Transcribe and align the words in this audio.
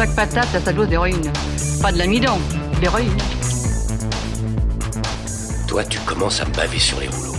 Chaque 0.00 0.16
patate 0.16 0.54
a 0.54 0.60
sa 0.60 0.72
dose 0.72 0.88
d'héroïne. 0.88 1.30
Pas 1.82 1.92
de 1.92 1.98
l'amidon, 1.98 2.38
d'héroïne. 2.80 3.12
Toi, 5.68 5.84
tu 5.84 5.98
commences 6.06 6.40
à 6.40 6.46
me 6.46 6.54
baver 6.54 6.78
sur 6.78 6.98
les 7.00 7.08
rouleaux. 7.08 7.34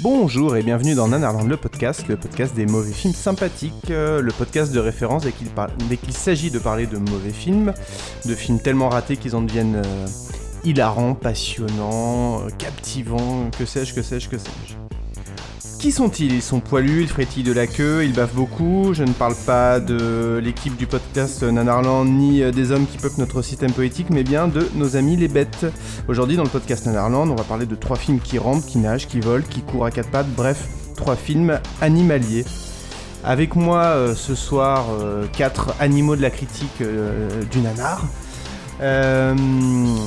Bonjour 0.00 0.56
et 0.56 0.64
bienvenue 0.64 0.96
dans 0.96 1.06
Nanarland 1.06 1.46
le 1.46 1.56
podcast, 1.56 2.08
le 2.08 2.16
podcast 2.16 2.56
des 2.56 2.66
mauvais 2.66 2.90
films 2.90 3.14
sympathiques, 3.14 3.88
euh, 3.90 4.20
le 4.20 4.32
podcast 4.32 4.72
de 4.72 4.80
référence 4.80 5.22
dès 5.22 5.30
qu'il 5.30 5.46
par- 5.50 5.70
dès 5.88 5.96
qu'il 5.96 6.12
s'agit 6.12 6.50
de 6.50 6.58
parler 6.58 6.88
de 6.88 6.98
mauvais 6.98 7.30
films, 7.30 7.72
de 8.24 8.34
films 8.34 8.58
tellement 8.58 8.88
ratés 8.88 9.16
qu'ils 9.16 9.36
en 9.36 9.42
deviennent 9.42 9.76
euh, 9.76 10.06
hilarants, 10.64 11.14
passionnants, 11.14 12.40
euh, 12.40 12.50
captivants, 12.58 13.48
que 13.56 13.64
sais-je, 13.64 13.94
que 13.94 14.02
sais-je, 14.02 14.28
que 14.28 14.38
sais-je. 14.38 14.77
Qui 15.78 15.92
sont-ils? 15.92 16.32
Ils 16.32 16.42
sont 16.42 16.58
poilus, 16.58 17.02
ils 17.02 17.08
frétillent 17.08 17.44
de 17.44 17.52
la 17.52 17.68
queue, 17.68 18.04
ils 18.04 18.12
bavent 18.12 18.34
beaucoup. 18.34 18.94
Je 18.94 19.04
ne 19.04 19.12
parle 19.12 19.36
pas 19.46 19.78
de 19.78 20.40
l'équipe 20.42 20.76
du 20.76 20.88
podcast 20.88 21.44
Nanarland 21.44 22.04
ni 22.04 22.42
euh, 22.42 22.50
des 22.50 22.72
hommes 22.72 22.86
qui 22.86 22.98
peuplent 22.98 23.20
notre 23.20 23.42
système 23.42 23.72
politique, 23.72 24.10
mais 24.10 24.24
bien 24.24 24.48
de 24.48 24.68
nos 24.74 24.96
amis 24.96 25.14
les 25.14 25.28
bêtes. 25.28 25.66
Aujourd'hui, 26.08 26.36
dans 26.36 26.42
le 26.42 26.48
podcast 26.48 26.86
Nanarland, 26.86 27.30
on 27.30 27.36
va 27.36 27.44
parler 27.44 27.64
de 27.64 27.76
trois 27.76 27.96
films 27.96 28.18
qui 28.18 28.38
rampent, 28.38 28.66
qui 28.66 28.78
nagent, 28.78 29.06
qui 29.06 29.20
volent, 29.20 29.44
qui 29.48 29.60
courent 29.60 29.86
à 29.86 29.92
quatre 29.92 30.10
pattes, 30.10 30.28
bref, 30.36 30.66
trois 30.96 31.14
films 31.14 31.60
animaliers. 31.80 32.44
Avec 33.22 33.54
moi 33.54 33.82
euh, 33.84 34.14
ce 34.16 34.34
soir, 34.34 34.86
euh, 35.00 35.26
quatre 35.32 35.74
animaux 35.78 36.16
de 36.16 36.22
la 36.22 36.30
critique 36.30 36.80
euh, 36.80 37.28
du 37.52 37.60
nanar. 37.60 38.04
Euh, 38.80 39.34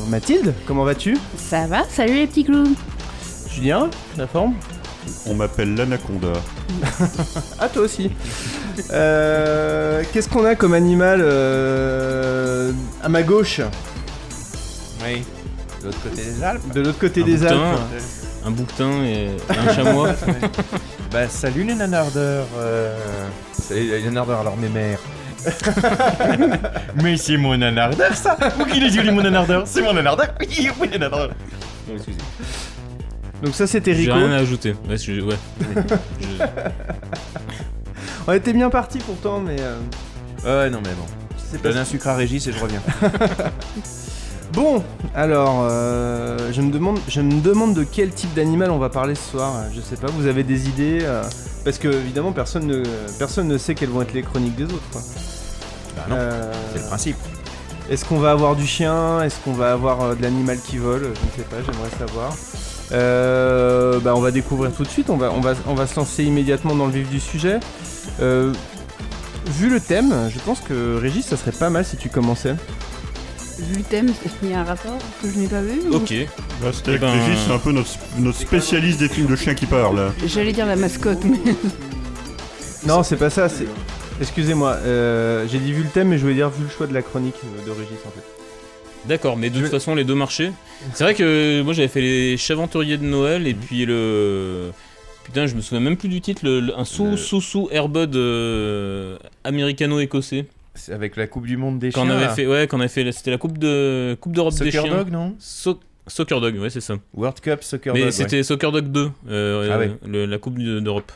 Mathilde, 0.10 0.54
comment 0.68 0.84
vas-tu? 0.84 1.18
Ça 1.38 1.66
va 1.68 1.84
Salut 1.90 2.16
les 2.16 2.28
petits 2.28 2.44
clous 2.44 2.76
Julien, 3.50 3.90
la 4.18 4.28
forme? 4.28 4.54
On 5.26 5.34
m'appelle 5.36 5.76
l'anaconda. 5.76 6.34
Ah, 7.60 7.70
toi 7.70 7.84
aussi. 7.84 8.12
Euh, 8.92 10.04
Qu'est-ce 10.12 10.28
qu'on 10.30 10.46
a 10.46 10.56
comme 10.56 10.74
animal 10.74 11.22
euh, 11.24 12.72
à 13.04 13.10
ma 13.10 13.22
gauche? 13.24 13.62
Oui. 15.04 15.24
De 15.82 15.86
l'autre 15.88 16.00
côté 16.04 16.22
des 16.24 16.44
Alpes. 16.44 16.74
De 16.74 16.82
l'autre 16.82 17.00
côté 17.00 17.22
Un 17.22 17.26
des 17.26 17.34
bouquetin. 17.38 17.70
Alpes 17.72 17.80
un 18.44 18.50
bouquetin 18.52 19.04
et, 19.04 19.30
un 19.50 19.74
chamois. 19.74 20.10
Bah 21.12 21.28
salut 21.30 21.64
les 21.64 21.76
nanardeurs. 21.76 22.48
euh, 22.58 22.98
Salut 23.54 23.90
les 23.92 24.02
nanardeurs, 24.06 24.40
alors 24.40 24.58
mes 24.58 24.70
mères. 24.70 25.00
Mais 27.04 27.18
c'est 27.18 27.38
mon 27.38 27.58
nanardeur 27.58 28.14
ça 28.16 28.38
Ou 28.60 28.66
qu'il 28.66 28.84
est 28.84 28.92
joli 28.92 29.10
mon 29.12 29.24
nanardeur 29.24 29.64
C'est 29.66 29.82
mon 29.82 29.92
nanardeur 29.94 30.28
Oui, 30.40 30.70
mon 30.80 30.86
nanardeur 30.86 31.30
Non, 31.88 31.96
excusez. 31.96 32.18
Donc 33.44 33.56
ça 33.56 33.66
c'était 33.68 33.94
J'ai 33.96 34.02
Rico. 34.12 34.14
rien 34.14 34.32
à 34.32 34.38
ajouter. 34.38 34.76
Ouais, 34.88 34.98
je- 34.98 35.22
ouais. 35.22 35.36
Je- 36.20 36.44
On 38.28 38.34
était 38.34 38.54
bien 38.54 38.70
parti 38.70 39.00
pourtant, 39.00 39.40
mais 39.40 39.56
euh, 39.60 39.78
Ouais, 40.46 40.70
non 40.70 40.80
mais 40.84 40.92
bon. 40.92 41.06
c'est 41.38 41.58
Je 41.58 41.62
pas 41.64 41.70
donne 41.70 41.80
un 41.80 41.86
sucre 41.86 42.08
à 42.08 42.16
Régis 42.16 42.46
et 42.48 42.52
je 42.54 42.60
reviens. 42.60 42.82
Bon, 44.54 44.84
alors, 45.16 45.66
euh, 45.72 46.52
je, 46.52 46.62
me 46.62 46.74
demande, 46.74 47.00
je 47.08 47.22
me 47.22 47.40
demande 47.40 47.74
de 47.74 47.86
quel 47.86 48.10
type 48.10 48.34
d'animal 48.34 48.70
on 48.72 48.80
va 48.80 48.90
parler 48.90 49.16
ce 49.16 49.32
soir. 49.32 49.54
Je 49.74 49.80
sais 49.80 49.96
pas, 49.96 50.08
vous 50.08 50.28
avez 50.28 50.44
des 50.44 50.68
idées 50.68 51.00
euh, 51.04 51.24
Parce 51.64 51.78
que, 51.78 51.88
évidemment, 51.88 52.34
personne 52.34 52.66
ne, 52.68 52.84
personne 53.18 53.48
ne 53.48 53.58
sait 53.58 53.76
quelles 53.76 53.88
vont 53.92 54.02
être 54.02 54.12
les 54.14 54.24
chroniques 54.24 54.58
des 54.58 54.66
autres. 54.66 54.84
quoi. 54.92 55.00
Bah 55.96 56.02
non, 56.10 56.16
Euh, 56.20 56.52
c'est 56.74 56.80
le 56.82 56.86
principe. 56.86 57.16
Est-ce 57.90 58.04
qu'on 58.04 58.20
va 58.20 58.32
avoir 58.32 58.58
du 58.58 58.68
chien? 58.68 59.22
Est-ce 59.24 59.36
qu'on 59.46 59.54
va 59.54 59.72
avoir 59.72 60.18
de 60.18 60.22
l'animal 60.22 60.58
qui 60.60 60.80
vole? 60.80 61.04
Je 61.04 61.08
ne 61.08 61.14
sais 61.38 61.50
pas, 61.50 61.56
j'aimerais 61.66 61.90
savoir. 61.98 62.36
Euh, 62.94 64.00
bah, 64.00 64.14
on 64.16 64.20
va 64.22 64.32
découvrir 64.32 64.72
tout 64.74 64.84
de 64.84 64.88
suite, 64.90 65.10
on 65.10 65.18
va, 65.18 65.32
on, 65.32 65.40
va, 65.42 65.54
on 65.68 65.74
va 65.74 65.88
se 65.88 65.96
lancer 65.96 66.24
immédiatement 66.24 66.76
dans 66.76 66.86
le 66.88 66.92
vif 66.92 67.10
du 67.10 67.20
sujet. 67.20 67.60
Euh, 68.22 68.54
vu 69.48 69.70
le 69.70 69.80
thème, 69.80 70.14
je 70.30 70.40
pense 70.40 70.60
que 70.62 70.98
Régis, 70.98 71.26
ça 71.26 71.38
serait 71.38 71.52
pas 71.52 71.70
mal 71.70 71.86
si 71.86 71.98
tu 71.98 72.10
commençais. 72.10 72.56
Vu 73.60 73.76
le 73.78 73.84
thème, 73.84 74.08
est-ce 74.26 74.34
qu'il 74.40 74.50
y 74.50 74.54
a 74.54 74.60
un 74.62 74.64
rapport 74.64 74.98
que 75.22 75.30
je 75.30 75.38
n'ai 75.38 75.48
pas 75.48 75.62
vu 75.62 75.80
ou- 75.90 75.96
Ok. 75.96 76.14
Bah, 76.62 76.70
c'était 76.74 76.96
Eh 76.96 76.98
ben, 76.98 77.12
Régis, 77.12 77.40
c'est 77.48 77.54
un 77.54 77.60
peu 77.60 77.72
notre, 77.72 77.90
notre 78.18 78.38
spécialiste 78.40 79.00
des 79.00 79.08
films 79.08 79.28
de 79.28 79.36
chiens 79.36 79.54
qui 79.56 79.66
parlent. 79.68 80.12
J'allais 80.26 80.52
dire 80.54 80.66
la 80.66 80.76
mascotte, 80.76 81.24
mais 81.24 81.38
Non, 82.88 83.04
c'est 83.04 83.18
pas 83.18 83.30
ça, 83.30 83.48
c'est. 83.50 83.68
Excusez-moi, 84.20 84.72
euh, 84.84 85.48
j'ai 85.48 85.60
dit 85.60 85.74
vu 85.74 85.84
le 85.84 85.90
thème, 85.90 86.10
mais 86.10 86.18
je 86.18 86.24
voulais 86.24 86.34
dire 86.36 86.50
vu 86.50 86.64
le 86.64 86.70
choix 86.70 86.88
de 86.88 86.94
la 86.94 87.02
chronique 87.02 87.36
euh, 87.44 87.66
de 87.66 87.72
Régis 87.72 87.98
en 88.06 88.12
fait. 88.12 88.41
D'accord, 89.06 89.36
mais 89.38 89.50
de 89.50 89.56
Je- 89.56 89.62
toute 89.64 89.72
façon, 89.72 89.96
les 89.96 90.04
deux 90.04 90.14
marchaient. 90.16 90.52
C'est 90.94 91.04
vrai 91.04 91.16
que 91.16 91.62
moi 91.64 91.74
j'avais 91.74 91.88
fait 91.88 92.02
les 92.02 92.38
Chaventuriers 92.38 92.98
de 92.98 93.06
Noël 93.06 93.48
et 93.48 93.54
puis 93.54 93.86
le. 93.86 94.72
Putain, 95.24 95.46
je 95.48 95.56
me 95.56 95.62
souviens 95.62 95.80
même 95.80 95.98
plus 95.98 96.10
du 96.10 96.20
titre, 96.22 96.42
le- 96.46 96.60
le- 96.60 96.78
un 96.78 96.86
sous 96.86 97.12
Le- 97.12 97.18
sous 97.18 97.42
sous 97.42 97.68
Airbud 97.72 98.16
euh, 98.16 99.18
américano-écossais. 99.44 100.46
C'est 100.76 100.94
avec 100.94 101.16
la 101.16 101.28
Coupe 101.28 101.46
du 101.48 101.58
Monde 101.58 101.80
des 101.80 101.92
Quand 101.92 102.02
on 102.04 102.06
chiens. 102.06 102.16
avait 102.16 102.26
là. 102.26 102.34
fait, 102.34 102.48
ouais, 102.48 102.68
quand 102.68 102.78
on 102.78 102.80
avait 102.80 102.90
fait, 102.90 103.12
c'était 103.12 103.32
la 103.32 103.38
coupe 103.38 103.58
de 103.58 104.18
coupe 104.22 104.34
d'Europe 104.34 104.54
des 104.54 104.66
Soccer 104.72 104.86
chiens. 104.86 104.96
Dog, 104.98 105.10
non? 105.12 105.36
So- 105.40 105.80
Soccer 106.08 106.40
Dog, 106.42 106.58
ouais, 106.60 106.70
c'est 106.70 106.82
ça. 106.82 106.96
World 107.14 107.40
Cup 107.42 107.64
Soccer 107.64 107.94
Mais 107.94 108.00
Dog. 108.02 108.08
ouais. 108.08 108.12
c'était 108.12 108.44
Soccer 108.44 108.72
Dog 108.72 108.88
2, 108.88 109.12
euh, 109.30 109.68
Ah 109.70 109.74
euh, 109.76 109.80
ouais. 109.80 109.92
le- 110.06 110.26
la 110.26 110.38
coupe 110.38 110.58
de- 110.60 110.80
d'Europe. 110.80 111.12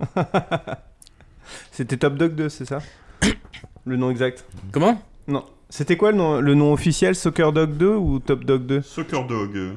C'était 1.72 1.96
Top 1.96 2.14
Dog 2.16 2.34
2, 2.34 2.48
c'est 2.48 2.64
ça? 2.66 2.78
Le 3.86 3.96
nom 3.96 4.10
exact 4.10 4.44
Comment? 4.72 5.00
Non. 5.26 5.44
C'était 5.70 5.96
quoi 5.96 6.10
le 6.10 6.18
nom, 6.18 6.40
le 6.40 6.54
nom 6.54 6.72
officiel 6.72 7.14
Soccer 7.14 7.52
Dog 7.52 7.76
2 7.76 7.88
ou 7.94 8.18
Top 8.18 8.44
Dog 8.44 8.66
2 8.66 8.82
Soccer 8.82 9.24
Dog. 9.26 9.74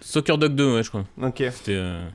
Soccer 0.00 0.38
Dog 0.38 0.54
2, 0.54 0.74
ouais, 0.76 0.82
je 0.82 0.88
crois. 0.88 1.04
Ok. 1.22 1.38
C'était. 1.52 1.74
euh, 1.74 2.06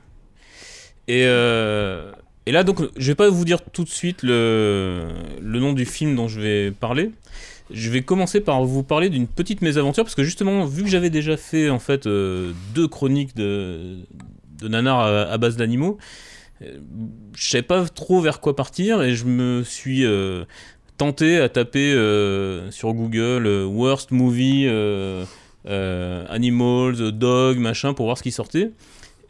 Et, 1.06 1.24
euh, 1.26 2.12
et 2.46 2.52
là, 2.52 2.64
donc, 2.64 2.80
je 2.96 3.06
vais 3.08 3.14
pas 3.14 3.28
vous 3.28 3.44
dire 3.44 3.60
tout 3.62 3.84
de 3.84 3.88
suite 3.90 4.22
le, 4.22 5.08
le 5.40 5.60
nom 5.60 5.72
du 5.72 5.84
film 5.84 6.16
dont 6.16 6.28
je 6.28 6.40
vais 6.40 6.70
parler. 6.70 7.10
Je 7.70 7.90
vais 7.90 8.02
commencer 8.02 8.40
par 8.40 8.64
vous 8.64 8.82
parler 8.82 9.10
d'une 9.10 9.28
petite 9.28 9.60
mésaventure 9.62 10.02
parce 10.04 10.14
que 10.16 10.24
justement, 10.24 10.64
vu 10.64 10.82
que 10.82 10.88
j'avais 10.88 11.10
déjà 11.10 11.36
fait 11.36 11.68
en 11.70 11.78
fait 11.78 12.06
euh, 12.06 12.52
deux 12.74 12.88
chroniques 12.88 13.36
de, 13.36 13.98
de 14.60 14.68
nanar 14.68 14.98
à, 15.00 15.20
à 15.30 15.38
base 15.38 15.56
d'animaux, 15.56 15.96
euh, 16.62 16.78
je 17.36 17.48
savais 17.50 17.62
pas 17.62 17.84
trop 17.88 18.20
vers 18.20 18.40
quoi 18.40 18.56
partir 18.56 19.02
et 19.02 19.14
je 19.14 19.24
me 19.24 19.62
suis 19.62 20.04
euh, 20.04 20.44
tenté 21.00 21.40
à 21.40 21.48
taper 21.48 21.94
euh, 21.94 22.70
sur 22.70 22.92
Google 22.92 23.46
euh, 23.46 23.64
worst 23.64 24.10
movie 24.10 24.66
euh, 24.66 25.24
animals, 26.28 27.10
dog, 27.12 27.56
machin 27.56 27.94
pour 27.94 28.04
voir 28.04 28.18
ce 28.18 28.22
qui 28.22 28.32
sortait. 28.32 28.70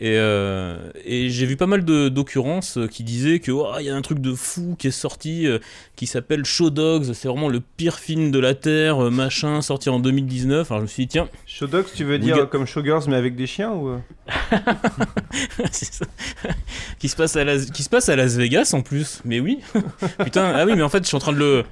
Et, 0.02 0.16
euh, 0.16 0.78
et 1.04 1.28
j'ai 1.28 1.44
vu 1.44 1.58
pas 1.58 1.66
mal 1.66 1.84
d'occurrences 1.84 2.78
euh, 2.78 2.86
qui 2.86 3.04
disaient 3.04 3.38
que 3.38 3.52
Oh, 3.52 3.66
il 3.78 3.84
y 3.84 3.90
a 3.90 3.94
un 3.94 4.00
truc 4.00 4.18
de 4.18 4.32
fou 4.32 4.74
qui 4.78 4.86
est 4.86 4.92
sorti 4.92 5.46
euh, 5.46 5.58
qui 5.94 6.06
s'appelle 6.06 6.46
Show 6.46 6.70
Dogs, 6.70 7.12
c'est 7.12 7.28
vraiment 7.28 7.50
le 7.50 7.60
pire 7.60 7.98
film 7.98 8.30
de 8.30 8.38
la 8.38 8.54
terre, 8.54 9.04
euh, 9.04 9.10
machin, 9.10 9.60
sorti 9.60 9.90
en 9.90 10.00
2019. 10.00 10.70
Alors 10.70 10.80
je 10.80 10.84
me 10.84 10.88
suis 10.88 11.02
dit 11.02 11.08
tiens, 11.08 11.28
Show 11.46 11.66
Dogs, 11.66 11.84
tu 11.94 12.04
veux 12.04 12.18
dire 12.18 12.48
comme 12.48 12.64
Showgirls 12.64 13.04
mais 13.08 13.16
avec 13.16 13.36
des 13.36 13.46
chiens 13.46 13.72
ou 13.72 13.90
ça. 15.70 16.06
qui 16.98 17.08
se 17.08 17.16
passe 17.16 17.36
à 17.36 17.44
Las, 17.44 17.66
qui 17.66 17.82
se 17.82 17.90
passe 17.90 18.08
à 18.08 18.16
Las 18.16 18.36
Vegas 18.36 18.70
en 18.72 18.80
plus. 18.80 19.20
Mais 19.26 19.38
oui, 19.38 19.58
putain, 20.24 20.50
ah 20.54 20.64
oui, 20.64 20.72
mais 20.76 20.82
en 20.82 20.88
fait 20.88 21.02
je 21.02 21.08
suis 21.08 21.16
en 21.16 21.20
train 21.20 21.32
de 21.32 21.38
le 21.38 21.64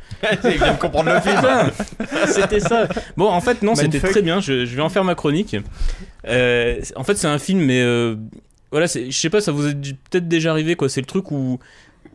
Il 0.45 0.51
vient 0.59 0.75
de 0.75 0.79
comprendre 0.79 1.11
le 1.15 1.21
film. 1.21 1.41
C'était 2.27 2.61
ça. 2.61 2.89
Bon, 3.17 3.29
en 3.29 3.41
fait, 3.41 3.63
non, 3.63 3.75
c'était 3.75 4.01
très 4.01 4.21
bien. 4.21 4.41
Je, 4.41 4.67
je 4.67 4.77
vais 4.77 4.83
en 4.83 4.91
faire 4.91 5.05
ma 5.05 5.15
chronique. 5.15 5.57
Euh, 6.27 6.81
en 6.97 7.05
fait, 7.05 7.17
c'est 7.17 7.27
un 7.27 7.39
film, 7.39 7.61
mais 7.61 7.81
euh, 7.81 8.17
voilà, 8.71 8.87
je 8.87 9.11
sais 9.11 9.31
pas, 9.31 9.41
ça 9.41 9.53
vous 9.53 9.69
est 9.69 9.75
peut-être 10.11 10.29
déjà 10.29 10.51
arrivé, 10.51 10.75
quoi. 10.75 10.89
C'est 10.89 11.01
le 11.01 11.07
truc 11.07 11.31
où, 11.31 11.59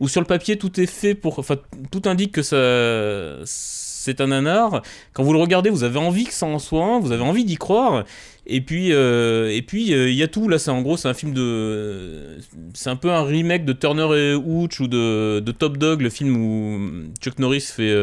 où 0.00 0.08
sur 0.08 0.20
le 0.20 0.26
papier 0.26 0.56
tout 0.56 0.80
est 0.80 0.86
fait 0.86 1.14
pour, 1.14 1.38
enfin, 1.38 1.56
tout 1.90 2.02
indique 2.06 2.32
que 2.32 2.42
ça, 2.42 3.44
c'est 3.44 4.20
un 4.20 4.28
nanar. 4.28 4.82
Quand 5.12 5.22
vous 5.22 5.32
le 5.32 5.38
regardez, 5.38 5.70
vous 5.70 5.84
avez 5.84 5.98
envie 5.98 6.24
que 6.24 6.34
ça 6.34 6.46
en 6.46 6.58
soit 6.58 6.98
vous 7.00 7.12
avez 7.12 7.22
envie 7.22 7.44
d'y 7.44 7.56
croire. 7.56 8.04
Et 8.46 8.60
puis, 8.60 8.92
euh, 8.92 9.50
et 9.50 9.62
puis, 9.62 9.86
il 9.90 10.14
y 10.14 10.22
a 10.22 10.28
tout. 10.28 10.48
Là, 10.48 10.58
c'est 10.58 10.70
en 10.70 10.82
gros, 10.82 10.98
c'est 10.98 11.08
un 11.08 11.14
film 11.14 11.32
de, 11.32 12.38
c'est 12.74 12.90
un 12.90 12.96
peu 12.96 13.10
un 13.10 13.24
remake 13.24 13.64
de 13.64 13.72
Turner 13.72 14.08
et 14.18 14.34
Hooch 14.34 14.80
ou 14.80 14.86
de, 14.86 15.40
de 15.40 15.52
Top 15.52 15.78
Dog, 15.78 16.02
le 16.02 16.10
film 16.10 16.36
où 16.36 17.10
Chuck 17.20 17.38
Norris 17.38 17.62
fait. 17.62 17.94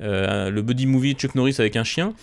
Euh, 0.00 0.50
le 0.50 0.62
buddy 0.62 0.86
movie 0.86 1.12
Chuck 1.14 1.34
Norris 1.34 1.56
avec 1.58 1.76
un 1.76 1.84
chien. 1.84 2.14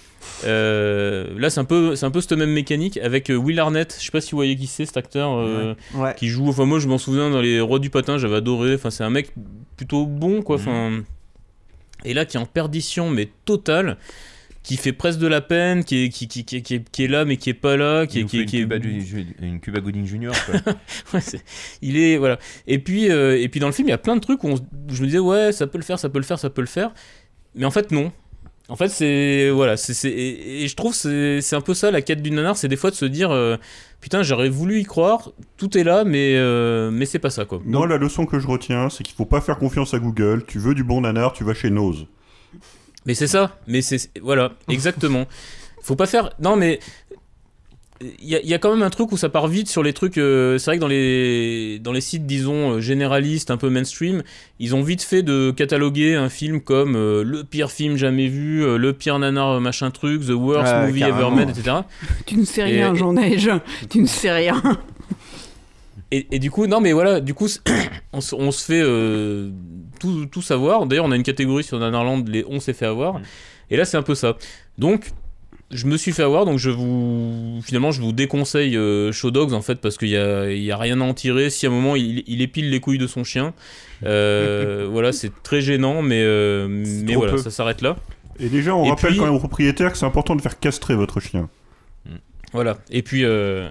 Euh, 0.45 1.27
là, 1.37 1.49
c'est 1.49 1.59
un 1.59 1.65
peu, 1.65 1.95
c'est 1.95 2.05
un 2.05 2.11
peu 2.11 2.21
cette 2.21 2.33
même 2.33 2.51
mécanique 2.51 2.97
avec 2.97 3.29
euh, 3.29 3.35
Will 3.35 3.59
Arnett. 3.59 3.95
Je 3.99 4.05
sais 4.05 4.11
pas 4.11 4.21
si 4.21 4.31
vous 4.31 4.37
voyez 4.37 4.55
qui 4.55 4.67
c'est, 4.67 4.85
cet 4.85 4.97
acteur 4.97 5.37
euh, 5.37 5.73
Ouais. 5.95 6.13
qui 6.17 6.27
joue. 6.27 6.47
Enfin, 6.47 6.65
moi, 6.65 6.79
je 6.79 6.87
m'en 6.87 6.97
souviens 6.97 7.29
dans 7.29 7.41
les 7.41 7.59
Rois 7.59 7.79
du 7.79 7.89
patin, 7.89 8.17
j'avais 8.17 8.35
adoré. 8.37 8.73
Enfin, 8.75 8.89
c'est 8.89 9.03
un 9.03 9.09
mec 9.09 9.31
plutôt 9.75 10.05
bon, 10.05 10.41
quoi. 10.41 10.55
Enfin, 10.57 11.03
et 12.05 12.13
là, 12.13 12.25
qui 12.25 12.37
est 12.37 12.39
en 12.39 12.45
perdition, 12.45 13.09
mais 13.09 13.29
totale. 13.45 13.97
Qui 14.63 14.75
fait 14.75 14.91
presque 14.91 15.19
de 15.19 15.27
la 15.27 15.39
peine, 15.39 15.85
qui 15.85 16.03
est, 16.03 16.09
qui, 16.09 16.27
qui, 16.27 16.43
qui, 16.43 16.61
qui 16.61 16.73
est, 16.75 16.89
qui 16.91 17.03
est 17.05 17.07
là 17.07 17.23
mais 17.23 17.37
qui 17.37 17.49
est 17.49 17.53
pas 17.53 17.77
là, 17.77 18.05
qui 18.05 18.19
est, 18.19 18.23
est, 18.23 18.33
une 18.33 18.41
est- 18.41 18.45
Cuba, 18.47 18.79
du- 18.79 19.33
une 19.41 19.61
Cuba 19.61 19.79
Gooding 19.79 20.05
Junior. 20.05 20.35
Quoi. 20.45 20.55
Ouais, 21.13 21.21
c'est- 21.21 21.41
il 21.81 21.95
est 21.97 22.17
voilà. 22.17 22.37
Et 22.67 22.77
puis 22.79 23.09
euh, 23.09 23.39
et 23.41 23.47
puis 23.47 23.61
dans 23.61 23.67
le 23.67 23.71
film, 23.71 23.87
il 23.87 23.91
y 23.91 23.93
a 23.93 23.97
plein 23.97 24.17
de 24.17 24.19
trucs 24.19 24.43
où, 24.43 24.47
on 24.49 24.57
se- 24.57 24.61
où 24.61 24.93
je 24.93 24.99
me 25.03 25.05
disais 25.05 25.19
ouais, 25.19 25.53
ça 25.53 25.67
peut 25.67 25.77
le 25.77 25.85
faire, 25.85 25.97
ça 25.99 26.09
peut 26.09 26.19
le 26.19 26.25
faire, 26.25 26.37
ça 26.37 26.49
peut 26.49 26.59
le 26.59 26.67
faire. 26.67 26.91
Mais 27.57 27.65
en 27.65 27.71
fait 27.71 27.91
non. 27.91 28.11
En 28.69 28.75
fait, 28.75 28.89
c'est 28.89 29.49
voilà, 29.49 29.77
c'est 29.77 30.09
et, 30.09 30.63
et 30.63 30.67
je 30.67 30.75
trouve 30.75 30.93
c'est 30.93 31.39
c'est 31.39 31.55
un 31.55 31.61
peu 31.61 31.73
ça 31.73 31.89
la 31.89 32.01
quête 32.01 32.21
du 32.21 32.31
nanar, 32.31 32.57
c'est 32.57 32.67
des 32.67 32.75
fois 32.75 32.89
de 32.89 32.95
se 32.95 33.05
dire 33.05 33.31
euh, 33.31 33.55
putain, 34.01 34.23
j'aurais 34.23 34.49
voulu 34.49 34.81
y 34.81 34.83
croire, 34.83 35.31
tout 35.55 35.77
est 35.77 35.85
là 35.85 36.03
mais 36.03 36.35
euh, 36.35 36.91
mais 36.91 37.05
c'est 37.05 37.19
pas 37.19 37.29
ça 37.29 37.45
quoi. 37.45 37.61
Moi, 37.63 37.87
la 37.87 37.95
leçon 37.95 38.25
que 38.25 38.39
je 38.39 38.47
retiens, 38.47 38.89
c'est 38.89 39.03
qu'il 39.03 39.15
faut 39.15 39.25
pas 39.25 39.39
faire 39.39 39.57
confiance 39.57 39.93
à 39.93 39.99
Google. 39.99 40.43
Tu 40.45 40.59
veux 40.59 40.75
du 40.75 40.83
bon 40.83 40.99
nanar, 41.01 41.31
tu 41.31 41.45
vas 41.45 41.53
chez 41.53 41.69
Nose. 41.69 42.07
Mais 43.05 43.13
c'est 43.13 43.27
ça, 43.27 43.57
mais 43.67 43.81
c'est 43.81 44.11
voilà, 44.21 44.51
exactement. 44.67 45.27
Faut 45.81 45.95
pas 45.95 46.07
faire 46.07 46.31
non 46.41 46.57
mais 46.57 46.79
il 48.21 48.29
y, 48.29 48.35
a- 48.35 48.41
il 48.41 48.47
y 48.47 48.53
a 48.53 48.59
quand 48.59 48.71
même 48.71 48.83
un 48.83 48.89
truc 48.91 49.11
où 49.11 49.17
ça 49.17 49.27
part 49.29 49.47
vite 49.47 49.67
sur 49.69 49.81
les 49.81 49.91
trucs. 49.93 50.17
euh, 50.19 50.57
c'est 50.59 50.69
vrai 50.69 50.75
que 50.77 50.81
dans 50.81 50.87
les, 50.87 51.79
dans 51.79 51.91
les 51.91 52.01
sites, 52.01 52.25
disons, 52.27 52.73
euh, 52.73 52.79
généralistes, 52.79 53.49
un 53.49 53.57
peu 53.57 53.69
mainstream, 53.69 54.21
ils 54.59 54.75
ont 54.75 54.83
vite 54.83 55.01
fait 55.01 55.23
de 55.23 55.51
cataloguer 55.51 56.13
un 56.15 56.29
film 56.29 56.61
comme 56.61 56.95
euh, 56.95 57.23
le 57.23 57.43
pire 57.43 57.71
film 57.71 57.97
jamais 57.97 58.27
vu, 58.27 58.63
euh, 58.63 58.77
le 58.77 58.93
pire 58.93 59.17
nanar 59.17 59.59
machin 59.61 59.89
truc, 59.91 60.21
the 60.25 60.29
worst 60.31 60.73
movie 60.85 61.03
ever 61.03 61.29
made, 61.31 61.49
etc. 61.49 61.77
Tu 62.27 62.37
ne 62.37 62.45
sais 62.45 62.61
Et- 62.61 62.65
rien, 62.65 62.93
et- 62.93 62.97
j'en 62.97 63.15
ai. 63.17 63.37
je- 63.39 63.49
Tu 63.89 63.99
ne 64.01 64.07
sais 64.07 64.31
rien. 64.31 64.61
Et, 66.11 66.25
et 66.31 66.39
du 66.39 66.51
coup, 66.51 66.67
non 66.67 66.79
mais 66.79 66.93
voilà, 66.93 67.19
du 67.19 67.33
coup, 67.33 67.47
on, 68.13 68.21
se- 68.21 68.35
on 68.35 68.51
se 68.51 68.63
fait 68.63 68.81
euh, 68.81 69.49
tout, 69.99 70.25
tout 70.27 70.41
savoir. 70.41 70.85
D'ailleurs, 70.85 71.05
on 71.05 71.11
a 71.11 71.15
une 71.15 71.23
catégorie 71.23 71.63
sur 71.63 71.79
Nanarland, 71.79 72.23
les 72.27 72.45
on 72.47 72.59
s'est 72.59 72.73
fait 72.73 72.85
avoir. 72.85 73.19
Et 73.69 73.75
là, 73.75 73.83
c'est 73.85 73.97
un 73.97 74.03
peu 74.03 74.15
ça. 74.15 74.37
Donc, 74.77 75.09
je 75.71 75.85
me 75.85 75.97
suis 75.97 76.11
fait 76.13 76.23
avoir, 76.23 76.45
donc 76.45 76.57
je 76.59 76.69
vous. 76.69 77.59
Finalement, 77.63 77.91
je 77.91 78.01
vous 78.01 78.11
déconseille 78.13 78.77
euh, 78.77 79.11
Show 79.11 79.31
Dogs 79.31 79.53
en 79.53 79.61
fait, 79.61 79.75
parce 79.81 79.97
qu'il 79.97 80.09
y 80.09 80.17
a, 80.17 80.49
y 80.51 80.71
a 80.71 80.77
rien 80.77 81.01
à 81.01 81.03
en 81.03 81.13
tirer. 81.13 81.49
Si 81.49 81.65
à 81.65 81.69
un 81.69 81.71
moment 81.73 81.95
il, 81.95 82.23
il 82.27 82.41
épile 82.41 82.69
les 82.69 82.79
couilles 82.79 82.97
de 82.97 83.07
son 83.07 83.23
chien, 83.23 83.53
euh, 84.05 84.87
voilà, 84.91 85.11
c'est 85.11 85.31
très 85.43 85.59
gênant, 85.61 86.01
mais, 86.01 86.21
euh, 86.23 86.67
mais 86.69 87.15
voilà, 87.15 87.33
peu. 87.33 87.37
ça 87.39 87.51
s'arrête 87.51 87.81
là. 87.81 87.97
Et 88.39 88.49
déjà, 88.49 88.75
on 88.75 88.85
Et 88.85 88.89
rappelle 88.89 89.09
puis- 89.11 89.19
quand 89.19 89.25
même 89.25 89.33
aux 89.33 89.39
propriétaires 89.39 89.91
que 89.91 89.97
c'est 89.97 90.05
important 90.05 90.35
de 90.35 90.41
faire 90.41 90.59
castrer 90.59 90.95
votre 90.95 91.19
chien. 91.19 91.49
Voilà. 92.53 92.77
Et 92.91 93.01
puis, 93.01 93.25
euh, 93.25 93.67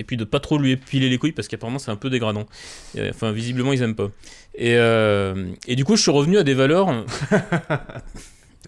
et 0.00 0.04
puis 0.04 0.16
de 0.16 0.24
pas 0.24 0.40
trop 0.40 0.58
lui 0.58 0.72
épiler 0.72 1.08
les 1.08 1.16
couilles 1.16 1.32
parce 1.32 1.46
qu'apparemment 1.48 1.78
c'est 1.78 1.92
un 1.92 1.96
peu 1.96 2.10
dégradant. 2.10 2.46
Enfin, 3.08 3.30
visiblement 3.30 3.72
ils 3.72 3.82
aiment 3.82 3.94
pas. 3.94 4.08
Et, 4.56 4.74
euh, 4.74 5.52
et 5.68 5.76
du 5.76 5.84
coup, 5.84 5.94
je 5.96 6.02
suis 6.02 6.10
revenu 6.10 6.38
à 6.38 6.42
des 6.42 6.54
valeurs 6.54 6.88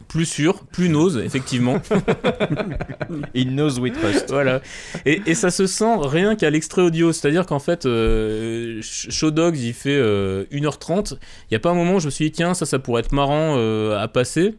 plus 0.08 0.24
sûres, 0.26 0.64
plus 0.64 0.88
nose, 0.88 1.18
effectivement. 1.24 1.80
In 3.36 3.44
knows 3.54 3.78
we 3.78 3.92
trust. 3.92 4.30
voilà. 4.30 4.60
Et, 5.06 5.20
et 5.26 5.34
ça 5.34 5.50
se 5.50 5.66
sent 5.66 5.96
rien 6.00 6.34
qu'à 6.34 6.50
l'extrait 6.50 6.82
audio. 6.82 7.12
C'est-à-dire 7.12 7.46
qu'en 7.46 7.58
fait, 7.58 7.86
euh, 7.86 8.80
Sh- 8.80 9.10
Show 9.10 9.30
Dogs, 9.30 9.58
il 9.58 9.74
fait 9.74 9.96
euh, 9.96 10.44
1h30. 10.52 11.14
Il 11.14 11.18
n'y 11.52 11.56
a 11.56 11.60
pas 11.60 11.70
un 11.70 11.74
moment 11.74 11.96
où 11.96 12.00
je 12.00 12.06
me 12.06 12.10
suis 12.10 12.26
dit, 12.26 12.32
tiens, 12.32 12.54
ça, 12.54 12.66
ça 12.66 12.78
pourrait 12.78 13.00
être 13.00 13.12
marrant 13.12 13.54
euh, 13.56 13.98
à 13.98 14.08
passer. 14.08 14.54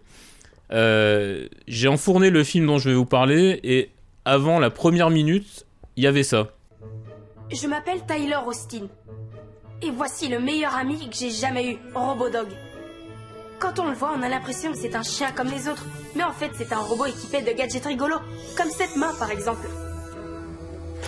Euh, 0.71 1.47
J'ai 1.67 1.87
enfourné 1.87 2.29
le 2.29 2.43
film 2.43 2.67
dont 2.67 2.77
je 2.77 2.89
vais 2.89 2.95
vous 2.95 3.05
parler 3.05 3.59
et 3.63 3.89
avant 4.25 4.59
la 4.59 4.69
première 4.69 5.09
minute, 5.09 5.65
il 5.95 6.03
y 6.03 6.07
avait 6.07 6.23
ça. 6.23 6.49
Je 7.51 7.67
m'appelle 7.67 8.01
Tyler 8.07 8.37
Austin. 8.45 8.87
Et 9.81 9.89
voici 9.91 10.27
le 10.27 10.39
meilleur 10.39 10.75
ami 10.75 11.09
que 11.09 11.15
j'ai 11.15 11.31
jamais 11.31 11.71
eu, 11.71 11.77
Robodog. 11.95 12.47
Quand 13.59 13.77
on 13.79 13.89
le 13.89 13.95
voit, 13.95 14.13
on 14.17 14.21
a 14.21 14.29
l'impression 14.29 14.71
que 14.71 14.77
c'est 14.77 14.95
un 14.95 15.03
chien 15.03 15.31
comme 15.35 15.49
les 15.49 15.67
autres. 15.67 15.85
Mais 16.15 16.23
en 16.23 16.31
fait, 16.31 16.51
c'est 16.57 16.71
un 16.71 16.79
robot 16.79 17.07
équipé 17.07 17.41
de 17.41 17.51
gadgets 17.51 17.85
rigolos, 17.85 18.19
comme 18.57 18.69
cette 18.69 18.95
main 18.95 19.13
par 19.19 19.31
exemple. 19.31 19.67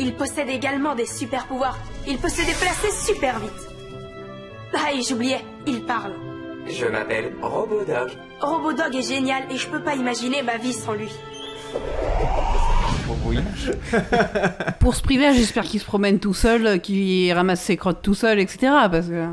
Il 0.01 0.13
possède 0.15 0.49
également 0.49 0.93
des 0.93 1.05
super 1.05 1.47
pouvoirs. 1.47 1.77
Il 2.07 2.17
peut 2.17 2.29
se 2.29 2.45
déplacer 2.45 2.91
super 2.91 3.39
vite. 3.39 3.51
Ah, 4.73 4.91
et 4.93 5.01
j'oubliais, 5.01 5.43
il 5.65 5.85
parle. 5.85 6.13
Je 6.67 6.85
m'appelle 6.85 7.33
Robodog. 7.41 8.11
Robodog 8.41 8.95
est 8.95 9.07
génial 9.07 9.43
et 9.49 9.57
je 9.57 9.67
peux 9.67 9.81
pas 9.81 9.95
imaginer 9.95 10.41
ma 10.41 10.57
vie 10.57 10.73
sans 10.73 10.93
lui. 10.93 11.09
Pour 14.79 14.95
ce 14.95 15.01
privé, 15.01 15.33
j'espère 15.33 15.63
qu'il 15.63 15.79
se 15.79 15.85
promène 15.85 16.19
tout 16.19 16.33
seul, 16.33 16.81
qu'il 16.81 17.31
ramasse 17.31 17.61
ses 17.61 17.77
crottes 17.77 18.01
tout 18.01 18.15
seul, 18.15 18.39
etc. 18.39 18.73
Parce 18.91 19.07
que. 19.07 19.25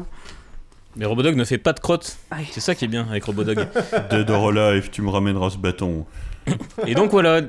Mais 0.98 1.06
Robodog 1.06 1.36
ne 1.36 1.44
fait 1.44 1.58
pas 1.58 1.72
de 1.72 1.78
crotte. 1.78 2.18
Aïe. 2.32 2.46
C'est 2.50 2.60
ça 2.60 2.74
qui 2.74 2.84
est 2.84 2.88
bien 2.88 3.06
avec 3.08 3.22
Robodog. 3.22 3.56
Dead 4.10 4.28
or 4.30 4.48
Alive, 4.48 4.90
tu 4.90 5.00
me 5.00 5.10
ramèneras 5.10 5.50
ce 5.50 5.56
bâton. 5.56 6.04
et 6.86 6.94
donc 6.94 7.12
voilà. 7.12 7.42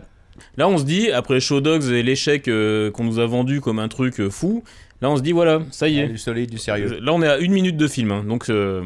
Là, 0.56 0.70
on 0.70 0.78
se 0.78 0.84
dit, 0.84 1.10
après 1.10 1.40
Show 1.40 1.60
Dogs 1.60 1.86
et 1.92 2.04
l'échec 2.04 2.48
euh, 2.48 2.92
qu'on 2.92 3.04
nous 3.04 3.20
a 3.20 3.26
vendu 3.26 3.60
comme 3.60 3.80
un 3.80 3.88
truc 3.88 4.20
euh, 4.20 4.30
fou, 4.30 4.64
là, 5.02 5.10
on 5.10 5.18
se 5.18 5.24
dit, 5.24 5.32
voilà, 5.32 5.62
ça 5.72 5.90
y 5.90 6.00
est. 6.00 6.08
Du 6.08 6.20
soleil, 6.20 6.46
du 6.46 6.60
sérieux. 6.60 7.00
Là, 7.02 7.12
on 7.12 7.24
est 7.24 7.28
à 7.28 7.40
une 7.40 7.52
minute 7.52 7.76
de 7.76 7.88
film, 7.88 8.12
hein, 8.12 8.24
donc 8.24 8.50
euh, 8.50 8.84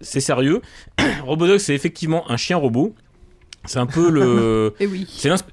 c'est 0.00 0.20
sérieux. 0.20 0.62
Robodog, 1.24 1.58
c'est 1.58 1.74
effectivement 1.74 2.30
un 2.30 2.36
chien 2.36 2.56
robot. 2.56 2.94
C'est 3.64 3.78
un 3.78 3.86
peu 3.86 4.10
le. 4.10 4.74
Oui. 4.80 5.06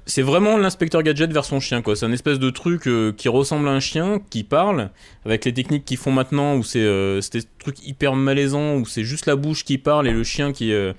C'est 0.06 0.22
vraiment 0.22 0.56
l'inspecteur 0.56 1.02
gadget 1.02 1.32
vers 1.32 1.44
son 1.44 1.60
chien, 1.60 1.82
quoi. 1.82 1.96
C'est 1.96 2.06
un 2.06 2.12
espèce 2.12 2.38
de 2.38 2.50
truc 2.50 2.86
euh, 2.86 3.12
qui 3.12 3.28
ressemble 3.28 3.68
à 3.68 3.72
un 3.72 3.80
chien, 3.80 4.20
qui 4.30 4.42
parle, 4.44 4.90
avec 5.24 5.44
les 5.44 5.54
techniques 5.54 5.84
qu'ils 5.84 5.96
font 5.96 6.12
maintenant, 6.12 6.56
où 6.56 6.62
c'est 6.62 6.80
euh, 6.80 7.20
c'est 7.20 7.38
des 7.38 7.44
trucs 7.58 7.86
hyper 7.86 8.16
malaisants, 8.16 8.76
où 8.76 8.86
c'est 8.86 9.04
juste 9.04 9.26
la 9.26 9.36
bouche 9.36 9.64
qui 9.64 9.78
parle 9.78 10.08
et 10.08 10.12
le 10.12 10.24
chien 10.24 10.52
qui, 10.52 10.72
euh, 10.72 10.92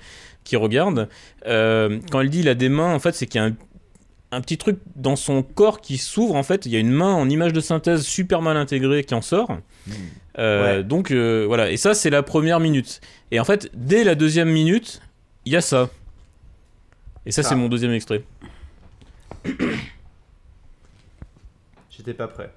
qui 0.43 0.55
regarde. 0.55 1.09
Euh, 1.47 1.99
quand 2.11 2.21
elle 2.21 2.29
dit 2.29 2.39
il 2.39 2.49
a 2.49 2.55
des 2.55 2.69
mains, 2.69 2.93
en 2.93 2.99
fait, 2.99 3.13
c'est 3.13 3.25
qu'il 3.25 3.41
y 3.41 3.43
a 3.43 3.47
un, 3.47 3.55
un 4.31 4.41
petit 4.41 4.57
truc 4.57 4.77
dans 4.95 5.17
son 5.17 5.43
corps 5.43 5.81
qui 5.81 5.97
s'ouvre, 5.97 6.35
en 6.35 6.43
fait. 6.43 6.65
Il 6.65 6.71
y 6.71 6.77
a 6.77 6.79
une 6.79 6.91
main 6.91 7.13
en 7.13 7.29
image 7.29 7.51
de 7.51 7.59
synthèse 7.59 8.03
super 8.03 8.41
mal 8.41 8.55
intégrée 8.55 9.03
qui 9.03 9.13
en 9.13 9.21
sort. 9.21 9.57
Euh, 10.39 10.81
Donc 10.83 11.11
euh, 11.11 11.43
voilà, 11.45 11.69
et 11.71 11.77
ça, 11.77 11.93
c'est 11.93 12.09
la 12.09 12.23
première 12.23 12.61
minute. 12.61 13.01
Et 13.31 13.39
en 13.39 13.43
fait, 13.43 13.69
dès 13.73 14.03
la 14.05 14.15
deuxième 14.15 14.49
minute, 14.49 15.01
il 15.45 15.51
y 15.51 15.55
a 15.57 15.61
ça. 15.61 15.89
Et 17.25 17.31
ça, 17.31 17.43
c'est 17.43 17.53
Ah. 17.53 17.57
mon 17.57 17.69
deuxième 17.69 17.91
extrait. 17.91 18.23
J'étais 21.89 22.13
pas 22.13 22.27
prêt. 22.27 22.51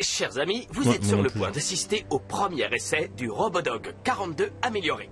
Chers 0.00 0.38
amis, 0.38 0.66
vous 0.72 0.88
êtes 0.90 1.04
sur 1.04 1.22
le 1.22 1.28
plus. 1.28 1.38
point 1.38 1.52
d'assister 1.52 2.04
au 2.10 2.18
premier 2.18 2.66
essai 2.74 3.08
du 3.16 3.30
Robodog 3.30 3.94
42 4.02 4.50
amélioré. 4.62 5.08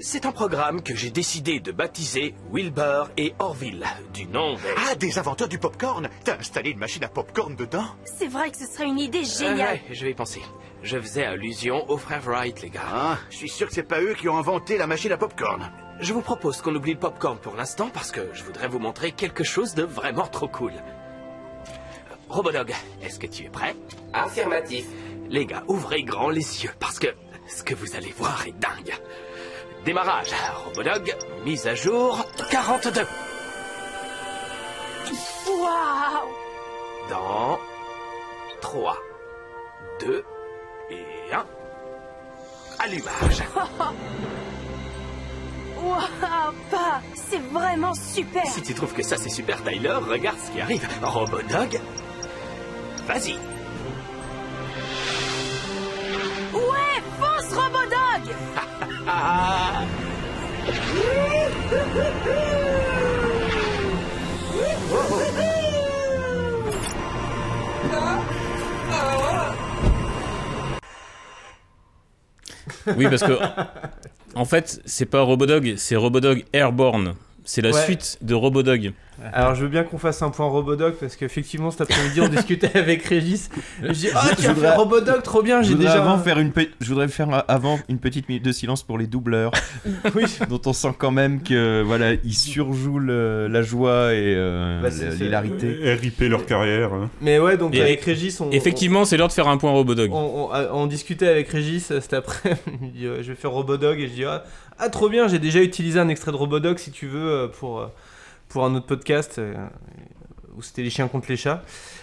C'est 0.00 0.26
un 0.26 0.32
programme 0.32 0.82
que 0.82 0.92
j'ai 0.96 1.10
décidé 1.10 1.60
de 1.60 1.70
baptiser 1.70 2.34
Wilbur 2.50 3.10
et 3.16 3.32
Orville, 3.38 3.84
du 4.12 4.26
nom 4.26 4.54
des... 4.54 4.60
Ah, 4.90 4.96
des 4.96 5.18
inventeurs 5.20 5.46
du 5.48 5.60
popcorn 5.60 6.08
T'as 6.24 6.38
installé 6.38 6.70
une 6.70 6.78
machine 6.80 7.04
à 7.04 7.08
popcorn 7.08 7.54
dedans? 7.54 7.86
C'est 8.18 8.26
vrai 8.26 8.50
que 8.50 8.56
ce 8.56 8.66
serait 8.66 8.86
une 8.88 8.98
idée 8.98 9.22
géniale. 9.24 9.60
Euh, 9.84 9.88
ouais, 9.88 9.94
je 9.94 10.04
vais 10.04 10.10
y 10.10 10.14
penser. 10.14 10.42
Je 10.82 10.98
faisais 10.98 11.24
allusion 11.26 11.88
aux 11.88 11.98
frères 11.98 12.22
Wright, 12.22 12.60
les 12.60 12.70
gars. 12.70 12.80
Ah, 12.92 13.18
je 13.30 13.36
suis 13.36 13.48
sûr 13.48 13.68
que 13.68 13.72
c'est 13.74 13.84
pas 13.84 14.00
eux 14.00 14.14
qui 14.14 14.28
ont 14.28 14.36
inventé 14.36 14.78
la 14.78 14.88
machine 14.88 15.12
à 15.12 15.16
popcorn. 15.16 15.70
Je 16.00 16.12
vous 16.12 16.22
propose 16.22 16.60
qu'on 16.60 16.74
oublie 16.74 16.94
le 16.94 16.98
popcorn 16.98 17.38
pour 17.38 17.54
l'instant 17.54 17.88
parce 17.88 18.10
que 18.10 18.28
je 18.32 18.42
voudrais 18.42 18.68
vous 18.68 18.78
montrer 18.78 19.12
quelque 19.12 19.44
chose 19.44 19.74
de 19.74 19.84
vraiment 19.84 20.26
trop 20.26 20.48
cool. 20.48 20.72
Robodog, 22.28 22.74
est-ce 23.02 23.18
que 23.18 23.26
tu 23.26 23.44
es 23.44 23.48
prêt? 23.48 23.76
Affirmatif. 24.12 24.86
Les 25.28 25.46
gars, 25.46 25.62
ouvrez 25.68 26.02
grand 26.02 26.30
les 26.30 26.64
yeux 26.64 26.72
parce 26.80 26.98
que 26.98 27.06
ce 27.48 27.62
que 27.62 27.74
vous 27.74 27.94
allez 27.94 28.12
voir 28.16 28.46
est 28.46 28.58
dingue. 28.58 28.94
Démarrage. 29.84 30.30
Robodog, 30.64 31.14
mise 31.44 31.66
à 31.66 31.74
jour 31.74 32.24
42. 32.50 33.02
Waouh 35.46 36.28
Dans 37.08 37.58
3, 38.60 38.98
2 40.00 40.24
et 40.90 41.32
1. 41.32 41.46
Allumage. 42.80 43.42
Waouh 45.82 46.54
pas 46.70 47.00
C'est 47.14 47.42
vraiment 47.52 47.94
super 47.94 48.46
Si 48.46 48.62
tu 48.62 48.74
trouves 48.74 48.92
que 48.92 49.02
ça 49.02 49.16
c'est 49.16 49.28
super 49.28 49.62
Tyler, 49.62 49.98
regarde 50.08 50.38
ce 50.44 50.50
qui 50.52 50.60
arrive. 50.60 50.86
Robodog, 51.02 51.80
vas-y. 53.06 53.32
Ouais 56.54 57.02
Fonce 57.18 57.52
Robodog 57.58 58.34
Ah 59.06 59.82
Oui, 72.96 73.06
parce 73.08 73.22
que 73.22 73.38
En 74.34 74.44
fait, 74.44 74.80
c'est 74.84 75.06
pas 75.06 75.20
Robodog, 75.22 75.74
c'est 75.76 75.96
Robodog 75.96 76.44
Airborne. 76.52 77.14
C'est 77.44 77.60
la 77.62 77.70
Ouais. 77.72 77.82
suite 77.84 78.18
de 78.22 78.34
Robodog. 78.34 78.92
Alors 79.32 79.54
je 79.54 79.62
veux 79.62 79.68
bien 79.68 79.84
qu'on 79.84 79.98
fasse 79.98 80.20
un 80.22 80.30
point 80.30 80.46
Robodog 80.46 80.94
parce 80.94 81.16
qu'effectivement 81.16 81.70
cet 81.70 81.80
après-midi 81.82 82.20
on 82.20 82.28
discutait 82.36 82.76
avec 82.76 83.02
Régis. 83.04 83.48
Et 83.82 83.88
je 83.88 83.92
dis 83.92 84.08
ah 84.14 84.26
Je 84.30 84.42
tu 84.42 84.46
as 84.48 84.52
voudrais- 84.52 84.70
fait 84.70 84.76
Robodog 84.76 85.22
trop 85.22 85.42
bien 85.42 85.62
Je 85.62 85.68
j'ai 85.68 85.74
voudrais 85.74 85.88
déjà 85.92 86.02
avant 86.02 86.18
faire 86.18 86.38
une 86.38 86.52
pe- 86.52 86.68
je 86.80 86.88
voudrais 86.88 87.08
faire 87.08 87.44
avant 87.48 87.78
une 87.88 87.98
petite 87.98 88.28
minute 88.28 88.44
de 88.44 88.52
silence 88.52 88.82
pour 88.82 88.98
les 88.98 89.06
doubleurs 89.06 89.52
oui. 90.14 90.24
dont 90.48 90.60
on 90.66 90.72
sent 90.72 90.94
quand 90.98 91.10
même 91.10 91.42
que 91.42 91.82
voilà 91.82 92.12
ils 92.12 92.34
surjouent 92.34 92.98
le- 92.98 93.48
la 93.48 93.62
joie 93.62 94.12
et 94.12 94.34
euh, 94.36 94.80
Bah, 94.82 94.88
l'hilarité. 95.18 95.94
RIP 95.94 96.20
leur 96.28 96.46
carrière. 96.46 96.92
hein. 96.92 97.10
Mais 97.20 97.38
ouais 97.38 97.56
donc 97.56 97.74
Et- 97.74 97.80
avec 97.82 98.02
Régis 98.02 98.40
on 98.40 98.50
Effectivement, 98.50 99.04
c'est 99.04 99.16
l'heure 99.16 99.28
de 99.28 99.32
faire 99.32 99.48
un 99.48 99.56
point 99.56 99.70
Robodog. 99.70 100.10
on, 100.12 100.50
on- 100.52 100.68
on 100.82 100.86
discutait 100.86 101.28
avec 101.28 101.48
Régis 101.48 101.90
euh, 101.90 102.00
cet 102.00 102.14
après 102.14 102.56
euh, 103.02 103.22
je 103.22 103.28
vais 103.28 103.34
faire 103.34 103.50
Robodog 103.52 103.98
et 104.00 104.08
je 104.08 104.12
dis 104.12 104.24
ah, 104.24 104.44
ah, 104.78 104.88
trop 104.88 105.08
bien 105.08 105.28
j'ai 105.28 105.38
déjà 105.38 105.60
utilisé 105.60 105.98
un 105.98 106.08
extrait 106.08 106.30
de 106.32 106.36
Robodog 106.36 106.78
si 106.78 106.90
tu 106.90 107.06
veux 107.06 107.30
euh, 107.30 107.48
pour 107.48 107.80
euh, 107.80 107.86
pour 108.54 108.64
un 108.64 108.74
autre 108.76 108.86
podcast 108.86 109.38
euh, 109.38 109.52
où 110.56 110.62
c'était 110.62 110.82
les 110.82 110.88
chiens 110.90 111.08
contre 111.08 111.26
les 111.28 111.36
chats 111.36 111.62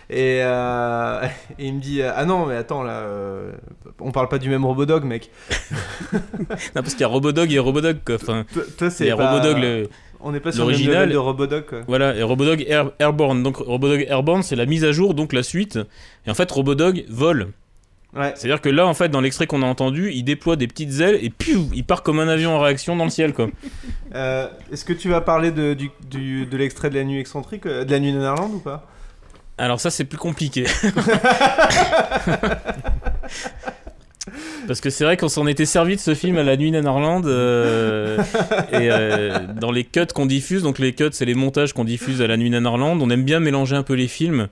et, 0.10 0.42
euh, 0.44 1.26
et 1.60 1.66
il 1.68 1.74
me 1.76 1.80
dit 1.80 2.02
ah 2.04 2.26
non 2.26 2.46
mais 2.46 2.56
attends 2.58 2.84
là 2.84 3.00
euh, 3.00 3.54
on 4.00 4.12
parle 4.12 4.28
pas 4.28 4.38
du 4.38 4.50
même 4.50 4.66
Robodog 4.66 5.04
mec 5.06 5.32
Non, 6.14 6.20
parce 6.76 6.92
qu'il 6.92 7.02
y 7.02 7.04
a 7.06 7.08
Robodog 7.08 7.52
et 7.54 7.60
Robodog. 7.60 7.98
Quoi. 8.06 8.16
Enfin, 8.16 8.46
Toi- 8.78 8.90
c'est 8.90 9.12
Robodog, 9.14 9.58
le- 9.60 9.90
on 10.20 10.32
n'est 10.34 10.40
pas 10.42 10.52
sur 10.52 10.66
le 10.66 10.72
l'original. 10.72 11.10
de 11.10 11.18
Robodog 11.18 11.66
quoi. 11.66 11.80
Voilà, 11.88 12.16
et 12.16 12.22
Robodog 12.24 12.64
Air- 12.68 12.92
Airborne. 13.00 13.42
Donc 13.44 13.58
Robodog 13.58 14.06
Airborne, 14.10 14.44
c'est 14.44 14.56
la 14.58 14.66
mise 14.66 14.84
à 14.84 14.92
jour, 14.92 15.14
donc 15.14 15.32
la 15.34 15.44
suite. 15.44 15.80
Et 16.28 16.30
en 16.30 16.34
fait, 16.34 16.52
Robodog 16.52 17.06
vole. 17.10 17.48
Ouais. 18.14 18.34
C'est-à-dire 18.36 18.60
que 18.60 18.68
là, 18.70 18.86
en 18.86 18.94
fait, 18.94 19.08
dans 19.10 19.22
l'extrait 19.22 19.48
qu'on 19.48 19.62
a 19.62 19.66
entendu, 19.66 20.12
il 20.12 20.24
déploie 20.24 20.58
des 20.58 20.68
petites 20.68 21.00
ailes 21.00 21.18
et 21.22 21.30
piou, 21.30 21.70
il 21.74 21.86
part 21.86 22.04
comme 22.04 22.20
un 22.20 22.28
avion 22.28 22.54
en 22.56 22.60
réaction 22.60 22.96
dans 22.98 23.06
le 23.06 23.10
ciel, 23.10 23.34
quoi. 23.34 23.48
Euh, 24.14 24.50
Est-ce 24.74 24.84
que 24.84 24.92
tu 24.92 25.08
vas 25.08 25.22
parler 25.22 25.52
de, 25.52 25.74
du, 25.74 25.90
du- 26.10 26.46
de 26.46 26.58
l'extrait 26.58 26.90
de 26.90 26.96
la 26.96 27.06
nuit 27.06 27.18
excentrique, 27.22 27.66
euh, 27.66 27.86
de 27.86 27.92
la 27.92 28.00
nuit 28.00 28.12
Néerlande 28.12 28.56
ou 28.56 28.60
pas? 28.60 28.86
Alors 29.58 29.80
ça, 29.80 29.90
c'est 29.90 30.04
plus 30.04 30.18
compliqué. 30.18 30.66
Parce 34.68 34.80
que 34.82 34.90
c'est 34.90 35.04
vrai 35.04 35.18
qu'on 35.18 35.30
s'en 35.30 35.48
était 35.48 35.66
servi 35.66 35.96
de 35.96 36.02
ce 36.02 36.14
film 36.14 36.38
à 36.38 36.44
la 36.44 36.56
nuit 36.56 36.72
Nanarland 36.72 37.26
euh, 37.26 38.18
et 38.72 38.90
euh, 38.92 39.40
dans 39.60 39.72
les 39.72 39.84
cuts 39.84 40.06
qu'on 40.14 40.26
diffuse, 40.28 40.62
donc 40.62 40.78
les 40.78 40.94
cuts 40.94 41.06
c'est 41.12 41.26
les 41.26 41.34
montages 41.34 41.74
qu'on 41.74 41.84
diffuse 41.86 42.22
à 42.22 42.28
la 42.28 42.38
nuit 42.38 42.50
Nanarland, 42.50 43.00
on 43.02 43.10
aime 43.10 43.24
bien 43.24 43.40
mélanger 43.40 43.76
un 43.76 43.84
peu 43.84 43.94
les 43.94 44.08
films. 44.08 44.48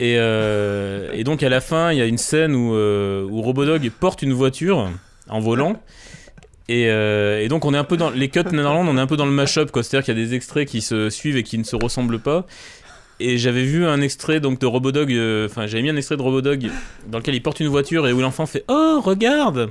Et, 0.00 0.16
euh, 0.18 1.12
et 1.12 1.24
donc 1.24 1.42
à 1.42 1.48
la 1.48 1.60
fin, 1.60 1.92
il 1.92 1.98
y 1.98 2.02
a 2.02 2.06
une 2.06 2.18
scène 2.18 2.54
où, 2.54 2.74
euh, 2.74 3.24
où 3.24 3.42
Robodog 3.42 3.88
porte 3.90 4.22
une 4.22 4.32
voiture 4.32 4.90
en 5.28 5.40
volant. 5.40 5.80
Et, 6.68 6.88
euh, 6.88 7.42
et 7.42 7.48
donc 7.48 7.64
on 7.64 7.74
est 7.74 7.78
un 7.78 7.84
peu 7.84 7.96
dans 7.96 8.10
les 8.10 8.28
cuts 8.28 8.40
Nanarland, 8.50 8.88
on 8.88 8.96
est 8.96 9.00
un 9.00 9.06
peu 9.06 9.16
dans 9.16 9.26
le 9.26 9.32
mashup 9.32 9.70
quoi. 9.70 9.82
C'est-à-dire 9.82 10.04
qu'il 10.04 10.18
y 10.18 10.22
a 10.22 10.26
des 10.26 10.34
extraits 10.34 10.66
qui 10.66 10.80
se 10.80 11.10
suivent 11.10 11.36
et 11.36 11.42
qui 11.42 11.58
ne 11.58 11.64
se 11.64 11.76
ressemblent 11.76 12.18
pas. 12.18 12.46
Et 13.20 13.38
j'avais 13.38 13.62
vu 13.62 13.86
un 13.86 14.00
extrait 14.00 14.40
donc 14.40 14.58
de 14.58 14.66
Robodog, 14.66 15.12
euh, 15.12 15.46
enfin 15.46 15.66
j'avais 15.66 15.82
mis 15.82 15.90
un 15.90 15.96
extrait 15.96 16.16
de 16.16 16.22
Robodog 16.22 16.68
dans 17.06 17.18
lequel 17.18 17.34
il 17.34 17.42
porte 17.42 17.60
une 17.60 17.68
voiture 17.68 18.08
et 18.08 18.12
où 18.12 18.20
l'enfant 18.20 18.46
fait 18.46 18.64
Oh 18.66 19.00
regarde 19.04 19.70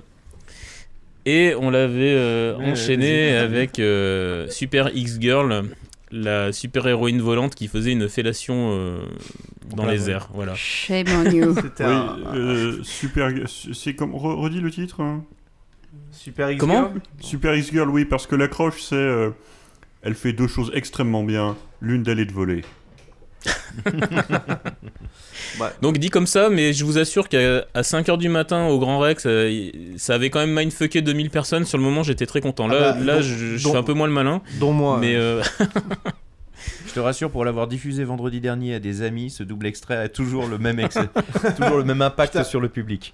Et 1.26 1.54
on 1.60 1.70
l'avait 1.70 2.54
enchaîné 2.60 3.36
avec 3.36 3.82
Super 4.50 4.96
X 4.96 5.18
Girl, 5.20 5.66
la 6.16 6.52
super 6.54 6.88
héroïne 6.88 7.22
volante 7.22 7.56
qui 7.56 7.68
faisait 7.68 7.92
une 7.92 8.08
fellation 8.08 8.70
euh, 8.72 9.00
dans 9.76 9.86
les 9.86 10.10
airs. 10.10 10.30
Voilà. 10.34 10.54
Shame 10.56 11.08
on 11.10 11.30
you. 11.32 11.56
C'était 11.62 11.86
Oui, 11.86 11.92
un- 11.92 12.36
euh, 12.36 12.84
super. 12.84 13.30
C'est 13.74 13.96
comme. 13.96 14.12
re- 14.12 14.36
Redis 14.40 14.62
le 14.62 14.72
titre 14.72 15.02
hein 15.02 15.24
Super 16.12 16.52
X 16.52 16.60
Comment 16.60 16.90
Girl 16.90 17.02
Super 17.20 17.56
X 17.56 17.72
Girl, 17.72 17.90
oui, 17.90 18.06
parce 18.06 18.28
que 18.28 18.36
l'accroche, 18.36 18.82
c'est. 18.84 18.96
euh, 18.96 19.32
elle 20.04 20.14
fait 20.16 20.34
deux 20.34 20.48
choses 20.48 20.72
extrêmement 20.76 21.24
bien. 21.24 21.56
L'une 21.82 22.04
d'elle 22.04 22.20
est 22.20 22.26
de 22.26 22.32
voler. 22.34 22.62
Donc 25.82 25.98
dit 25.98 26.10
comme 26.10 26.28
ça, 26.28 26.50
mais 26.50 26.74
je 26.74 26.84
vous 26.86 26.98
assure 26.98 27.28
qu'à 27.30 27.62
5h 27.76 28.18
du 28.18 28.30
matin 28.30 28.68
au 28.68 28.80
Grand 28.80 29.00
Rex, 29.00 29.24
euh, 29.26 29.70
ça 29.98 30.16
avait 30.16 30.30
quand 30.30 30.40
même 30.40 30.54
mindfucké 30.54 31.02
2000 31.02 31.30
personnes. 31.30 31.66
Sur 31.66 31.78
le 31.78 31.84
moment, 31.84 32.04
j'étais 32.04 32.26
très 32.26 32.42
content. 32.42 32.68
Là, 32.68 32.78
Ah 32.80 32.94
bah, 32.94 33.04
là 33.04 33.16
dont- 33.18 33.22
je, 33.22 33.58
je 33.58 33.64
dont- 33.64 33.72
fais 33.72 33.78
un 33.78 33.84
peu 33.84 33.94
moins 33.94 34.08
le 34.08 34.14
malin. 34.14 34.42
Dont 34.60 34.72
moi. 34.74 34.98
Mais 35.00 35.16
euh, 35.16 35.42
Je 36.88 36.94
te 36.94 37.00
rassure 37.00 37.30
pour 37.32 37.44
l'avoir 37.44 37.68
diffusé 37.68 38.04
vendredi 38.04 38.40
dernier 38.40 38.76
à 38.76 38.80
des 38.80 39.02
amis, 39.02 39.30
ce 39.30 39.44
double 39.44 39.66
extrait 39.68 39.98
a 39.98 40.08
toujours 40.10 40.48
le 40.48 40.58
même 40.58 40.80
excès, 40.80 41.10
toujours 41.58 41.78
le 41.78 41.84
même 41.84 42.02
impact 42.02 42.34
Putain. 42.34 42.44
sur 42.44 42.62
le 42.62 42.70
public. 42.70 43.14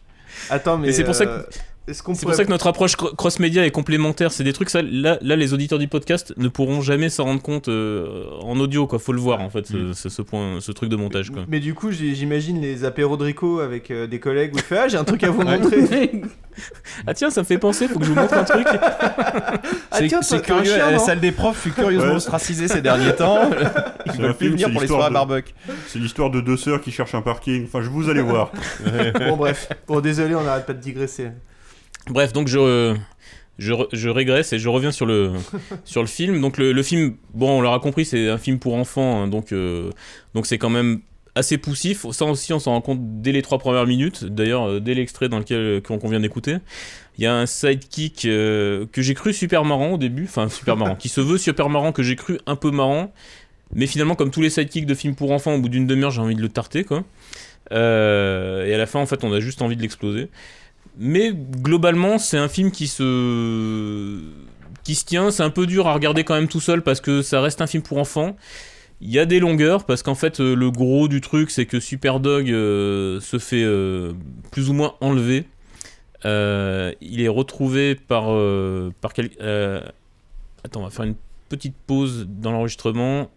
Attends, 0.50 0.78
mais. 0.78 0.88
Mais 0.88 0.94
c'est 0.94 1.04
pour 1.04 1.16
ça 1.16 1.26
que- 1.26 1.46
C'est 1.94 2.04
pourrait... 2.04 2.16
pour 2.22 2.34
ça 2.36 2.46
que 2.46 2.50
notre 2.50 2.68
approche 2.68 2.96
cro- 2.96 3.16
cross-média 3.16 3.66
est 3.66 3.72
complémentaire. 3.72 4.32
C'est 4.32 4.44
des 4.44 4.54
trucs, 4.54 4.70
ça, 4.70 4.82
là, 4.82 5.18
là, 5.22 5.36
les 5.36 5.54
auditeurs 5.54 5.80
du 5.80 5.88
podcast 5.88 6.34
ne 6.38 6.48
pourront 6.48 6.82
jamais 6.82 7.10
s'en 7.10 7.26
rendre 7.26 7.42
compte 7.42 7.68
euh, 7.70 8.26
en 8.42 8.60
audio, 8.60 8.88
quoi. 8.88 9.00
Faut 9.00 9.14
le 9.14 9.20
voir, 9.22 9.42
en 9.42 9.50
fait, 9.50 9.66
ce, 9.68 9.94
ce- 9.94 10.10
ce 10.10 10.22
point, 10.22 10.58
ce 10.60 10.72
truc 10.72 10.90
de 10.90 10.96
montage, 10.96 11.30
quoi. 11.32 11.44
Mais 11.48 11.60
du 11.60 11.74
coup, 11.74 11.92
j'imagine 11.92 12.62
les 12.62 12.84
apéros 12.86 13.18
de 13.18 13.24
Rico 13.24 13.60
avec 13.60 13.92
euh, 13.92 14.08
des 14.08 14.20
collègues 14.20 14.54
où 14.54 14.58
il 14.58 14.64
fait 14.64 14.78
Ah, 14.78 14.88
j'ai 14.88 14.98
un 14.98 15.04
truc 15.04 15.24
à 15.24 15.30
vous 15.32 15.42
montrer. 15.44 16.12
Ah 17.08 17.14
tiens, 17.14 17.30
ça 17.30 17.40
me 17.40 17.46
fait 17.46 17.58
penser, 17.58 17.88
faut 17.88 18.00
que 18.00 18.06
je 18.06 18.10
vous 18.12 18.20
montre 18.20 18.34
un 18.34 18.44
truc. 18.44 18.68
Ah, 18.70 19.62
c'est 19.94 20.08
tiens, 20.08 20.22
c'est 20.22 20.42
curieux, 20.42 20.66
chien, 20.66 20.88
à 20.88 20.92
la 20.92 21.00
salle 21.00 21.22
des 21.22 21.32
profs 21.32 21.58
fut 21.62 21.72
curieusement 21.72 22.10
Ouais. 22.10 22.16
ostracisée 22.16 22.68
ces 22.68 22.82
derniers 22.82 23.16
temps. 23.16 23.50
Ils 24.06 24.12
C'est 24.12 24.18
veulent 24.22 24.36
plus 24.36 24.50
venir 24.50 24.70
pour 24.72 24.82
les 24.82 24.88
de- 24.88 25.14
barbecue. 25.14 25.54
C'est 25.88 26.00
l'histoire 26.00 26.30
de 26.30 26.42
deux 26.42 26.58
sœurs 26.58 26.82
qui 26.82 26.92
cherchent 26.92 27.16
un 27.16 27.22
parking. 27.22 27.64
Enfin, 27.66 27.82
je 27.82 27.90
vous 27.90 28.10
allez 28.10 28.22
voir. 28.22 28.52
Bon, 29.30 29.38
bref. 29.38 29.70
Bon, 29.88 30.02
désolé, 30.02 30.36
on 30.36 30.44
n'arrête 30.44 30.66
pas 30.66 30.74
de 30.74 30.82
digresser. 30.82 31.30
Bref, 32.08 32.34
donc 32.34 32.48
je, 32.48 32.96
je, 33.58 33.74
je 33.92 34.10
régresse 34.10 34.54
et 34.54 34.60
je 34.60 34.70
reviens 34.70 34.92
sur 34.92 35.06
le, 35.06 35.34
sur 35.86 36.02
le 36.02 36.08
film. 36.08 36.42
Donc 36.42 36.58
le, 36.58 36.72
le 36.72 36.84
film, 36.84 37.16
bon, 37.34 37.60
on 37.60 37.62
l'aura 37.62 37.80
compris, 37.80 38.06
c'est 38.06 38.30
un 38.30 38.38
film 38.38 38.60
pour 38.60 38.76
enfants, 38.76 39.24
hein, 39.24 39.28
donc 39.28 39.52
euh, 39.52 39.92
donc 40.34 40.46
c'est 40.46 40.58
quand 40.58 40.70
même 40.70 41.02
assez 41.36 41.58
poussif. 41.58 42.10
Ça 42.12 42.26
aussi, 42.26 42.54
on 42.54 42.60
s'en 42.60 42.72
rend 42.72 42.82
compte 42.82 43.22
dès 43.22 43.32
les 43.32 43.42
trois 43.42 43.60
premières 43.60 43.86
minutes. 43.86 44.26
D'ailleurs, 44.26 44.68
euh, 44.68 44.80
dès 44.80 44.94
l'extrait 44.94 45.30
dans 45.30 45.40
lequel 45.40 45.82
qu'on 45.82 46.00
qu'on 46.00 46.10
vient 46.10 46.20
d'écouter, 46.20 46.58
il 47.18 47.24
y 47.24 47.28
a 47.28 47.36
un 47.36 47.46
sidekick 47.46 48.26
euh, 48.26 48.86
que 48.92 49.02
j'ai 49.02 49.14
cru 49.14 49.34
super 49.34 49.66
marrant 49.66 49.92
au 49.92 49.98
début, 49.98 50.24
enfin 50.24 50.50
super 50.50 50.78
marrant, 50.78 50.96
qui 51.00 51.10
se 51.10 51.22
veut 51.22 51.38
super 51.38 51.70
marrant, 51.70 51.92
que 51.92 52.04
j'ai 52.04 52.16
cru 52.16 52.40
un 52.48 52.56
peu 52.56 52.72
marrant, 52.72 53.14
mais 53.74 53.88
finalement, 53.88 54.16
comme 54.16 54.32
tous 54.32 54.42
les 54.42 54.50
sidekicks 54.50 54.86
de 54.86 54.96
films 54.96 55.16
pour 55.16 55.32
enfants, 55.32 55.54
au 55.54 55.60
bout 55.60 55.70
d'une 55.70 55.86
demi-heure, 55.86 56.12
j'ai 56.12 56.22
envie 56.22 56.36
de 56.36 56.42
le 56.42 56.50
tarter, 56.50 56.84
quoi. 56.84 57.04
Euh, 57.72 58.66
et 58.66 58.74
à 58.74 58.78
la 58.78 58.88
fin, 58.88 59.00
en 59.00 59.06
fait, 59.06 59.24
on 59.24 59.32
a 59.32 59.40
juste 59.40 59.62
envie 59.62 59.76
de 59.76 59.82
l'exploser. 59.82 60.30
Mais 61.02 61.32
globalement, 61.34 62.18
c'est 62.18 62.38
un 62.38 62.50
film 62.50 62.72
qui 62.72 62.88
se 62.88 64.20
qui 64.84 64.96
se 64.96 65.06
tient. 65.06 65.32
C'est 65.32 65.44
un 65.44 65.50
peu 65.50 65.66
dur 65.66 65.88
à 65.88 65.94
regarder 65.94 66.26
quand 66.26 66.36
même 66.36 66.50
tout 66.50 66.60
seul 66.60 66.82
parce 66.82 67.00
que 67.00 67.22
ça 67.22 67.40
reste 67.40 67.62
un 67.62 67.68
film 67.68 67.82
pour 67.84 67.98
enfants. 67.98 68.36
Il 69.02 69.10
y 69.10 69.18
a 69.18 69.26
des 69.26 69.40
longueurs 69.40 69.86
parce 69.86 70.04
qu'en 70.04 70.16
fait, 70.16 70.42
euh, 70.42 70.56
le 70.56 70.72
gros 70.72 71.08
du 71.08 71.22
truc, 71.22 71.52
c'est 71.52 71.66
que 71.66 71.80
Superdog 71.80 72.52
euh, 72.52 73.22
se 73.22 73.40
fait 73.40 73.64
euh, 73.64 74.12
plus 74.52 74.70
ou 74.70 74.74
moins 74.74 74.96
enlever. 75.00 75.46
Euh, 76.26 76.92
il 77.00 77.22
est 77.22 77.30
retrouvé 77.30 77.96
par 77.96 78.26
euh, 78.28 78.92
par 79.00 79.14
quel... 79.14 79.30
euh, 79.40 79.80
Attends, 80.66 80.82
on 80.82 80.84
va 80.84 80.90
faire 80.90 81.06
une 81.06 81.16
petite 81.48 81.76
pause 81.88 82.28
dans 82.28 82.52
l'enregistrement. 82.52 83.32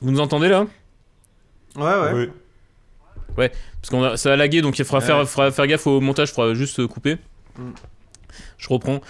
Vous 0.00 0.10
nous 0.10 0.20
entendez 0.20 0.48
là? 0.48 0.66
Ouais, 1.76 1.82
ouais. 1.84 2.12
Oui. 2.14 2.28
Ouais, 3.38 3.50
parce 3.80 3.90
qu'on 3.90 4.02
a, 4.04 4.16
ça 4.16 4.32
a 4.32 4.36
lagué, 4.36 4.60
donc 4.62 4.78
il 4.78 4.84
faudra 4.84 4.98
Ouais. 5.00 5.06
faire, 5.06 5.28
faudra 5.28 5.50
faire 5.50 5.66
gaffe 5.66 5.86
au 5.86 6.00
montage, 6.00 6.30
il 6.30 6.34
faudra 6.34 6.54
juste 6.54 6.80
euh, 6.80 6.86
couper. 6.86 7.16
Mm. 7.58 7.70
Je 8.58 8.68
reprends. 8.68 9.00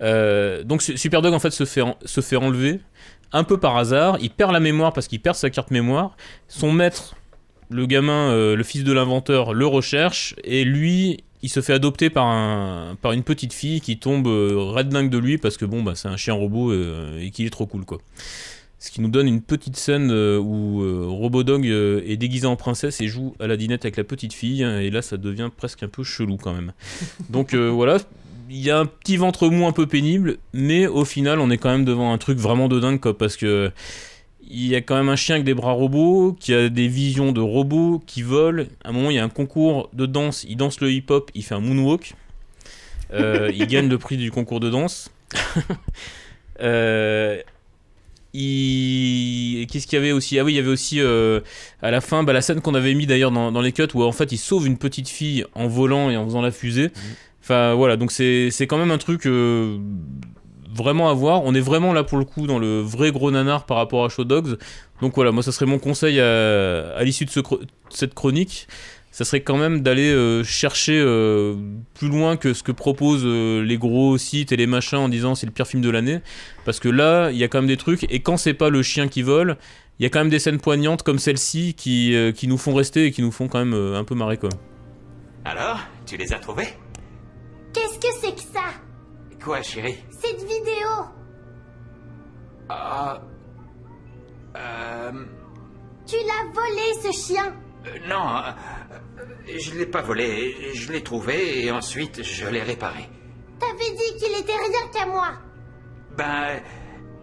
Euh, 0.00 0.64
donc 0.64 0.82
Su- 0.82 0.96
Superdog 0.96 1.32
en 1.34 1.38
fait 1.38 1.50
se 1.50 1.64
fait, 1.64 1.82
en- 1.82 1.96
se 2.04 2.20
fait 2.20 2.36
enlever 2.36 2.80
un 3.32 3.44
peu 3.44 3.58
par 3.58 3.76
hasard. 3.76 4.18
Il 4.20 4.30
perd 4.30 4.52
la 4.52 4.60
mémoire 4.60 4.92
parce 4.92 5.06
qu'il 5.08 5.20
perd 5.20 5.36
sa 5.36 5.50
carte 5.50 5.70
mémoire. 5.70 6.16
Son 6.48 6.72
maître, 6.72 7.14
le 7.70 7.86
gamin, 7.86 8.30
euh, 8.30 8.56
le 8.56 8.62
fils 8.64 8.84
de 8.84 8.92
l'inventeur, 8.92 9.54
le 9.54 9.66
recherche 9.66 10.34
et 10.44 10.64
lui, 10.64 11.22
il 11.42 11.48
se 11.48 11.60
fait 11.60 11.72
adopter 11.72 12.10
par, 12.10 12.26
un, 12.26 12.96
par 13.00 13.12
une 13.12 13.22
petite 13.22 13.52
fille 13.52 13.80
qui 13.80 13.98
tombe 13.98 14.26
euh, 14.28 14.54
red 14.58 14.88
dingue 14.88 15.10
de 15.10 15.18
lui 15.18 15.38
parce 15.38 15.56
que 15.56 15.64
bon 15.64 15.82
bah 15.82 15.92
c'est 15.96 16.08
un 16.08 16.16
chien 16.16 16.34
robot 16.34 16.72
et 17.18 17.30
qu'il 17.32 17.46
est 17.46 17.50
trop 17.50 17.66
cool 17.66 17.84
quoi. 17.84 17.98
Ce 18.82 18.90
qui 18.90 19.00
nous 19.00 19.10
donne 19.10 19.28
une 19.28 19.42
petite 19.42 19.76
scène 19.76 20.10
euh, 20.10 20.40
où 20.40 20.82
euh, 20.82 21.04
Robodog 21.06 21.68
euh, 21.68 22.02
est 22.04 22.16
déguisé 22.16 22.48
en 22.48 22.56
princesse 22.56 23.00
et 23.00 23.06
joue 23.06 23.32
à 23.38 23.46
la 23.46 23.56
dinette 23.56 23.84
avec 23.84 23.96
la 23.96 24.02
petite 24.02 24.32
fille. 24.32 24.64
hein, 24.64 24.80
Et 24.80 24.90
là, 24.90 25.02
ça 25.02 25.16
devient 25.16 25.50
presque 25.56 25.84
un 25.84 25.88
peu 25.88 26.02
chelou 26.02 26.36
quand 26.36 26.52
même. 26.52 26.72
Donc 27.30 27.54
voilà, 27.54 27.98
il 28.50 28.58
y 28.58 28.72
a 28.72 28.80
un 28.80 28.86
petit 28.86 29.16
ventre 29.16 29.48
mou 29.48 29.68
un 29.68 29.72
peu 29.72 29.86
pénible, 29.86 30.38
mais 30.52 30.88
au 30.88 31.04
final, 31.04 31.38
on 31.38 31.48
est 31.48 31.58
quand 31.58 31.70
même 31.70 31.84
devant 31.84 32.12
un 32.12 32.18
truc 32.18 32.38
vraiment 32.38 32.66
de 32.66 32.80
dingue, 32.80 32.98
quoi, 32.98 33.16
parce 33.16 33.36
que 33.36 33.70
il 34.50 34.66
y 34.66 34.74
a 34.74 34.80
quand 34.80 34.96
même 34.96 35.08
un 35.08 35.16
chien 35.16 35.36
avec 35.36 35.44
des 35.44 35.54
bras 35.54 35.70
robots, 35.70 36.36
qui 36.40 36.52
a 36.52 36.68
des 36.68 36.88
visions 36.88 37.30
de 37.30 37.40
robots, 37.40 38.02
qui 38.04 38.22
volent. 38.22 38.64
À 38.82 38.88
un 38.88 38.92
moment, 38.92 39.10
il 39.10 39.14
y 39.14 39.20
a 39.20 39.24
un 39.24 39.28
concours 39.28 39.90
de 39.92 40.06
danse, 40.06 40.44
il 40.48 40.56
danse 40.56 40.80
le 40.80 40.90
hip-hop, 40.90 41.30
il 41.36 41.44
fait 41.44 41.54
un 41.54 41.60
moonwalk. 41.60 42.14
Euh, 43.12 43.48
il 43.54 43.64
gagne 43.68 43.88
le 43.88 43.98
prix 43.98 44.16
du 44.16 44.32
concours 44.32 44.58
de 44.58 44.70
danse. 44.70 45.12
Euh, 46.60 47.40
il... 48.34 49.66
Qu'est-ce 49.70 49.86
qu'il 49.86 49.98
y 49.98 50.02
avait 50.02 50.12
aussi? 50.12 50.38
Ah 50.38 50.44
oui, 50.44 50.52
il 50.52 50.56
y 50.56 50.58
avait 50.58 50.68
aussi 50.68 51.00
euh, 51.00 51.40
à 51.80 51.90
la 51.90 52.00
fin 52.00 52.22
bah, 52.22 52.32
la 52.32 52.40
scène 52.40 52.60
qu'on 52.60 52.74
avait 52.74 52.94
mis 52.94 53.06
d'ailleurs 53.06 53.30
dans, 53.30 53.52
dans 53.52 53.60
les 53.60 53.72
cuts 53.72 53.88
où 53.94 54.02
en 54.02 54.12
fait 54.12 54.32
il 54.32 54.38
sauve 54.38 54.66
une 54.66 54.78
petite 54.78 55.08
fille 55.08 55.44
en 55.54 55.66
volant 55.68 56.10
et 56.10 56.16
en 56.16 56.24
faisant 56.24 56.42
la 56.42 56.50
fusée. 56.50 56.90
Enfin 57.42 57.74
voilà, 57.74 57.96
donc 57.96 58.12
c'est 58.12 58.50
c'est 58.50 58.66
quand 58.66 58.78
même 58.78 58.90
un 58.90 58.98
truc 58.98 59.26
euh, 59.26 59.78
vraiment 60.74 61.10
à 61.10 61.14
voir. 61.14 61.42
On 61.44 61.54
est 61.54 61.60
vraiment 61.60 61.92
là 61.92 62.04
pour 62.04 62.18
le 62.18 62.24
coup 62.24 62.46
dans 62.46 62.58
le 62.58 62.80
vrai 62.80 63.10
gros 63.10 63.30
nanar 63.30 63.66
par 63.66 63.76
rapport 63.76 64.04
à 64.04 64.08
Show 64.08 64.24
Dogs. 64.24 64.58
Donc 65.00 65.14
voilà, 65.16 65.32
moi 65.32 65.42
ça 65.42 65.50
serait 65.50 65.66
mon 65.66 65.78
conseil 65.78 66.20
à, 66.20 66.94
à 66.94 67.02
l'issue 67.02 67.24
de 67.24 67.30
ce 67.30 67.40
cette 67.90 68.14
chronique. 68.14 68.68
Ça 69.12 69.24
serait 69.26 69.42
quand 69.42 69.58
même 69.58 69.82
d'aller 69.82 70.10
euh, 70.10 70.42
chercher 70.42 70.98
euh, 70.98 71.54
plus 71.94 72.08
loin 72.08 72.36
que 72.38 72.54
ce 72.54 72.62
que 72.62 72.72
proposent 72.72 73.24
euh, 73.24 73.62
les 73.62 73.76
gros 73.76 74.16
sites 74.16 74.52
et 74.52 74.56
les 74.56 74.66
machins 74.66 74.98
en 74.98 75.08
disant 75.10 75.34
c'est 75.34 75.46
le 75.46 75.52
pire 75.52 75.66
film 75.66 75.82
de 75.82 75.90
l'année. 75.90 76.20
Parce 76.64 76.80
que 76.80 76.88
là, 76.88 77.30
il 77.30 77.36
y 77.36 77.44
a 77.44 77.48
quand 77.48 77.58
même 77.58 77.68
des 77.68 77.76
trucs. 77.76 78.04
Et 78.10 78.20
quand 78.20 78.38
c'est 78.38 78.54
pas 78.54 78.70
le 78.70 78.82
chien 78.82 79.08
qui 79.08 79.20
vole, 79.20 79.58
il 79.98 80.02
y 80.02 80.06
a 80.06 80.08
quand 80.08 80.20
même 80.20 80.30
des 80.30 80.38
scènes 80.38 80.58
poignantes 80.58 81.02
comme 81.02 81.18
celle-ci 81.18 81.74
qui, 81.74 82.14
euh, 82.16 82.32
qui 82.32 82.48
nous 82.48 82.56
font 82.56 82.74
rester 82.74 83.04
et 83.04 83.12
qui 83.12 83.20
nous 83.22 83.30
font 83.30 83.48
quand 83.48 83.58
même 83.58 83.74
euh, 83.74 83.98
un 83.98 84.04
peu 84.04 84.14
marrer 84.14 84.38
quoi. 84.38 84.48
Alors, 85.44 85.80
tu 86.06 86.16
les 86.16 86.32
as 86.32 86.38
trouvés? 86.38 86.68
Qu'est-ce 87.74 87.98
que 87.98 88.08
c'est 88.20 88.34
que 88.34 88.40
ça? 88.40 88.64
Quoi, 89.44 89.60
chérie? 89.62 89.96
Cette 90.10 90.40
vidéo 90.40 90.88
Ah. 92.68 93.20
Euh. 94.56 95.12
Tu 96.06 96.16
l'as 96.16 96.50
volé, 96.52 96.94
ce 97.02 97.12
chien 97.12 97.54
non, 98.08 98.36
euh, 98.36 98.50
euh, 99.20 99.58
je 99.58 99.74
l'ai 99.74 99.86
pas 99.86 100.02
volé. 100.02 100.72
Je 100.74 100.92
l'ai 100.92 101.02
trouvé 101.02 101.64
et 101.64 101.70
ensuite 101.70 102.22
je 102.22 102.46
l'ai 102.48 102.62
réparé. 102.62 103.08
T'avais 103.58 103.90
dit 103.90 104.16
qu'il 104.18 104.38
était 104.38 104.52
rien 104.52 104.88
qu'à 104.92 105.06
moi. 105.06 105.32
Ben. 106.16 106.60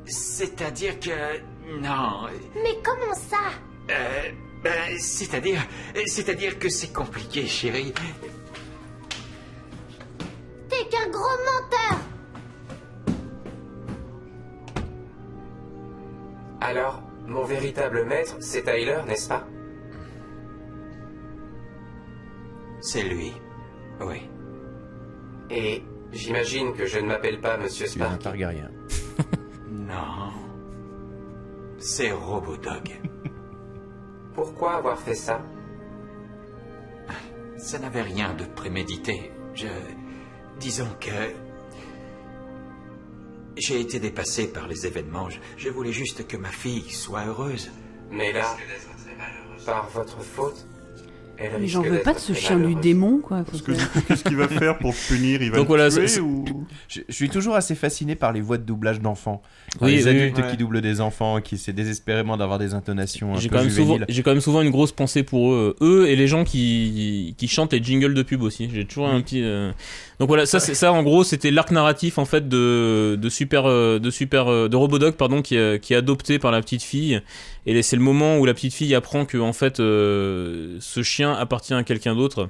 C'est-à-dire 0.05 0.99
que. 0.99 1.39
Non. 1.81 2.27
Mais 2.55 2.77
comment 2.83 3.13
ça? 3.13 3.51
Euh. 3.91 4.31
Ben, 4.63 4.97
c'est-à-dire. 4.99 5.61
C'est-à-dire 6.05 6.59
que 6.59 6.69
c'est 6.69 6.91
compliqué, 6.91 7.45
chérie. 7.47 7.93
T'es 10.69 10.87
qu'un 10.89 11.09
gros 11.09 11.37
menteur 11.45 11.99
Alors, 16.61 17.01
mon 17.25 17.45
véritable 17.45 18.05
maître, 18.05 18.35
c'est 18.41 18.63
Tyler, 18.63 18.99
n'est-ce 19.07 19.29
pas? 19.29 19.47
C'est 22.91 23.03
lui. 23.03 23.31
Oui. 24.01 24.27
Et 25.51 25.83
j'imagine 26.11 26.73
que 26.73 26.87
je 26.87 26.97
ne 26.97 27.05
m'appelle 27.05 27.39
pas 27.39 27.55
Monsieur 27.55 27.85
Tu 27.85 27.99
es 27.99 28.01
un 28.01 28.05
Spark. 28.05 28.21
Targaryen. 28.23 28.71
Non. 29.69 30.31
C'est 31.77 32.11
Robodog. 32.11 32.89
Pourquoi 34.33 34.77
avoir 34.77 34.97
fait 34.99 35.13
ça? 35.13 35.39
Ça 37.57 37.77
n'avait 37.77 38.01
rien 38.01 38.33
de 38.33 38.45
prémédité. 38.45 39.31
Je. 39.53 39.67
Disons 40.59 40.89
que. 40.99 41.35
J'ai 43.55 43.81
été 43.81 43.99
dépassé 43.99 44.51
par 44.51 44.67
les 44.67 44.87
événements. 44.87 45.29
Je, 45.29 45.37
je 45.57 45.69
voulais 45.69 45.91
juste 45.91 46.25
que 46.27 46.37
ma 46.37 46.49
fille 46.49 46.89
soit 46.89 47.25
heureuse. 47.25 47.69
Mais 48.09 48.31
là, 48.31 48.57
par 49.63 49.89
votre 49.89 50.23
faute, 50.23 50.65
Mais 51.39 51.47
risque 51.57 51.73
j'en 51.73 51.81
veux 51.81 51.99
pas 51.99 52.13
de 52.13 52.19
ce 52.19 52.33
chien 52.33 52.57
du 52.59 52.75
démon, 52.75 53.19
quoi. 53.19 53.43
Parce 53.43 53.61
que 53.61 53.71
qu'est-ce 54.07 54.23
qu'il 54.23 54.35
va 54.37 54.47
faire 54.47 54.77
pour 54.77 54.91
le 54.91 55.07
punir? 55.07 55.41
Il 55.41 55.51
va 55.51 55.57
Donc 55.57 55.65
le 55.69 55.75
voilà, 55.75 55.89
tuer 55.89 56.19
ou... 56.19 56.45
Je, 56.87 57.01
je 57.07 57.13
suis 57.13 57.29
toujours 57.29 57.55
assez 57.55 57.75
fasciné 57.75 58.15
par 58.15 58.33
les 58.33 58.41
voix 58.41 58.57
de 58.57 58.63
doublage 58.63 58.99
d'enfants. 58.99 59.41
Oui, 59.81 59.95
les 59.95 60.03
oui, 60.05 60.09
adultes 60.09 60.37
oui. 60.37 60.51
qui 60.51 60.57
doublent 60.57 60.81
des 60.81 60.99
enfants, 61.01 61.39
qui 61.41 61.55
essaient 61.55 61.73
désespérément 61.73 62.35
d'avoir 62.37 62.59
des 62.59 62.73
intonations 62.73 63.35
un 63.35 63.39
J'ai 63.39 63.49
peu 63.49 63.55
quand, 63.57 63.61
même 63.61 63.69
souvent, 63.71 63.93
juvéniles. 63.93 64.05
j'ai 64.09 64.23
quand 64.23 64.31
même 64.31 64.41
souvent 64.41 64.61
une 64.61 64.71
grosse 64.71 64.91
pensée 64.91 65.23
pour 65.23 65.53
eux, 65.53 65.75
eux 65.81 66.07
et 66.09 66.15
les 66.15 66.27
gens 66.27 66.43
qui, 66.43 67.35
qui 67.37 67.47
chantent 67.47 67.73
les 67.73 67.83
jingles 67.83 68.13
de 68.13 68.23
pub 68.23 68.41
aussi. 68.41 68.69
J'ai 68.73 68.85
toujours 68.85 69.07
un 69.07 69.21
petit. 69.21 69.41
euh, 69.43 69.71
Donc 70.19 70.27
voilà, 70.27 70.45
ça, 70.45 70.59
c'est, 70.59 70.73
ça 70.73 70.91
en 70.91 71.03
gros, 71.03 71.23
c'était 71.23 71.51
l'arc 71.51 71.71
narratif 71.71 72.17
en 72.17 72.25
fait 72.25 72.49
de, 72.49 73.15
de 73.21 73.29
super, 73.29 73.65
euh, 73.65 73.99
de 73.99 74.09
super, 74.09 74.47
euh, 74.47 74.67
de 74.67 74.75
Robodog 74.75 75.13
pardon, 75.13 75.41
qui 75.41 75.55
est 75.55 75.91
adopté 75.95 76.39
par 76.39 76.51
la 76.51 76.61
petite 76.61 76.83
fille. 76.83 77.21
Et 77.65 77.81
c'est 77.83 77.95
le 77.95 78.01
moment 78.01 78.37
où 78.37 78.45
la 78.45 78.53
petite 78.53 78.73
fille 78.73 78.95
apprend 78.95 79.25
que 79.25 79.37
en 79.37 79.53
fait, 79.53 79.79
euh, 79.79 80.77
ce 80.79 81.03
chien 81.03 81.33
appartient 81.33 81.73
à 81.73 81.83
quelqu'un 81.83 82.15
d'autre. 82.15 82.49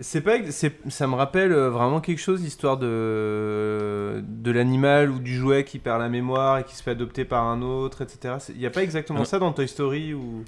C'est 0.00 0.20
pas, 0.20 0.38
ça 0.50 1.06
me 1.06 1.14
rappelle 1.14 1.52
euh, 1.52 1.70
vraiment 1.70 2.00
quelque 2.00 2.18
chose, 2.20 2.42
l'histoire 2.42 2.76
de, 2.78 4.22
de 4.26 4.50
l'animal 4.50 5.10
ou 5.10 5.20
du 5.20 5.36
jouet 5.36 5.62
qui 5.64 5.78
perd 5.78 6.00
la 6.00 6.08
mémoire 6.08 6.58
et 6.58 6.64
qui 6.64 6.74
se 6.74 6.82
fait 6.82 6.90
adopter 6.90 7.24
par 7.24 7.44
un 7.44 7.62
autre, 7.62 8.02
etc. 8.02 8.34
Il 8.50 8.58
n'y 8.58 8.66
a 8.66 8.70
pas 8.70 8.82
exactement 8.82 9.20
Ah. 9.22 9.24
ça 9.24 9.38
dans 9.38 9.52
Toy 9.52 9.68
Story 9.68 10.14
ou... 10.14 10.44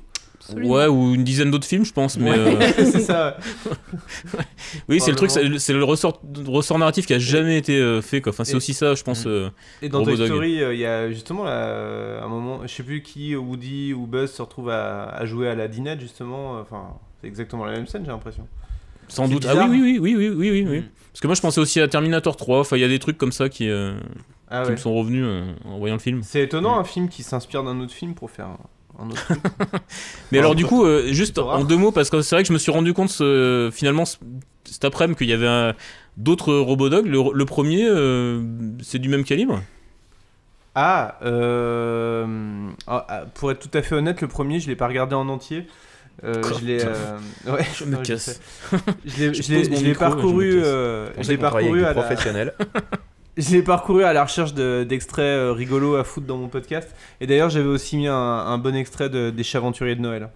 Ouais, 0.57 0.87
ou 0.87 1.15
une 1.15 1.25
dizaine 1.25 1.51
d'autres 1.51 1.67
films, 1.67 1.85
je 1.85 1.93
pense. 1.93 2.17
Mais 2.19 2.31
Ouais, 2.31 2.39
euh, 2.39 2.61
c'est 2.77 3.01
ça. 3.01 3.37
oui, 4.89 5.01
c'est 5.01 5.11
le 5.11 5.17
truc, 5.17 5.31
c'est, 5.31 5.73
le 5.73 5.85
ressort, 5.85 6.21
ressort 6.47 6.79
narratif 6.79 7.07
qui 7.07 7.15
a 7.15 7.19
jamais 7.19 7.57
été 7.59 7.77
euh, 7.79 8.01
fait. 8.03 8.21
Quoi. 8.21 8.31
Enfin, 8.33 8.45
c'est 8.45 8.55
aussi 8.57 8.75
ça, 8.75 8.95
je 8.95 9.03
pense. 9.03 9.25
euh, 9.27 9.51
Et 9.83 9.89
dans 9.89 10.03
Toy. 10.05 10.17
Story, 10.17 10.61
il 10.73 10.79
y 10.79 10.87
a 10.87 11.11
justement 11.11 11.45
là, 11.45 12.23
un 12.23 12.29
moment, 12.29 12.61
je 12.67 12.75
sais 12.75 12.83
plus 12.83 13.03
qui, 13.03 13.35
Woody 13.37 13.93
ou 13.95 14.07
Buzz 14.07 14.31
se 14.33 14.43
retrouve 14.43 14.71
à, 14.71 15.05
à 15.05 15.25
jouer 15.27 15.49
à 15.49 15.55
la 15.55 15.69
dinette 15.69 16.01
justement. 16.01 16.59
Enfin, 16.61 16.89
c'est 17.21 17.27
exactement 17.27 17.65
la 17.65 17.73
même 17.73 17.87
scène, 17.87 18.03
j'ai 18.05 18.11
l'impression. 18.11 18.47
Sans 19.09 19.27
doute. 19.29 19.45
Ah 19.49 19.53
bizarre. 19.55 19.69
oui, 19.71 19.81
oui, 19.83 19.99
oui, 20.01 20.15
oui, 20.17 20.29
oui, 20.29 20.35
oui, 20.37 20.51
oui, 20.51 20.67
oui. 20.69 20.79
Mm. 20.81 20.85
Parce 21.13 21.21
que 21.21 21.27
moi, 21.27 21.35
je 21.35 21.41
pensais 21.41 21.61
aussi 21.61 21.81
à 21.81 21.89
Terminator 21.89 22.37
3. 22.37 22.61
Enfin, 22.61 22.77
il 22.77 22.81
y 22.81 22.85
a 22.85 22.89
des 22.89 23.01
trucs 23.01 23.19
comme 23.19 23.33
ça 23.33 23.49
qui, 23.49 23.69
euh, 23.69 23.95
Ah 24.49 24.63
qui 24.63 24.67
ouais. 24.69 24.73
me 24.75 24.77
sont 24.77 24.95
revenus 24.95 25.25
euh, 25.27 25.53
en 25.65 25.79
voyant 25.79 25.97
le 25.97 26.01
film. 26.01 26.21
C'est 26.23 26.43
étonnant 26.43 26.79
un 26.79 26.85
film 26.85 27.09
qui 27.09 27.25
s'inspire 27.25 27.65
d'un 27.65 27.81
autre 27.81 27.93
film 27.93 28.15
pour 28.15 28.31
faire 28.31 28.51
un, 29.01 29.05
un 29.07 29.11
autre 29.11 29.25
truc. 29.25 29.41
Mais 30.33 30.39
alors, 30.39 30.55
du 30.55 30.65
coup, 30.67 30.85
euh, 30.85 31.13
juste 31.13 31.39
en 31.39 31.65
deux 31.65 31.77
mots, 31.77 31.93
parce 31.93 32.11
que 32.11 32.23
c'est 32.23 32.35
vrai 32.37 32.43
que 32.43 32.49
je 32.49 32.53
me 32.53 32.59
suis 32.59 32.73
rendu 32.73 32.93
compte 32.93 33.09
ce- 33.11 33.71
finalement 33.73 34.05
ce- 34.05 34.17
cet 34.65 34.85
après-midi 34.85 35.17
qu'il 35.19 35.29
y 35.29 35.33
avait 35.33 35.47
un- 35.49 35.75
d'autres 36.17 36.55
Robodogs. 36.55 37.07
Le, 37.07 37.19
le 37.33 37.45
premier, 37.45 37.87
euh, 37.89 38.43
c'est 38.83 38.99
du 38.99 39.09
même 39.09 39.25
calibre? 39.25 39.63
Ah, 40.75 41.19
euh, 41.23 42.69
ah, 42.87 43.05
ah, 43.09 43.21
pour 43.35 43.51
être 43.51 43.59
tout 43.69 43.77
à 43.77 43.83
fait 43.83 43.95
honnête, 43.97 44.21
le 44.21 44.29
premier, 44.29 44.61
je 44.61 44.69
l'ai 44.69 44.77
pas 44.77 44.87
regardé 44.87 45.15
en 45.17 45.29
entier. 45.29 45.67
Euh, 46.23 46.43
Quoi 46.43 46.53
je 46.61 46.65
l'ai. 46.67 46.79
euh, 46.85 47.19
ouais, 47.49 47.67
Je 47.75 47.85
me 47.87 47.97
casse. 48.03 48.25
sais. 48.25 48.79
Je 49.07 49.17
l'ai- 49.19 49.35
Je 49.35 49.43
je 49.43 49.51
l'ai 49.53 49.59
pose 49.61 49.71
mon 49.71 49.77
je 49.77 49.83
l'ai 49.83 49.89
micro 49.89 50.05
et 50.05 50.09
je 50.09 50.15
me 50.15 50.21
parcouru. 50.21 50.55
casse. 50.57 50.63
euh, 50.67 51.09
je 51.19 51.23
ça 51.23 51.33
l'ai 51.33 51.39
qu'on 51.39 51.43
travaille 51.47 51.65
parcouru 51.65 51.85
avec 51.85 51.91
à 51.91 51.95
des 51.95 52.01
la- 52.01 52.07
professionnels. 52.07 52.55
Je 53.40 53.50
l'ai 53.50 53.62
parcouru 53.62 54.05
à 54.05 54.12
la 54.12 54.24
recherche 54.24 54.55
de- 54.55 54.85
d'extraits 54.85 55.24
euh, 55.24 55.53
rigolos 55.53 55.96
à 55.96 56.05
foutre 56.05 56.26
dans 56.26 56.37
mon 56.37 56.48
podcast. 56.48 56.94
Et 57.20 57.26
d'ailleurs, 57.26 57.50
j'avais 57.50 57.68
aussi 57.68 57.96
mis 57.96 58.07
un, 58.07 58.14
un 58.14 58.59
bon 58.59 58.74
extrait 58.76 59.09
de, 59.09 59.31
des 59.31 59.42
Chaventuriers 59.42 59.94
de 59.96 60.00
Noël. 60.00 60.29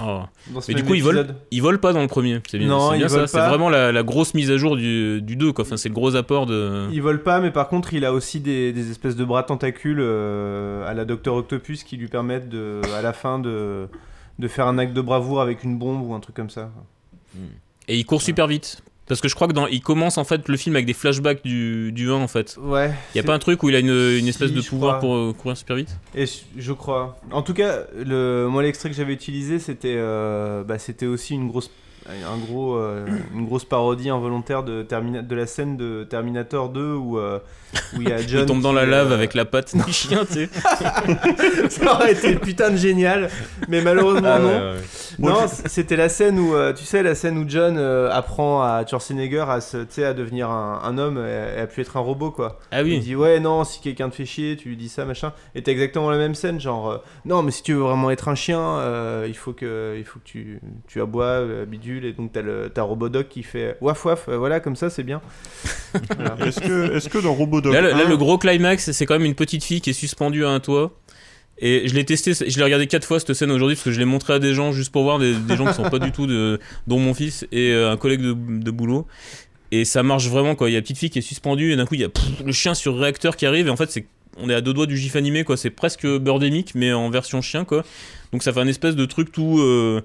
Oh. 0.00 0.20
Mais 0.68 0.74
du 0.74 0.84
coup, 0.84 0.94
ils 0.94 1.02
volent, 1.02 1.22
ils 1.50 1.60
volent 1.62 1.78
pas 1.78 1.92
dans 1.92 2.00
le 2.00 2.08
premier. 2.08 2.40
C'est 2.50 2.58
bien, 2.58 2.66
Non, 2.66 2.92
ils 2.94 2.98
bien 2.98 3.08
ça. 3.08 3.14
volent 3.16 3.26
C'est 3.28 3.38
vraiment 3.38 3.68
la, 3.68 3.92
la 3.92 4.02
grosse 4.02 4.34
mise 4.34 4.50
à 4.50 4.56
jour 4.56 4.74
du, 4.76 5.20
du 5.22 5.36
2. 5.36 5.52
Quoi. 5.52 5.64
Enfin, 5.64 5.76
c'est 5.76 5.90
le 5.90 5.94
gros 5.94 6.16
apport 6.16 6.46
de. 6.46 6.88
Il 6.92 7.02
vole 7.02 7.22
pas, 7.22 7.40
mais 7.40 7.50
par 7.50 7.68
contre, 7.68 7.92
il 7.94 8.04
a 8.04 8.12
aussi 8.12 8.40
des, 8.40 8.72
des 8.72 8.90
espèces 8.90 9.16
de 9.16 9.24
bras 9.24 9.42
tentacules 9.44 10.00
euh, 10.00 10.88
à 10.88 10.94
la 10.94 11.04
Docteur 11.04 11.34
Octopus 11.34 11.84
qui 11.84 11.96
lui 11.98 12.08
permettent 12.08 12.48
de, 12.48 12.80
à 12.96 13.02
la 13.02 13.12
fin 13.12 13.38
de, 13.38 13.86
de 14.38 14.48
faire 14.48 14.66
un 14.66 14.78
acte 14.78 14.94
de 14.94 15.00
bravoure 15.02 15.40
avec 15.40 15.62
une 15.62 15.78
bombe 15.78 16.02
ou 16.02 16.14
un 16.14 16.20
truc 16.20 16.34
comme 16.34 16.50
ça. 16.50 16.70
Et 17.86 17.96
il 17.98 18.04
court 18.04 18.22
super 18.22 18.46
vite. 18.46 18.82
Parce 19.12 19.20
que 19.20 19.28
je 19.28 19.34
crois 19.34 19.46
que 19.46 19.52
dans, 19.52 19.66
il 19.66 19.82
commence 19.82 20.16
en 20.16 20.24
fait 20.24 20.48
le 20.48 20.56
film 20.56 20.74
avec 20.74 20.86
des 20.86 20.94
flashbacks 20.94 21.44
du, 21.44 21.92
du 21.92 22.08
1 22.10 22.14
en 22.14 22.28
fait. 22.28 22.56
Ouais. 22.60 22.90
Il 23.14 23.18
y 23.18 23.20
a 23.20 23.22
pas 23.24 23.34
un 23.34 23.38
truc 23.38 23.62
où 23.62 23.68
il 23.68 23.76
a 23.76 23.80
une, 23.80 23.90
une 23.90 24.26
espèce 24.26 24.48
Si, 24.48 24.54
de 24.54 24.62
pouvoir 24.62 24.98
crois. 24.98 25.00
pour 25.00 25.14
euh, 25.16 25.32
courir 25.34 25.56
super 25.56 25.76
vite? 25.76 25.90
Et 26.14 26.24
je- 26.24 26.38
je 26.56 26.72
crois. 26.72 27.18
En 27.30 27.42
tout 27.42 27.52
cas, 27.52 27.80
le, 27.94 28.46
moi 28.50 28.62
l'extrait 28.62 28.88
que 28.88 28.96
j'avais 28.96 29.12
utilisé, 29.12 29.58
c'était 29.58 29.94
euh, 29.98 30.64
bah, 30.64 30.78
c'était 30.78 31.04
aussi 31.06 31.34
une 31.34 31.48
grosse, 31.48 31.70
un 32.08 32.36
gros, 32.38 32.74
euh, 32.76 33.06
une 33.34 33.46
grosse 33.46 33.64
parodie 33.64 34.10
involontaire 34.10 34.62
de, 34.62 34.82
Termina- 34.82 35.22
de 35.22 35.34
la 35.34 35.46
scène 35.46 35.76
de 35.76 36.04
Terminator 36.04 36.68
2 36.68 36.94
où, 36.94 37.18
euh, 37.18 37.38
où 37.96 38.02
il 38.02 38.08
y 38.08 38.12
a 38.12 38.18
John. 38.20 38.40
Il 38.42 38.46
tombe 38.46 38.60
dans 38.62 38.72
la 38.72 38.84
lave 38.86 39.12
euh, 39.12 39.14
avec 39.14 39.34
la 39.34 39.44
patte 39.44 39.74
du 39.76 39.92
chien, 39.92 40.24
tu 40.24 40.32
sais. 40.32 40.48
Ça 41.70 41.92
aurait 41.94 42.12
été 42.12 42.34
putain 42.36 42.70
de 42.70 42.76
génial, 42.76 43.30
mais 43.68 43.80
malheureusement 43.82 44.28
Ah 44.32 44.38
non. 44.38 44.48
ouais, 44.48 44.54
ouais. 44.74 44.80
Non, 45.18 45.46
c'était 45.46 45.96
la 45.96 46.08
scène 46.08 46.38
où, 46.38 46.54
euh, 46.54 46.72
tu 46.72 46.84
sais, 46.84 47.02
la 47.02 47.14
scène 47.14 47.38
où 47.38 47.44
John 47.46 47.76
euh, 47.78 48.10
apprend 48.10 48.62
à 48.62 48.84
Schwarzenegger 48.86 49.44
à, 49.48 49.60
se, 49.60 50.00
à 50.02 50.14
devenir 50.14 50.50
un, 50.50 50.80
un 50.84 50.98
homme 50.98 51.18
et, 51.18 51.58
et 51.58 51.60
à 51.60 51.66
plus 51.66 51.82
être 51.82 51.96
un 51.96 52.00
robot, 52.00 52.30
quoi. 52.30 52.58
Ah 52.70 52.82
oui. 52.82 52.94
Il 52.94 53.00
dit, 53.00 53.14
ouais, 53.16 53.38
non, 53.40 53.64
si 53.64 53.80
quelqu'un 53.80 54.08
te 54.08 54.14
fait 54.16 54.24
chier, 54.26 54.56
tu 54.56 54.68
lui 54.70 54.76
dis 54.76 54.88
ça, 54.88 55.04
machin. 55.04 55.32
Et 55.54 55.62
t'as 55.62 55.72
exactement 55.72 56.10
la 56.10 56.18
même 56.18 56.34
scène, 56.34 56.60
genre, 56.60 56.90
euh, 56.90 56.98
non, 57.24 57.42
mais 57.42 57.50
si 57.50 57.62
tu 57.62 57.74
veux 57.74 57.80
vraiment 57.82 58.10
être 58.10 58.28
un 58.28 58.34
chien, 58.34 58.60
euh, 58.60 59.26
il 59.28 59.36
faut 59.36 59.52
que, 59.52 59.94
il 59.98 60.04
faut 60.04 60.18
que 60.18 60.24
tu, 60.24 60.60
tu 60.88 61.00
aboies, 61.00 61.24
euh, 61.24 61.66
bidule, 61.92 62.04
et 62.06 62.12
donc 62.12 62.32
t'as 62.32 62.42
le 62.42 62.70
t'as 62.72 62.82
Robodoc 62.82 63.28
qui 63.28 63.42
fait 63.42 63.76
waf 63.80 64.04
waf, 64.04 64.28
euh, 64.28 64.36
voilà, 64.38 64.60
comme 64.60 64.76
ça, 64.76 64.90
c'est 64.90 65.02
bien. 65.02 65.20
Voilà. 66.16 66.36
Est-ce 66.46 66.60
que, 66.60 66.96
est-ce 66.96 67.08
que 67.08 67.18
dans 67.18 67.34
Robodog 67.34 67.72
Là, 67.72 67.80
le- 67.82 67.90
là, 67.90 68.06
1, 68.06 68.08
le 68.08 68.16
gros 68.16 68.38
climax, 68.38 68.92
c'est 68.92 69.04
quand 69.06 69.14
même 69.14 69.26
une 69.26 69.34
petite 69.34 69.62
fille 69.64 69.80
qui 69.80 69.90
est 69.90 69.94
suspendue 69.94 70.44
à 70.44 70.48
un 70.50 70.60
toit. 70.60 70.92
Et 71.58 71.86
je 71.86 71.94
l'ai 71.94 72.04
testé, 72.04 72.32
je 72.34 72.56
l'ai 72.58 72.64
regardé 72.64 72.86
quatre 72.86 73.04
fois 73.06 73.20
cette 73.20 73.34
scène 73.34 73.50
aujourd'hui 73.50 73.76
parce 73.76 73.84
que 73.84 73.92
je 73.92 73.98
l'ai 73.98 74.06
montré 74.06 74.32
à 74.32 74.38
des 74.38 74.54
gens 74.54 74.72
juste 74.72 74.90
pour 74.90 75.02
voir 75.04 75.18
des, 75.18 75.34
des 75.34 75.56
gens 75.56 75.66
qui 75.66 75.74
sont 75.74 75.88
pas 75.90 75.98
du 75.98 76.10
tout 76.10 76.26
de, 76.26 76.58
dont 76.86 76.98
mon 76.98 77.14
fils 77.14 77.46
et 77.52 77.70
euh, 77.72 77.92
un 77.92 77.96
collègue 77.96 78.22
de, 78.22 78.32
de 78.34 78.70
boulot. 78.70 79.06
Et 79.70 79.84
ça 79.84 80.02
marche 80.02 80.26
vraiment 80.28 80.54
quoi. 80.54 80.70
Il 80.70 80.72
y 80.72 80.76
a 80.76 80.78
la 80.78 80.82
petite 80.82 80.98
fille 80.98 81.10
qui 81.10 81.18
est 81.18 81.22
suspendue 81.22 81.72
et 81.72 81.76
d'un 81.76 81.84
coup 81.86 81.94
il 81.94 82.00
y 82.00 82.04
a 82.04 82.08
pff, 82.08 82.24
le 82.44 82.52
chien 82.52 82.74
sur 82.74 82.98
réacteur 82.98 83.36
qui 83.36 83.46
arrive 83.46 83.66
et 83.68 83.70
en 83.70 83.76
fait 83.76 83.90
c'est 83.90 84.06
on 84.38 84.48
est 84.48 84.54
à 84.54 84.60
deux 84.62 84.72
doigts 84.72 84.86
du 84.86 84.96
gif 84.96 85.14
animé 85.14 85.44
quoi. 85.44 85.56
C'est 85.58 85.70
presque 85.70 86.06
Birdemic 86.06 86.74
mais 86.74 86.92
en 86.92 87.10
version 87.10 87.42
chien 87.42 87.64
quoi. 87.64 87.84
Donc 88.32 88.42
ça 88.42 88.52
fait 88.52 88.60
un 88.60 88.66
espèce 88.66 88.96
de 88.96 89.04
truc 89.04 89.30
tout 89.30 89.58
euh, 89.60 90.00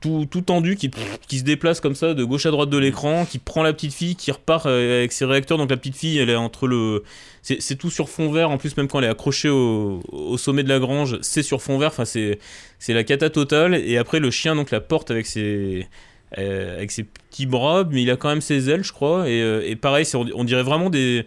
tout, 0.00 0.26
tendu 0.42 0.76
qui, 0.76 0.90
qui 1.26 1.38
se 1.38 1.44
déplace 1.44 1.80
comme 1.80 1.94
ça 1.94 2.14
de 2.14 2.24
gauche 2.24 2.46
à 2.46 2.50
droite 2.50 2.70
de 2.70 2.78
l'écran, 2.78 3.24
qui 3.24 3.38
prend 3.38 3.62
la 3.62 3.72
petite 3.72 3.92
fille, 3.92 4.16
qui 4.16 4.30
repart 4.30 4.66
euh, 4.66 4.98
avec 4.98 5.12
ses 5.12 5.24
réacteurs. 5.24 5.58
Donc 5.58 5.70
la 5.70 5.76
petite 5.76 5.96
fille, 5.96 6.18
elle 6.18 6.30
est 6.30 6.36
entre 6.36 6.66
le. 6.66 7.02
C'est 7.42 7.76
tout 7.76 7.90
sur 7.90 8.08
fond 8.08 8.30
vert. 8.30 8.50
En 8.50 8.58
plus, 8.58 8.76
même 8.76 8.88
quand 8.88 8.98
elle 8.98 9.06
est 9.06 9.08
accrochée 9.08 9.48
au, 9.48 10.02
au 10.12 10.36
sommet 10.36 10.62
de 10.62 10.68
la 10.68 10.78
grange, 10.78 11.18
c'est 11.22 11.42
sur 11.42 11.62
fond 11.62 11.78
vert. 11.78 11.88
Enfin, 11.88 12.04
c'est 12.04 12.38
la 12.88 13.04
cata 13.04 13.30
totale. 13.30 13.74
Et 13.74 13.96
après, 13.96 14.20
le 14.20 14.30
chien 14.30 14.54
donc 14.54 14.70
la 14.70 14.80
porte 14.80 15.10
avec 15.10 15.26
ses. 15.26 15.86
euh, 16.36 16.76
avec 16.76 16.90
ses 16.90 17.04
petits 17.04 17.46
bras, 17.46 17.84
mais 17.90 18.02
il 18.02 18.10
a 18.10 18.16
quand 18.16 18.28
même 18.28 18.40
ses 18.40 18.68
ailes, 18.70 18.84
je 18.84 18.92
crois. 18.92 19.28
Et, 19.28 19.40
euh, 19.40 19.62
et 19.66 19.76
pareil, 19.76 20.06
on, 20.14 20.44
dirait 20.44 20.62
vraiment 20.62 20.90
des, 20.90 21.24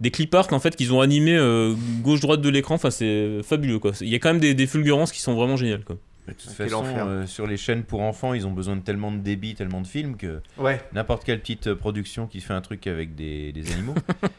des 0.00 0.10
clip 0.10 0.34
art 0.34 0.52
en 0.52 0.60
fait 0.60 0.76
qu'ils 0.76 0.92
ont 0.92 1.00
animé 1.00 1.36
euh, 1.36 1.74
gauche-droite 2.02 2.40
de 2.40 2.48
l'écran. 2.48 2.76
Enfin, 2.76 2.90
c'est 2.90 3.42
fabuleux 3.42 3.78
quoi. 3.78 3.92
Il 4.00 4.08
y 4.08 4.14
a 4.14 4.18
quand 4.18 4.28
même 4.28 4.40
des, 4.40 4.54
des 4.54 4.66
fulgurances 4.66 5.12
qui 5.12 5.20
sont 5.20 5.34
vraiment 5.34 5.56
géniales 5.56 5.84
quoi. 5.84 5.96
De 6.26 6.32
toute 6.32 6.50
façon, 6.52 6.76
enfer. 6.76 7.06
euh, 7.06 7.26
sur 7.26 7.46
les 7.46 7.56
chaînes 7.58 7.82
pour 7.82 8.00
enfants, 8.00 8.32
ils 8.32 8.46
ont 8.46 8.50
besoin 8.52 8.76
de 8.76 8.80
tellement 8.80 9.12
de 9.12 9.18
débit, 9.18 9.54
tellement 9.54 9.80
de 9.82 9.86
films 9.86 10.16
que 10.16 10.40
Ouais. 10.56 10.80
n'importe 10.94 11.24
quelle 11.24 11.40
petite 11.40 11.66
euh, 11.66 11.76
production 11.76 12.26
qui 12.26 12.40
fait 12.40 12.54
un 12.54 12.62
truc 12.62 12.86
avec 12.86 13.14
des, 13.14 13.52
des 13.52 13.72
animaux. 13.72 13.94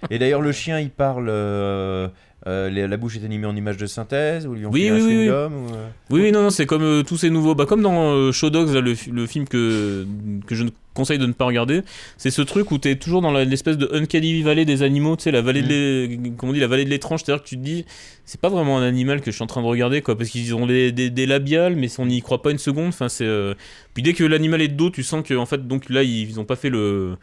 Et 0.10 0.18
d'ailleurs, 0.18 0.42
le 0.42 0.52
chien, 0.52 0.80
il 0.80 0.90
parle. 0.90 1.28
euh, 1.30 2.08
euh, 2.48 2.70
les- 2.70 2.88
la 2.88 2.98
bouche 2.98 3.18
est 3.18 3.26
animée 3.26 3.48
en 3.48 3.56
image 3.56 3.78
de 3.78 3.86
synthèse 3.88 4.46
ou 4.46 4.54
lui 4.54 4.66
ont 4.66 4.72
Oui, 4.72 4.84
fait 4.84 4.92
oui, 4.92 5.00
un 5.02 5.06
oui, 5.08 5.28
ou, 5.28 5.32
euh, 5.32 5.88
Oui, 6.12 6.22
oui, 6.22 6.32
non, 6.32 6.44
non, 6.44 6.50
c'est 6.52 6.66
comme 6.66 6.84
euh, 6.84 7.02
tous 7.04 7.18
ces 7.18 7.30
nouveaux. 7.30 7.56
Bah, 7.56 7.66
comme 7.66 7.82
dans 7.82 8.14
euh, 8.14 8.32
Show 8.32 8.50
Dogs, 8.52 8.72
là, 8.74 8.82
le, 8.82 8.94
fi- 8.96 9.10
le 9.10 9.26
film 9.26 9.48
que, 9.48 10.06
que 10.46 10.54
je 10.54 10.64
ne 10.64 10.70
conseille 10.94 11.18
de 11.18 11.26
ne 11.26 11.34
pas 11.34 11.46
regarder. 11.46 11.82
C'est 12.18 12.30
ce 12.30 12.42
truc 12.42 12.72
où 12.72 12.78
tu 12.78 12.90
es 12.90 12.96
toujours 12.96 13.22
dans 13.22 13.32
l'espèce 13.34 13.78
de 13.78 13.90
Uncanny 13.94 14.42
Valley 14.44 14.64
des 14.64 14.84
animaux, 14.84 15.16
tu 15.18 15.24
sais, 15.24 15.32
la 15.32 15.42
vallée 15.42 15.62
de 15.64 15.68
l'é- 15.68 16.20
comment 16.38 16.52
on 16.52 16.54
dit, 16.54 16.60
la 16.62 16.68
vallée 16.68 16.86
de 16.86 16.90
l'étrange. 16.90 17.22
C'est-à-dire 17.26 17.44
que 17.44 17.50
tu 17.50 17.58
te 17.58 17.64
dis, 17.64 17.84
c'est 18.26 18.40
pas 18.40 18.50
vraiment 18.50 18.78
un 18.78 18.84
animal 18.84 19.22
que 19.22 19.32
je 19.32 19.36
suis 19.36 19.44
en 19.44 19.48
train 19.48 19.62
de 19.62 19.68
regarder, 19.68 20.02
quoi, 20.02 20.16
parce 20.18 20.30
qu'ils 20.30 20.54
ont 20.56 20.68
des, 20.68 20.92
des, 20.92 21.10
des 21.10 21.26
labiales, 21.26 21.76
mais 21.76 21.88
on 22.00 22.06
n'y 22.06 22.22
croit 22.22 22.42
pas 22.42 22.52
une 22.52 22.60
seconde. 22.60 22.90
Enfin, 22.90 23.10
c'est. 23.10 23.26
euh, 23.26 23.56
Puis 23.94 24.04
dès 24.04 24.14
que 24.14 24.24
l'animal 24.24 24.62
est 24.62 24.68
de 24.70 24.76
dos, 24.76 24.90
tu 24.92 25.04
sens 25.04 25.24
que, 25.28 25.34
en 25.34 25.46
fait, 25.48 25.68
donc 25.68 25.90
là, 25.90 26.04
ils, 26.04 26.30
ils 26.30 26.40
ont 26.40 26.46
pas 26.46 26.56
fait 26.56 26.70
le. 26.70 27.18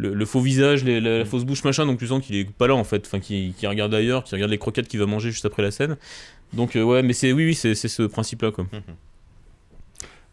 Le, 0.00 0.14
le 0.14 0.24
faux 0.26 0.40
visage, 0.40 0.84
les- 0.84 1.00
la, 1.00 1.18
la 1.18 1.24
fausse 1.24 1.44
bouche, 1.44 1.64
machin, 1.64 1.84
donc 1.84 1.98
tu 1.98 2.06
sens 2.06 2.24
qu'il 2.24 2.36
est 2.36 2.48
pas 2.48 2.68
là 2.68 2.76
en 2.76 2.84
fait, 2.84 3.04
enfin 3.04 3.18
qu'il 3.18 3.52
qu'il 3.54 3.68
regarde 3.68 3.92
ailleurs, 3.92 4.22
qu'il 4.22 4.36
regarde 4.36 4.50
les 4.52 4.58
croquettes 4.58 4.86
qu'il 4.86 5.00
va 5.00 5.06
manger 5.06 5.30
juste 5.32 5.44
après 5.44 5.60
la 5.62 5.72
scène. 5.72 5.96
Donc 6.52 6.76
euh, 6.76 6.82
ouais, 6.84 7.02
mais 7.02 7.12
c'est 7.14 7.32
oui, 7.32 7.46
oui, 7.46 7.54
c'est 7.56 7.74
ce 7.74 8.02
principe-là 8.04 8.52
quoi. 8.52 8.64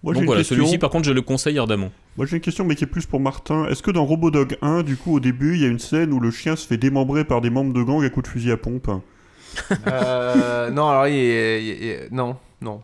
Moi, 0.04 0.14
j'ai 0.14 0.20
Donc 0.20 0.22
une 0.22 0.26
voilà, 0.28 0.42
question. 0.42 0.58
celui-ci 0.58 0.78
par 0.78 0.92
contre 0.92 1.06
je 1.08 1.12
le 1.14 1.22
conseille 1.24 1.58
ardemment. 1.58 1.92
Moi 2.16 2.28
j'ai 2.28 2.36
une 2.36 2.42
question 2.44 2.64
mais 2.64 2.76
qui 2.76 2.84
est 2.84 2.88
plus 2.88 3.08
pour 3.08 3.20
Martin. 3.20 3.66
Est-ce 3.68 3.82
que 3.82 3.90
dans 3.90 4.06
Robodog 4.06 4.56
1, 4.62 4.84
du 4.84 4.98
coup 4.98 5.16
au 5.16 5.20
début, 5.20 5.56
il 5.56 5.62
y 5.62 5.66
a 5.66 5.68
une 5.70 5.80
scène 5.80 6.14
où 6.14 6.20
le 6.20 6.30
chien 6.30 6.56
se 6.56 6.68
fait 6.68 6.78
démembrer 6.78 7.26
par 7.26 7.42
des 7.42 7.50
membres 7.50 7.74
de 7.74 7.82
gang 7.82 8.04
à 8.04 8.10
coups 8.12 8.26
de 8.28 8.32
fusil 8.32 8.52
à 8.52 8.58
pompe? 8.58 8.90
Euh, 9.88 10.70
non, 10.70 10.88
alors 10.90 11.08
il 11.08 11.16
est- 11.16 11.64
il 11.64 11.70
est- 11.70 11.78
il 11.78 11.88
est- 11.88 12.12
non, 12.12 12.36
non. 12.62 12.82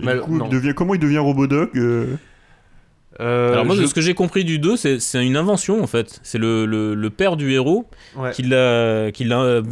Et 0.00 0.04
Mal- 0.04 0.18
du 0.18 0.24
coup, 0.24 0.36
non. 0.36 0.44
il 0.46 0.50
devient, 0.50 0.74
comment 0.74 0.92
il 0.94 1.00
devient 1.00 1.18
Robodog 1.18 1.70
euh? 1.76 2.16
Alors 3.20 3.64
moi 3.64 3.76
je- 3.76 3.82
de 3.82 3.86
ce 3.86 3.94
que 3.94 4.00
j'ai 4.00 4.14
compris 4.14 4.44
du 4.44 4.58
2, 4.58 4.76
c'est 4.76 5.24
une 5.24 5.36
invention 5.36 5.82
en 5.82 5.86
fait. 5.86 6.20
C'est 6.22 6.38
le, 6.38 6.66
le, 6.66 6.94
le 6.94 7.10
père 7.10 7.36
du 7.36 7.52
héros 7.52 7.86
Ouais. 8.16 8.30
qui 8.32 8.42
l'a 8.42 8.56
euh, 8.56 9.62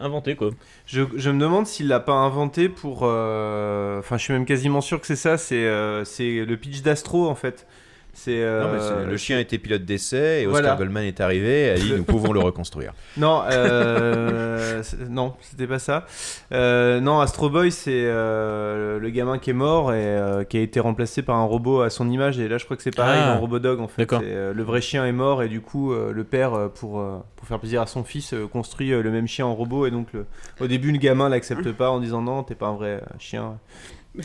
inventé 0.00 0.34
quoi. 0.36 0.50
Je, 0.86 1.02
je 1.16 1.30
me 1.30 1.40
demande 1.40 1.66
s'il 1.66 1.88
l'a 1.88 2.00
pas 2.00 2.12
inventé 2.12 2.68
pour. 2.68 3.00
euh, 3.04 3.98
Enfin, 3.98 4.16
je 4.18 4.22
suis 4.24 4.32
même 4.32 4.44
quasiment 4.46 4.80
sûr 4.80 5.00
que 5.00 5.06
c'est 5.06 5.16
ça. 5.16 5.38
C'est 5.38 5.64
euh, 5.66 6.04
c'est 6.04 6.44
le 6.44 6.56
pitch 6.56 6.82
d'Astro 6.82 7.28
en 7.28 7.34
fait. 7.34 7.66
C'est. 8.14 8.42
euh, 8.42 8.78
c'est- 8.78 9.10
le 9.10 9.16
chien 9.16 9.38
était 9.40 9.58
pilote 9.58 9.84
d'essai 9.84 10.42
et 10.42 10.46
Oscar 10.46 10.60
Voilà. 10.62 10.76
Goldman 10.76 11.04
est 11.04 11.20
arrivé 11.20 11.66
et 11.66 11.70
a 11.70 11.74
dit 11.76 11.92
nous 11.96 12.04
pouvons 12.04 12.32
le 12.32 12.40
reconstruire. 12.44 12.92
Non, 13.16 13.42
euh, 13.50 14.82
non, 15.08 15.34
c'était 15.40 15.66
pas 15.66 15.78
ça. 15.78 16.06
Euh, 16.52 17.00
non, 17.00 17.20
Astro 17.20 17.48
Boy, 17.50 17.70
c'est 17.72 17.90
euh, 18.04 18.98
le 18.98 19.10
gamin 19.10 19.38
qui 19.38 19.50
est 19.50 19.54
mort 19.54 19.92
et 19.92 19.96
euh, 20.04 20.44
qui 20.44 20.58
a 20.58 20.60
été 20.60 20.78
remplacé 20.80 21.22
par 21.22 21.36
un 21.36 21.44
robot 21.44 21.80
à 21.80 21.90
son 21.90 22.08
image. 22.10 22.38
Et 22.38 22.48
là, 22.48 22.58
je 22.58 22.64
crois 22.64 22.76
que 22.76 22.82
c'est 22.82 22.94
pareil 22.94 23.20
Ah. 23.24 23.34
dans 23.34 23.40
Robodog 23.40 23.80
en 23.80 23.88
fait. 23.88 24.12
Euh, 24.12 24.52
le 24.52 24.62
vrai 24.62 24.80
chien 24.80 25.06
est 25.06 25.12
mort 25.12 25.42
et 25.42 25.48
du 25.48 25.60
coup, 25.60 25.92
euh, 25.92 26.12
le 26.12 26.24
père, 26.24 26.70
pour, 26.74 27.00
euh, 27.00 27.18
pour 27.36 27.46
faire 27.48 27.58
plaisir 27.58 27.80
à 27.82 27.86
son 27.86 28.04
fils, 28.04 28.34
euh, 28.34 28.46
construit 28.46 28.92
euh, 28.92 29.02
le 29.02 29.10
même 29.10 29.26
chien 29.26 29.46
en 29.46 29.54
robot. 29.54 29.86
Et 29.86 29.90
donc, 29.90 30.08
le- 30.12 30.26
au 30.60 30.66
début, 30.66 30.92
le 30.92 30.98
gamin 30.98 31.28
l'accepte 31.28 31.72
pas 31.72 31.90
en 31.90 31.98
disant 32.00 32.20
non, 32.22 32.42
t'es 32.42 32.54
pas 32.54 32.66
un 32.66 32.74
vrai 32.74 32.88
euh, 33.02 33.18
chien. 33.18 33.58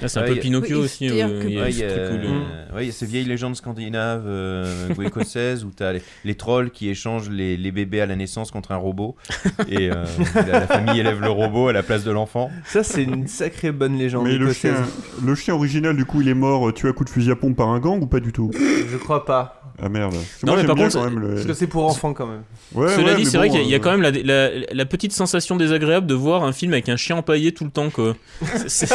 Ah, 0.02 0.08
c'est 0.10 0.20
un 0.20 0.24
Ouais, 0.24 0.34
peu 0.34 0.40
Pinocchio 0.42 0.80
Oui, 0.80 0.84
aussi. 0.84 1.10
euh, 1.10 1.44
il 1.48 1.54
y 1.54 1.58
a 1.58 1.62
Ouais, 1.64 1.72
ce 1.72 1.78
il 1.78 1.82
y 1.82 1.84
a, 1.86 1.90
truc 1.90 2.04
où 2.12 2.22
le- 2.22 2.28
euh, 2.30 2.76
ouais, 2.76 2.84
il 2.84 2.88
y 2.88 2.90
a 2.90 2.92
ces 2.92 3.06
vieilles 3.06 3.24
légendes 3.26 3.56
scandinaves 3.56 4.26
euh, 4.28 4.90
ou 4.98 5.02
écossaises 5.04 5.64
où 5.64 5.72
tu 5.76 5.82
as 5.82 5.94
les, 5.94 6.02
les 6.26 6.36
trolls 6.36 6.72
qui 6.72 6.90
échangent 6.90 7.30
les, 7.30 7.56
les 7.56 7.72
bébés 7.72 8.02
à 8.02 8.06
la 8.06 8.18
naissance 8.18 8.52
contre 8.52 8.74
un 8.74 8.78
robot 8.78 9.16
et 9.70 9.90
euh, 9.90 10.06
la, 10.36 10.44
la 10.60 10.68
famille 10.68 11.00
élève 11.00 11.22
le 11.22 11.30
robot 11.30 11.70
à 11.70 11.74
la 11.74 11.84
place 11.84 12.04
de 12.04 12.12
l'enfant. 12.12 12.52
Ça, 12.66 12.84
c'est 12.84 13.04
une 13.04 13.28
sacrée 13.28 13.72
bonne 13.72 13.98
légende 13.98 14.26
Mais 14.26 14.38
le 14.38 14.46
écossaise. 14.48 14.76
chien, 14.76 14.86
le 15.26 15.36
chien 15.36 15.54
original, 15.54 15.96
du 15.96 16.04
coup, 16.04 16.22
il 16.22 16.28
est 16.28 16.34
mort 16.34 16.74
tué 16.74 16.90
à 16.90 16.94
coups 16.94 17.10
de 17.10 17.14
fusil 17.14 17.32
à 17.32 17.36
pompe 17.38 17.56
par 17.56 17.70
un 17.70 17.80
gang 17.80 18.02
ou 18.02 18.08
pas 18.08 18.20
du 18.20 18.34
tout? 18.34 18.52
Je 18.54 18.98
crois 18.98 19.24
pas. 19.26 19.57
Ah 19.80 19.90
merde. 19.90 20.14
Non, 20.44 20.54
moi, 20.54 20.56
mais 20.62 20.68
par 20.68 20.76
contre, 20.76 20.96
quand 20.96 21.04
même 21.04 21.20
le... 21.20 21.34
Parce 21.36 21.46
que 21.46 21.54
c'est 21.54 21.68
pour 21.68 21.86
enfants 21.86 22.12
quand 22.14 22.26
même. 22.26 22.42
Ouais, 22.74 22.90
Cela 22.96 23.12
ouais, 23.12 23.16
dit, 23.16 23.26
c'est 23.26 23.38
vrai 23.38 23.50
qu'il 23.50 23.60
y 23.60 23.62
a- 23.62 23.64
il 23.66 23.70
y, 23.70 23.74
a 23.76 23.78
euh, 23.78 23.80
quand 23.80 23.92
même 23.92 24.02
la, 24.02 24.10
la- 24.10 24.50
la 24.74 24.86
petite 24.86 25.14
sensation 25.14 25.56
désagréable 25.56 26.08
de 26.08 26.16
voir 26.16 26.44
un 26.44 26.52
film 26.52 26.74
avec 26.74 26.90
un 26.90 26.98
chien 26.98 27.16
empaillé 27.18 27.52
tout 27.52 27.64
le 27.64 27.70
temps 27.70 27.90
quoi. 27.92 28.16
C'est- 28.68 28.88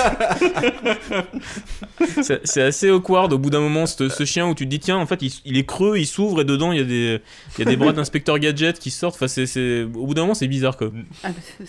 C'est 1.99 2.23
c'est- 2.25 2.41
c'est 2.45 2.63
assez 2.63 2.89
awkward 2.91 3.33
au 3.33 3.39
bout 3.39 3.51
d'un 3.51 3.61
moment 3.61 3.87
ce, 3.87 4.09
ce 4.09 4.25
chien 4.25 4.49
où 4.49 4.55
tu 4.55 4.65
te 4.65 4.71
dis 4.71 4.81
tiens 4.81 4.97
en 4.99 5.07
fait 5.07 5.23
il, 5.23 5.33
il 5.45 5.57
est 5.57 5.65
creux, 5.65 5.99
il 5.99 6.07
s'ouvre 6.07 6.41
et 6.41 6.45
dedans 6.45 6.73
il 6.73 6.79
y 6.79 6.83
a 6.83 6.85
des 6.85 7.21
il 7.59 7.65
y 7.65 7.69
a 7.69 7.71
des 7.71 7.77
bras 7.77 7.93
d'inspecteur 7.93 8.39
gadget 8.39 8.79
qui 8.79 8.91
sortent. 8.91 9.15
Enfin 9.15 9.29
c'est 9.29 9.47
c'est- 9.47 9.83
au 9.85 10.07
bout 10.07 10.15
d'un 10.15 10.23
moment 10.23 10.35
c'est 10.35 10.49
bizarre 10.49 10.77
quoi. 10.77 10.91
Ah, 11.23 11.29
bah, 11.29 11.67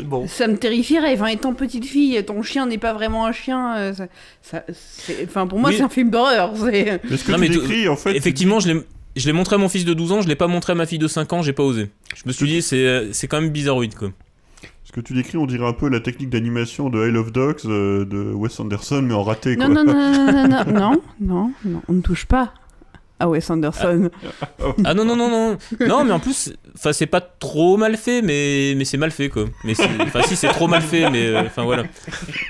Bon. 0.00 0.26
Ça 0.28 0.46
me 0.48 0.56
terrifierait. 0.56 1.14
Enfin, 1.14 1.26
étant 1.26 1.54
petite 1.54 1.84
fille, 1.84 2.22
ton 2.24 2.42
chien 2.42 2.66
n'est 2.66 2.78
pas 2.78 2.92
vraiment 2.92 3.26
un 3.26 3.32
chien. 3.32 3.76
euh, 3.76 3.92
ça, 3.92 4.06
ça- 4.42 4.64
c'est- 4.72 5.24
enfin, 5.24 5.46
pour 5.46 5.58
moi, 5.58 5.70
Oui. 5.70 5.76
c'est 5.76 5.82
un 5.82 5.88
film 5.88 6.10
d'horreur. 6.10 6.52
c'est- 6.56 7.00
Mais 7.10 7.16
ce 7.16 7.24
que 7.24 7.32
Non, 7.32 7.36
tu 7.38 7.42
mais 7.42 7.48
décris, 7.48 7.88
en 7.88 7.96
fait... 7.96 8.14
Effectivement, 8.16 8.60
je 8.60 8.72
l'ai 8.72 8.80
je 9.14 9.26
l'ai 9.26 9.34
montré 9.34 9.56
à 9.56 9.58
mon 9.58 9.68
fils 9.68 9.84
de 9.84 9.92
12 9.92 10.10
ans, 10.12 10.22
je 10.22 10.28
l'ai 10.28 10.36
pas 10.36 10.46
montré 10.46 10.72
à 10.72 10.74
ma 10.74 10.86
fille 10.86 10.98
de 10.98 11.06
5 11.06 11.30
ans, 11.34 11.42
j'ai 11.42 11.52
pas 11.52 11.62
osé. 11.62 11.90
Je 12.16 12.22
me 12.24 12.32
suis 12.32 12.46
dit 12.46 12.62
c'est 12.62 13.12
c'est 13.12 13.26
quand 13.28 13.40
même 13.42 13.50
bizarroïde 13.50 13.94
quoi. 13.94 14.08
Ce 14.84 14.90
que 14.92 15.00
tu 15.02 15.12
décris, 15.12 15.36
on 15.36 15.44
dirait 15.46 15.66
un 15.66 15.72
peu 15.74 15.88
la 15.90 16.00
technique 16.00 16.30
d'animation 16.30 16.88
de 16.88 17.06
Isle 17.08 17.16
of 17.18 17.30
Dogs 17.32 17.60
euh, 17.66 18.04
de 18.06 18.32
Wes 18.32 18.58
Anderson, 18.58 19.02
mais 19.02 19.12
en 19.14 19.22
raté, 19.22 19.56
quoi. 19.56 19.68
Non, 19.68 19.84
non, 19.84 19.92
non, 19.92 19.94
non, 19.94 20.32
non, 20.32 20.48
non, 20.48 20.64
non, 20.72 21.02
non, 21.20 21.52
non, 21.64 21.82
on 21.88 21.92
ne 21.92 22.00
touche 22.00 22.24
pas 22.26 22.52
à 23.18 23.28
Wes 23.28 23.48
Anderson. 23.50 24.10
Ah 24.84 24.94
non 24.94 25.04
non 25.04 25.16
non 25.16 25.28
non 25.30 25.58
non 25.80 26.04
mais 26.04 26.12
en 26.12 26.20
plus 26.20 26.52
enfin 26.74 26.92
c'est 26.92 27.06
pas 27.06 27.20
trop 27.20 27.76
mal 27.76 27.96
fait 27.96 28.20
mais 28.22 28.74
mais 28.76 28.84
c'est 28.84 28.96
mal 28.96 29.10
fait 29.10 29.28
quoi 29.28 29.44
mais 29.64 29.74
enfin 30.00 30.22
si 30.22 30.34
c'est 30.36 30.48
trop 30.48 30.66
mal 30.68 30.82
fait 30.82 31.08
mais 31.10 31.26
euh, 31.28 31.42
enfin 31.46 31.62
voilà 31.64 31.84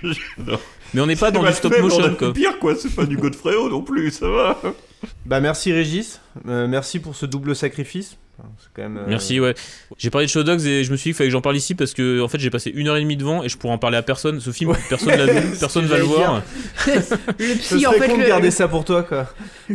J'adore. 0.03 0.61
mais 0.95 1.01
on 1.01 1.07
n'est 1.07 1.17
pas 1.17 1.31
dans 1.31 1.43
du 1.43 1.53
stop 1.53 1.75
fait, 1.75 1.83
motion 1.83 2.15
quoi 2.15 2.33
pire, 2.33 2.59
quoi. 2.59 2.75
C'est 2.75 2.95
pas 2.95 3.05
du 3.07 3.17
Godfrey 3.17 3.55
non 3.71 3.83
plus, 3.83 4.11
ça 4.13 4.29
va. 4.29 4.61
Bah 5.27 5.41
merci 5.41 5.73
Régis, 5.73 6.21
Euh, 6.49 6.67
merci 6.69 7.01
pour 7.01 7.17
ce 7.17 7.27
double 7.27 7.55
sacrifice. 7.57 8.17
Enfin, 8.39 8.49
C'est 8.59 8.69
quand 8.75 8.83
même. 8.89 8.97
euh, 8.97 9.05
merci 9.09 9.39
ouais 9.41 9.55
j'ai 9.99 10.09
parlé 10.09 10.27
de 10.27 10.31
Show 10.31 10.43
Dogs 10.43 10.65
et 10.65 10.85
je 10.85 10.91
me 10.91 10.97
suis 10.97 11.11
dit 11.11 11.11
qu'il 11.11 11.15
fallait 11.15 11.29
que 11.29 11.33
j'en 11.33 11.43
parle 11.43 11.57
ici 11.57 11.75
parce 11.75 11.93
que 11.93 12.21
en 12.23 12.29
fait 12.29 12.39
j'ai 12.39 12.49
passé 12.49 12.73
une 12.75 12.89
heure 12.89 12.97
et 12.97 13.01
demie 13.03 13.17
devant 13.19 13.43
et 13.43 13.49
je 13.51 13.59
pourrais 13.59 13.75
en 13.75 13.79
parler 13.79 13.99
à 13.99 14.03
personne 14.03 14.41
ce 14.41 14.51
film 14.53 14.73
personne 14.89 15.11
l'a 15.11 15.27
vu 15.27 15.51
personne 15.61 15.85
va 15.85 15.99
le 15.99 16.05
voir 16.05 16.43
le 16.87 17.55
psy, 17.59 17.87
en 17.87 17.93
fait, 17.93 18.09
con 18.09 18.17
de 18.17 18.23
le, 18.23 18.29
garder 18.29 18.51
ça 18.51 18.69
pour 18.69 18.85
toi 18.87 19.03
quoi. 19.03 19.29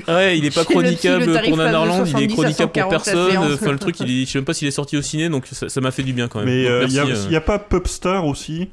ouais 0.07 0.37
il 0.39 0.45
est 0.45 0.53
pas 0.53 0.63
psy, 0.65 0.73
chronicable 0.73 1.39
pour 1.43 1.57
Nanarland 1.57 2.03
il 2.05 2.23
est 2.23 2.29
70 2.29 2.33
à 2.33 2.35
chronicable 2.35 2.71
pour 2.71 2.81
140 2.83 2.91
la 2.91 2.97
personne 2.97 3.53
enfin 3.53 3.71
le 3.71 3.79
truc 3.79 3.99
il 3.99 4.09
est, 4.23 4.25
je 4.25 4.31
sais 4.31 4.37
même 4.39 4.45
pas 4.45 4.53
s'il 4.55 4.67
est 4.67 4.71
sorti 4.71 4.97
au 4.97 5.01
ciné 5.03 5.29
donc 5.29 5.45
ça 5.47 5.81
m'a 5.81 5.91
fait 5.91 6.03
du 6.03 6.13
bien 6.13 6.27
quand 6.27 6.39
même 6.39 6.47
Mais 6.47 6.63
il 6.87 6.93
y, 6.93 6.99
a- 6.99 7.05
merci, 7.05 7.27
euh. 7.27 7.31
y 7.31 7.35
a 7.35 7.41
pas 7.41 7.59
Popstar 7.59 8.25
aussi? 8.25 8.69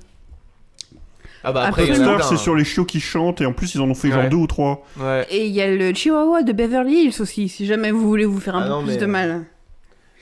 Ah 1.46 1.52
bah 1.52 1.64
après, 1.66 1.82
a 1.90 1.94
plein, 1.94 2.22
c'est 2.22 2.38
sur 2.38 2.54
les 2.54 2.64
chiots 2.64 2.86
qui 2.86 3.00
chantent, 3.00 3.42
et 3.42 3.44
en 3.46 3.52
plus, 3.52 3.74
ils 3.74 3.80
en 3.82 3.90
ont 3.90 3.94
fait 3.94 4.08
genre 4.08 4.20
Ouais. 4.22 4.28
deux 4.30 4.36
ou 4.38 4.46
trois. 4.46 4.82
Ouais. 4.98 5.26
Et 5.30 5.44
il 5.44 5.52
y 5.52 5.60
a 5.60 5.68
le 5.70 5.92
Chihuahua 5.92 6.42
de 6.42 6.52
Beverly 6.54 7.02
Hills 7.04 7.20
aussi, 7.20 7.50
si 7.50 7.66
jamais 7.66 7.90
vous 7.90 8.08
voulez 8.08 8.24
vous 8.24 8.40
faire 8.40 8.56
un 8.56 8.60
Ah 8.62 8.64
peu 8.64 8.70
non, 8.70 8.82
plus 8.82 8.92
mais- 8.94 8.96
de 8.96 9.04
mal. 9.04 9.44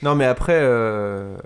Non 0.01 0.15
mais 0.15 0.25
après, 0.25 0.59
euh, 0.61 1.37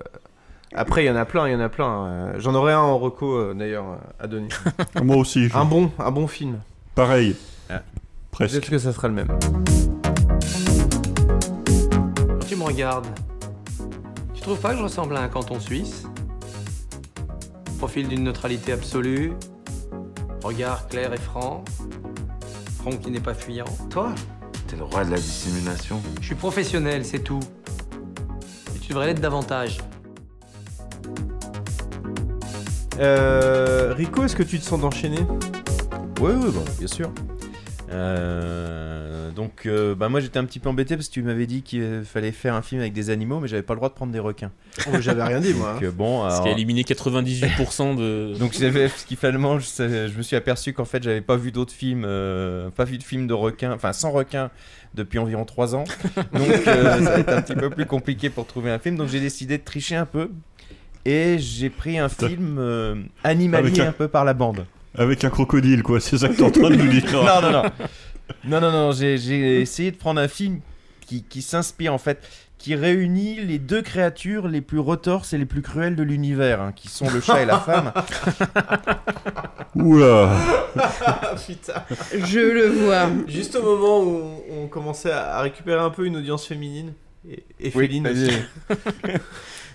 après 0.74 1.04
il 1.04 1.08
y 1.08 1.12
en 1.12 1.16
a 1.16 1.26
plein, 1.26 1.48
il 1.48 1.52
y 1.52 1.56
en 1.56 1.60
a 1.60 1.70
plein. 1.70 2.06
Euh, 2.08 2.34
J'en 2.40 2.56
aurais 2.56 2.74
un 2.74 2.80
en 2.80 2.98
reco 2.98 3.36
euh, 3.36 3.54
d'ailleurs 3.54 3.98
à 4.20 4.28
donner. 4.28 4.50
Moi 5.04 5.18
aussi. 5.18 5.48
je- 5.50 5.56
un 5.56 5.66
bon, 5.66 5.92
un 6.00 6.12
bon 6.12 6.28
film. 6.28 6.60
Pareil. 6.96 7.36
Ah. 7.70 7.82
Presque. 8.32 8.54
Peut-être 8.56 8.70
que 8.70 8.78
ça 8.80 8.94
sera 8.94 9.08
le 9.08 9.14
même. 9.14 9.28
Quand 12.28 12.46
tu 12.48 12.56
me 12.56 12.64
regardes, 12.64 13.08
tu 14.34 14.42
trouves 14.42 14.60
pas 14.60 14.72
que 14.72 14.78
je 14.78 14.84
ressemble 14.84 15.16
à 15.18 15.22
un 15.22 15.28
canton 15.28 15.60
suisse? 15.60 16.04
Profil 17.78 18.08
d'une 18.08 18.24
neutralité 18.24 18.72
absolue, 18.72 19.34
regard 20.44 20.88
clair 20.88 21.14
et 21.14 21.18
franc, 21.18 21.64
front 22.80 22.98
qui 22.98 23.12
n'est 23.12 23.20
pas 23.20 23.36
fuyant. 23.36 23.66
Toi? 23.92 24.14
T'es 24.68 24.76
le 24.78 24.84
roi 24.84 25.06
de 25.06 25.12
la 25.12 25.18
dissimulation. 25.18 26.02
Je 26.22 26.26
suis 26.26 26.36
professionnel, 26.36 27.06
c'est 27.06 27.20
tout. 27.20 27.40
Tu 28.88 28.94
devrais 28.94 29.08
l'être 29.08 29.20
davantage. 29.20 29.80
Euh, 33.02 33.94
Rico, 33.94 34.24
est-ce 34.24 34.34
que 34.34 34.44
tu 34.44 34.60
te 34.60 34.64
sens 34.64 34.80
d'enchaîner? 34.80 35.20
Oui, 36.22 36.32
oui, 36.34 36.50
bon, 36.54 36.64
bien 36.80 36.88
sûr. 36.88 37.12
Euh, 37.92 38.97
Euh, 39.28 39.32
donc, 39.32 39.66
euh, 39.66 39.96
bah, 39.96 40.10
moi 40.10 40.20
j'étais 40.20 40.40
un 40.40 40.46
petit 40.46 40.60
peu 40.60 40.70
embêté 40.70 40.96
parce 40.96 41.08
que 41.08 41.14
tu 41.14 41.22
m'avais 41.22 41.46
dit 41.46 41.62
qu'il 41.62 42.04
fallait 42.04 42.32
faire 42.32 42.56
un 42.56 42.62
film 42.62 42.82
avec 42.82 42.94
des 42.94 43.10
animaux, 43.10 43.40
mais 43.40 43.48
j'avais 43.48 43.64
pas 43.64 43.74
le 43.74 43.78
droit 43.78 43.90
de 43.90 43.94
prendre 43.94 44.12
des 44.12 44.20
requins. 44.20 44.52
Oh, 44.88 44.98
j'avais 45.00 45.24
rien 45.24 45.40
dit, 45.40 45.54
moi. 45.54 45.74
Donc, 45.74 45.84
euh, 45.84 45.92
bon, 45.92 46.30
Ce 46.30 46.36
qui 46.36 46.40
a 46.40 46.42
alors- 46.42 46.48
éliminé 46.48 46.84
98% 46.84 47.96
de. 47.96 48.34
Donc 48.40 48.54
j'avais, 48.58 48.90
ce 48.90 49.06
qui 49.06 49.16
finalement, 49.16 49.60
je, 49.60 50.18
me 50.18 50.24
suis 50.24 50.36
aperçu 50.36 50.74
qu'en 50.74 50.86
fait, 50.86 51.04
j'avais 51.04 51.22
pas 51.22 51.36
vu 51.36 51.52
d'autres 51.52 51.74
films, 51.74 52.04
euh, 52.06 52.70
pas 52.70 52.86
vu 52.86 52.98
de 52.98 53.04
films 53.04 53.28
de 53.28 53.34
requins, 53.34 53.72
enfin 53.74 53.94
sans 53.94 54.12
requins 54.12 54.50
depuis 54.94 55.20
environ 55.20 55.46
3 55.46 55.76
ans. 55.76 55.84
Donc 56.34 56.50
euh, 56.68 56.84
ça 57.04 57.12
va 57.12 57.20
être 57.20 57.30
un 57.34 57.42
petit 57.42 57.56
peu 57.56 57.70
plus 57.70 57.86
compliqué 57.86 58.30
pour 58.30 58.48
trouver 58.48 58.72
un 58.72 58.80
film. 58.80 58.96
Donc 58.96 59.10
j'ai 59.10 59.20
décidé 59.20 59.58
de 59.58 59.64
tricher 59.64 59.96
un 59.96 60.06
peu 60.06 60.32
et 61.06 61.38
j'ai 61.40 61.70
pris 61.70 62.00
un 62.00 62.10
film 62.10 62.58
euh, 62.60 62.96
animalier 63.24 63.82
un... 63.82 63.92
peu 63.92 64.08
par 64.08 64.26
la 64.26 64.34
bande. 64.34 64.66
Avec 64.98 65.24
un 65.24 65.30
crocodile, 65.30 65.84
quoi. 65.84 66.00
C'est 66.00 66.18
ça 66.18 66.28
que 66.28 66.34
t'es 66.34 66.44
en 66.44 66.50
train 66.50 66.70
de 66.70 66.76
nous 66.76 66.88
dire. 66.88 67.04
non, 67.14 67.42
non, 67.42 67.52
non. 67.52 67.64
Non, 68.44 68.60
non, 68.62 68.72
non, 68.72 68.92
j'ai, 68.92 69.18
j'ai 69.18 69.62
essayé 69.62 69.92
de 69.92 69.98
prendre 69.98 70.20
un 70.22 70.28
film 70.28 70.60
qui, 71.02 71.24
qui 71.24 71.42
s'inspire 71.42 71.94
en 71.94 71.98
fait, 71.98 72.20
qui 72.58 72.76
réunit 72.76 73.36
les 73.46 73.60
deux 73.60 73.82
créatures 73.82 74.48
les 74.48 74.62
plus 74.62 74.80
retorses 74.80 75.34
et 75.34 75.38
les 75.38 75.46
plus 75.46 75.62
cruelles 75.62 75.96
de 75.96 76.04
l'univers, 76.04 76.60
hein, 76.62 76.72
qui 76.76 76.88
sont 76.88 77.10
le 77.10 77.22
chat 77.22 77.42
et 77.42 77.46
la 77.46 77.60
femme. 77.60 77.92
Oula. 79.76 80.36
Putain. 81.48 81.84
Je 82.26 82.40
le 82.40 82.68
vois. 82.68 83.10
Juste 83.28 83.56
au 83.56 83.64
moment 83.64 84.00
où 84.02 84.42
on 84.52 84.68
commençait 84.68 85.12
à 85.12 85.40
récupérer 85.42 85.80
un 85.80 85.90
peu 85.90 86.06
une 86.06 86.18
audience 86.18 86.46
féminine 86.46 86.94
et, 87.30 87.44
et 87.60 87.72
Oui, 87.76 87.88
féline 87.88 88.08
aussi. 88.08 88.32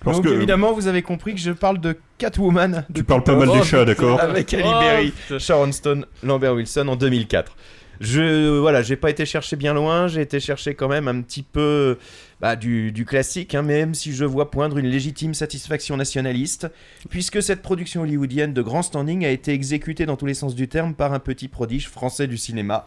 Parce 0.03 0.17
Donc 0.17 0.25
que- 0.25 0.31
évidemment, 0.31 0.73
vous 0.73 0.87
avez 0.87 1.01
compris 1.01 1.33
que 1.33 1.39
je 1.39 1.51
parle 1.51 1.79
de 1.79 1.97
Catwoman. 2.17 2.85
Tu 2.93 3.03
parles 3.05 3.23
pas 3.23 3.35
mal 3.35 3.49
des 3.49 3.63
chats, 3.63 3.85
d'accord 3.85 4.19
Avec 4.19 4.53
Ali 4.53 4.63
Berry, 4.63 5.13
Sharon 5.39 5.71
Stone, 5.71 6.05
Lambert 6.23 6.53
Wilson 6.55 6.87
en 6.89 6.95
2004. 6.97 7.55
Je 7.99 8.57
voilà, 8.59 8.81
j'ai 8.81 8.95
pas 8.95 9.09
été 9.09 9.25
chercher 9.25 9.55
bien 9.55 9.73
loin, 9.73 10.07
j'ai 10.07 10.21
été 10.21 10.39
chercher 10.39 10.75
quand 10.75 10.87
même 10.87 11.07
un 11.07 11.21
petit 11.21 11.43
peu 11.43 11.97
bah, 12.41 12.55
du, 12.55 12.91
du 12.91 13.05
classique, 13.05 13.55
hein, 13.55 13.61
même 13.61 13.93
si 13.93 14.13
je 14.13 14.25
vois 14.25 14.51
poindre 14.51 14.77
une 14.77 14.87
légitime 14.87 15.33
satisfaction 15.33 15.95
nationaliste, 15.95 16.67
puisque 17.09 17.41
cette 17.41 17.61
production 17.61 18.01
hollywoodienne 18.01 18.53
de 18.53 18.61
grand 18.61 18.81
standing 18.81 19.25
a 19.25 19.29
été 19.29 19.53
exécutée 19.53 20.05
dans 20.05 20.17
tous 20.17 20.25
les 20.25 20.33
sens 20.33 20.55
du 20.55 20.67
terme 20.67 20.93
par 20.93 21.13
un 21.13 21.19
petit 21.19 21.47
prodige 21.47 21.87
français 21.87 22.27
du 22.27 22.37
cinéma. 22.37 22.85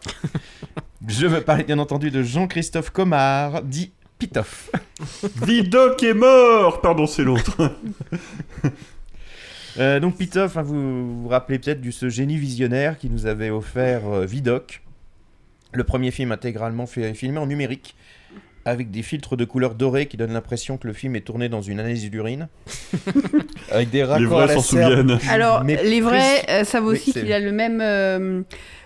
je 1.07 1.25
veux 1.25 1.41
parler 1.41 1.63
bien 1.63 1.79
entendu 1.79 2.11
de 2.11 2.21
Jean-Christophe 2.21 2.91
Comard, 2.91 3.63
dit 3.63 3.91
Pitoff. 4.19 4.71
Vidocq 5.45 6.03
est 6.03 6.13
mort 6.13 6.81
Pardon, 6.81 7.07
c'est 7.07 7.23
l'autre. 7.23 7.57
Euh, 9.79 9.99
donc 9.99 10.17
Pitoff, 10.17 10.57
hein, 10.57 10.63
vous 10.63 11.21
vous 11.21 11.27
rappelez 11.27 11.59
peut-être 11.59 11.81
de 11.81 11.91
ce 11.91 12.09
génie 12.09 12.37
visionnaire 12.37 12.97
qui 12.97 13.11
nous 13.11 13.27
avait 13.27 13.51
offert 13.51 14.07
euh, 14.07 14.25
Vidocq, 14.25 14.81
le 15.73 15.83
premier 15.83 16.11
film 16.11 16.31
intégralement 16.31 16.85
fait- 16.85 17.13
filmé 17.13 17.37
en 17.39 17.47
numérique, 17.47 17.95
avec 18.65 18.91
des 18.91 19.01
filtres 19.01 19.37
de 19.37 19.45
couleur 19.45 19.75
dorée 19.75 20.07
qui 20.07 20.17
donnent 20.17 20.33
l'impression 20.33 20.77
que 20.77 20.87
le 20.87 20.93
film 20.93 21.15
est 21.15 21.21
tourné 21.21 21.47
dans 21.49 21.61
une 21.61 21.79
analyse 21.79 22.09
d'urine, 22.09 22.47
avec 23.71 23.89
des 23.89 24.03
raccords 24.03 24.27
vrais 24.29 24.43
à 24.43 24.47
la 24.47 24.53
s'en 24.55 24.61
souviennent. 24.61 25.17
Alors, 25.29 25.63
mais 25.63 25.81
les 25.83 26.01
vrais 26.01 26.43
euh, 26.49 26.63
savent 26.63 26.85
Oui, 26.85 26.93
aussi 26.95 27.13
qu'il 27.13 27.31
a 27.31 27.39
le 27.39 27.51
même, 27.51 27.79
euh, 27.81 28.41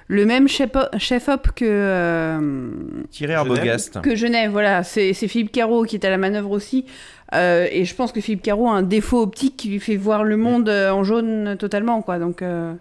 le 0.08 0.26
même 0.26 0.48
chef-op 0.48 1.52
que, 1.56 1.66
euh, 1.66 2.70
Thierry 3.10 3.34
Arbogast. 3.34 4.02
que 4.02 4.16
Genève. 4.16 4.52
Voilà, 4.52 4.84
c'est 4.84 5.14
c'est 5.14 5.28
Philippe 5.28 5.52
Caro 5.52 5.84
qui 5.84 5.96
est 5.96 6.06
à 6.06 6.10
la 6.10 6.18
manœuvre 6.18 6.52
aussi. 6.52 6.86
Euh, 7.34 7.66
et 7.72 7.86
je 7.86 7.96
pense 7.96 8.12
que 8.12 8.20
Philippe 8.20 8.42
Caro 8.44 8.68
a 8.68 8.74
un 8.74 8.82
défaut 8.84 9.22
optique 9.22 9.56
qui 9.58 9.70
lui 9.70 9.80
fait 9.80 9.96
voir 9.96 10.24
le 10.26 10.36
monde 10.38 10.68
euh, 10.70 10.92
en 10.92 11.04
jaune 11.04 11.56
totalement, 11.58 12.02
quoi. 12.02 12.20
Donc, 12.20 12.42
euh, 12.42 12.74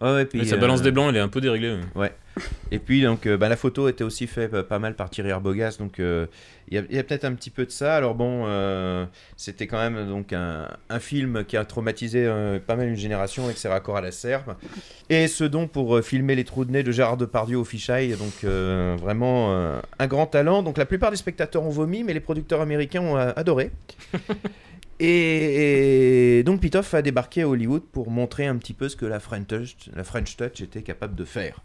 Ouais, 0.00 0.12
ouais, 0.14 0.24
puis, 0.24 0.40
Mais 0.40 0.44
sa 0.44 0.56
euh, 0.56 0.58
balance 0.58 0.82
des 0.82 0.90
blancs, 0.90 1.08
elle 1.10 1.16
est 1.16 1.20
un 1.20 1.28
peu 1.28 1.40
déréglée. 1.40 1.76
ouais. 1.94 2.12
Et 2.70 2.78
puis 2.78 3.02
donc 3.02 3.26
euh, 3.26 3.36
bah, 3.36 3.48
la 3.48 3.56
photo 3.56 3.88
était 3.88 4.04
aussi 4.04 4.26
faite 4.26 4.54
euh, 4.54 4.62
pas 4.62 4.78
mal 4.78 4.94
par 4.94 5.10
Thierry 5.10 5.32
Arbogast, 5.32 5.80
donc 5.80 5.98
euh, 5.98 6.26
il 6.68 6.86
y 6.88 6.98
a, 6.98 7.02
peut-être 7.02 7.24
un 7.24 7.34
petit 7.34 7.50
peu 7.50 7.66
de 7.66 7.70
ça. 7.70 7.96
Alors 7.96 8.14
bon, 8.14 8.44
euh, 8.46 9.04
c'était 9.36 9.66
quand 9.66 9.78
même 9.78 10.08
donc 10.08 10.32
un, 10.32 10.68
un 10.88 11.00
film 11.00 11.44
qui 11.44 11.56
a 11.56 11.64
traumatisé 11.64 12.24
euh, 12.24 12.60
pas 12.64 12.76
mal 12.76 12.88
une 12.88 12.96
génération 12.96 13.44
avec 13.44 13.58
ses 13.58 13.68
raccords 13.68 13.96
à 13.96 14.00
la 14.00 14.12
serbe. 14.12 14.54
Et 15.08 15.26
ce 15.26 15.42
don 15.42 15.66
pour 15.66 15.96
euh, 15.96 16.02
filmer 16.02 16.36
les 16.36 16.44
trous 16.44 16.64
de 16.64 16.70
nez 16.70 16.84
de 16.84 16.92
Gérard 16.92 17.16
Depardieu 17.16 17.58
au 17.58 17.64
fisheye, 17.64 18.14
donc 18.16 18.44
euh, 18.44 18.96
vraiment 19.00 19.52
euh, 19.52 19.80
un 19.98 20.06
grand 20.06 20.26
talent. 20.26 20.62
Donc 20.62 20.78
la 20.78 20.86
plupart 20.86 21.10
des 21.10 21.16
spectateurs 21.16 21.64
ont 21.64 21.70
vomi, 21.70 22.04
mais 22.04 22.14
les 22.14 22.20
producteurs 22.20 22.60
américains 22.60 23.02
ont 23.02 23.18
euh, 23.18 23.32
adoré. 23.34 23.72
Et, 25.02 26.38
et 26.38 26.42
donc 26.42 26.60
Pitoff 26.60 26.92
a 26.94 27.00
débarqué 27.02 27.42
à 27.42 27.48
Hollywood 27.48 27.82
pour 27.90 28.10
montrer 28.10 28.46
un 28.46 28.56
petit 28.56 28.74
peu 28.74 28.88
ce 28.88 28.96
que 28.96 29.06
la 29.06 29.18
French 29.18 29.46
Touch, 29.46 29.76
la 29.96 30.04
French 30.04 30.36
Touch 30.36 30.60
était 30.60 30.82
capable 30.82 31.14
de 31.14 31.24
faire. 31.24 31.60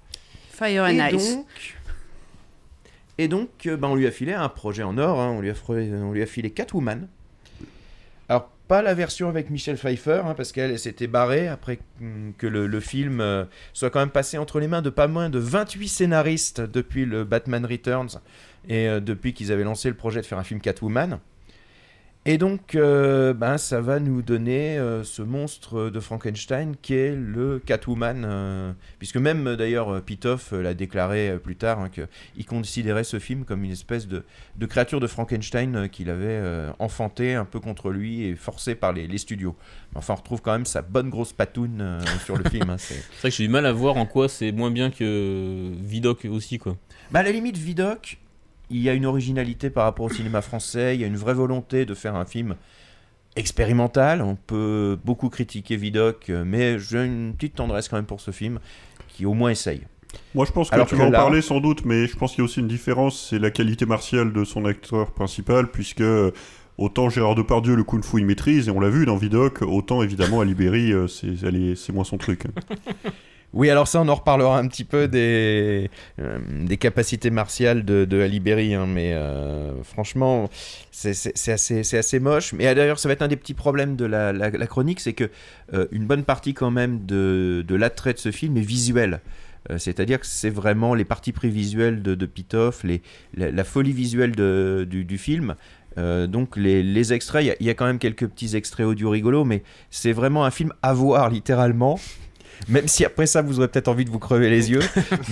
Fire 0.51 0.83
and 0.85 0.89
Et 1.09 1.15
Ice. 1.15 1.35
donc, 1.35 1.47
et 3.17 3.27
donc 3.27 3.49
bah, 3.79 3.87
on 3.89 3.95
lui 3.95 4.07
a 4.07 4.11
filé 4.11 4.33
un 4.33 4.47
projet 4.49 4.83
en 4.83 4.97
or, 4.97 5.19
hein, 5.19 5.29
on, 5.31 5.41
lui 5.41 5.49
a 5.49 5.53
fre- 5.53 5.93
on 5.93 6.13
lui 6.13 6.21
a 6.23 6.25
filé 6.25 6.49
Catwoman. 6.51 7.07
Alors, 8.29 8.49
pas 8.67 8.81
la 8.81 8.93
version 8.93 9.27
avec 9.29 9.49
Michelle 9.49 9.77
Pfeiffer, 9.77 10.21
hein, 10.25 10.33
parce 10.33 10.51
qu'elle 10.51 10.71
elle 10.71 10.79
s'était 10.79 11.05
barrée 11.07 11.47
après 11.47 11.79
que 12.37 12.47
le, 12.47 12.65
le 12.67 12.79
film 12.79 13.19
euh, 13.21 13.43
soit 13.73 13.89
quand 13.89 13.99
même 13.99 14.09
passé 14.09 14.37
entre 14.37 14.59
les 14.59 14.67
mains 14.67 14.81
de 14.81 14.89
pas 14.89 15.07
moins 15.07 15.29
de 15.29 15.39
28 15.39 15.87
scénaristes 15.89 16.61
depuis 16.61 17.05
le 17.05 17.23
Batman 17.25 17.65
Returns 17.65 18.21
et 18.67 18.87
euh, 18.87 18.99
depuis 19.01 19.33
qu'ils 19.33 19.51
avaient 19.51 19.63
lancé 19.65 19.89
le 19.89 19.95
projet 19.95 20.21
de 20.21 20.25
faire 20.25 20.39
un 20.39 20.43
film 20.43 20.61
Catwoman. 20.61 21.19
Et 22.27 22.39
donc, 22.39 22.73
euh, 22.73 23.35
ben, 23.35 23.59
ça 23.59 23.81
va 23.81 23.99
nous 23.99 24.23
donner 24.23 24.79
euh, 24.79 25.03
ce 25.03 25.21
monstre 25.21 25.91
de 25.91 25.99
Frankenstein 25.99 26.73
qui 26.81 26.95
est 26.95 27.15
le 27.15 27.59
Catwoman, 27.63 28.23
euh, 28.25 28.71
puisque 28.97 29.17
même 29.17 29.55
d'ailleurs 29.55 30.01
Pitoff 30.01 30.51
l'a 30.51 30.73
déclaré 30.73 31.37
plus 31.43 31.55
tard, 31.55 31.79
hein, 31.81 31.89
qu'il 31.89 32.45
considérait 32.47 33.03
ce 33.03 33.19
film 33.19 33.45
comme 33.45 33.63
une 33.63 33.71
espèce 33.71 34.07
de, 34.07 34.23
de 34.57 34.65
créature 34.65 34.99
de 34.99 35.05
Frankenstein 35.05 35.87
qu'il 35.87 36.09
avait 36.09 36.25
euh, 36.25 36.71
enfanté 36.79 37.35
un 37.35 37.45
peu 37.45 37.59
contre 37.59 37.91
lui 37.91 38.23
et 38.23 38.35
forcé 38.35 38.73
par 38.73 38.91
les, 38.91 39.05
les 39.05 39.19
studios. 39.19 39.55
Mais 39.91 39.99
enfin, 39.99 40.13
on 40.13 40.17
retrouve 40.17 40.41
quand 40.41 40.53
même 40.53 40.65
sa 40.65 40.81
bonne 40.81 41.11
grosse 41.11 41.31
patoune 41.31 41.99
sur 42.25 42.37
le 42.37 42.49
film. 42.49 42.71
hein, 42.71 42.77
c'est- 42.79 42.95
C'est 42.95 43.19
vrai 43.21 43.29
que 43.29 43.35
j'ai 43.35 43.43
du 43.43 43.49
mal 43.49 43.67
à 43.67 43.71
voir 43.71 43.97
en 43.97 44.07
quoi 44.07 44.29
c'est 44.29 44.51
moins 44.51 44.71
bien 44.71 44.89
que 44.89 45.71
Vidocq 45.79 46.25
aussi, 46.25 46.57
quoi. 46.57 46.75
Bah, 47.11 47.19
à 47.19 47.23
la 47.23 47.31
limite, 47.31 47.57
Vidocq, 47.57 48.17
il 48.69 48.81
y 48.81 48.89
a 48.89 48.93
une 48.93 49.05
originalité 49.05 49.69
par 49.69 49.83
rapport 49.83 50.05
au 50.05 50.09
cinéma 50.09 50.41
français, 50.41 50.95
il 50.95 51.01
y 51.01 51.03
a 51.03 51.07
une 51.07 51.17
vraie 51.17 51.33
volonté 51.33 51.85
de 51.85 51.93
faire 51.93 52.15
un 52.15 52.25
film 52.25 52.55
expérimental. 53.35 54.21
On 54.21 54.35
peut 54.35 54.97
beaucoup 55.03 55.29
critiquer 55.29 55.75
Vidocq, 55.75 56.29
euh, 56.29 56.43
mais 56.45 56.79
j'ai 56.79 57.03
une 57.03 57.33
petite 57.33 57.55
tendresse 57.55 57.89
quand 57.89 57.97
même 57.97 58.05
pour 58.05 58.21
ce 58.21 58.31
film 58.31 58.59
qui 59.07 59.25
au 59.25 59.33
moins 59.33 59.51
essaye. 59.51 59.81
Moi, 60.33 60.45
je 60.45 60.51
pense 60.51 60.69
que 60.69 60.75
Alors 60.75 60.87
tu 60.87 60.95
que 60.95 60.99
vas 60.99 61.07
en 61.07 61.11
parler 61.11 61.41
sans 61.41 61.59
doute, 61.59 61.85
mais 61.85 62.07
je 62.07 62.15
pense 62.15 62.31
qu'il 62.31 62.39
y 62.39 62.41
a 62.41 62.45
aussi 62.45 62.59
une 62.61 62.67
différence, 62.67 63.27
c'est 63.29 63.39
la 63.39 63.51
qualité 63.51 63.85
martiale 63.85 64.31
de 64.31 64.43
son 64.43 64.65
acteur 64.65 65.11
principal, 65.11 65.69
puisque 65.69 66.01
euh, 66.01 66.31
autant 66.77 67.09
Gérard 67.09 67.35
Depardieu, 67.35 67.75
le 67.75 67.83
kung 67.83 68.03
fu, 68.03 68.19
il 68.19 68.25
maîtrise, 68.25 68.69
et 68.69 68.71
on 68.71 68.79
l'a 68.79 68.89
vu 68.89 69.05
dans 69.05 69.17
Vidocq, 69.17 69.61
autant 69.61 70.03
évidemment 70.03 70.39
Ali 70.39 70.53
Berry, 70.53 70.93
euh, 70.93 71.07
c'est 71.07 71.91
moins 71.91 72.05
son 72.05 72.17
truc. 72.17 72.43
Oui, 73.55 73.69
alors 73.69 73.87
ça, 73.87 74.01
on 74.01 74.07
en 74.09 74.15
reparlera 74.15 74.59
un 74.59 74.67
petit 74.67 74.83
peu 74.83 75.07
des, 75.07 75.89
euh, 76.19 76.39
des 76.65 76.75
capacités 76.75 77.29
martiales 77.29 77.85
de, 77.85 78.03
de 78.03 78.19
Ali 78.19 78.41
Berry, 78.41 78.73
hein, 78.73 78.85
mais 78.85 79.13
euh, 79.13 79.81
franchement, 79.81 80.49
c'est 80.91 81.11
assez, 81.47 81.97
assez 81.97 82.19
moche. 82.19 82.51
Mais 82.51 82.75
d'ailleurs, 82.75 82.99
ça 82.99 83.07
va 83.07 83.13
être 83.13 83.21
un 83.21 83.29
des 83.29 83.37
petits 83.37 83.53
problèmes 83.53 83.95
de 83.95 84.03
la, 84.03 84.67
chronique, 84.67 84.99
c'est 84.99 85.13
que 85.13 85.29
euh, 85.73 85.87
une 85.91 86.05
bonne 86.05 86.25
partie 86.25 86.53
quand 86.53 86.69
même 86.69 87.05
de, 87.05 87.63
de 87.65 87.75
l'attrait 87.75 88.11
de 88.11 88.19
ce 88.19 88.29
film 88.29 88.57
est 88.57 88.61
visuel. 88.61 89.21
C'est-à-dire 89.77 90.19
que 90.19 90.27
c'est 90.27 90.51
vraiment 90.51 90.93
les 90.93 91.05
parties 91.05 91.31
pris 91.31 91.49
visuelles 91.49 92.03
de, 92.03 92.13
de 92.13 92.25
Pitoff, 92.27 92.85
la, 93.35 93.63
folie 93.63 93.93
visuelle 93.93 94.33
du, 94.33 95.17
film. 95.17 95.55
Donc 95.97 96.55
les, 96.55 96.83
les 96.83 97.13
extraits, 97.13 97.43
il 97.59 97.63
y 97.63 97.67
y, 97.67 97.71
a 97.71 97.73
quand 97.73 97.87
même 97.87 97.97
quelques 97.97 98.27
petits 98.27 98.55
extraits 98.55 98.85
audio 98.85 99.09
rigolos, 99.09 99.43
mais 99.43 99.63
c'est 99.89 100.11
vraiment 100.11 100.45
un 100.45 100.51
film 100.51 100.71
à 100.83 100.93
voir 100.93 101.31
littéralement. 101.31 101.97
Même 102.67 102.87
si 102.87 103.05
après 103.05 103.25
ça, 103.25 103.41
vous 103.41 103.59
aurez 103.59 103.67
peut-être 103.67 103.87
envie 103.87 104.05
de 104.05 104.09
vous 104.09 104.19
crever 104.19 104.49
les 104.49 104.71
yeux. 104.71 104.81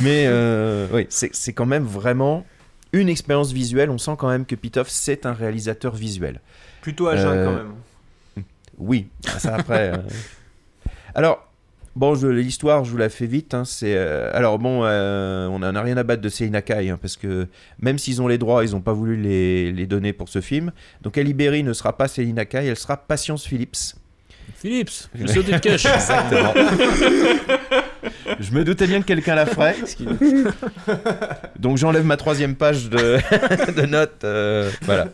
mais 0.01 0.25
euh, 0.27 0.87
oui, 0.93 1.07
c'est 1.09 1.53
quand 1.53 1.65
même 1.65 1.83
vraiment 1.83 2.45
une 2.91 3.09
expérience 3.09 3.51
visuelle. 3.51 3.89
On 3.89 3.97
sent 3.97 4.15
quand 4.17 4.29
même 4.29 4.45
que 4.45 4.55
Pitoff, 4.55 4.87
c'est 4.89 5.25
un 5.25 5.33
réalisateur 5.33 5.95
visuel. 5.95 6.41
Plutôt 6.81 7.07
à 7.07 7.15
jeun 7.17 7.27
Euh, 7.37 7.45
quand 7.45 7.53
même. 7.55 8.45
Oui, 8.77 9.07
ça 9.37 9.55
après. 9.55 9.93
euh. 9.93 9.97
Alors, 11.15 11.47
bon, 11.95 12.13
l'histoire, 12.13 12.83
je 12.83 12.91
vous 12.91 12.97
la 12.97 13.09
fais 13.09 13.25
vite. 13.27 13.53
hein, 13.53 13.65
c'est 13.65 13.95
euh, 13.95 14.29
alors 14.33 14.59
bon, 14.59 14.81
euh, 14.83 15.47
on 15.47 15.59
n'en 15.59 15.75
a 15.75 15.81
rien 15.81 15.97
à 15.97 16.03
battre 16.03 16.21
de 16.21 16.29
Seina 16.29 16.61
Kai 16.61 16.89
hein, 16.89 16.97
parce 17.01 17.15
que 17.17 17.47
même 17.79 17.97
s'ils 17.97 18.21
ont 18.21 18.27
les 18.27 18.37
droits, 18.37 18.65
ils 18.65 18.71
n'ont 18.71 18.81
pas 18.81 18.93
voulu 18.93 19.15
les, 19.15 19.71
les 19.71 19.85
donner 19.87 20.11
pour 20.13 20.29
ce 20.29 20.41
film. 20.41 20.71
Donc, 21.01 21.17
Ali 21.17 21.33
Berry 21.33 21.63
ne 21.63 21.73
sera 21.73 21.95
pas 21.97 22.07
Selina 22.07 22.45
Kai, 22.45 22.65
elle 22.67 22.77
sera 22.77 22.97
Patience 22.97 23.45
Phillips. 23.45 23.95
Phillips, 24.55 25.09
je 25.15 25.27
sauté 25.27 25.51
de 25.51 25.57
cache. 25.57 25.85
Exactement. 25.85 26.53
je 28.39 28.51
me 28.51 28.63
doutais 28.63 28.87
bien 28.87 29.01
que 29.01 29.05
quelqu'un 29.05 29.35
la 29.35 29.45
ferait. 29.45 29.75
Donc 31.59 31.77
j'enlève 31.77 32.05
ma 32.05 32.17
troisième 32.17 32.55
page 32.55 32.89
de, 32.89 33.17
de 33.81 33.85
notes. 33.85 34.23
euh, 34.23 34.71
voilà. 34.83 35.09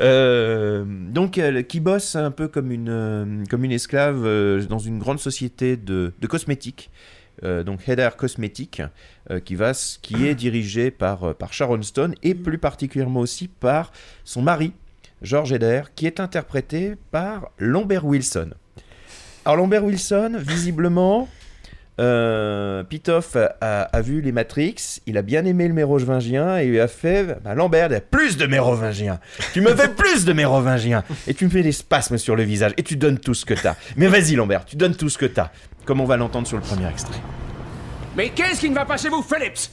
Euh, 0.00 0.84
donc 0.86 1.38
elle, 1.38 1.66
qui 1.66 1.80
bosse 1.80 2.16
un 2.16 2.30
peu 2.30 2.48
comme 2.48 2.70
une, 2.70 2.88
euh, 2.88 3.44
comme 3.50 3.64
une 3.64 3.72
esclave 3.72 4.22
euh, 4.24 4.62
dans 4.64 4.78
une 4.78 4.98
grande 4.98 5.18
société 5.20 5.76
de, 5.76 6.12
de 6.20 6.26
cosmétiques 6.26 6.90
euh, 7.42 7.64
donc 7.64 7.88
Heather 7.88 8.16
Cosmetic, 8.16 8.80
euh, 9.30 9.40
qui, 9.40 9.56
va, 9.56 9.72
qui 10.02 10.26
est 10.26 10.36
dirigée 10.36 10.92
par, 10.92 11.24
euh, 11.24 11.34
par 11.34 11.52
Sharon 11.52 11.82
Stone 11.82 12.14
et 12.22 12.34
plus 12.34 12.58
particulièrement 12.58 13.20
aussi 13.20 13.48
par 13.48 13.90
son 14.24 14.40
mari, 14.40 14.72
George 15.20 15.52
Heder, 15.52 15.82
qui 15.96 16.06
est 16.06 16.20
interprété 16.20 16.94
par 17.10 17.50
Lambert 17.58 18.04
Wilson. 18.04 18.50
Alors 19.44 19.56
Lambert 19.56 19.84
Wilson, 19.84 20.32
visiblement, 20.38 21.28
euh, 22.00 22.82
Pitoff 22.82 23.36
a, 23.60 24.00
vu 24.00 24.22
les 24.22 24.32
Matrix, 24.32 25.00
il 25.06 25.18
a 25.18 25.22
bien 25.22 25.44
aimé 25.44 25.68
le 25.68 25.74
mérovingien 25.74 26.58
et 26.58 26.66
il 26.66 26.80
a 26.80 26.88
fait 26.88 27.36
bah, 27.44 27.54
Lambert, 27.54 27.88
il 27.90 27.96
a 27.96 28.00
plus 28.00 28.38
de 28.38 28.46
mérovingien. 28.46 29.20
Tu 29.52 29.60
me 29.60 29.74
fais 29.74 29.88
plus 29.88 30.24
de 30.24 30.32
mérovingien 30.32 31.04
et 31.26 31.34
tu 31.34 31.44
me 31.44 31.50
fais 31.50 31.62
des 31.62 31.72
spasmes 31.72 32.16
sur 32.16 32.36
le 32.36 32.42
visage 32.42 32.72
et 32.78 32.82
tu 32.82 32.96
donnes 32.96 33.18
tout 33.18 33.34
ce 33.34 33.44
que 33.44 33.54
t'as. 33.54 33.76
Mais 33.96 34.06
vas-y 34.06 34.34
Lambert, 34.34 34.64
tu 34.64 34.76
donnes 34.76 34.96
tout 34.96 35.10
ce 35.10 35.18
que 35.18 35.26
t'as, 35.26 35.50
comme 35.84 36.00
on 36.00 36.06
va 36.06 36.16
l'entendre 36.16 36.46
sur 36.46 36.56
le 36.56 36.62
premier 36.62 36.88
extrait. 36.88 37.20
Mais 38.16 38.30
qu'est-ce 38.30 38.60
qui 38.60 38.70
ne 38.70 38.74
va 38.74 38.86
pas 38.86 38.96
chez 38.96 39.10
vous, 39.10 39.22
Phillips? 39.22 39.68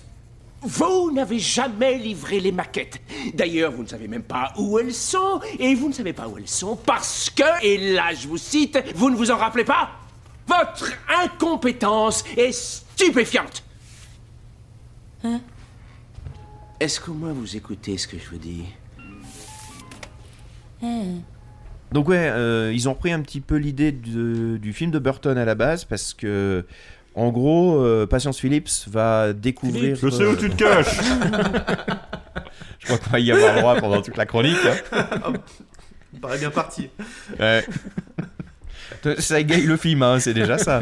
Vous 0.62 1.12
n'avez 1.12 1.40
jamais 1.40 1.98
livré 1.98 2.40
les 2.40 2.52
maquettes. 2.52 3.02
D'ailleurs, 3.34 3.72
vous 3.72 3.84
ne 3.84 3.88
savez 3.88 4.08
même 4.08 4.24
pas 4.24 4.54
où 4.58 4.78
elles 4.78 4.94
sont, 4.94 5.42
et 5.58 5.74
vous 5.74 5.88
ne 5.88 5.94
savez 5.94 6.14
pas 6.14 6.28
où 6.28 6.38
elles 6.38 6.48
sont 6.48 6.76
parce 6.76 7.30
que, 7.32 7.64
et 7.66 7.94
là 7.94 8.14
je 8.14 8.28
vous 8.28 8.38
cite, 8.38 8.78
vous 8.96 9.10
ne 9.10 9.16
vous 9.16 9.32
en 9.32 9.38
rappelez 9.38 9.66
pas 9.66 9.90
Votre 10.48 10.92
incompétence 11.24 12.24
est 12.38 12.52
stupéfiante. 12.52 13.64
Hein? 15.24 15.42
Est-ce 16.80 17.00
qu'au 17.00 17.14
moins 17.14 17.34
vous 17.34 17.56
écoutez 17.56 17.98
ce 17.98 18.08
que 18.08 18.18
je 18.20 18.30
vous 18.30 18.38
dis? 18.38 18.66
Donc 21.92 22.08
ouais, 22.08 22.30
euh, 22.30 22.72
ils 22.74 22.88
ont 22.88 22.94
repris 22.94 23.12
un 23.12 23.22
petit 23.22 23.42
peu 23.42 23.56
l'idée 23.56 23.92
du 23.92 24.74
film 24.74 24.92
de 24.92 25.00
Burton 25.00 25.38
à 25.38 25.46
la 25.46 25.56
base 25.56 25.86
parce 25.86 26.14
que, 26.14 26.66
en 27.16 27.30
gros, 27.32 27.82
euh, 27.82 28.06
Patience 28.08 28.40
Phillips 28.40 28.88
va 28.88 29.34
découvrir. 29.34 29.96
Je 29.96 30.10
sais 30.10 30.26
où 30.26 30.36
tu 30.36 30.50
te 30.50 30.56
caches. 30.56 31.00
Je 32.80 32.86
crois 32.88 32.98
qu'on 32.98 33.10
va 33.12 33.20
y 33.20 33.32
avoir 33.32 33.56
droit 33.56 33.76
pendant 33.76 34.02
toute 34.02 34.18
la 34.18 34.26
chronique. 34.26 34.58
hein. 34.94 35.34
On 36.14 36.18
paraît 36.18 36.40
bien 36.40 36.50
parti. 36.50 36.90
Ouais. 37.40 37.64
ça 39.20 39.40
égaye 39.40 39.64
le 39.66 39.78
film, 39.78 40.02
hein, 40.04 40.20
c'est 40.20 40.34
déjà 40.34 40.58
ça. 40.58 40.80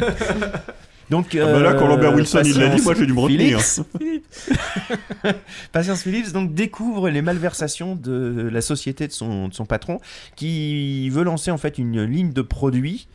Donc, 1.10 1.36
Ah 1.42 1.46
bah 1.46 1.60
là, 1.60 1.74
quand 1.74 1.88
Lambert 1.88 2.14
Wilson, 2.14 2.42
il 2.46 2.58
l'a 2.58 2.68
dit, 2.68 2.82
Patience 2.82 2.86
moi, 2.86 2.94
j'ai 2.96 3.06
dû 3.08 3.14
me 3.14 3.20
retenir. 3.20 3.60
Phillips- 3.60 3.84
Patience 5.72 6.04
Phillips 6.04 6.32
donc 6.32 6.54
découvre 6.54 7.10
les 7.10 7.22
malversations 7.22 7.96
de 7.96 8.48
la 8.52 8.62
société 8.62 9.08
de 9.08 9.12
son, 9.12 9.48
de 9.48 9.54
son 9.54 9.66
patron, 9.66 10.00
qui 10.36 11.10
veut 11.10 11.24
lancer 11.24 11.52
en 11.52 11.58
fait 11.58 11.78
une 11.80 12.04
ligne 12.04 12.32
de 12.32 12.42
produits, 12.42 13.08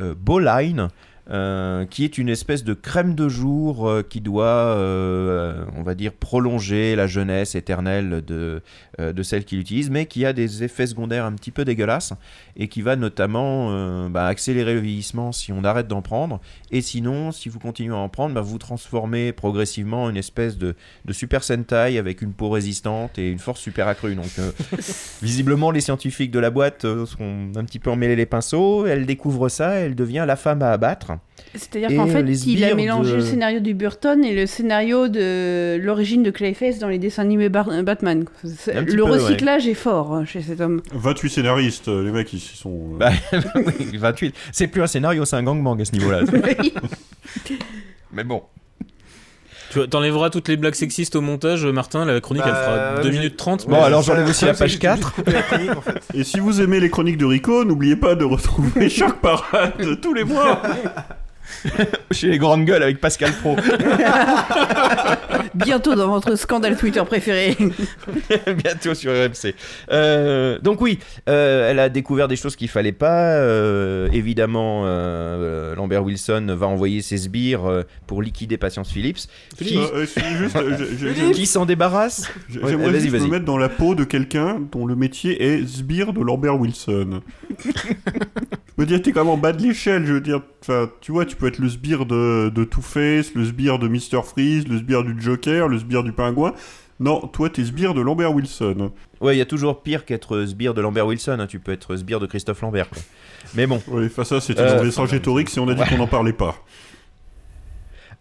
euh, 0.00 0.14
Bowline, 0.16 0.88
euh, 1.30 1.84
qui 1.84 2.04
est 2.04 2.16
une 2.16 2.30
espèce 2.30 2.64
de 2.64 2.72
crème 2.72 3.14
de 3.14 3.28
jour 3.28 3.86
euh, 3.86 4.02
qui 4.02 4.22
doit, 4.22 4.46
euh, 4.46 5.62
on 5.76 5.82
va 5.82 5.94
dire, 5.94 6.14
prolonger 6.14 6.96
la 6.96 7.06
jeunesse 7.06 7.54
éternelle 7.54 8.22
de, 8.26 8.62
de 8.98 9.22
celle 9.22 9.44
qui 9.44 9.56
l'utilise, 9.56 9.90
mais 9.90 10.06
qui 10.06 10.24
a 10.24 10.32
des 10.32 10.64
effets 10.64 10.86
secondaires 10.86 11.24
un 11.24 11.32
petit 11.32 11.50
peu 11.50 11.64
dégueulasses 11.64 12.14
et 12.56 12.68
qui 12.68 12.82
va 12.82 12.96
notamment 12.96 13.68
euh, 13.70 14.08
bah, 14.08 14.26
accélérer 14.26 14.74
le 14.74 14.80
vieillissement 14.80 15.32
si 15.32 15.52
on 15.52 15.64
arrête 15.64 15.88
d'en 15.88 16.02
prendre, 16.02 16.40
et 16.70 16.80
sinon, 16.80 17.32
si 17.32 17.48
vous 17.48 17.58
continuez 17.58 17.94
à 17.94 17.98
en 17.98 18.08
prendre, 18.08 18.34
bah, 18.34 18.40
vous 18.40 18.58
transformez 18.58 19.32
progressivement 19.32 20.04
en 20.04 20.10
une 20.10 20.16
espèce 20.16 20.58
de, 20.58 20.74
de 21.04 21.12
super 21.12 21.44
Sentai 21.44 21.98
avec 21.98 22.22
une 22.22 22.32
peau 22.32 22.50
résistante 22.50 23.18
et 23.18 23.30
une 23.30 23.38
force 23.38 23.60
super 23.60 23.88
accrue. 23.88 24.14
Donc, 24.14 24.30
euh, 24.38 24.50
visiblement, 25.22 25.70
les 25.70 25.80
scientifiques 25.80 26.30
de 26.30 26.38
la 26.38 26.50
boîte 26.50 26.84
euh, 26.84 27.06
sont 27.06 27.52
un 27.54 27.64
petit 27.64 27.78
peu 27.78 27.90
emmêlés 27.90 28.16
les 28.16 28.26
pinceaux. 28.26 28.86
Elle 28.86 29.06
découvre 29.06 29.48
ça, 29.48 29.74
elle 29.74 29.94
devient 29.94 30.24
la 30.26 30.36
femme 30.36 30.62
à 30.62 30.70
abattre. 30.70 31.12
C'est-à-dire 31.54 31.88
qu'en 31.96 32.08
euh, 32.08 32.12
fait, 32.12 32.22
les 32.22 32.48
il 32.48 32.64
a 32.64 32.74
mélangé 32.74 33.10
de- 33.12 33.16
le 33.16 33.22
scénario 33.22 33.60
du 33.60 33.74
Burton 33.74 34.24
et 34.24 34.34
le 34.34 34.46
scénario 34.46 35.08
de 35.08 35.76
l'origine 35.82 36.22
de 36.22 36.30
Clayface 36.30 36.78
dans 36.78 36.88
les 36.88 36.98
dessins 36.98 37.22
animés 37.22 37.48
Bar- 37.48 37.82
Batman. 37.82 38.24
Le 38.44 38.84
peu, 38.96 39.02
recyclage 39.04 39.66
est 39.66 39.74
fort 39.74 40.14
hein, 40.14 40.24
chez 40.24 40.42
cet 40.42 40.60
homme. 40.60 40.82
28 40.92 41.30
scénaristes, 41.30 41.88
euh, 41.88 42.04
les 42.04 42.10
mecs, 42.12 42.32
ils 42.32 42.40
sont. 42.40 42.90
euh, 42.94 42.98
Bah, 42.98 43.10
oui, 43.80 43.96
28. 43.96 44.34
C'est 44.52 44.66
plus 44.68 44.82
un 44.82 44.86
scénario, 44.86 45.24
c'est 45.24 45.36
un 45.36 45.42
gangbang 45.42 45.80
à 45.80 45.84
ce 45.84 45.92
niveau-là. 45.92 46.20
Mais 48.12 48.24
bon. 48.24 48.42
Tu 49.70 49.86
t'enlèveras 49.86 50.30
toutes 50.30 50.48
les 50.48 50.56
blagues 50.56 50.74
sexistes 50.74 51.14
au 51.14 51.20
montage, 51.20 51.66
Martin, 51.66 52.06
la 52.06 52.20
chronique 52.22 52.42
elle 52.46 52.54
fera 52.54 52.76
Bah, 52.94 53.02
2 53.02 53.10
j'ai- 53.12 53.18
minutes 53.18 53.36
30. 53.36 53.68
Bon, 53.68 53.82
alors 53.82 54.00
j'enlève 54.02 54.26
aussi 54.26 54.46
la 54.46 54.54
page 54.54 54.78
4. 54.78 55.12
Et 56.14 56.24
si 56.24 56.40
vous 56.40 56.62
aimez 56.62 56.80
les 56.80 56.88
chroniques 56.88 57.18
de 57.18 57.26
Rico, 57.26 57.64
n'oubliez 57.66 57.96
pas 57.96 58.14
de 58.14 58.24
retrouver 58.24 58.88
chaque 58.88 59.20
parade 59.20 60.00
tous 60.00 60.14
les 60.14 60.24
mois. 60.24 60.62
Chez 62.10 62.28
les 62.28 62.38
grandes 62.38 62.64
gueules 62.64 62.82
avec 62.82 63.00
Pascal 63.00 63.32
Pro. 63.32 63.56
Bientôt 65.54 65.94
dans 65.94 66.08
votre 66.08 66.36
scandale 66.36 66.76
Twitter 66.76 67.02
préféré. 67.04 67.56
Bientôt 68.64 68.94
sur 68.94 69.12
RMC. 69.12 69.54
Euh, 69.90 70.58
donc 70.60 70.80
oui, 70.80 70.98
euh, 71.28 71.70
elle 71.70 71.78
a 71.78 71.88
découvert 71.88 72.28
des 72.28 72.36
choses 72.36 72.54
qu'il 72.56 72.68
fallait 72.68 72.92
pas. 72.92 73.32
Euh, 73.34 74.08
évidemment, 74.12 74.82
euh, 74.86 75.74
Lambert 75.74 76.04
Wilson 76.04 76.46
va 76.56 76.66
envoyer 76.66 77.02
ses 77.02 77.16
sbires 77.18 77.66
euh, 77.68 77.82
pour 78.06 78.22
liquider 78.22 78.56
Patience 78.56 78.90
Phillips. 78.92 79.18
Qui, 79.56 79.78
excuse- 79.78 80.22
juste, 80.38 80.56
je- 80.78 81.06
je- 81.16 81.32
qui 81.32 81.46
s'en 81.46 81.66
débarrasse 81.66 82.30
Ouais, 82.50 82.70
J'aimerais 82.70 82.90
Vas-y, 82.92 83.00
juste 83.02 83.12
me 83.14 83.18
vas-y. 83.18 83.30
mettre 83.30 83.44
dans 83.44 83.58
la 83.58 83.68
peau 83.68 83.94
de 83.94 84.04
quelqu'un 84.04 84.60
dont 84.72 84.86
le 84.86 84.94
métier 84.96 85.42
est 85.42 85.66
sbire 85.66 86.12
de 86.12 86.20
Lambert 86.22 86.58
Wilson. 86.58 87.20
Je 88.78 88.82
veux 88.82 88.86
dire, 88.86 89.02
t'es 89.02 89.12
quand 89.12 89.24
même 89.24 89.32
en 89.32 89.36
bas 89.36 89.52
de 89.52 89.60
l'échelle, 89.62 90.06
je 90.06 90.12
veux 90.14 90.20
dire. 90.20 90.40
Enfin, 90.62 90.88
tu 91.00 91.12
vois, 91.12 91.26
tu 91.26 91.36
peux 91.36 91.48
être 91.48 91.58
le 91.58 91.68
sbire 91.68 92.06
de, 92.06 92.50
de 92.54 92.64
Two-Face, 92.64 93.34
le 93.34 93.44
sbire 93.44 93.78
de 93.78 93.88
Mr. 93.88 94.22
Freeze, 94.24 94.66
le 94.68 94.78
sbire 94.78 95.02
du 95.04 95.20
Joker, 95.20 95.68
le 95.68 95.78
sbire 95.78 96.02
du 96.04 96.12
Pingouin. 96.12 96.54
Non, 97.00 97.20
toi, 97.28 97.48
t'es 97.50 97.64
sbire 97.64 97.94
de 97.94 98.00
Lambert 98.00 98.32
Wilson. 98.32 98.90
Ouais, 99.20 99.36
il 99.36 99.38
y 99.38 99.42
a 99.42 99.46
toujours 99.46 99.82
pire 99.82 100.04
qu'être 100.04 100.44
sbire 100.46 100.74
de 100.74 100.80
Lambert 100.80 101.06
Wilson. 101.06 101.36
hein. 101.38 101.46
Tu 101.46 101.60
peux 101.60 101.72
être 101.72 101.94
sbire 101.96 102.18
de 102.20 102.26
Christophe 102.26 102.60
Lambert. 102.62 102.88
quoi. 102.88 102.98
Mais 103.54 103.66
bon. 103.66 103.80
Oui, 103.88 104.06
enfin, 104.06 104.24
ça, 104.24 104.40
c'était 104.40 104.62
Euh, 104.62 104.76
dans 104.78 104.82
Vercingétorix 104.82 105.56
et 105.56 105.60
on 105.60 105.68
a 105.68 105.74
dit 105.74 105.80
ouais. 105.80 105.88
qu'on 105.88 105.98
n'en 105.98 106.06
parlait 106.08 106.32
pas. 106.32 106.56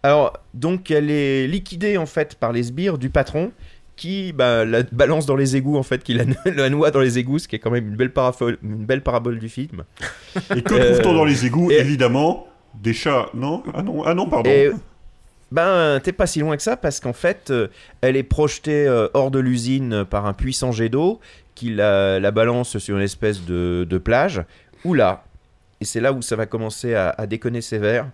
Alors, 0.04 0.34
donc, 0.54 0.92
elle 0.92 1.10
est 1.10 1.48
liquidée 1.48 1.98
en 1.98 2.06
fait 2.06 2.36
par 2.36 2.52
les 2.52 2.64
sbires 2.64 2.98
du 2.98 3.10
patron 3.10 3.52
qui 3.98 4.32
bah, 4.32 4.64
la 4.64 4.84
balance 4.84 5.26
dans 5.26 5.36
les 5.36 5.58
égouts 5.58 5.76
en 5.78 5.84
fait, 5.84 6.02
qui 6.04 6.14
la, 6.14 6.24
la 6.46 6.70
noie 6.70 6.92
dans 6.92 7.02
les 7.02 7.18
égouts, 7.18 7.40
ce 7.40 7.48
qui 7.50 7.58
est 7.58 7.60
quand 7.60 7.72
même 7.72 7.90
une 7.90 7.96
belle, 7.98 8.12
parafol- 8.12 8.58
une 8.64 8.86
belle 8.86 9.02
parabole 9.04 9.40
du 9.40 9.50
film. 9.50 9.84
Et 10.56 10.62
que 10.62 10.74
Euh, 10.76 10.92
trouve-t-on 10.94 11.14
dans 11.16 11.26
les 11.26 11.46
égouts 11.46 11.70
et- 11.72 11.76
Évidemment, 11.80 12.48
des 12.76 12.94
chats. 12.94 13.30
Non? 13.34 13.64
Ah 13.74 13.82
non, 13.84 14.04
ah 14.06 14.14
non 14.14 14.28
pardon. 14.30 14.50
Et 14.50 14.72
ben, 15.52 16.00
t'es 16.04 16.12
pas 16.12 16.28
si 16.28 16.40
loin 16.40 16.56
que 16.58 16.64
ça 16.64 16.78
parce 16.78 17.00
qu'en 17.00 17.14
fait, 17.14 17.50
euh, 17.52 17.68
elle 18.02 18.16
est 18.18 18.24
projetée 18.24 18.86
euh, 18.88 19.08
hors 19.14 19.32
de 19.32 19.40
l'usine 19.40 20.04
par 20.06 20.26
un 20.26 20.34
puissant 20.34 20.72
jet 20.72 20.90
d'eau 20.90 21.20
qui 21.56 21.74
la, 21.74 22.20
la 22.20 22.32
balance 22.32 22.78
sur 22.78 22.98
une 22.98 23.04
espèce 23.04 23.44
de, 23.46 23.86
de 23.90 23.98
plage. 23.98 24.44
Où 24.86 24.94
là, 24.94 25.24
et 25.82 25.86
c'est 25.86 26.02
là 26.02 26.12
où 26.14 26.22
ça 26.22 26.36
va 26.36 26.46
commencer 26.46 26.94
à, 26.94 27.10
à 27.10 27.26
déconner 27.26 27.62
sévère, 27.62 28.10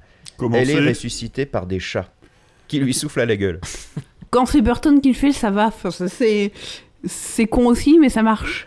elle 0.53 0.69
est 0.69 0.87
ressuscitée 0.89 1.45
par 1.45 1.65
des 1.65 1.79
chats 1.79 2.07
qui 2.69 2.79
lui 2.79 2.93
soufflent 2.93 3.19
à 3.21 3.25
la 3.25 3.35
gueule. 3.35 3.59
Quand 4.33 4.45
c'est 4.47 4.61
Burton 4.61 4.99
qui 4.99 5.09
le 5.09 5.13
fait, 5.15 5.31
ça 5.31 5.51
va. 5.51 5.67
Enfin, 5.67 5.91
c'est 5.91 6.51
c'est 7.05 7.45
con 7.45 7.67
aussi, 7.67 7.99
mais 7.99 8.09
ça 8.09 8.23
marche. 8.23 8.65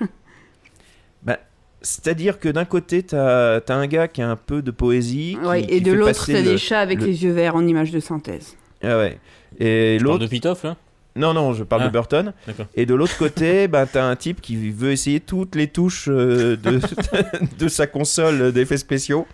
Bah, 1.23 1.39
C'est-à-dire 1.83 2.39
que 2.39 2.49
d'un 2.49 2.65
côté, 2.65 3.03
t'as 3.03 3.57
as 3.59 3.73
un 3.75 3.87
gars 3.87 4.09
qui 4.09 4.23
a 4.23 4.29
un 4.31 4.37
peu 4.37 4.63
de 4.63 4.71
poésie. 4.71 5.37
qui- 5.41 5.47
Ouais, 5.47 5.63
qui 5.67 5.75
et 5.75 5.81
de 5.81 5.93
l'autre, 5.93 6.25
t'as 6.27 6.33
le- 6.35 6.43
des 6.43 6.59
chats 6.59 6.81
avec 6.81 7.01
le- 7.01 7.07
les 7.07 7.25
yeux 7.25 7.33
verts 7.33 7.57
en 7.57 7.67
image 7.67 7.91
de 7.91 8.01
synthèse. 8.01 8.57
Ah 8.83 8.99
ouais. 8.99 9.19
Et 9.59 9.97
Tu 9.99 10.05
parles 10.05 10.13
l'autre. 10.13 10.25
de 10.25 10.31
Pitoff, 10.31 10.63
là? 10.65 10.77
Non, 11.17 11.33
non, 11.33 11.55
je 11.55 11.65
parle 11.65 11.83
Ah, 11.83 11.87
de 11.89 11.93
Burton. 11.93 12.33
d'accord. 12.47 12.67
Et 12.77 12.85
de 12.85 12.95
l'autre 12.95 13.17
côté, 13.17 13.69
bah, 13.69 13.87
t'as 13.91 14.05
un 14.07 14.17
type 14.17 14.41
qui 14.43 14.71
veut 14.71 14.93
essayer 14.93 15.19
toutes 15.21 15.55
les 15.55 15.67
touches 15.67 16.09
euh, 16.09 16.57
de, 16.57 16.79
de 17.59 17.69
sa 17.69 17.87
console 17.87 18.53
d'effets 18.53 18.77
spéciaux. 18.77 19.27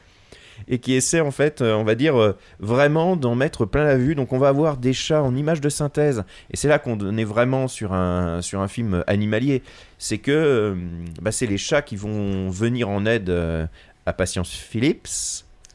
Et 0.68 0.78
qui 0.78 0.94
essaie, 0.94 1.20
en 1.20 1.30
fait, 1.30 1.60
euh, 1.62 1.74
on 1.74 1.84
va 1.84 1.94
dire, 1.94 2.16
euh, 2.20 2.36
vraiment 2.60 3.16
d'en 3.16 3.34
mettre 3.34 3.64
plein 3.66 3.84
la 3.84 3.96
vue. 3.96 4.14
Donc, 4.14 4.32
on 4.32 4.38
va 4.38 4.48
avoir 4.48 4.76
des 4.76 4.92
chats 4.92 5.22
en 5.22 5.34
image 5.36 5.60
de 5.60 5.68
synthèse. 5.68 6.24
Et 6.50 6.56
c'est 6.56 6.68
là 6.68 6.78
qu'on 6.78 7.16
est 7.16 7.24
vraiment 7.24 7.68
sur 7.68 7.92
un, 7.92 8.40
sur 8.42 8.60
un 8.60 8.68
film 8.68 9.04
animalier. 9.06 9.62
C'est 9.98 10.18
que 10.18 10.30
euh, 10.30 10.74
bah, 11.20 11.32
c'est 11.32 11.46
les 11.46 11.58
chats 11.58 11.82
qui 11.82 11.96
vont 11.96 12.48
venir 12.50 12.88
en 12.88 13.06
aide 13.06 13.30
euh, 13.30 13.66
à 14.06 14.12
Patience 14.12 14.52
Phillips. 14.52 15.08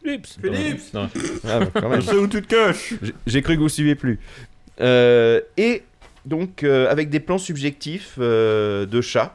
Phillips 0.04 0.28
Phillips 0.42 0.94
Non. 0.94 1.10
Ah, 1.48 1.60
bah, 1.60 1.68
quand 1.74 1.90
même. 1.90 2.02
Je 2.02 2.06
sais 2.08 2.16
où 2.16 2.28
tu 2.28 2.42
te 2.42 2.48
caches? 2.48 2.94
J'ai- 3.26 3.42
cru 3.42 3.56
que 3.56 3.62
vous 3.62 3.70
suivez 3.70 3.96
plus. 3.96 4.20
Euh, 4.80 5.42
et 5.58 5.84
donc, 6.26 6.64
euh, 6.64 6.90
avec 6.90 7.10
des 7.10 7.20
plans 7.20 7.38
subjectifs 7.38 8.16
euh, 8.20 8.86
de 8.86 9.02
chats. 9.02 9.34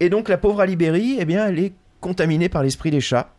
Et 0.00 0.08
donc, 0.08 0.28
la 0.28 0.38
pauvre 0.38 0.60
Alibéry, 0.60 1.16
eh 1.20 1.24
bien, 1.24 1.46
elle 1.46 1.58
est 1.58 1.72
contaminée 2.00 2.48
par 2.48 2.62
l'esprit 2.62 2.90
des 2.90 3.00
chats. 3.00 3.32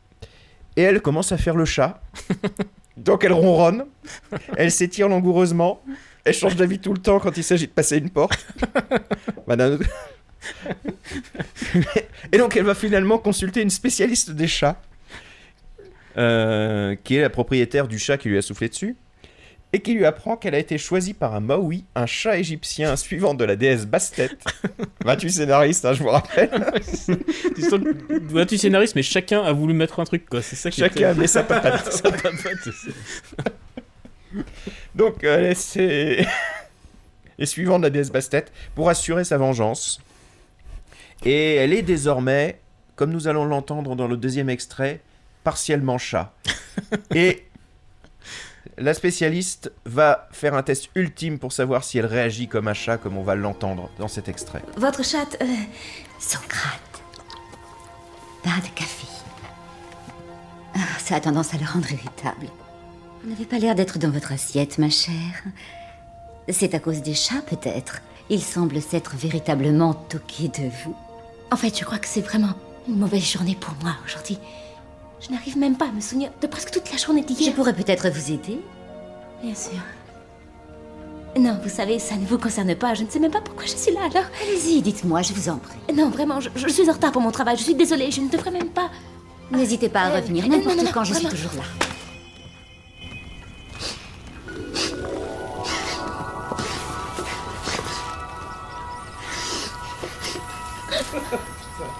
Et 0.75 0.81
elle 0.81 1.01
commence 1.01 1.31
à 1.31 1.37
faire 1.37 1.55
le 1.55 1.65
chat. 1.65 2.01
donc, 2.97 3.23
elle 3.23 3.33
ronronne. 3.33 3.85
Elle 4.57 4.71
s'étire 4.71 5.07
langoureusement. 5.09 5.83
Elle 6.25 6.33
change 6.33 6.55
d'avis 6.55 6.79
tout 6.79 6.93
le 6.93 6.99
temps 6.99 7.19
quand 7.19 7.35
il 7.37 7.43
s'agit 7.43 7.67
de 7.67 7.71
passer 7.71 7.97
une 7.97 8.09
porte. 8.09 8.45
Madame. 9.47 9.79
Et 12.31 12.37
donc, 12.37 12.55
elle 12.57 12.63
va 12.65 12.75
finalement 12.75 13.17
consulter 13.17 13.61
une 13.61 13.69
spécialiste 13.69 14.31
des 14.31 14.47
chats. 14.47 14.81
euh, 16.17 16.95
qui 17.03 17.15
est 17.15 17.21
la 17.21 17.29
propriétaire 17.29 17.87
du 17.87 17.97
chat 17.97 18.17
qui 18.17 18.29
lui 18.29 18.37
a 18.37 18.41
soufflé 18.41 18.69
dessus. 18.69 18.95
Et 19.73 19.79
qui 19.79 19.95
lui 19.95 20.05
apprend 20.05 20.37
qu'elle 20.37 20.53
a 20.53 20.59
été 20.59 20.77
choisie 20.77 21.15
par 21.15 21.33
un 21.33 21.39
Maui, 21.39 21.83
un 21.95 22.05
chat 22.05 22.37
égyptien 22.37 22.95
suivant 22.95 23.33
de 23.33 23.43
la 23.43 23.55
déesse 23.55 23.87
Bastet. 23.87 24.29
28 25.03 25.31
scénaristes, 25.31 25.83
hein, 25.85 25.93
je 25.93 26.03
vous 26.03 26.09
rappelle. 26.09 26.49
tu 28.47 28.57
scénariste, 28.57 28.95
mais 28.95 29.01
chacun 29.01 29.41
a 29.41 29.51
voulu 29.51 29.73
mettre 29.73 29.99
un 29.99 30.03
truc, 30.03 30.29
quoi. 30.29 30.43
C'est 30.43 30.55
ça 30.55 30.69
qui 30.69 30.79
Chacun 30.79 31.09
a 31.09 31.13
mis 31.15 31.27
sa 31.27 31.41
patate. 31.41 31.91
Sa 31.91 32.11
patate, 32.11 32.35
Donc, 34.93 35.23
euh, 35.23 35.49
elle 35.49 35.55
c'est 35.55 36.25
et 37.39 37.47
suivant 37.47 37.79
de 37.79 37.83
la 37.83 37.89
déesse 37.89 38.11
Bastet 38.11 38.45
pour 38.75 38.89
assurer 38.89 39.23
sa 39.23 39.37
vengeance. 39.39 39.99
Et 41.25 41.55
elle 41.55 41.73
est 41.73 41.81
désormais, 41.81 42.59
comme 42.95 43.11
nous 43.11 43.27
allons 43.27 43.45
l'entendre 43.45 43.95
dans 43.95 44.07
le 44.07 44.17
deuxième 44.17 44.49
extrait, 44.49 45.01
partiellement 45.43 45.97
chat. 45.97 46.31
Et 47.15 47.45
la 48.77 48.93
spécialiste 48.93 49.71
va 49.85 50.27
faire 50.31 50.53
un 50.53 50.63
test 50.63 50.89
ultime 50.95 51.39
pour 51.39 51.51
savoir 51.51 51.83
si 51.83 51.97
elle 51.97 52.05
réagit 52.05 52.47
comme 52.47 52.67
un 52.67 52.73
chat, 52.73 52.97
comme 52.97 53.17
on 53.17 53.23
va 53.23 53.35
l'entendre 53.35 53.89
dans 53.99 54.07
cet 54.07 54.27
extrait. 54.27 54.63
Votre 54.77 55.03
chatte, 55.03 55.37
euh, 55.41 55.45
Socrate. 56.19 57.01
Pas 58.43 58.61
de 58.61 58.73
café. 58.75 59.07
Ah, 60.75 60.79
ça 60.99 61.15
a 61.15 61.19
tendance 61.19 61.53
à 61.53 61.57
le 61.57 61.65
rendre 61.65 61.91
irritable. 61.91 62.47
Vous 63.23 63.29
n'avez 63.29 63.45
pas 63.45 63.59
l'air 63.59 63.75
d'être 63.75 63.99
dans 63.99 64.09
votre 64.09 64.31
assiette, 64.31 64.77
ma 64.77 64.89
chère. 64.89 65.43
C'est 66.49 66.73
à 66.73 66.79
cause 66.79 67.01
des 67.01 67.13
chats, 67.13 67.41
peut-être. 67.47 68.01
Ils 68.29 68.41
semblent 68.41 68.81
s'être 68.81 69.15
véritablement 69.15 69.93
toqués 69.93 70.49
de 70.49 70.69
vous. 70.83 70.95
En 71.51 71.55
fait, 71.55 71.77
je 71.77 71.85
crois 71.85 71.99
que 71.99 72.07
c'est 72.07 72.21
vraiment 72.21 72.53
une 72.87 72.97
mauvaise 72.97 73.23
journée 73.23 73.55
pour 73.59 73.73
moi 73.81 73.95
aujourd'hui. 74.05 74.39
Je 75.25 75.31
n'arrive 75.33 75.57
même 75.57 75.77
pas 75.77 75.85
à 75.85 75.91
me 75.91 76.01
souvenir 76.01 76.31
de 76.41 76.47
presque 76.47 76.71
toute 76.71 76.91
la 76.91 76.97
journée 76.97 77.21
d'hier. 77.23 77.51
Je 77.51 77.55
pourrais 77.55 77.73
peut-être 77.73 78.09
vous 78.09 78.31
aider 78.31 78.59
Bien 79.41 79.55
sûr. 79.55 79.79
Non, 81.37 81.57
vous 81.63 81.69
savez, 81.69 81.97
ça 81.97 82.15
ne 82.15 82.25
vous 82.25 82.37
concerne 82.37 82.75
pas. 82.75 82.93
Je 82.93 83.03
ne 83.03 83.09
sais 83.09 83.19
même 83.19 83.31
pas 83.31 83.41
pourquoi 83.41 83.65
je 83.65 83.75
suis 83.75 83.91
là, 83.93 84.01
alors... 84.01 84.25
Allez-y, 84.41 84.81
dites-moi, 84.81 85.21
je 85.23 85.33
vous 85.33 85.49
en 85.49 85.57
prie. 85.57 85.77
Non, 85.93 86.09
vraiment, 86.09 86.39
je, 86.39 86.49
je 86.55 86.67
suis 86.67 86.87
en 86.89 86.93
retard 86.93 87.11
pour 87.11 87.21
mon 87.21 87.31
travail. 87.31 87.57
Je 87.57 87.63
suis 87.63 87.73
désolée, 87.75 88.11
je 88.11 88.21
ne 88.21 88.29
devrais 88.29 88.51
même 88.51 88.69
pas... 88.69 88.89
N'hésitez 89.51 89.89
pas 89.89 90.01
à 90.01 90.09
Euh, 90.11 90.15
revenir 90.17 90.45
euh, 90.45 90.47
n'importe 90.47 90.77
non, 90.77 90.91
quand, 90.93 91.03
je 91.03 91.13
suis 91.13 91.23
vraiment. 91.25 91.29
toujours 91.35 91.53
là. 91.55 91.63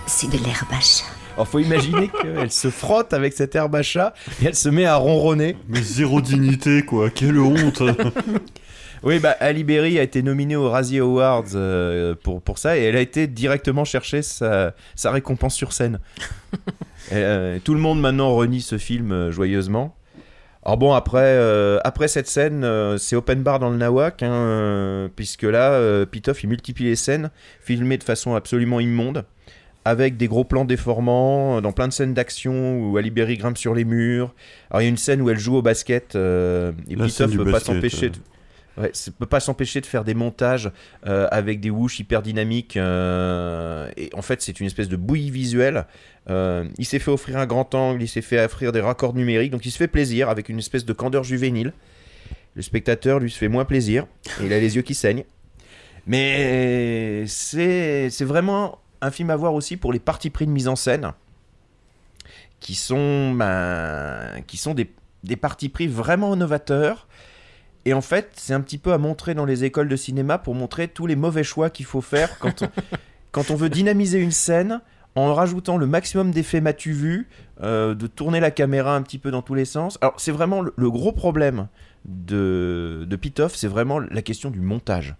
C'est 0.08 0.28
de 0.30 0.38
l'herbe 0.38 0.72
à 0.72 0.80
chat. 0.80 1.06
Alors, 1.36 1.48
faut 1.48 1.60
imaginer 1.60 2.10
qu'elle 2.22 2.52
se 2.52 2.70
frotte 2.70 3.14
avec 3.14 3.34
cette 3.34 3.56
herbe 3.56 3.76
à 3.76 3.84
chat 3.84 4.14
et 4.42 4.46
elle 4.46 4.56
se 4.56 4.70
met 4.70 4.86
à 4.86 4.96
ronronner. 4.96 5.56
Mais 5.68 5.82
zéro 5.82 6.22
dignité, 6.22 6.84
quoi. 6.84 7.10
Quelle 7.10 7.40
honte. 7.40 7.82
Oui, 9.06 9.20
bah, 9.20 9.36
Ali 9.42 9.66
Berry 9.66 10.00
a 10.00 10.02
été 10.02 10.24
nominée 10.24 10.56
aux 10.56 10.70
Razzie 10.70 11.00
Awards 11.00 11.44
euh, 11.56 12.16
pour, 12.24 12.42
pour 12.42 12.58
ça 12.58 12.78
et 12.78 12.84
elle 12.84 12.96
a 12.96 13.02
été 13.02 13.28
directement 13.28 13.84
chercher 13.84 14.22
sa, 14.22 14.74
sa 14.96 15.12
récompense 15.12 15.56
sur 15.56 15.74
scène. 15.74 16.00
Et, 17.12 17.16
euh, 17.16 17.60
tout 17.62 17.74
le 17.74 17.82
monde 17.82 18.00
maintenant 18.00 18.34
renie 18.34 18.62
ce 18.62 18.78
film 18.78 19.12
euh, 19.12 19.30
joyeusement. 19.30 19.94
Alors 20.66 20.78
bon, 20.78 20.94
après, 20.94 21.20
euh, 21.20 21.80
après 21.84 22.08
cette 22.08 22.28
scène, 22.28 22.64
euh, 22.64 22.98
c'est 22.98 23.18
open 23.18 23.44
bar 23.44 23.60
dans 23.60 23.70
le 23.70 23.76
Nawak, 23.76 24.24
hein, 24.24 24.32
euh, 24.32 25.08
puisque 25.14 25.44
là, 25.44 25.74
euh, 25.74 26.06
Pitoff, 26.06 26.42
il 26.44 26.48
multiplie 26.48 26.86
les 26.86 26.96
scènes, 26.96 27.32
filmées 27.60 27.98
de 27.98 28.04
façon 28.04 28.34
absolument 28.34 28.80
immonde, 28.80 29.26
avec 29.86 30.18
des 30.18 30.28
gros 30.28 30.44
plans 30.44 30.66
déformants, 30.66 31.58
euh, 31.58 31.62
dans 31.62 31.72
plein 31.72 31.88
de 31.88 31.94
scènes 31.94 32.14
d'action 32.14 32.78
où 32.80 32.98
Ali 32.98 33.12
Berry 33.12 33.38
grimpe 33.38 33.58
sur 33.58 33.74
les 33.74 33.86
murs. 33.86 34.34
Alors 34.70 34.82
il 34.82 34.86
y 34.86 34.88
a 34.88 34.90
une 34.90 34.98
scène 34.98 35.22
où 35.22 35.30
elle 35.30 35.40
joue 35.40 35.56
au 35.56 35.62
basket, 35.62 36.16
euh, 36.16 36.72
et 36.90 36.96
Pitoff 36.96 37.32
du 37.32 37.38
peut 37.38 37.52
pas 37.52 37.60
s'empêcher 37.60 38.10
de... 38.10 38.18
Ouais, 38.76 38.90
ça 38.94 39.12
peut 39.12 39.28
pas 39.28 39.40
s'empêcher 39.40 39.82
de 39.82 39.86
faire 39.86 40.04
des 40.04 40.16
montages 40.16 40.72
euh, 41.06 41.28
avec 41.30 41.60
des 41.60 41.70
whoosh 41.70 42.00
hyper 42.00 42.24
dynamiques. 42.24 42.76
euh, 42.76 43.88
et 43.98 44.10
en 44.14 44.24
fait, 44.24 44.42
c'est 44.42 44.60
une 44.60 44.66
espèce 44.66 44.90
de 44.90 44.96
bouillie 44.96 45.30
visuelle. 45.30 45.86
Euh, 46.30 46.66
il 46.80 46.86
s'est 46.86 47.00
fait 47.00 47.12
offrir 47.12 47.38
un 47.38 47.46
grand 47.46 47.76
angle, 47.76 48.02
il 48.02 48.08
s'est 48.08 48.22
fait 48.22 48.44
offrir 48.44 48.72
des 48.72 48.82
raccords 48.82 49.14
numériques, 49.14 49.52
donc 49.52 49.66
il 49.66 49.72
se 49.72 49.78
fait 49.78 49.88
plaisir 49.88 50.30
avec 50.30 50.50
une 50.50 50.58
espèce 50.58 50.86
de 50.86 50.94
candeur 50.94 51.24
juvénile. 51.24 51.74
Le 52.56 52.62
spectateur 52.62 53.20
lui 53.20 53.30
se 53.30 53.38
fait 53.38 53.48
moins 53.48 53.66
plaisir. 53.66 54.08
et 54.42 54.46
il 54.46 54.54
a 54.54 54.60
les 54.60 54.76
yeux 54.76 54.82
qui 54.82 54.96
saignent. 54.96 55.26
Mais 56.08 57.26
c'est 57.28 58.10
vraiment 58.22 58.80
un 59.04 59.12
film 59.12 59.30
à 59.30 59.36
voir 59.36 59.54
aussi 59.54 59.78
pour 59.78 59.94
les 59.94 60.00
parties 60.00 60.30
pris 60.30 60.46
de 60.46 60.52
mise 60.52 60.68
en 60.68 60.76
scène 60.76 61.12
qui 62.60 62.76
sont, 62.76 63.34
ben, 63.34 64.42
qui 64.48 64.56
sont 64.56 64.74
des, 64.74 64.90
des 65.24 65.36
parties 65.36 65.68
pris 65.68 65.88
vraiment 65.88 66.36
novateurs. 66.36 67.08
Et 67.86 67.94
en 67.94 68.00
fait, 68.00 68.32
c'est 68.38 68.54
un 68.54 68.62
petit 68.62 68.78
peu 68.78 68.94
à 68.94 68.98
montrer 68.98 69.34
dans 69.34 69.44
les 69.44 69.66
écoles 69.66 69.90
de 69.90 69.96
cinéma 69.98 70.38
pour 70.38 70.56
montrer 70.56 70.88
tous 70.88 71.06
les 71.06 71.18
mauvais 71.18 71.44
choix 71.44 71.70
qu'il 71.70 71.86
faut 71.86 72.00
faire 72.00 72.40
quand 72.40 72.64
on, 72.64 72.70
quand 73.32 73.52
on 73.52 73.56
veut 73.56 73.70
dynamiser 73.70 74.20
une 74.20 74.32
scène 74.32 74.80
en 75.16 75.34
rajoutant 75.34 75.78
le 75.78 75.86
maximum 75.86 76.32
d'effets 76.32 76.62
m'as-tu 76.62 76.94
vu, 76.94 77.28
euh, 77.62 77.94
de 77.94 78.08
tourner 78.08 78.40
la 78.40 78.50
caméra 78.50 78.96
un 78.96 79.02
petit 79.02 79.20
peu 79.20 79.30
dans 79.30 79.42
tous 79.42 79.54
les 79.54 79.66
sens. 79.66 80.00
Alors, 80.02 80.16
c'est 80.18 80.32
vraiment 80.32 80.62
le, 80.62 80.74
le 80.76 80.90
gros 80.90 81.12
problème 81.12 81.68
de, 82.06 83.06
de 83.08 83.16
Pitoff, 83.18 83.56
c'est 83.56 83.68
vraiment 83.68 84.00
la 84.00 84.22
question 84.22 84.50
du 84.50 84.62
montage. 84.62 85.16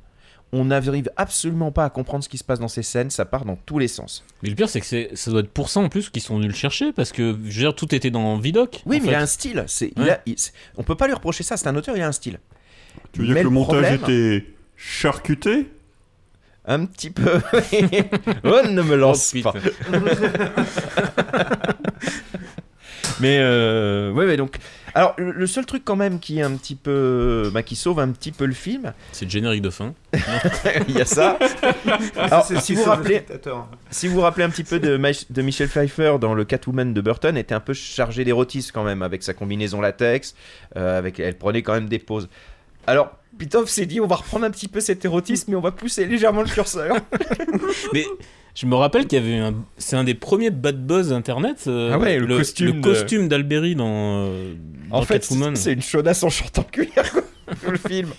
On 0.56 0.66
n'arrive 0.66 1.10
absolument 1.18 1.72
pas 1.72 1.84
à 1.86 1.90
comprendre 1.90 2.24
ce 2.24 2.30
qui 2.30 2.38
se 2.38 2.44
passe 2.44 2.60
dans 2.60 2.68
ces 2.68 2.84
scènes, 2.84 3.10
ça 3.10 3.26
part 3.26 3.44
dans 3.44 3.56
tous 3.56 3.80
les 3.80 3.88
sens. 3.88 4.24
Mais 4.44 4.50
le 4.50 4.56
pire, 4.56 4.70
c'est 4.70 4.82
que 4.82 5.16
ça 5.16 5.32
doit 5.32 5.40
être 5.40 5.50
pour 5.52 5.68
ça 5.70 5.80
en 5.80 5.90
plus 5.90 6.10
qu'ils 6.12 6.22
sont 6.22 6.36
venus 6.36 6.50
le 6.52 6.56
chercher, 6.56 6.92
parce 6.94 7.12
que 7.12 7.32
je 7.46 7.56
veux 7.56 7.62
dire, 7.66 7.74
tout 7.76 7.94
était 7.96 8.12
dans 8.12 8.38
Vidoc. 8.38 8.84
Oui, 8.86 8.98
mais 9.00 9.06
fait. 9.08 9.12
il 9.14 9.16
a 9.16 9.20
un 9.22 9.26
style. 9.26 9.64
C'est, 9.68 9.92
il 9.98 10.04
Ouais. 10.04 10.12
a- 10.12 10.22
il- 10.28 10.38
c'est- 10.38 10.54
on 10.78 10.84
peut 10.84 10.94
pas 10.96 11.08
lui 11.08 11.14
reprocher 11.16 11.44
ça. 11.44 11.58
C'est 11.58 11.68
un 11.68 11.76
auteur, 11.76 11.98
il 11.98 12.04
a 12.04 12.08
un 12.08 12.12
style. 12.12 12.40
Tu 13.14 13.22
veux 13.22 13.26
dire 13.26 13.34
Mais 13.34 13.42
que 13.42 13.46
le 13.48 13.50
montage 13.52 13.98
problème- 13.98 14.20
était 14.36 14.46
charcuté? 14.78 15.72
Un 16.66 16.86
petit 16.86 17.10
peu. 17.10 17.42
oh, 18.44 18.62
ne 18.70 18.82
me 18.84 18.96
lance 18.96 19.34
pas. 19.44 19.54
mais 23.20 23.38
euh, 23.40 24.12
ouais, 24.12 24.26
ouais, 24.26 24.38
donc. 24.38 24.58
Alors, 24.96 25.16
le, 25.18 25.32
le 25.32 25.48
seul 25.48 25.66
truc 25.66 25.84
quand 25.84 25.96
même 25.96 26.20
qui 26.20 26.40
est 26.40 26.44
un 26.44 26.52
petit 26.56 26.76
peu, 26.76 27.50
bah, 27.54 27.64
qui 27.64 27.76
sauve 27.76 28.00
un 28.00 28.10
petit 28.10 28.32
peu 28.32 28.46
le 28.46 28.54
film. 28.54 28.94
C'est 29.12 29.26
le 29.26 29.32
générique 29.32 29.62
de 29.64 29.70
fin. 29.72 29.94
il 30.88 30.96
y 30.98 31.02
a 31.02 31.06
ça. 31.06 31.38
Ah, 32.16 32.26
Alors, 32.26 32.46
si 32.46 32.76
vous 32.76 32.84
rappelez, 32.84 33.26
si 33.90 34.08
vous 34.08 34.16
vous 34.16 34.22
rappelez 34.22 34.44
un 34.46 34.50
petit 34.50 34.64
peu 34.64 34.80
de, 34.80 34.98
de 34.98 35.42
Michel 35.42 35.68
Pfeiffer 35.68 36.18
dans 36.22 36.34
le 36.34 36.46
Catwoman 36.46 36.94
de 36.94 37.02
Burton, 37.02 37.36
était 37.38 37.56
un 37.56 37.60
peu 37.60 37.74
chargé 37.74 38.24
d'érotisme 38.24 38.72
quand 38.74 38.84
même 38.84 39.02
avec 39.02 39.24
sa 39.24 39.34
combinaison 39.34 39.82
latex, 39.82 40.36
euh, 40.78 40.98
avec, 41.00 41.20
elle 41.20 41.38
prenait 41.38 41.62
quand 41.64 41.74
même 41.74 41.88
des 41.90 42.00
pauses. 42.00 42.30
Alors, 42.86 43.12
Pitoff 43.40 43.70
s'est 43.70 43.86
dit, 43.88 44.00
on 44.00 44.08
va 44.08 44.18
reprendre 44.18 44.46
un 44.46 44.52
petit 44.52 44.68
peu 44.68 44.80
cet 44.80 45.06
érotisme, 45.06 45.52
mais 45.52 45.58
on 45.58 45.62
va 45.62 45.72
pousser 45.72 46.06
légèrement 46.06 46.42
le 46.44 46.50
curseur. 46.50 46.96
Mais 47.94 48.06
je 48.54 48.66
me 48.68 48.76
rappelle 48.76 49.08
qu'il 49.08 49.18
y 49.18 49.26
avait 49.26 49.38
un. 49.40 49.56
C'est 49.78 49.96
un 49.96 50.04
des 50.04 50.14
premiers 50.14 50.52
bad 50.52 50.86
buzz 50.86 51.12
internet. 51.14 51.64
euh, 51.68 51.92
Ah 51.94 51.98
ouais, 51.98 52.20
le 52.20 52.38
costume 52.38 52.68
Le 52.68 52.74
de- 52.74 52.82
costume 52.82 53.28
d'Alberi 53.28 53.74
dans. 53.76 53.88
euh, 54.28 54.54
En 54.94 55.02
fait, 55.04 55.28
c'est 55.56 55.74
une 55.74 55.82
chaudasse 55.82 56.24
en 56.24 56.28
en 56.28 56.64
cuir 56.64 56.88
quoi, 57.12 57.24
le 57.72 57.78
film. 57.78 58.10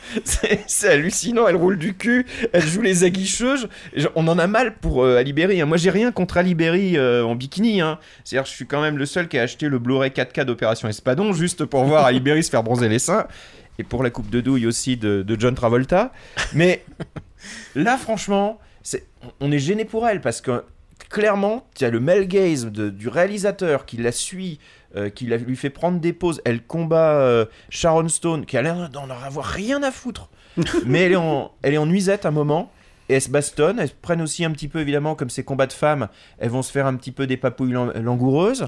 C'est 0.66 0.88
hallucinant, 0.88 1.46
elle 1.48 1.56
roule 1.56 1.78
du 1.78 1.94
cul, 1.94 2.26
elle 2.52 2.62
joue 2.62 2.82
les 2.82 3.04
aguicheuses. 3.04 3.68
On 4.14 4.26
en 4.28 4.38
a 4.38 4.46
mal 4.46 4.74
pour 4.76 5.04
euh, 5.04 5.16
Ali 5.18 5.32
Berry, 5.32 5.60
hein. 5.60 5.66
Moi, 5.66 5.76
j'ai 5.76 5.90
rien 5.90 6.12
contre 6.12 6.36
Ali 6.36 6.54
Berry 6.54 6.96
euh, 6.96 7.24
en 7.24 7.34
bikini. 7.34 7.80
Hein. 7.80 7.98
C'est-à-dire, 8.24 8.46
je 8.46 8.52
suis 8.54 8.66
quand 8.66 8.82
même 8.82 8.98
le 8.98 9.06
seul 9.06 9.28
qui 9.28 9.38
a 9.38 9.42
acheté 9.42 9.68
le 9.68 9.78
Blu-ray 9.78 10.10
4K 10.10 10.44
d'Opération 10.44 10.88
Espadon 10.88 11.32
juste 11.32 11.64
pour 11.64 11.84
voir 11.84 12.04
Ali 12.04 12.20
Berry 12.20 12.42
se 12.42 12.50
faire 12.50 12.62
bronzer 12.62 12.88
les 12.88 12.98
seins. 12.98 13.26
Et 13.78 13.82
pour 13.82 14.02
la 14.04 14.10
coupe 14.10 14.30
de 14.30 14.40
douille 14.40 14.66
aussi 14.66 14.96
de, 14.96 15.22
de 15.22 15.40
John 15.40 15.54
Travolta. 15.54 16.12
Mais 16.52 16.84
là, 17.74 17.96
franchement, 17.96 18.60
on 19.40 19.50
est 19.50 19.58
gêné 19.58 19.84
pour 19.84 20.06
elle 20.06 20.20
parce 20.20 20.40
que 20.40 20.62
clairement, 21.10 21.66
tu 21.74 21.84
as 21.84 21.90
le 21.90 21.98
male 22.00 22.26
gaze 22.28 22.66
de- 22.66 22.90
du 22.90 23.08
réalisateur 23.08 23.84
qui 23.84 23.96
la 23.96 24.12
suit, 24.12 24.60
euh, 24.96 25.08
qui 25.10 25.26
lui 25.26 25.56
fait 25.56 25.70
prendre 25.70 25.98
des 26.00 26.12
pauses. 26.12 26.40
Elle 26.44 26.62
combat 26.62 27.12
euh, 27.16 27.46
Sharon 27.70 28.08
Stone, 28.08 28.46
qui 28.46 28.56
a 28.56 28.62
l'air 28.62 28.88
d'en 28.90 29.08
avoir 29.10 29.44
rien 29.46 29.82
à 29.82 29.90
foutre. 29.90 30.28
Mais 30.86 31.00
elle 31.02 31.12
est, 31.12 31.16
en, 31.16 31.50
elle 31.62 31.74
est 31.74 31.78
en 31.78 31.86
nuisette 31.86 32.26
un 32.26 32.30
moment. 32.30 32.70
Et 33.10 33.14
elles 33.16 33.20
se 33.22 33.28
bastonnent, 33.28 33.78
elles 33.78 33.88
se 33.90 33.94
prennent 34.00 34.22
aussi 34.22 34.46
un 34.46 34.50
petit 34.50 34.66
peu, 34.68 34.80
évidemment, 34.80 35.14
comme 35.14 35.28
ces 35.28 35.44
combats 35.44 35.66
de 35.66 35.74
femmes, 35.74 36.08
elles 36.38 36.48
vont 36.48 36.62
se 36.62 36.72
faire 36.72 36.86
un 36.86 36.94
petit 36.96 37.12
peu 37.12 37.26
des 37.26 37.36
papouilles 37.36 37.72
lang- 37.72 37.92
langoureuses. 38.00 38.64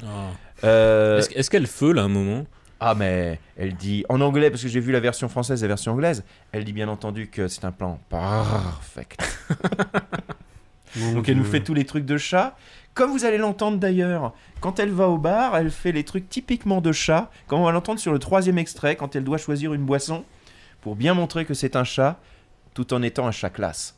Euh, 0.63 1.19
Est-ce 1.21 1.31
est-ce 1.35 1.49
qu'elle 1.51 1.67
feu 1.67 1.93
là 1.93 2.03
un 2.03 2.09
moment? 2.09 2.45
Ah 2.79 2.95
mais 2.95 3.41
elle 3.57 3.75
dit 3.75 4.05
en 4.11 4.21
anglais 4.21 4.51
parce 4.51 4.61
que 4.63 4.69
j'ai 4.69 4.81
vu 4.81 4.93
la 4.93 5.01
version 5.01 5.31
française 5.31 5.63
et 5.63 5.65
la 5.67 5.69
version 5.69 5.93
anglaise. 5.93 6.25
Elle 6.53 6.65
dit 6.65 6.75
bien 6.75 6.89
entendu 6.89 7.29
que 7.29 7.49
c'est 7.49 7.65
un 7.65 7.73
plan 7.73 7.99
parfait. 8.11 9.07
Donc 11.15 11.29
elle 11.29 11.39
nous 11.39 11.45
fait 11.45 11.61
tous 11.63 11.73
les 11.75 11.85
trucs 11.87 12.05
de 12.05 12.17
chat. 12.19 12.57
Comme 12.97 13.11
vous 13.11 13.27
allez 13.27 13.37
l'entendre 13.37 13.77
d'ailleurs, 13.77 14.33
quand 14.61 14.81
elle 14.81 14.91
va 14.91 15.11
au 15.11 15.19
bar, 15.19 15.55
elle 15.55 15.71
fait 15.71 15.93
les 15.93 16.03
trucs 16.03 16.31
typiquement 16.31 16.81
de 16.81 16.93
chat, 16.93 17.31
comme 17.47 17.61
on 17.61 17.67
va 17.67 17.73
l'entendre 17.73 18.01
sur 18.01 18.11
le 18.11 18.19
troisième 18.19 18.57
extrait, 18.57 18.97
quand 18.97 19.15
elle 19.15 19.23
doit 19.23 19.37
choisir 19.37 19.75
une 19.75 19.85
boisson, 19.85 20.25
pour 20.81 20.97
bien 20.97 21.13
montrer 21.13 21.45
que 21.45 21.53
c'est 21.53 21.77
un 21.77 21.85
chat, 21.85 22.19
tout 22.73 22.95
en 22.95 23.03
étant 23.03 23.27
un 23.27 23.33
chat 23.33 23.51
classe. 23.51 23.97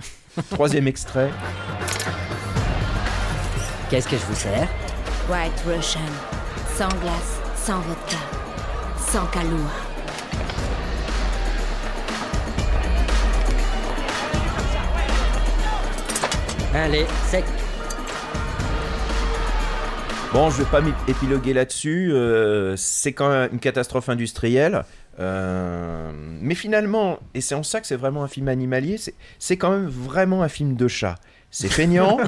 troisième 0.50 0.88
extrait. 0.88 1.30
Qu'est-ce 3.88 4.08
que 4.08 4.16
je 4.16 4.24
vous 4.24 4.34
sers? 4.34 4.68
White 5.30 5.64
Russian, 5.64 6.00
sans 6.74 6.88
glace, 6.88 7.40
sans 7.54 7.78
vodka, 7.78 8.16
sans. 8.98 9.28
Allez, 16.74 17.06
sec 17.28 17.44
Bon, 20.32 20.48
je 20.48 20.58
vais 20.62 20.70
pas 20.70 20.80
m'épiloguer 20.80 21.52
là-dessus. 21.52 22.12
euh, 22.12 22.74
c'est 22.76 23.12
quand 23.12 23.28
même 23.30 23.50
une 23.52 23.58
catastrophe 23.58 24.08
industrielle. 24.08 24.84
Euh, 25.18 26.12
mais 26.14 26.54
finalement, 26.54 27.18
et 27.34 27.40
c'est 27.40 27.54
en 27.56 27.62
ça 27.64 27.80
que 27.80 27.86
c'est 27.86 27.96
vraiment 27.96 28.22
un 28.22 28.28
film 28.28 28.48
animalier, 28.48 28.96
c'est- 29.38 29.56
quand 29.56 29.70
même 29.70 29.86
vraiment 29.86 30.42
un 30.42 30.48
film 30.48 30.76
de 30.76 30.88
chat. 30.88 31.16
C'est 31.50 31.68
feignant, 31.68 32.18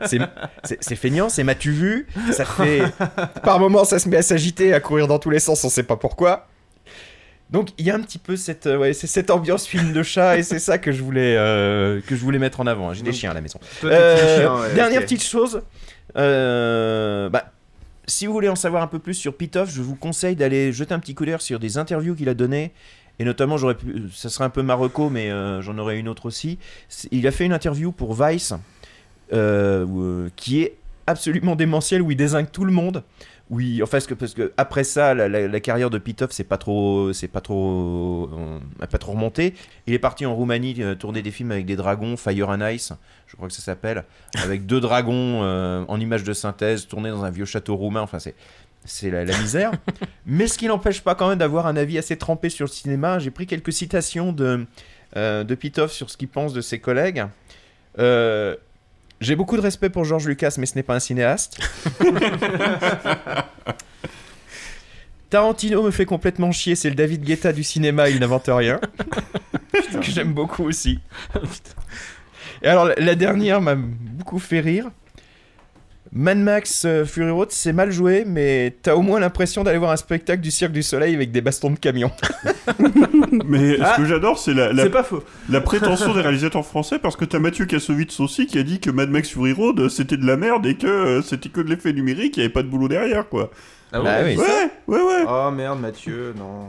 c'est 0.06 0.96
feignant, 0.96 1.28
c'est 1.28 1.44
m'as-tu 1.44 1.70
vu? 1.70 2.06
Ça 2.32 2.46
fait. 2.46 2.82
Par 3.44 3.60
moments, 3.60 3.84
ça 3.84 3.98
se 3.98 4.08
met 4.08 4.16
à 4.16 4.22
s'agiter, 4.22 4.72
à 4.72 4.80
courir 4.80 5.06
dans 5.06 5.18
tous 5.18 5.28
les 5.30 5.38
sens, 5.38 5.62
on 5.62 5.68
sait 5.68 5.82
pas 5.82 5.96
pourquoi. 5.96 6.46
Donc 7.50 7.68
il 7.78 7.84
y 7.84 7.90
a 7.90 7.94
un 7.94 8.00
petit 8.00 8.18
peu 8.18 8.36
cette, 8.36 8.66
euh, 8.66 8.78
ouais, 8.78 8.94
c'est 8.94 9.06
cette 9.08 9.28
ambiance 9.30 9.66
film 9.66 9.92
de 9.92 10.02
chat 10.02 10.38
et 10.38 10.42
c'est 10.42 10.60
ça 10.60 10.78
que 10.78 10.92
je 10.92 11.02
voulais, 11.02 11.36
euh, 11.36 12.00
que 12.06 12.16
je 12.16 12.20
voulais 12.22 12.38
mettre 12.38 12.60
en 12.60 12.66
avant. 12.66 12.94
J'ai 12.94 13.02
des 13.02 13.12
chiens 13.12 13.32
à 13.32 13.34
la 13.34 13.40
maison. 13.42 13.58
Euh, 13.84 14.38
chiens, 14.38 14.60
ouais, 14.60 14.74
dernière 14.74 15.02
petite 15.02 15.22
chose, 15.24 15.60
euh, 16.16 17.28
bah, 17.28 17.52
si 18.06 18.26
vous 18.26 18.32
voulez 18.32 18.48
en 18.48 18.56
savoir 18.56 18.82
un 18.82 18.86
peu 18.86 18.98
plus 18.98 19.14
sur 19.14 19.34
Pitoff, 19.34 19.70
je 19.70 19.82
vous 19.82 19.94
conseille 19.94 20.36
d'aller 20.36 20.72
jeter 20.72 20.94
un 20.94 20.98
petit 20.98 21.14
coup 21.14 21.24
d'œil 21.24 21.40
sur 21.40 21.58
des 21.58 21.78
interviews 21.78 22.14
qu'il 22.14 22.28
a 22.28 22.34
données. 22.34 22.72
Et 23.18 23.24
notamment, 23.24 23.56
j'aurais 23.56 23.76
pu, 23.76 24.10
ça 24.14 24.30
serait 24.30 24.44
un 24.44 24.50
peu 24.50 24.62
Marocco, 24.62 25.10
mais 25.10 25.30
euh, 25.30 25.60
j'en 25.60 25.76
aurais 25.78 25.98
une 25.98 26.08
autre 26.08 26.26
aussi. 26.26 26.58
Il 27.10 27.26
a 27.26 27.30
fait 27.30 27.44
une 27.44 27.52
interview 27.52 27.92
pour 27.92 28.14
Vice, 28.14 28.54
euh, 29.32 30.28
qui 30.36 30.62
est 30.62 30.76
absolument 31.06 31.54
démentielle, 31.54 32.02
où 32.02 32.10
il 32.10 32.16
désingue 32.16 32.50
tout 32.50 32.64
le 32.64 32.72
monde. 32.72 33.02
Oui, 33.50 33.82
enfin, 33.82 33.98
parce 34.16 34.32
que, 34.34 34.52
après 34.56 34.84
ça, 34.84 35.12
la, 35.12 35.60
carrière 35.60 35.90
de 35.90 35.98
Pitoff, 35.98 36.30
c'est 36.30 36.44
pas 36.44 36.56
trop, 36.56 37.12
c'est 37.12 37.26
pas 37.26 37.40
trop, 37.40 38.30
euh, 38.32 38.86
pas 38.86 38.98
trop 38.98 39.12
remonté. 39.12 39.54
Il 39.88 39.94
est 39.94 39.98
parti 39.98 40.24
en 40.24 40.36
Roumanie 40.36 40.76
euh, 40.78 40.94
tourner 40.94 41.20
des 41.20 41.32
films 41.32 41.50
avec 41.50 41.66
des 41.66 41.74
dragons, 41.74 42.16
Fire 42.16 42.48
and 42.48 42.64
Ice, 42.68 42.92
je 43.26 43.34
crois 43.34 43.48
que 43.48 43.54
ça 43.54 43.60
s'appelle, 43.60 44.04
avec 44.40 44.66
deux 44.66 44.78
dragons 44.78 45.42
euh, 45.42 45.84
en 45.88 45.98
images 45.98 46.22
de 46.22 46.32
synthèse, 46.32 46.86
tournés 46.86 47.10
dans 47.10 47.24
un 47.24 47.30
vieux 47.30 47.44
château 47.44 47.74
roumain. 47.74 48.02
Enfin, 48.02 48.20
c'est 48.20 48.36
c'est 48.84 49.10
la, 49.10 49.24
la 49.24 49.36
misère. 49.36 49.72
Mais 50.26 50.46
ce 50.46 50.56
qui 50.56 50.68
n'empêche 50.68 51.02
pas 51.02 51.16
quand 51.16 51.28
même 51.28 51.38
d'avoir 51.38 51.66
un 51.66 51.76
avis 51.76 51.98
assez 51.98 52.16
trempé 52.16 52.50
sur 52.50 52.66
le 52.66 52.70
cinéma. 52.70 53.18
J'ai 53.18 53.30
pris 53.30 53.46
quelques 53.46 53.72
citations 53.72 54.32
de, 54.32 54.64
de 55.14 55.54
Pitoff 55.54 55.92
sur 55.92 56.08
ce 56.08 56.16
qu'il 56.16 56.28
pense 56.28 56.54
de 56.54 56.62
ses 56.62 56.78
collègues. 56.78 57.24
J'ai 59.20 59.36
beaucoup 59.36 59.56
de 59.56 59.62
respect 59.62 59.90
pour 59.90 60.04
George 60.04 60.26
Lucas, 60.26 60.54
mais 60.58 60.64
ce 60.66 60.74
n'est 60.76 60.82
pas 60.82 60.94
un 60.94 61.00
cinéaste. 61.00 61.60
Tarantino 65.28 65.82
me 65.82 65.90
fait 65.90 66.06
complètement 66.06 66.50
chier, 66.52 66.74
c'est 66.74 66.88
le 66.88 66.96
David 66.96 67.22
Guetta 67.22 67.52
du 67.52 67.62
cinéma, 67.62 68.08
il 68.08 68.18
n'invente 68.18 68.48
rien. 68.48 68.80
que 69.72 70.02
j'aime 70.02 70.32
beaucoup 70.32 70.64
aussi. 70.64 71.00
Et 72.62 72.66
alors, 72.66 72.90
la 72.96 73.14
dernière 73.14 73.60
m'a 73.60 73.74
beaucoup 73.74 74.38
fait 74.38 74.60
rire. 74.60 74.90
Mad 76.12 76.38
Max 76.38 76.84
euh, 76.86 77.04
Fury 77.04 77.30
Road, 77.30 77.48
c'est 77.52 77.72
mal 77.72 77.92
joué, 77.92 78.24
mais 78.26 78.74
t'as 78.82 78.94
au 78.94 79.00
moins 79.02 79.20
l'impression 79.20 79.62
d'aller 79.62 79.78
voir 79.78 79.92
un 79.92 79.96
spectacle 79.96 80.42
du 80.42 80.50
Cirque 80.50 80.72
du 80.72 80.82
Soleil 80.82 81.14
avec 81.14 81.30
des 81.30 81.40
bastons 81.40 81.70
de 81.70 81.78
camion. 81.78 82.10
Mais 83.46 83.76
Ah, 83.80 83.92
ce 83.94 84.00
que 84.02 84.06
j'adore, 84.08 84.38
c'est 84.38 84.52
la, 84.54 84.72
la, 84.72 84.82
c'est 84.84 84.90
pas 84.90 85.04
faux. 85.04 85.22
la 85.48 85.60
prétention 85.60 86.12
des 86.12 86.20
réalisateurs 86.20 86.66
français, 86.66 86.98
parce 86.98 87.14
que 87.14 87.24
t'as 87.24 87.38
Mathieu 87.38 87.64
Kassovitz 87.64 88.18
aussi 88.18 88.46
qui 88.46 88.58
a 88.58 88.64
dit 88.64 88.80
que 88.80 88.90
Mad 88.90 89.08
Max 89.08 89.28
Fury 89.30 89.52
Road 89.52 89.78
euh, 89.80 89.88
c'était 89.88 90.16
de 90.16 90.26
la 90.26 90.36
merde 90.36 90.66
et 90.66 90.74
que 90.76 90.86
euh, 90.88 91.22
c'était 91.22 91.48
que 91.48 91.60
de 91.60 91.68
l'effet 91.70 91.92
numérique, 91.92 92.36
il 92.36 92.40
n'y 92.40 92.44
avait 92.46 92.52
pas 92.52 92.62
de 92.64 92.68
boulot 92.68 92.88
derrière, 92.88 93.28
quoi. 93.28 93.50
Ah 93.92 94.00
Bah 94.00 94.16
oui. 94.24 94.36
Ouais, 94.36 94.44
ouais, 94.88 95.02
ouais. 95.02 95.24
Oh 95.28 95.50
merde, 95.52 95.80
Mathieu, 95.80 96.34
non. 96.36 96.66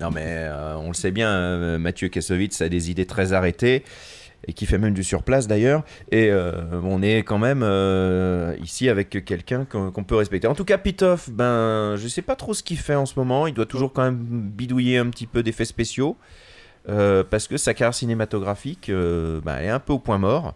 Non, 0.00 0.10
mais 0.10 0.24
euh, 0.26 0.76
on 0.76 0.88
le 0.88 0.94
sait 0.94 1.10
bien, 1.12 1.28
euh, 1.30 1.78
Mathieu 1.78 2.08
Kassovitz 2.08 2.60
a 2.60 2.68
des 2.68 2.90
idées 2.90 3.06
très 3.06 3.32
arrêtées 3.32 3.84
et 4.46 4.52
qui 4.52 4.66
fait 4.66 4.78
même 4.78 4.94
du 4.94 5.04
surplace 5.04 5.46
d'ailleurs. 5.46 5.84
Et 6.10 6.30
euh, 6.30 6.52
on 6.82 7.02
est 7.02 7.18
quand 7.18 7.38
même 7.38 7.62
euh, 7.62 8.56
ici 8.62 8.88
avec 8.88 9.24
quelqu'un 9.24 9.64
qu'on 9.64 10.04
peut 10.04 10.16
respecter. 10.16 10.46
En 10.48 10.54
tout 10.54 10.64
cas, 10.64 10.78
Pitoff, 10.78 11.30
ben, 11.30 11.96
je 11.96 12.08
sais 12.08 12.22
pas 12.22 12.36
trop 12.36 12.54
ce 12.54 12.62
qu'il 12.62 12.78
fait 12.78 12.94
en 12.94 13.06
ce 13.06 13.18
moment. 13.18 13.46
Il 13.46 13.54
doit 13.54 13.66
toujours 13.66 13.92
quand 13.92 14.02
même 14.02 14.18
bidouiller 14.18 14.98
un 14.98 15.08
petit 15.10 15.26
peu 15.26 15.42
d'effets 15.42 15.64
spéciaux 15.64 16.16
euh, 16.88 17.24
parce 17.28 17.48
que 17.48 17.56
sa 17.56 17.74
carrière 17.74 17.94
cinématographique, 17.94 18.90
ben, 18.90 19.58
est 19.58 19.70
un 19.70 19.80
peu 19.80 19.92
au 19.92 19.98
point 19.98 20.18
mort. 20.18 20.54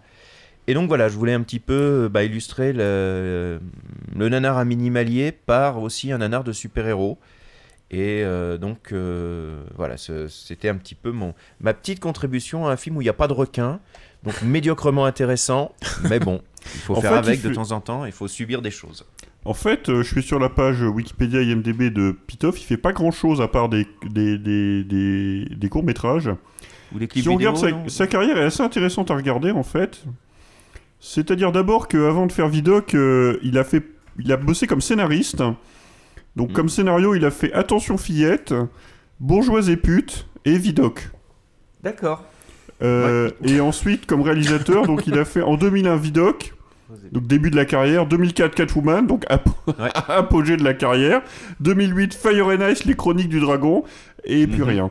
Et 0.67 0.75
donc 0.75 0.89
voilà, 0.89 1.09
je 1.09 1.17
voulais 1.17 1.33
un 1.33 1.41
petit 1.41 1.61
peu 1.61 2.11
bah, 2.13 2.25
illustrer 2.25 2.75
le, 2.75 3.59
le 4.15 4.29
nanar 4.29 4.59
à 4.59 4.67
minimalier 4.67 5.33
par 5.33 5.81
aussi 5.81 6.13
un 6.13 6.19
nanar 6.19 6.45
de 6.45 6.53
super-héros. 6.53 7.19
Et 7.91 8.23
euh, 8.23 8.59
donc 8.59 8.93
euh, 8.93 9.63
voilà, 9.77 9.97
c'était 9.97 10.69
un 10.69 10.75
petit 10.77 10.95
peu 10.95 11.11
mon, 11.11 11.35
ma 11.61 11.73
petite 11.73 12.01
contribution 12.01 12.67
à 12.67 12.73
un 12.73 12.77
film 12.77 12.97
où 12.99 13.01
il 13.01 13.05
n'y 13.05 13.09
a 13.11 13.15
pas 13.15 13.29
de 13.29 13.33
requin, 13.33 13.81
donc 14.25 14.43
médiocrement 14.43 15.07
intéressant, 15.07 15.73
mais 16.09 16.19
bon, 16.21 16.43
il 16.75 16.81
faut 16.81 16.97
En 16.97 17.01
faire 17.01 17.13
fait, 17.13 17.19
avec 17.19 17.43
de 17.43 17.49
fait- 17.49 17.55
temps 17.55 17.73
en 17.73 17.81
temps, 17.81 18.05
il 18.05 18.13
faut 18.13 18.29
subir 18.29 18.61
des 18.61 18.71
choses. 18.71 19.07
En 19.47 19.55
fait, 19.55 19.89
euh, 19.89 20.03
je 20.03 20.09
suis 20.13 20.23
sur 20.23 20.39
la 20.39 20.51
page 20.51 20.83
Wikipédia 20.83 21.41
IMDB 21.41 21.89
de 21.91 22.13
Pitoff, 22.27 22.61
il 22.61 22.65
fait 22.65 22.77
pas 22.77 22.93
grand 22.93 23.11
chose 23.11 23.41
à 23.41 23.49
part 23.49 23.71
des, 23.71 23.87
des, 24.11 24.37
des, 24.37 24.85
des, 24.85 25.47
des 25.47 25.69
courts-métrages. 25.71 26.29
Ou 26.95 26.99
des 26.99 27.09
clips 27.09 27.23
Si 27.23 27.29
on 27.31 27.37
vidéo, 27.39 27.53
regarde 27.55 27.87
sa, 27.89 27.95
sa 27.95 28.07
carrière 28.07 28.37
est 28.37 28.45
assez 28.45 28.63
intéressante 28.63 29.11
à 29.11 29.17
regarder 29.17 29.51
en 29.51 29.63
fait. 29.63 30.05
C'est-à-dire 31.01 31.53
d'abord 31.53 31.89
qu'avant 31.89 32.27
de 32.27 32.33
faire 32.33 32.49
Vidoc, 32.49 32.95
il, 33.43 33.57
a 33.59 33.65
fait, 33.65 33.85
il 34.19 34.31
a 34.33 34.37
bossé 34.37 34.67
comme 34.67 34.81
scénariste. 34.81 35.43
Mm. 36.37 36.39
Donc 36.41 36.53
comme 36.53 36.69
scénario, 36.69 37.15
il 37.15 37.25
a 37.25 37.31
fait 37.31 37.53
Attention 37.53 37.97
fillette, 37.99 38.55
Bourgeoise 39.21 39.69
et 39.71 39.77
pute 39.77 40.27
et 40.45 40.57
Vidoc. 40.59 41.09
D'accord. 41.83 42.25
Euh, 42.83 43.31
Et 43.45 43.61
ensuite, 43.61 44.07
comme 44.07 44.23
réalisateur, 44.23 44.87
donc 44.87 45.07
il 45.07 45.19
a 45.19 45.25
fait 45.25 45.43
en 45.43 45.57
2001 45.57 45.97
Vidoc, 45.97 46.55
donc 47.13 47.27
début 47.27 47.51
de 47.51 47.57
la 47.57 47.65
carrière, 47.65 48.07
2004 48.07 48.55
Catwoman, 48.55 49.07
donc 49.07 49.25
ap- 49.29 49.49
apogée 50.09 50.57
de 50.57 50.63
la 50.65 50.75
carrière, 50.75 51.23
2008 51.61 52.15
Fire 52.15 52.47
and 52.49 52.69
Ice, 52.71 52.85
les 52.85 52.95
chroniques 52.95 53.29
du 53.29 53.41
dragon, 53.41 53.83
et 54.25 54.47
Mhm. 54.47 54.53
puis 54.53 54.63
rien. 54.63 54.91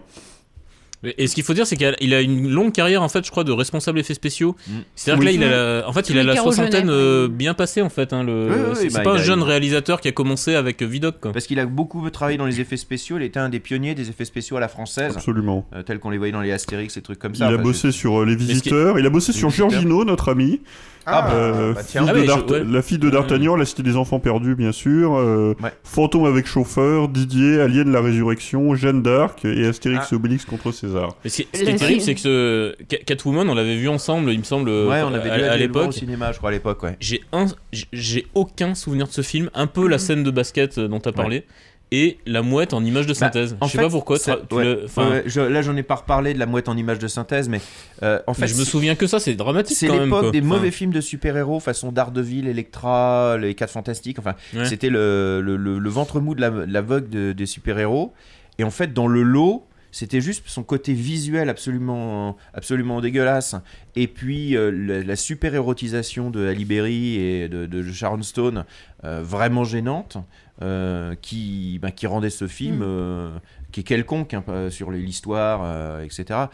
Et 1.04 1.28
ce 1.28 1.36
qu'il 1.36 1.43
faut 1.43 1.54
dire, 1.54 1.68
c'est 1.68 1.76
qu'il 1.76 1.86
a, 1.88 1.95
il 2.02 2.14
a 2.14 2.22
une 2.22 2.50
longue 2.50 2.72
carrière 2.72 3.04
en 3.04 3.08
fait, 3.10 3.24
je 3.24 3.30
crois, 3.30 3.43
de 3.43 3.52
responsable 3.52 4.00
effets 4.00 4.16
spéciaux. 4.16 4.56
C'est-à-dire 4.95 5.20
Oui. 5.20 5.36
que 5.36 5.39
là, 5.41 5.45
il 5.48 5.54
a, 5.54 5.80
la- 5.82 5.88
en 5.88 5.93
fait, 5.93 6.10
il 6.10 6.18
a 6.18 6.24
la 6.24 6.36
soixantaine 6.36 6.89
euh, 6.89 7.28
bien 7.28 7.54
passée 7.54 7.82
en 7.84 7.89
fait. 7.89 8.14
Hein, 8.14 8.24
le, 8.24 8.48
Oui, 8.50 8.56
oui, 8.72 8.76
c'est 8.89 8.93
bah, 8.93 9.02
pas 9.02 9.12
il 9.12 9.18
un 9.18 9.20
a- 9.20 9.24
jeune 9.24 9.43
réalisateur 9.43 10.02
qui 10.02 10.08
a 10.08 10.12
commencé 10.12 10.56
avec 10.56 10.82
Vidoc. 10.82 11.20
Quoi. 11.22 11.32
Parce 11.34 11.45
qu'il 11.45 11.60
a 11.60 11.66
beaucoup 11.68 12.10
travaillé 12.10 12.38
dans 12.39 12.48
les 12.48 12.60
effets 12.62 12.78
spéciaux, 12.78 13.18
il 13.18 13.24
était 13.24 13.39
un 13.39 13.50
des 13.50 13.60
pionniers 13.60 13.93
des 13.93 14.10
effets 14.10 14.26
spéciaux 14.26 14.58
à 14.58 14.60
la 14.60 14.68
française. 14.68 15.14
Absolument. 15.16 15.68
Euh, 15.76 15.84
tels 15.84 16.00
qu'on 16.00 16.10
les 16.10 16.18
voyait 16.18 16.34
dans 16.34 16.41
les 16.41 16.52
Astérix 16.52 16.98
et 16.98 17.02
trucs 17.02 17.20
comme 17.20 17.34
Il 17.34 17.38
ça. 17.38 17.48
a 17.48 17.54
Enfin, 17.54 17.62
bossé 17.62 17.89
je- 17.89 17.98
sur 17.98 18.22
euh, 18.22 18.26
Les 18.26 18.36
Visiteurs, 18.36 18.98
il 18.98 19.06
a 19.06 19.10
bossé 19.12 19.32
Les 19.34 19.38
sur. 19.38 19.50
Giorgino, 19.52 20.04
notre 20.04 20.30
ami. 20.30 20.62
Ah 21.10 21.22
bah, 21.22 21.34
Euh, 21.36 21.74
bah, 21.74 21.82
tiens. 21.88 22.02
fils 22.02 22.30
Ah 22.30 22.43
je- 22.50 22.54
ouais. 22.54 22.64
La 22.70 22.82
fille 22.82 22.98
de 22.98 23.10
D'Artagnan, 23.10 23.56
La 23.56 23.64
Cité 23.64 23.82
des 23.82 23.95
Enfants 23.95 24.20
Perdus, 24.20 24.56
bien 24.56 24.74
sûr. 24.74 25.16
euh, 25.16 25.54
Ouais. 25.64 25.72
Fantôme 25.86 26.26
avec 26.26 26.48
chauffeur, 26.48 27.08
Didier, 27.08 27.62
Alien 27.62 27.89
la 27.93 28.02
Résurrection, 28.02 28.76
Jeanne 28.76 29.04
d'Arc 29.04 29.45
et 29.45 29.66
Astérix 29.68 30.02
Ah. 30.04 30.08
et 30.12 30.16
Obélix 30.16 30.43
contre 30.43 30.74
César. 30.88 31.16
Mais 31.24 31.30
ce 31.30 31.42
qui, 31.44 31.48
ce 31.54 31.60
qui 31.60 31.66
La 31.66 31.72
est 31.72 31.76
terrible, 31.76 32.02
c'est 32.02 32.16
que 32.16 32.20
ce 32.22 32.76
Catwoman, 33.06 33.50
on 33.50 33.54
l'avait 33.56 33.76
vu 33.78 33.90
ensemble, 33.90 34.32
il 34.32 34.40
me 34.40 34.44
semble, 34.44 34.70
Ouais, 34.70 35.02
on 35.04 35.14
à- 35.14 35.18
avait 35.18 35.30
à, 35.30 35.38
dû 35.38 35.44
à 35.44 35.52
aller 35.52 35.68
le 35.68 35.74
voir 35.74 35.86
au 35.86 35.88
l'époque. 35.90 36.00
cinéma, 36.00 36.32
je 36.32 36.38
crois, 36.38 36.50
à 36.50 36.54
l'époque, 36.54 36.84
ouais. 36.84 36.96
J'ai 37.00 37.22
un, 37.32 37.46
j- 37.72 37.86
j'ai 37.94 38.28
aucun 38.34 38.76
souvenir 38.76 39.08
de 39.08 39.12
ce 39.14 39.22
film, 39.22 39.50
un 39.54 39.68
peu 39.68 39.88
la 39.88 40.00
scène 40.00 40.24
de 40.24 40.32
basket 40.32 40.78
euh, 40.78 40.88
dont 40.88 41.00
tu 41.00 41.10
as 41.10 41.14
parlé, 41.14 41.46
et 41.90 42.18
la 42.26 42.42
mouette 42.42 42.74
en 42.74 42.84
image 42.84 43.06
de 43.06 43.14
Bah, 43.14 43.20
synthèse. 43.20 43.56
en 43.62 43.68
je 43.68 43.72
sais 43.72 43.78
fait, 43.78 43.84
pas 43.86 43.90
pourquoi. 43.90 44.20
ça- 44.20 44.36
tu- 44.36 44.48
tu 44.50 44.56
ouais, 44.56 44.64
le- 44.66 44.82
enfin, 44.84 45.10
ouais, 45.10 45.24
je- 45.26 45.40
là, 45.40 45.62
j'en 45.62 45.74
ai 45.78 45.84
pas 45.84 45.96
reparlé 45.96 46.34
de 46.34 46.40
la 46.40 46.46
mouette 46.46 46.68
en 46.68 46.76
image 46.76 47.00
de 47.00 47.08
synthèse, 47.08 47.48
mais 47.48 47.62
euh, 48.04 48.20
en 48.28 48.34
mais 48.34 48.40
fait, 48.46 48.48
je 48.54 48.60
me 48.60 48.66
souviens 48.66 48.96
que 48.96 49.08
ça, 49.08 49.22
c'est 49.22 49.36
dramatique 49.36 49.78
c'est 49.78 49.88
l'époque 49.88 50.32
des 50.34 50.40
Enfin, 50.40 50.48
mauvais 50.48 50.72
films 50.72 50.92
de 50.92 51.00
super-héros, 51.00 51.62
façon 51.62 51.94
Daredevil, 51.94 52.46
Electra, 52.50 53.38
les 53.38 53.56
4 53.56 53.72
Fantastiques. 53.72 54.20
Enfin, 54.20 54.34
Ouais. 54.54 54.66
c'était 54.66 54.90
le, 54.90 55.40
le- 55.42 55.56
le- 55.56 55.80
le 55.80 55.90
ventre 55.90 56.20
mou 56.20 56.36
de 56.36 56.42
la, 56.42 56.50
de 56.50 56.66
la 56.74 56.82
vogue 56.82 57.08
de- 57.08 57.32
des 57.32 57.46
super-héros. 57.46 58.12
Et 58.60 58.66
en 58.66 58.72
fait, 58.72 58.92
dans 58.94 59.08
le 59.08 59.22
lot, 59.24 59.64
c'était 59.92 60.22
juste 60.22 60.44
son 60.48 60.64
côté 60.64 60.94
visuel 60.94 61.50
absolument, 61.50 62.38
absolument 62.54 63.02
dégueulasse. 63.02 63.56
Et 63.96 64.08
puis 64.08 64.56
euh, 64.56 64.72
la, 64.72 65.04
la 65.04 65.16
super-érotisation 65.16 66.30
de 66.30 66.48
Halle 66.48 66.66
Berry 66.66 67.16
et 67.16 67.50
de, 67.50 67.66
de 67.66 67.92
Sharon 67.92 68.22
Stone, 68.22 68.66
euh, 69.04 69.22
vraiment 69.24 69.64
gênante, 69.64 70.18
euh, 70.62 71.16
qui, 71.22 71.80
ben, 71.82 71.92
qui 71.92 72.08
rendait 72.08 72.30
ce 72.30 72.48
film, 72.48 72.78
Mm. 72.78 73.40
qui 73.72 73.82
est 73.82 73.84
quelconque 73.84 74.34
hein, 74.34 74.70
sur 74.70 74.92
l'histoire, 74.92 76.02
etc., 76.02 76.46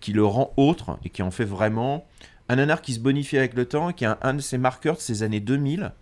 qui 0.00 0.12
le 0.12 0.24
rend 0.24 0.52
autre 0.56 0.98
et 1.04 1.08
qui 1.08 1.22
en 1.22 1.30
fait 1.30 1.46
vraiment 1.46 2.06
un 2.50 2.56
nanar 2.56 2.82
qui 2.82 2.92
se 2.92 3.00
bonifie 3.00 3.38
avec 3.38 3.54
le 3.54 3.64
temps 3.64 3.88
et 3.88 3.94
qui 3.94 4.04
est 4.04 4.08
un, 4.08 4.18
un 4.20 4.34
de 4.34 4.40
ses 4.40 4.58
marqueurs 4.58 4.96
de 4.96 5.00
ces 5.00 5.22
années 5.22 5.40
2000. 5.40 5.92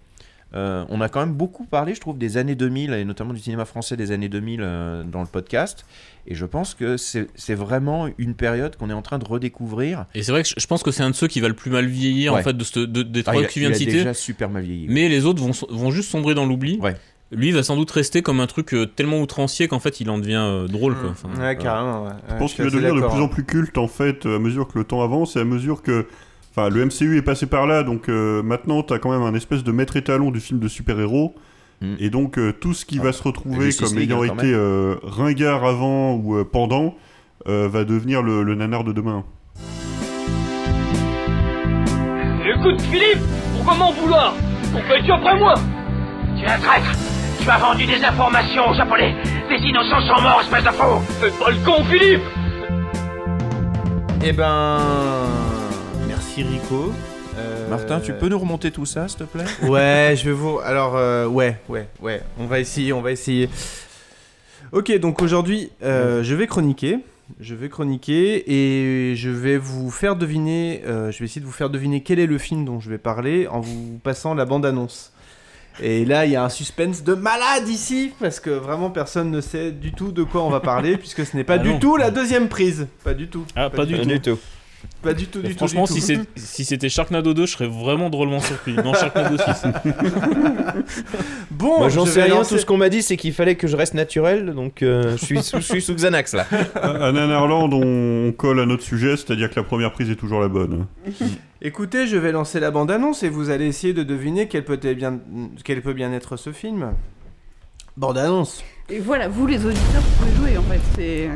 Euh, 0.55 0.85
on 0.91 1.01
a 1.01 1.09
quand 1.09 1.21
même 1.21 1.33
beaucoup 1.35 1.65
parlé, 1.65 1.95
je 1.95 2.01
trouve, 2.01 2.19
des 2.19 2.37
années 2.37 2.55
2000 2.55 2.93
et 2.93 3.05
notamment 3.05 3.33
du 3.33 3.41
cinéma 3.41 3.65
français 3.65 3.97
des 3.97 4.13
années 4.13 4.29
2000 4.29 4.61
euh, 4.63 5.03
dans 5.03 5.21
le 5.23 5.27
podcast. 5.27 5.87
Et 6.27 6.35
je 6.35 6.45
pense 6.47 6.75
que 6.75 6.97
c'est 6.99 7.55
vraiment 7.55 8.09
une 8.19 8.35
période 8.35 8.77
qu'on 8.77 8.91
est 8.91 8.95
en 8.95 9.03
train 9.03 9.19
de 9.19 9.25
redécouvrir. 9.25 10.05
Et 10.15 10.23
c'est 10.23 10.31
vrai 10.33 10.43
que 10.43 10.49
je- 10.51 10.55
je 10.59 10.67
pense 10.67 10.83
que 10.83 10.91
c'est 10.91 11.03
un 11.03 11.11
de 11.11 11.15
ceux 11.15 11.27
qui 11.27 11.41
va 11.41 11.49
le 11.49 11.55
plus 11.55 11.71
mal 11.71 11.87
vieillir 11.87 12.35
Ouais. 12.35 12.41
en 12.41 12.43
fait 12.43 12.57
de, 12.57 12.65
ce- 12.65 12.81
de- 12.81 13.03
des 13.03 13.21
Ah, 13.27 13.33
trois 13.33 13.43
que 13.43 13.49
tu 13.51 13.61
viens 13.61 13.71
il 13.71 13.73
de 13.73 13.77
a 13.77 13.79
citer. 13.79 13.93
déjà 13.93 14.15
super 14.15 14.51
mal 14.51 14.63
vieilli. 14.63 14.87
Mais 14.89 15.09
les 15.09 15.25
autres 15.25 15.43
vont, 15.43 15.53
vont 15.71 15.91
juste 15.91 16.11
sombrer 16.11 16.35
dans 16.35 16.47
l'oubli. 16.47 16.79
Ouais. 16.81 16.97
Lui 17.33 17.49
il 17.49 17.55
va 17.55 17.63
sans 17.63 17.77
doute 17.77 17.91
rester 17.91 18.21
comme 18.21 18.41
un 18.41 18.47
truc 18.47 18.75
euh, 18.75 18.85
tellement 18.85 19.19
outrancier 19.21 19.67
qu'en 19.67 19.79
fait 19.81 20.01
il 20.03 20.11
en 20.11 20.19
devient 20.19 20.37
euh, 20.37 20.69
drôle. 20.69 20.95
Quoi. 20.95 21.11
Enfin, 21.11 21.31
Ouais, 21.41 21.57
carrément. 21.57 22.05
ouais. 22.05 22.11
Je 22.29 22.35
pense 22.37 22.53
qu'il 22.55 22.65
va 22.65 22.71
devenir 22.71 22.95
de 22.95 23.01
plus 23.01 23.09
en 23.21 23.25
hein. 23.25 23.29
plus 23.29 23.45
culte 23.45 23.79
en 23.79 23.89
fait 23.89 24.27
à 24.27 24.39
mesure 24.39 24.69
que 24.69 24.79
le 24.79 24.85
temps 24.85 25.01
avance 25.03 25.35
et 25.37 25.41
à 25.41 25.45
mesure 25.45 25.81
que 25.83 26.07
Enfin, 26.55 26.69
le 26.69 26.85
MCU 26.85 27.17
est 27.17 27.23
passé 27.23 27.47
par 27.47 27.67
là, 27.67 27.83
donc 27.83 28.11
euh, 28.11 28.43
maintenant, 28.43 28.83
t'as 28.83 28.99
quand 28.99 29.11
même 29.11 29.23
un 29.23 29.35
espèce 29.35 29.65
de 29.65 29.73
maître 29.73 29.97
étalon 29.97 30.31
du 30.31 30.39
film 30.39 30.61
de 30.61 30.69
super-héros. 30.69 31.35
Et 31.99 32.11
donc, 32.11 32.39
euh, 32.39 32.53
tout 32.53 32.75
ce 32.75 32.85
qui 32.85 32.99
va 32.99 33.11
se 33.13 33.23
retrouver 33.25 33.73
comme 33.73 33.97
League, 33.97 34.11
ayant 34.13 34.23
hein, 34.23 34.35
été 34.35 34.53
euh, 34.55 34.97
ringard 35.03 35.65
avant 35.65 36.15
ou 36.15 36.37
euh, 36.37 36.45
pendant 36.45 36.95
euh, 37.49 37.67
va 37.69 37.85
devenir 37.85 38.23
le, 38.23 38.45
le 38.45 38.55
nanar 38.55 38.85
de 38.85 38.93
demain. 38.93 39.25
Écoute, 42.45 42.81
Philippe, 42.83 43.19
pourquoi 43.57 43.75
m'en 43.75 43.93
vouloir? 43.93 44.35
Pourquoi 44.73 44.99
es-tu 44.99 45.11
après 45.11 45.37
moi. 45.39 45.55
Tu 46.39 46.45
es 46.45 46.49
un 46.49 46.59
traître. 46.59 46.93
Tu 47.41 47.51
as 47.51 47.59
vendu 47.59 47.85
des 47.85 48.05
informations 48.05 48.71
aux 48.71 48.75
Japonais. 48.75 49.17
Des 49.49 49.57
innocents 49.67 50.01
sont 50.03 50.23
morts, 50.23 50.41
espèce 50.43 50.65
de 50.65 50.71
faux. 50.71 51.01
Fais 51.21 51.31
pas 51.31 51.51
le 51.51 51.65
con, 51.65 51.83
Philippe. 51.85 52.23
Eh 54.25 54.33
ben. 54.33 54.79
Merci 56.35 56.45
Rico. 56.45 56.93
Euh, 57.37 57.69
Martin, 57.69 58.01
tu 58.01 58.15
peux 58.15 58.29
nous 58.29 58.39
remonter 58.39 58.71
tout 58.71 58.87
ça, 58.87 59.07
s'il 59.07 59.19
te 59.19 59.25
plaît 59.25 59.45
Ouais, 59.69 60.15
je 60.17 60.25
vais 60.25 60.33
vous. 60.33 60.61
Alors, 60.65 60.97
euh, 60.97 61.27
ouais, 61.27 61.59
ouais, 61.69 61.87
ouais. 62.01 62.23
On 62.39 62.47
va 62.47 62.59
essayer, 62.59 62.95
on 62.95 63.03
va 63.03 63.13
essayer. 63.13 63.51
Ok, 64.71 64.97
donc 64.99 65.21
aujourd'hui, 65.21 65.71
euh, 65.83 66.23
je 66.23 66.35
vais 66.35 66.47
chroniquer. 66.47 67.01
Je 67.39 67.55
vais 67.55 67.69
chroniquer 67.69 68.45
et 68.51 69.15
je 69.15 69.29
vais 69.29 69.59
vous 69.59 69.91
faire 69.91 70.17
deviner. 70.17 70.83
euh, 70.87 71.11
je 71.11 71.19
vais 71.19 71.27
essayer 71.27 71.43
de 71.43 71.47
vous 71.47 71.53
faire 71.53 71.69
deviner 71.69 72.03
quel 72.03 72.19
est 72.19 72.27
le 72.27 72.39
film 72.39 72.65
dont 72.65 72.81
je 72.81 72.89
vais 72.89 72.99
parler 72.99 73.47
en 73.49 73.61
vous 73.61 74.01
passant 74.03 74.35
la 74.35 74.47
bande-annonce. 74.47 75.13
Et 75.83 76.07
là, 76.07 76.25
il 76.25 76.33
y 76.33 76.37
a 76.37 76.45
un 76.45 76.49
suspense 76.51 77.03
de 77.05 77.13
malade 77.15 77.69
ici 77.69 78.13
parce 78.21 78.41
que 78.41 78.51
vraiment 78.51 78.89
personne 78.91 79.31
ne 79.31 79.41
sait 79.43 79.71
du 79.71 79.93
tout 79.93 80.13
de 80.13 80.23
quoi 80.23 80.43
on 80.43 80.51
va 80.51 80.61
parler 80.61 80.97
puisque 80.99 81.27
ce 81.27 81.37
n'est 81.37 81.45
pas 81.45 81.55
Ah 81.55 81.59
du 81.59 81.71
non. 81.73 81.79
tout 81.79 81.97
la 81.99 82.11
deuxième 82.11 82.49
prise. 82.49 82.87
Pas 83.05 83.13
du 83.15 83.29
tout. 83.29 83.45
Ah, 83.55 83.69
pas 83.69 83.85
du 83.85 83.99
tout. 84.21 84.39
Pas 85.03 85.15
du 85.15 85.27
tout, 85.27 85.41
du 85.41 85.51
tout. 85.51 85.57
Franchement, 85.59 85.85
du 85.85 86.01
si 86.01 86.17
tout. 86.17 86.23
c'est- 86.37 86.41
si 86.47 86.65
c'était 86.65 86.89
Sharknado 86.89 87.35
2, 87.35 87.47
je 87.47 87.53
serais 87.53 87.67
vraiment 87.67 88.09
drôlement 88.11 88.41
surpris. 88.41 88.75
Non, 88.75 88.95
Sharknado 88.95 89.37
6. 89.37 89.67
Bon, 91.51 91.79
Moi 91.79 91.89
j'en 91.91 92.05
je 92.07 92.11
sais 92.11 92.23
rien, 92.23 92.35
lancer- 92.37 92.55
tout 92.55 92.61
ce 92.61 92.67
qu'on 92.67 92.77
m'a 92.77 92.89
dit 92.89 93.03
c'est 93.03 93.17
qu'il 93.17 93.33
fallait 93.33 93.55
que 93.57 93.67
je 93.69 93.77
reste 93.77 93.95
naturel, 93.95 94.53
donc 94.55 94.83
euh, 94.83 95.17
je, 95.17 95.25
suis 95.25 95.43
sous, 95.43 95.57
je 95.59 95.63
suis 95.63 95.83
sous 95.83 95.95
Xanax 95.95 96.35
là. 96.35 96.47
à 96.75 97.07
à 97.07 97.13
Nanarland, 97.13 97.73
on, 97.73 98.29
on 98.29 98.33
colle 98.33 98.61
à 98.61 98.67
notre 98.67 98.83
sujet, 98.83 99.17
c'est-à-dire 99.17 99.51
que 99.51 99.57
la 99.57 99.63
première 99.65 99.93
prise 99.93 100.11
est 100.11 100.17
toujours 100.17 100.41
la 100.41 100.49
bonne. 100.49 100.87
Écoutez, 101.63 102.07
je 102.07 102.17
vais 102.17 102.33
lancer 102.33 102.59
la 102.59 102.71
bande-annonce 102.71 103.23
et 103.23 103.29
vous 103.29 103.51
allez 103.51 103.67
essayer 103.67 103.93
de 103.93 104.03
deviner 104.03 104.49
quel 104.49 104.65
peut, 104.65 104.81
être 104.83 104.97
bien, 104.97 105.21
quel 105.65 105.81
peut 105.83 105.93
bien 105.93 106.13
être 106.13 106.37
ce 106.37 106.51
film. 106.53 106.93
Bande-annonce. 107.97 108.65
Et 108.89 108.99
voilà, 108.99 109.29
vous 109.29 109.47
les 109.47 109.65
auditeurs, 109.65 110.01
vous 110.03 110.25
pouvez 110.25 110.37
jouer 110.51 110.57
en 110.59 110.63
fait. 110.63 110.81
C'est. 110.97 111.31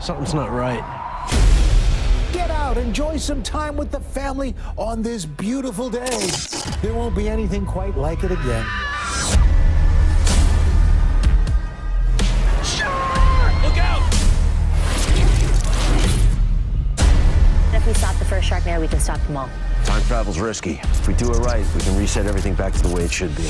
Something's 0.00 0.34
not 0.34 0.48
right. 0.50 0.82
Get 2.66 2.78
out, 2.78 2.82
enjoy 2.82 3.16
some 3.16 3.44
time 3.44 3.76
with 3.76 3.92
the 3.92 4.00
family 4.00 4.52
on 4.76 5.00
this 5.00 5.24
beautiful 5.24 5.88
day. 5.88 6.26
There 6.82 6.92
won't 6.94 7.14
be 7.14 7.28
anything 7.28 7.64
quite 7.64 7.96
like 7.96 8.24
it 8.24 8.32
again. 8.32 8.66
Look 13.62 13.78
out 13.78 14.02
If 17.72 17.86
we 17.86 17.94
stop 17.94 18.16
the 18.16 18.24
first 18.24 18.50
Sharknado, 18.50 18.80
we 18.80 18.88
can 18.88 18.98
stop 18.98 19.20
them 19.28 19.36
all. 19.36 19.48
Time 19.84 20.02
travel's 20.02 20.40
risky. 20.40 20.80
If 20.82 21.06
we 21.06 21.14
do 21.14 21.30
it 21.30 21.38
right, 21.38 21.64
we 21.72 21.80
can 21.82 21.96
reset 21.96 22.26
everything 22.26 22.54
back 22.54 22.72
to 22.72 22.82
the 22.82 22.92
way 22.92 23.04
it 23.04 23.12
should 23.12 23.36
be. 23.36 23.44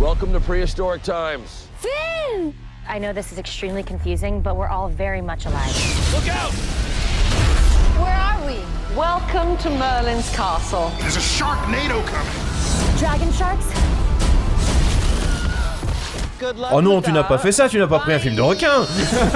Welcome 0.00 0.32
to 0.32 0.40
prehistoric 0.40 1.02
times. 1.02 1.68
Finn! 1.76 2.54
I 2.88 2.98
know 2.98 3.12
this 3.12 3.32
is 3.32 3.38
extremely 3.38 3.82
confusing, 3.82 4.40
but 4.40 4.56
we're 4.56 4.68
all 4.68 4.88
very 4.88 5.20
much 5.20 5.46
alive. 5.46 5.74
Look 6.14 6.28
out! 6.28 6.52
Where 8.00 8.14
are 8.14 8.46
we? 8.46 8.58
Welcome 8.96 9.56
to 9.58 9.70
Merlin's 9.70 10.28
castle. 10.36 10.92
There's 11.00 11.16
a 11.16 11.20
Sharknado 11.20 12.04
coming. 12.06 12.98
Dragon 12.98 13.32
sharks? 13.32 13.66
Oh 16.72 16.80
non, 16.80 17.00
tu 17.00 17.10
n'as 17.10 17.22
pas 17.22 17.38
fait 17.38 17.52
ça, 17.52 17.70
tu 17.70 17.78
n'as 17.78 17.86
pas 17.86 18.00
pris 18.00 18.12
un 18.12 18.18
film 18.18 18.34
de 18.36 18.42
requin 18.42 18.84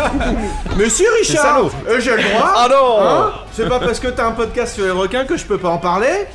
Mais 0.77 0.91
si 0.91 1.05
Richard. 1.21 1.71
Euh, 1.89 2.01
J'ai 2.01 2.15
le 2.15 2.23
droit 2.23 2.53
Ah 2.55 2.69
non 2.69 2.99
Hein 3.01 3.33
C'est 3.53 3.67
pas 3.67 3.79
parce 3.79 3.99
que 3.99 4.09
t'as 4.09 4.27
un 4.27 4.33
podcast 4.33 4.75
sur 4.75 4.85
les 4.85 4.91
requins 4.91 5.25
que 5.25 5.39
je 5.39 5.47
peux 5.47 5.57
pas 5.57 5.71
en 5.71 5.79
parler 5.79 6.27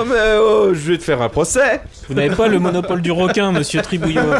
Oh 0.00 0.04
mais 0.04 0.36
oh, 0.40 0.74
je 0.74 0.92
vais 0.92 0.98
te 0.98 1.02
faire 1.02 1.20
un 1.20 1.28
procès 1.28 1.80
Vous 2.06 2.14
n'avez 2.14 2.32
pas 2.32 2.46
le 2.46 2.60
monopole 2.60 3.02
du 3.02 3.10
requin, 3.10 3.50
monsieur 3.50 3.82
Tribouillot. 3.82 4.22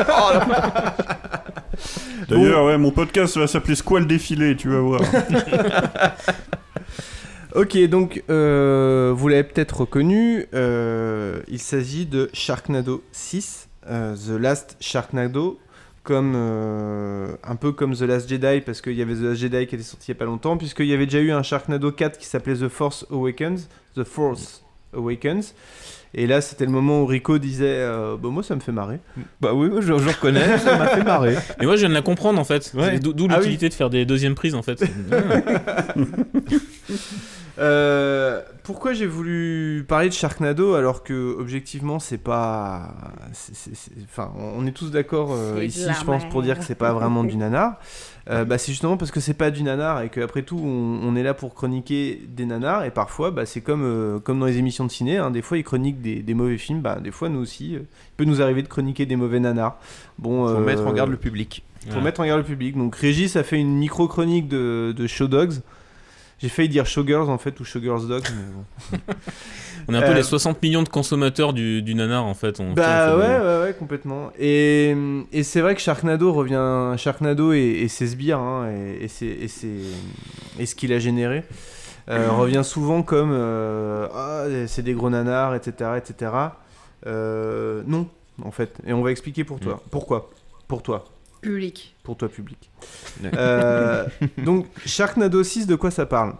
D'ailleurs, 2.29 2.65
ouais, 2.67 2.79
mon 2.79 2.93
podcast 2.93 3.37
va 3.37 3.49
s'appeler 3.49 3.75
Squall 3.75 4.07
Défilé, 4.07 4.55
tu 4.57 4.69
vas 4.69 4.79
voir. 4.79 5.01
Ok, 7.55 7.79
donc 7.89 8.23
euh, 8.29 9.13
vous 9.17 9.27
l'avez 9.27 9.43
peut-être 9.43 9.81
reconnu, 9.81 10.47
euh, 10.55 11.41
il 11.49 11.59
s'agit 11.59 12.05
de 12.05 12.29
Sharknado 12.35 13.03
6, 13.11 13.71
euh, 13.89 14.15
The 14.15 14.39
Last 14.39 14.77
Sharknado, 14.81 15.59
comme, 16.03 16.35
euh, 16.37 17.35
un 17.43 17.57
peu 17.57 17.73
comme 17.73 17.97
The 17.97 18.03
Last 18.03 18.29
Jedi, 18.29 18.61
parce 18.61 18.83
qu'il 18.83 18.93
y 18.93 19.03
avait 19.03 19.15
The 19.15 19.23
Last 19.23 19.41
Jedi 19.41 19.67
qui 19.67 19.75
était 19.77 19.83
sorti 19.83 20.11
il 20.11 20.15
y 20.15 20.17
a 20.17 20.19
pas 20.19 20.27
longtemps, 20.27 20.59
puisqu'il 20.59 20.87
y 20.87 20.93
avait 20.93 21.07
déjà 21.07 21.21
eu 21.21 21.33
un 21.33 21.43
Sharknado 21.43 21.91
4 21.91 22.19
qui 22.19 22.27
s'appelait 22.27 22.55
The 22.55 22.69
Force 22.69 23.07
Awakens, 23.11 23.69
The 23.97 24.05
Force 24.05 24.63
Awakens, 24.95 25.55
et 26.15 26.27
là 26.27 26.41
c'était 26.41 26.65
le 26.65 26.71
moment 26.71 27.03
où 27.03 27.07
Rico 27.07 27.39
disait 27.39 27.67
euh, 27.67 28.17
bah, 28.17 28.29
moi 28.31 28.43
ça 28.43 28.55
me 28.55 28.61
fait 28.61 28.73
marrer. 28.73 29.01
Bah 29.41 29.53
oui, 29.55 29.69
je, 29.81 29.87
je 29.87 29.93
reconnais, 30.09 30.59
ça 30.65 30.77
m'a 30.79 30.87
fait 30.89 31.05
marrer. 31.05 31.37
Mais 31.61 31.67
moi, 31.67 31.77
je 31.77 31.81
viens 31.81 31.89
de 31.91 31.95
la 31.95 32.03
comprendre 32.03 32.39
en 32.41 32.45
fait. 32.45 32.73
Ouais. 32.75 32.99
D'où 32.99 33.13
Ah 33.31 33.35
oui. 33.35 33.37
l'utilité 33.39 33.69
de 33.69 33.75
faire 33.75 33.91
des 33.91 34.05
deuxièmes 34.07 34.35
prises 34.35 34.55
en 34.55 34.63
fait. 34.63 34.83
Euh, 37.59 38.41
pourquoi 38.63 38.93
j'ai 38.93 39.07
voulu 39.07 39.85
parler 39.89 40.09
de 40.09 40.15
Sharknado 40.15 40.75
alors 40.75 41.03
que 41.03 41.35
objectivement 41.39 41.99
c'est 41.99 42.19
pas, 42.19 42.95
c'est- 43.33 43.55
c'est- 43.55 43.75
c'est- 43.75 43.91
enfin 44.05 44.31
on 44.55 44.65
est 44.67 44.73
tous 44.73 44.91
d'accord 44.91 45.31
euh, 45.33 45.65
ici 45.65 45.87
je 45.99 46.05
pense 46.05 46.25
pour 46.29 46.43
dire 46.43 46.59
que 46.59 46.65
c'est 46.65 46.75
pas 46.77 46.93
vraiment 46.93 47.25
du 47.25 47.37
nanar. 47.37 47.79
Euh, 48.31 48.45
bah, 48.45 48.59
c'est 48.59 48.71
justement 48.73 48.97
parce 48.99 49.11
que 49.11 49.21
c'est 49.21 49.35
pas 49.35 49.51
du 49.51 49.63
nanar 49.63 50.03
et 50.03 50.11
qu'après 50.11 50.43
tout 50.43 50.61
on, 50.63 51.01
on 51.03 51.17
est 51.17 51.23
là 51.23 51.33
pour 51.35 51.55
chroniquer 51.55 52.21
des 52.29 52.45
nanars 52.45 52.85
et 52.85 52.91
parfois 52.91 53.31
bah, 53.31 53.47
c'est 53.47 53.63
comme 53.63 53.83
euh, 53.85 54.19
comme 54.21 54.39
dans 54.39 54.47
les 54.47 54.59
émissions 54.59 54.85
de 54.85 54.91
ciné, 54.91 55.17
hein, 55.17 55.31
des 55.31 55.43
fois 55.43 55.57
ils 55.59 55.65
chroniquent 55.65 56.03
des, 56.03 56.17
des 56.23 56.35
mauvais 56.35 56.59
films, 56.59 56.81
bah 56.83 57.01
des 57.03 57.11
fois 57.11 57.29
nous 57.31 57.41
aussi 57.41 57.75
euh, 57.75 57.81
il 57.81 58.17
peut 58.19 58.25
nous 58.25 58.41
arriver 58.43 58.63
de 58.63 58.69
chroniquer 58.69 59.07
des 59.07 59.17
mauvais 59.17 59.41
nanars. 59.41 59.79
Bon, 60.19 60.47
Faut 60.47 60.55
euh, 60.57 60.65
mettre 60.65 60.87
en 60.87 60.93
garde 60.93 61.11
le 61.11 61.17
public. 61.17 61.65
Faut 61.89 61.97
Ouais. 61.97 62.03
mettre 62.03 62.21
en 62.21 62.27
garde 62.27 62.41
le 62.41 62.45
public. 62.47 62.77
Donc 62.77 62.95
Régis 62.97 63.35
a 63.37 63.43
fait 63.43 63.59
une 63.59 63.77
micro 63.79 64.07
chronique 64.09 64.47
de, 64.49 64.93
de 64.97 65.07
Show 65.07 65.27
Dogs. 65.27 65.55
J'ai 66.41 66.49
failli 66.49 66.69
dire 66.69 66.87
Showgirls 66.87 67.29
en 67.31 67.39
fait 67.39 67.59
ou 67.61 67.65
Showgirls 67.65 68.03
mais 68.11 68.19
bon. 68.55 68.99
On 69.89 69.95
est 69.95 69.97
un 69.97 70.03
peu 70.03 70.11
Euh, 70.11 70.15
les 70.15 70.23
60 70.23 70.63
millions 70.63 70.83
de 70.83 70.89
consommateurs 70.89 71.53
du, 71.53 71.83
du 71.83 71.95
nanar 71.95 72.25
en 72.25 72.35
fait. 72.35 72.61
On, 72.61 72.75
Bah 72.75 73.17
ouais, 73.17 73.39
ouais, 73.41 73.61
ouais, 73.63 73.75
complètement. 73.79 74.31
Et, 74.39 74.95
et 75.33 75.43
c'est 75.43 75.61
vrai 75.63 75.75
que 75.75 75.81
Sharknado 75.81 76.33
revient. 76.33 76.95
Sharknado 76.99 77.53
et, 77.53 77.59
et 77.83 77.89
ses 77.89 78.09
sbires, 78.09 78.39
hein, 78.39 78.71
et, 78.71 79.05
et, 79.05 79.09
ses- 79.09 79.27
et, 79.27 79.49
ses- 79.49 79.81
et 80.59 80.67
ce 80.67 80.75
qu'il 80.75 80.93
a 80.93 80.99
généré, 80.99 81.43
euh, 82.11 82.31
revient 82.33 82.63
souvent 82.65 83.03
comme. 83.03 83.31
euh, 83.33 84.07
Ah, 84.15 84.45
c'est 84.67 84.83
des 84.83 84.93
gros 84.93 85.09
nanars, 85.11 85.55
etc. 85.55 85.93
etc. 85.97 86.33
Euh, 87.07 87.83
non, 87.87 88.09
en 88.45 88.51
fait. 88.51 88.75
Et 88.87 88.93
on 88.93 89.03
va 89.03 89.11
expliquer 89.11 89.45
pour 89.45 89.59
toi. 89.59 89.83
Pourquoi? 89.91 90.31
Pour 90.69 90.83
toi. 90.83 91.05
Public. 91.41 91.95
Pour 92.03 92.17
toi, 92.17 92.29
public. 92.29 92.71
Ouais. 93.23 93.31
Euh, 93.37 94.05
donc, 94.39 94.67
Sharknado 94.87 95.43
6, 95.43 95.67
de 95.67 95.75
quoi 95.77 95.91
ça 95.91 96.07
parle? 96.07 96.35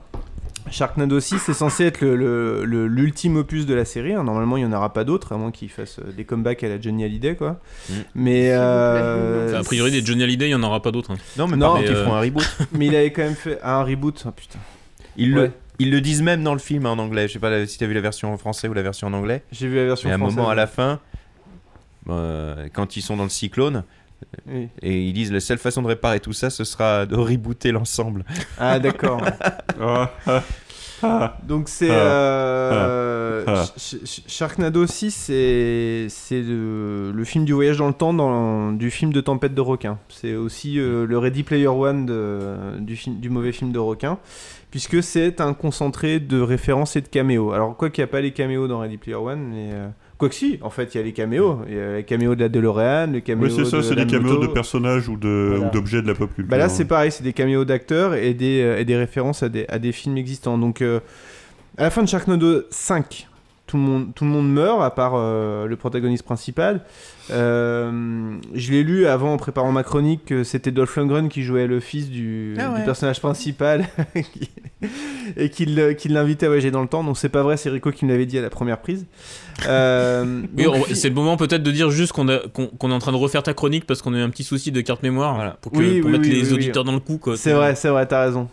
Sharknado 0.71 1.19
6 1.19 1.39
c'est 1.39 1.55
censé 1.55 1.85
être 1.85 2.03
le- 2.03 2.15
le- 2.15 2.65
le- 2.67 2.87
l'ultime 2.89 3.37
opus 3.37 3.65
de 3.65 3.73
la 3.75 3.87
série. 3.87 4.13
hein. 4.13 4.23
Normalement, 4.25 4.59
il 4.59 4.67
n'y 4.67 4.71
en 4.71 4.77
aura 4.77 4.93
pas 4.93 5.05
d'autres, 5.05 5.33
à 5.33 5.39
moins 5.39 5.51
qu'ils 5.51 5.71
fassent 5.71 5.99
euh, 6.01 6.13
des 6.13 6.25
comebacks 6.25 6.63
à 6.63 6.69
la 6.69 6.79
Johnny 6.81 7.05
Hallyday, 7.05 7.37
quoi. 7.37 7.59
Mais. 8.15 8.51
euh, 8.53 9.49
Enfin, 9.49 9.61
a 9.61 9.65
priori, 9.65 9.91
des 9.91 10.05
Johnny 10.05 10.25
Hallyday, 10.25 10.47
il 10.47 10.49
n'y 10.49 10.55
en 10.55 10.63
aura 10.63 10.83
pas 10.83 10.91
d'autres. 10.91 11.13
hein. 11.13 11.17
Non, 11.39 11.47
mais 11.49 11.57
Non, 11.57 11.71
contre, 11.75 11.85
ils 11.85 11.97
euh, 11.97 12.05
font 12.05 12.15
un 12.15 12.21
reboot. 12.21 12.45
mais 12.73 12.87
il 12.87 12.95
avait 12.97 13.13
quand 13.13 13.23
même 13.23 13.35
fait 13.35 13.59
un 13.63 13.83
reboot. 13.83 14.23
Oh, 14.27 14.31
putain. 14.33 14.59
Ils, 15.17 15.35
Ouais. 15.35 15.45
le, 15.47 15.53
ils 15.79 15.91
le 15.91 16.01
disent 16.03 16.21
même 16.23 16.43
dans 16.45 16.53
le 16.53 16.59
film 16.61 16.85
en 16.85 16.99
anglais. 16.99 17.29
Je 17.29 17.33
sais 17.35 17.39
pas 17.39 17.65
si 17.67 17.79
t'as 17.79 17.87
vu 17.87 17.95
la 17.95 18.01
version 18.03 18.31
en 18.33 18.37
français 18.37 18.69
ou 18.69 18.75
la 18.75 18.83
version 18.83 19.07
en 19.07 19.15
anglais. 19.15 19.43
J'ai 19.53 19.69
vu 19.69 19.77
la 19.77 19.87
version 19.87 20.09
Mais 20.09 20.13
à 20.13 20.17
un 20.17 20.19
moment 20.19 20.51
à 20.51 20.55
la 20.55 20.67
fin, 20.67 21.01
euh, 22.11 22.69
quand 22.75 22.97
ils 22.97 23.03
sont 23.03 23.17
dans 23.17 23.25
le 23.25 23.29
cyclone, 23.31 23.85
Oui. 24.47 24.69
et 24.83 25.03
ils 25.03 25.13
disent 25.13 25.33
la 25.33 25.41
seule 25.41 25.59
façon 25.59 25.83
de 25.83 25.89
réparer 25.89 26.21
tout 26.21 26.33
ça, 26.33 26.51
ce 26.51 26.65
sera 26.65 27.07
de 27.07 27.15
rebooter 27.17 27.71
l'ensemble. 27.73 28.25
Ah, 28.59 28.79
d'accord. 28.79 29.21
Ah, 29.81 30.11
ah, 30.27 30.43
ah. 31.05 31.37
Donc 31.47 31.69
c'est 31.69 31.89
euh. 31.91 33.45
Sh- 33.77 34.05
Sh- 34.05 34.23
Sharknado 34.27 34.87
6, 34.87 35.11
c'est 35.15 36.07
c'est 36.09 36.43
le, 36.43 37.13
le 37.13 37.25
film 37.25 37.45
du 37.45 37.53
voyage 37.53 37.79
dans 37.79 37.87
le 37.87 37.93
temps 37.95 38.13
dans, 38.13 38.73
du 38.73 38.91
film 38.91 39.13
de 39.13 39.21
tempête 39.21 39.55
de 39.55 39.61
requin. 39.61 39.99
C'est 40.09 40.35
aussi 40.35 40.79
euh, 40.81 41.07
le 41.07 41.17
Ready 41.19 41.45
Player 41.45 41.69
One 41.69 42.07
de- 42.07 42.79
du, 42.81 42.97
film, 42.97 43.21
du 43.21 43.31
mauvais 43.31 43.53
film 43.53 43.71
de 43.71 43.79
requin, 43.79 44.19
puisque 44.73 45.01
c'est 45.03 45.41
un 45.41 45.55
concentré 45.55 46.19
de 46.19 46.41
références 46.41 46.97
et 46.97 47.01
de 47.01 47.09
caméos. 47.09 47.53
Alors 47.53 47.77
quoi 47.77 47.91
qu'il 47.91 48.03
n'y 48.03 48.09
a 48.09 48.13
pas 48.13 48.21
les 48.21 48.33
caméos 48.33 48.67
dans 48.67 48.81
Ready 48.81 48.97
Player 48.97 49.17
One, 49.17 49.41
mais 49.49 49.71
euh, 49.73 49.89
Quoi 50.19 50.29
que 50.29 50.35
si, 50.35 50.59
en 50.63 50.71
fait, 50.71 50.95
il 50.95 50.99
y 50.99 51.01
a 51.01 51.05
les 51.05 51.13
caméos. 51.13 51.61
Il 51.69 51.77
y 51.77 51.79
a 51.81 51.97
les 51.99 52.03
caméos 52.05 52.35
de 52.35 52.41
la 52.41 52.49
DeLorean, 52.49 53.07
les 53.13 53.23
caméos 53.23 53.47
Oui, 53.47 53.53
c'est 53.57 53.65
ça, 53.65 53.83
c'est 53.85 53.95
des 53.95 54.05
caméos 54.07 54.35
moto. 54.35 54.49
de 54.49 54.53
personnages 54.53 55.09
ou 55.09 55.17
de- 55.17 55.53
Voilà. 55.55 55.67
ou 55.69 55.71
d'objets 55.71 56.03
de 56.03 56.09
la 56.09 56.15
pop 56.15 56.29
culture. 56.35 56.51
Bah 56.51 56.59
là, 56.59 56.69
c'est 56.69 56.87
pareil, 56.87 57.13
c'est 57.13 57.23
des 57.23 57.33
caméos 57.33 57.65
d'acteurs 57.65 58.15
et 58.15 58.35
des, 58.35 58.61
euh, 58.63 58.81
et 58.81 58.85
des 58.85 58.97
références 58.97 59.45
à 59.45 59.49
des, 59.49 59.65
à 59.69 59.79
des 59.79 59.93
films 59.93 60.17
existants. 60.17 60.59
Donc, 60.59 60.83
euh, 60.83 60.99
à 61.77 61.85
la 61.85 61.91
fin 61.91 62.03
de 62.03 62.09
Sharknado 62.09 62.63
5, 62.71 63.28
tout 63.69 63.77
le 63.77 63.83
monde, 63.85 64.09
tout 64.15 64.25
le 64.25 64.31
monde 64.31 64.51
meurt, 64.53 64.83
à 64.83 64.91
part 64.91 65.13
euh, 65.15 65.67
le 65.67 65.77
protagoniste 65.77 66.25
principal. 66.25 66.81
Euh, 67.31 68.37
je 68.55 68.73
l'ai 68.73 68.83
lu 68.83 69.07
avant, 69.07 69.35
en 69.35 69.37
préparant 69.37 69.71
ma 69.71 69.83
chronique, 69.85 70.25
que 70.25 70.43
c'était 70.43 70.71
Dolph 70.73 70.97
Lundgren 70.97 71.29
qui 71.29 71.43
jouait 71.43 71.67
le 71.69 71.79
fils 71.79 72.09
du, 72.11 72.57
Ah 72.59 72.71
ouais. 72.73 72.79
du 72.81 72.85
personnage 72.85 73.21
principal 73.21 73.87
et 75.37 75.51
qu'il 75.51 75.75
l'invitait 76.13 76.47
à 76.47 76.49
voyager 76.49 76.71
dans 76.71 76.83
le 76.83 76.89
temps. 76.89 77.05
Donc, 77.05 77.19
c'est 77.19 77.29
pas 77.29 77.43
vrai, 77.43 77.57
c'est 77.57 77.71
Rico 77.71 77.91
qui 77.93 78.05
me 78.07 78.11
l'avait 78.11 78.27
dit 78.27 78.39
à 78.39 78.43
la 78.43 78.51
première 78.51 78.79
prise. 78.79 79.07
Euh, 79.69 80.43
Oui, 80.57 80.65
c'est 80.95 81.09
le 81.11 81.15
moment 81.15 81.37
peut-être 81.37 81.63
de 81.63 81.71
dire 81.71 81.91
juste 81.91 82.13
qu'on 82.13 82.29
est 82.29 82.41
en 82.83 82.99
train 82.99 83.13
de 83.13 83.17
refaire 83.17 83.43
ta 83.43 83.55
chronique 83.55 83.87
parce 83.87 84.03
qu'on 84.03 84.15
a 84.15 84.19
eu 84.19 84.23
un 84.23 84.31
petit 84.31 84.45
souci 84.45 84.73
de 84.73 84.81
carte 84.81 85.03
mémoire 85.03 85.57
pour, 85.61 85.73
que- 85.73 85.79
Oui, 85.79 86.01
pour 86.01 86.07
oui, 86.11 86.13
mettre 86.19 86.29
oui, 86.29 86.35
les 86.41 86.49
oui, 86.49 86.55
auditeurs 86.55 86.83
oui. 86.85 86.87
dans 86.87 86.95
le 86.95 87.01
coup. 87.01 87.21
C'est 87.37 87.53
vrai, 87.53 87.75
c'est 87.75 87.89
vrai, 87.89 88.07
t'as 88.07 88.23
raison. 88.25 88.49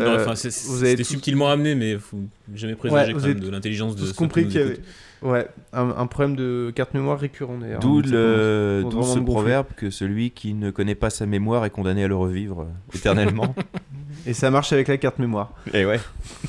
Euh, 0.00 0.20
enfin, 0.22 0.34
c'est- 0.34 0.66
vous 0.68 0.78
avez 0.82 0.90
C'était 0.92 1.02
tous- 1.02 1.08
subtilement 1.10 1.50
amené, 1.50 1.74
mais 1.74 1.98
faut 1.98 2.18
jamais 2.54 2.72
Ouais, 2.72 2.78
présager 2.78 3.12
vous 3.12 3.20
quand 3.20 3.26
même 3.26 3.40
de 3.40 3.50
l'intelligence 3.50 3.96
de 3.96 4.10
compris 4.12 4.46
qu'il 4.48 4.60
y 4.60 4.64
avait 4.64 4.78
ouais, 5.22 5.46
un, 5.72 5.90
un 5.90 6.06
problème 6.06 6.36
de 6.36 6.72
carte 6.74 6.94
mémoire 6.94 7.18
récurrent. 7.18 7.58
D'où 7.80 8.02
ça 8.02 8.10
le, 8.10 8.84
d'où 8.90 9.02
ce 9.02 9.18
proverbe 9.18 9.66
que 9.76 9.90
celui 9.90 10.30
qui 10.30 10.54
ne 10.54 10.70
connaît 10.70 10.94
pas 10.94 11.10
sa 11.10 11.26
mémoire 11.26 11.64
est 11.64 11.70
condamné 11.70 12.04
à 12.04 12.08
le 12.08 12.16
revivre 12.16 12.62
euh, 12.62 12.96
éternellement. 12.96 13.54
Et 14.26 14.34
ça 14.34 14.50
marche 14.50 14.72
avec 14.72 14.86
la 14.88 14.98
carte 14.98 15.18
mémoire. 15.18 15.52
Et 15.74 15.84
ouais. 15.84 16.00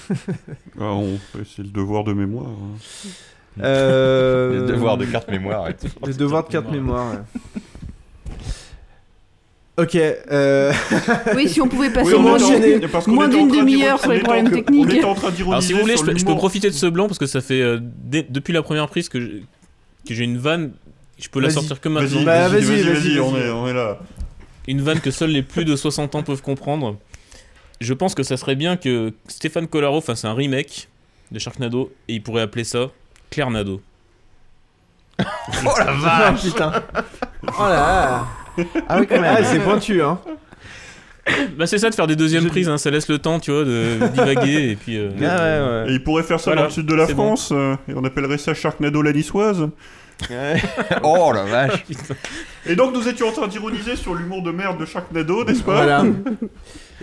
Ah, 0.79 0.85
on- 0.93 1.17
c'est 1.45 1.63
le 1.63 1.69
devoir 1.69 2.03
de 2.03 2.13
mémoire. 2.13 2.47
hein. 2.47 3.09
Euh, 3.61 4.61
Le 4.61 4.67
devoir 4.73 4.97
de 4.97 5.05
carte 5.05 5.29
mémoire. 5.29 5.67
Le 6.05 6.13
devoir 6.13 6.43
de 6.45 6.49
carte 6.51 6.71
mémoire. 6.71 7.11
ouais. 7.13 7.61
Ok. 9.77 9.95
Euh... 9.95 10.71
Oui, 11.35 11.49
si 11.49 11.59
on 11.61 11.67
pouvait 11.67 11.89
passer 11.93 12.09
Oui, 12.09 12.13
on 12.15 12.21
moins 12.21 13.27
d'une- 13.27 13.47
demi-heure 13.49 13.99
sur 13.99 14.11
les 14.11 14.19
problèmes 14.19 14.45
en- 14.47 14.49
on 14.49 14.53
techniques. 14.53 14.93
était 14.93 15.03
en 15.05 15.15
train 15.15 15.29
Alors, 15.47 15.63
si 15.63 15.73
vous 15.73 15.79
voulez, 15.81 15.97
je 15.97 16.03
peux, 16.03 16.11
je 16.11 16.17
peux 16.17 16.19
l'humour. 16.19 16.37
profiter 16.37 16.69
de 16.69 16.75
ce 16.75 16.85
blanc 16.85 17.07
parce 17.07 17.17
que 17.17 17.25
ça 17.25 17.41
fait 17.41 17.61
euh, 17.61 17.79
dès- 17.81 18.25
depuis 18.29 18.53
la 18.53 18.61
première 18.61 18.87
prise 18.87 19.09
que 19.09 19.19
j'ai 20.07 20.23
une 20.23 20.37
vanne. 20.37 20.73
Je 21.17 21.27
peux 21.29 21.39
la 21.39 21.49
sortir 21.49 21.79
que 21.81 21.89
vas-y, 21.89 22.03
maintenant. 22.03 22.23
Bah, 22.23 22.47
vas-y, 22.49 22.81
vas-y, 22.83 23.19
on 23.19 23.35
est- 23.37 23.49
on 23.49 23.67
est 23.67 23.73
là. 23.73 23.97
Une 24.67 24.81
vanne 24.81 24.99
que 24.99 25.09
seuls 25.11 25.31
les 25.31 25.41
plus 25.43 25.65
de 25.65 25.75
60 25.75 26.15
ans 26.15 26.23
peuvent 26.23 26.41
comprendre. 26.41 26.97
Je 27.81 27.93
pense 27.93 28.13
que 28.15 28.23
ça 28.23 28.37
serait 28.37 28.55
bien 28.55 28.77
que 28.77 29.11
Stéphane 29.27 29.67
Collaro 29.67 30.01
fasse 30.01 30.23
un 30.25 30.33
remake 30.33 30.87
de 31.31 31.39
Sharknado 31.39 31.91
et 32.07 32.13
il 32.15 32.21
pourrait 32.23 32.43
appeler 32.43 32.63
ça 32.63 32.87
Clairnado. 33.31 33.81
Oh 35.19 35.23
la 35.79 35.91
vache 35.93 36.43
Putain 36.43 36.71
Oh 37.59 37.63
là 37.67 38.25
Ah 38.89 38.97
oui, 38.99 39.07
quand 39.07 39.19
même. 39.21 39.35
Ah, 39.37 39.43
c'est 39.43 39.59
pointu, 39.59 40.01
hein 40.01 40.19
Bah 41.57 41.67
c'est 41.67 41.77
ça 41.77 41.89
de 41.89 41.95
faire 41.95 42.07
des 42.07 42.15
deuxièmes 42.17 42.47
prises, 42.47 42.67
hein, 42.67 42.77
ça 42.77 42.89
laisse 42.91 43.07
le 43.07 43.17
temps, 43.17 43.39
tu 43.39 43.51
vois, 43.51 43.63
de 43.63 43.97
divaguer 44.13 44.71
et 44.71 44.75
puis. 44.75 44.97
euh, 44.97 45.85
Et 45.87 45.93
il 45.93 46.03
pourrait 46.03 46.23
faire 46.23 46.39
ça 46.39 46.51
Voilà, 46.51 46.63
dans 46.63 46.67
le 46.67 46.73
sud 46.73 46.85
de 46.85 46.95
la 46.95 47.05
bon. 47.05 47.13
France, 47.13 47.49
euh, 47.53 47.75
et 47.87 47.93
on 47.95 48.03
appellerait 48.03 48.37
ça 48.37 48.53
Sharknado 48.53 49.01
la 49.01 49.13
niçoise. 49.13 49.69
oh 51.03 51.31
la 51.33 51.43
vache 51.43 51.83
Et 52.65 52.75
donc 52.75 52.93
nous 52.93 53.07
étions 53.07 53.27
en 53.27 53.31
train 53.31 53.47
d'ironiser 53.47 53.95
sur 53.95 54.13
l'humour 54.13 54.41
de 54.43 54.51
merde 54.51 54.79
de 54.79 54.85
Sharknado, 54.85 55.43
n'est-ce 55.43 55.63
pas 55.63 55.73
Voilà. 55.75 56.03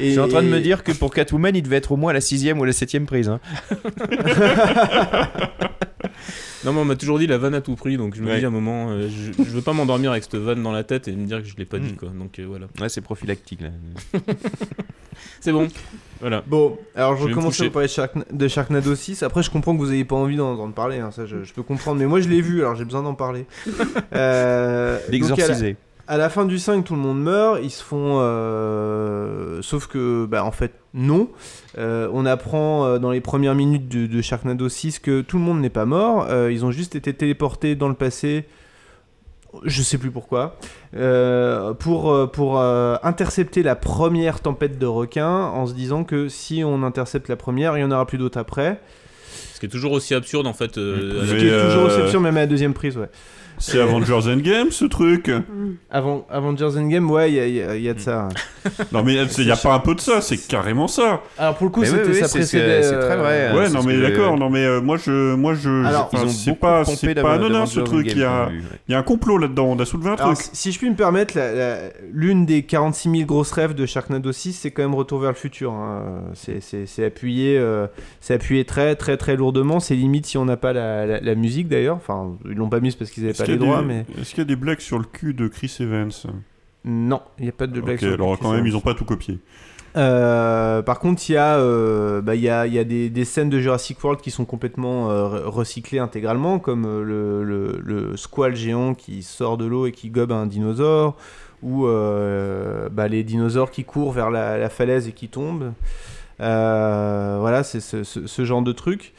Je 0.00 0.10
suis 0.10 0.18
en 0.20 0.28
train 0.28 0.42
de 0.42 0.48
me 0.48 0.60
dire 0.60 0.82
que 0.84 0.92
pour 0.92 1.12
Catwoman, 1.12 1.54
il 1.54 1.62
devait 1.62 1.76
être 1.76 1.92
au 1.92 1.96
moins 1.96 2.10
à 2.10 2.14
la 2.14 2.20
sixième 2.20 2.58
ou 2.58 2.64
à 2.64 2.66
la 2.66 2.72
septième 2.72 3.06
prise. 3.06 3.28
hein. 3.28 3.40
Non, 6.62 6.74
mais 6.74 6.80
on 6.80 6.84
m'a 6.84 6.94
toujours 6.96 7.18
dit 7.18 7.26
la 7.26 7.38
vanne 7.38 7.54
à 7.54 7.62
tout 7.62 7.74
prix, 7.74 7.96
donc 7.96 8.14
je 8.14 8.20
me 8.20 8.28
Ouais. 8.28 8.38
dis 8.38 8.44
à 8.44 8.48
un 8.48 8.50
moment, 8.50 8.90
euh, 8.90 9.08
je, 9.08 9.32
je 9.42 9.48
veux 9.50 9.62
pas 9.62 9.72
m'endormir 9.72 10.10
avec 10.10 10.24
cette 10.24 10.34
vanne 10.36 10.62
dans 10.62 10.72
la 10.72 10.84
tête 10.84 11.08
et 11.08 11.12
me 11.12 11.24
dire 11.24 11.38
que 11.42 11.48
je 11.48 11.56
l'ai 11.56 11.64
pas 11.64 11.78
dit, 11.78 11.92
Mm. 11.94 11.96
quoi. 11.96 12.08
Donc 12.10 12.38
euh, 12.38 12.44
voilà. 12.46 12.66
Ouais, 12.78 12.90
c'est 12.90 13.00
prophylactique 13.00 13.62
là. 13.62 13.68
C'est 15.40 15.52
bon. 15.52 15.68
Voilà. 16.20 16.42
Bon, 16.46 16.78
alors 16.94 17.16
je 17.16 17.22
Je 17.22 17.26
vais 17.28 17.66
à 17.66 17.70
parler 17.70 17.88
de, 17.88 17.92
Sharkna- 17.92 18.24
de 18.30 18.48
Sharknado 18.48 18.94
6. 18.94 19.22
Après, 19.22 19.42
je 19.42 19.50
comprends 19.50 19.72
que 19.74 19.78
vous 19.80 19.90
ayez 19.92 20.04
pas 20.04 20.16
envie 20.16 20.36
d'en 20.36 20.54
d'en 20.54 20.70
parler, 20.70 20.98
hein, 20.98 21.10
ça 21.10 21.24
je, 21.24 21.44
je 21.44 21.52
peux 21.54 21.62
comprendre. 21.62 21.98
Mais 21.98 22.06
moi 22.06 22.20
je 22.20 22.28
l'ai 22.28 22.42
vu, 22.42 22.60
alors 22.60 22.74
j'ai 22.76 22.84
besoin 22.84 23.02
d'en 23.02 23.14
parler. 23.14 23.46
Euh, 24.14 24.98
donc, 24.98 25.10
L'exorciser. 25.12 25.76
À 26.10 26.16
la- 26.18 26.28
fin 26.28 26.44
du 26.44 26.58
5, 26.58 26.84
tout 26.84 26.94
le 26.94 27.00
monde 27.00 27.20
meurt. 27.22 27.60
Ils 27.62 27.70
se 27.70 27.82
font. 27.82 28.18
euh, 28.20 29.60
Sauf 29.62 29.86
que, 29.86 30.26
bah, 30.26 30.44
en 30.44 30.50
fait, 30.52 30.72
non. 30.94 31.28
Euh, 31.78 32.08
on 32.12 32.26
apprend 32.26 32.84
euh, 32.86 32.98
dans 32.98 33.10
les 33.10 33.20
premières 33.20 33.54
minutes 33.54 33.88
de, 33.88 34.06
de 34.06 34.22
Sharknado 34.22 34.68
6 34.68 34.98
que 34.98 35.20
tout 35.20 35.38
le 35.38 35.44
monde 35.44 35.60
n'est 35.60 35.70
pas 35.70 35.84
mort. 35.86 36.26
Euh, 36.30 36.50
ils 36.52 36.64
ont 36.64 36.70
juste 36.70 36.94
été 36.96 37.12
téléportés 37.14 37.74
dans 37.76 37.88
le 37.88 37.94
passé. 37.94 38.46
Je 39.64 39.82
sais 39.82 39.98
plus 39.98 40.10
pourquoi. 40.12 40.56
Euh, 40.96 41.74
pour 41.74 42.30
pour 42.30 42.60
euh, 42.60 42.96
intercepter 43.02 43.62
la 43.64 43.74
première 43.74 44.40
tempête 44.40 44.78
de 44.78 44.86
requins 44.86 45.46
en 45.46 45.66
se 45.66 45.74
disant 45.74 46.04
que 46.04 46.28
si 46.28 46.62
on 46.64 46.84
intercepte 46.84 47.28
la 47.28 47.34
première, 47.36 47.76
il 47.76 47.80
y 47.80 47.84
en 47.84 47.90
aura 47.90 48.06
plus 48.06 48.16
d'autres 48.18 48.38
après. 48.38 48.80
Ce 49.54 49.58
qui 49.58 49.66
est 49.66 49.68
toujours 49.68 49.92
aussi 49.92 50.14
absurde 50.14 50.46
en 50.46 50.52
fait. 50.52 50.78
euh, 50.78 51.26
Ce 51.26 51.34
qui 51.34 51.46
est 51.48 51.66
toujours 51.68 51.84
aussi 51.86 52.00
absurde, 52.00 52.22
même 52.22 52.36
à 52.36 52.40
la 52.40 52.46
deuxième 52.46 52.74
prise, 52.74 52.96
ouais. 52.96 53.10
C'est 53.60 53.80
Avengers 53.80 54.28
Endgame 54.28 54.70
ce 54.70 54.84
truc 54.86 55.30
Avant 55.90 56.26
Avengers 56.30 56.76
Endgame, 56.78 57.10
ouais, 57.10 57.30
il 57.30 57.34
y 57.36 57.40
a, 57.40 57.46
y 57.46 57.62
a- 57.62 57.76
il 57.76 57.82
y 57.82 57.88
a 57.88 57.94
de 57.94 58.00
ça. 58.00 58.28
Non 58.92 59.02
mais 59.02 59.14
il 59.14 59.44
n'y 59.46 59.50
a 59.50 59.56
pas 59.56 59.72
un 59.74 59.78
peu 59.78 59.94
de 59.94 60.00
ça, 60.00 60.20
c'est 60.20 60.36
carrément 60.36 60.86
ça. 60.88 61.22
Alors 61.38 61.54
pour 61.56 61.66
le 61.66 61.70
coup, 61.72 61.80
oui, 61.80 61.86
c'était 61.86 62.08
oui, 62.08 62.14
ça 62.16 62.28
précédait. 62.28 62.82
c'est- 62.82 62.98
très 62.98 63.16
vrai, 63.16 63.40
euh, 63.46 63.52
hein. 63.52 63.56
Ouais, 63.56 63.68
non 63.70 63.82
mais 63.82 63.94
que- 63.94 64.00
d'accord, 64.02 64.36
non 64.36 64.50
mais 64.50 64.64
euh, 64.66 64.80
moi 64.82 64.98
je, 64.98 65.34
moi 65.34 65.54
je, 65.54 65.84
Alors, 65.86 66.10
c'est 66.28 66.50
beaucoup 66.50 66.60
pas, 66.60 66.84
c'est 66.84 67.14
pas 67.14 67.34
anodin 67.34 67.64
ce 67.66 67.80
truc. 67.80 68.06
Il 68.10 68.18
y 68.18 68.24
a, 68.24 68.50
y 68.88 68.94
a 68.94 68.98
un 68.98 69.02
complot 69.02 69.38
là-dedans. 69.38 69.64
On 69.66 69.78
a 69.78 69.84
soulevé 69.86 70.10
un 70.10 70.14
Alors, 70.14 70.34
truc. 70.34 70.46
si- 70.52 70.72
je 70.72 70.78
puis 70.78 70.90
me 70.90 70.94
permettre, 70.94 71.38
l'une 72.12 72.44
des 72.46 72.62
46 72.64 73.10
000 73.10 73.24
grosses 73.24 73.52
rêves 73.52 73.74
de 73.74 73.86
Sharknado 73.86 74.30
6, 74.32 74.52
c'est 74.52 74.70
quand 74.70 74.82
même 74.82 74.94
Retour 74.94 75.20
vers 75.20 75.30
le 75.30 75.36
futur. 75.36 75.72
hein. 75.72 76.22
C'est- 76.34 76.60
C'est 76.60 76.84
c'est 76.86 77.04
appuyé, 77.06 77.56
euh, 77.58 77.86
c'est 78.20 78.34
appuyé 78.34 78.64
très 78.64 78.94
très 78.96 79.16
très 79.16 79.36
lourdement. 79.36 79.80
C'est 79.80 79.94
limite 79.94 80.26
si 80.26 80.36
on 80.38 80.44
n'a 80.44 80.56
pas 80.58 80.72
la, 80.74 81.06
la- 81.06 81.20
la 81.20 81.34
musique 81.34 81.68
d'ailleurs. 81.68 81.96
Enfin, 81.96 82.32
ils 82.44 82.56
l'ont 82.56 82.68
pas 82.68 82.80
mise 82.80 82.94
parce 82.96 83.10
qu'ils 83.10 83.22
n'avaient 83.24 83.32
pas 83.38 83.44
les 83.50 83.56
a 83.56 83.58
droits, 83.58 83.80
des- 83.82 83.86
mais 83.86 84.06
Est-ce 84.20 84.30
qu'il 84.30 84.38
y 84.38 84.42
a 84.42 84.44
des 84.44 84.56
blagues 84.56 84.80
sur 84.80 84.98
le 84.98 85.04
cul 85.04 85.34
de 85.34 85.48
Chris 85.48 85.74
Evans 85.80 86.10
non, 86.82 87.20
il 87.38 87.42
n'y 87.42 87.48
a 87.50 87.52
pas 87.52 87.66
de 87.66 87.78
blague. 87.78 87.96
Ok, 87.96 88.00
sur 88.00 88.08
le 88.08 88.14
alors 88.14 88.32
Chris 88.32 88.38
quand 88.42 88.50
même, 88.52 88.60
Evans. 88.60 88.72
ils 88.72 88.76
ont 88.76 88.80
pas 88.80 88.94
tout 88.94 89.04
copié. 89.04 89.38
Euh, 89.98 90.80
par 90.82 90.98
contre, 90.98 91.28
il 91.28 91.32
y 91.32 91.36
a, 91.36 91.58
euh, 91.58 92.22
bah, 92.22 92.34
y 92.36 92.48
a, 92.48 92.66
y 92.66 92.78
a 92.78 92.84
des, 92.84 93.10
des 93.10 93.24
scènes 93.26 93.50
de 93.50 93.58
Jurassic 93.60 94.02
World 94.02 94.22
qui 94.22 94.30
sont 94.30 94.44
complètement 94.46 95.10
euh, 95.10 95.24
re- 95.24 95.42
recyclées 95.46 95.98
intégralement, 95.98 96.58
comme 96.58 96.86
euh, 96.86 97.02
le, 97.02 97.44
le, 97.44 97.80
le 97.84 98.16
squale 98.16 98.54
géant 98.56 98.94
qui 98.94 99.22
sort 99.22 99.58
de 99.58 99.66
l'eau 99.66 99.84
et 99.86 99.92
qui 99.92 100.08
gobe 100.08 100.32
un 100.32 100.46
dinosaure, 100.46 101.16
ou 101.62 101.84
bah, 101.86 103.08
les 103.08 103.24
dinosaures 103.24 103.70
qui 103.70 103.84
courent 103.84 104.12
vers 104.12 104.30
la, 104.30 104.56
la 104.56 104.70
falaise 104.70 105.06
et 105.08 105.12
qui 105.12 105.28
tombent. 105.28 105.72
Voilà, 106.38 107.62
c'est 107.62 107.80
ce, 107.80 108.04
ce- 108.04 108.26
ce 108.26 108.44
genre 108.46 108.62
de 108.62 108.72
truc. 108.72 109.12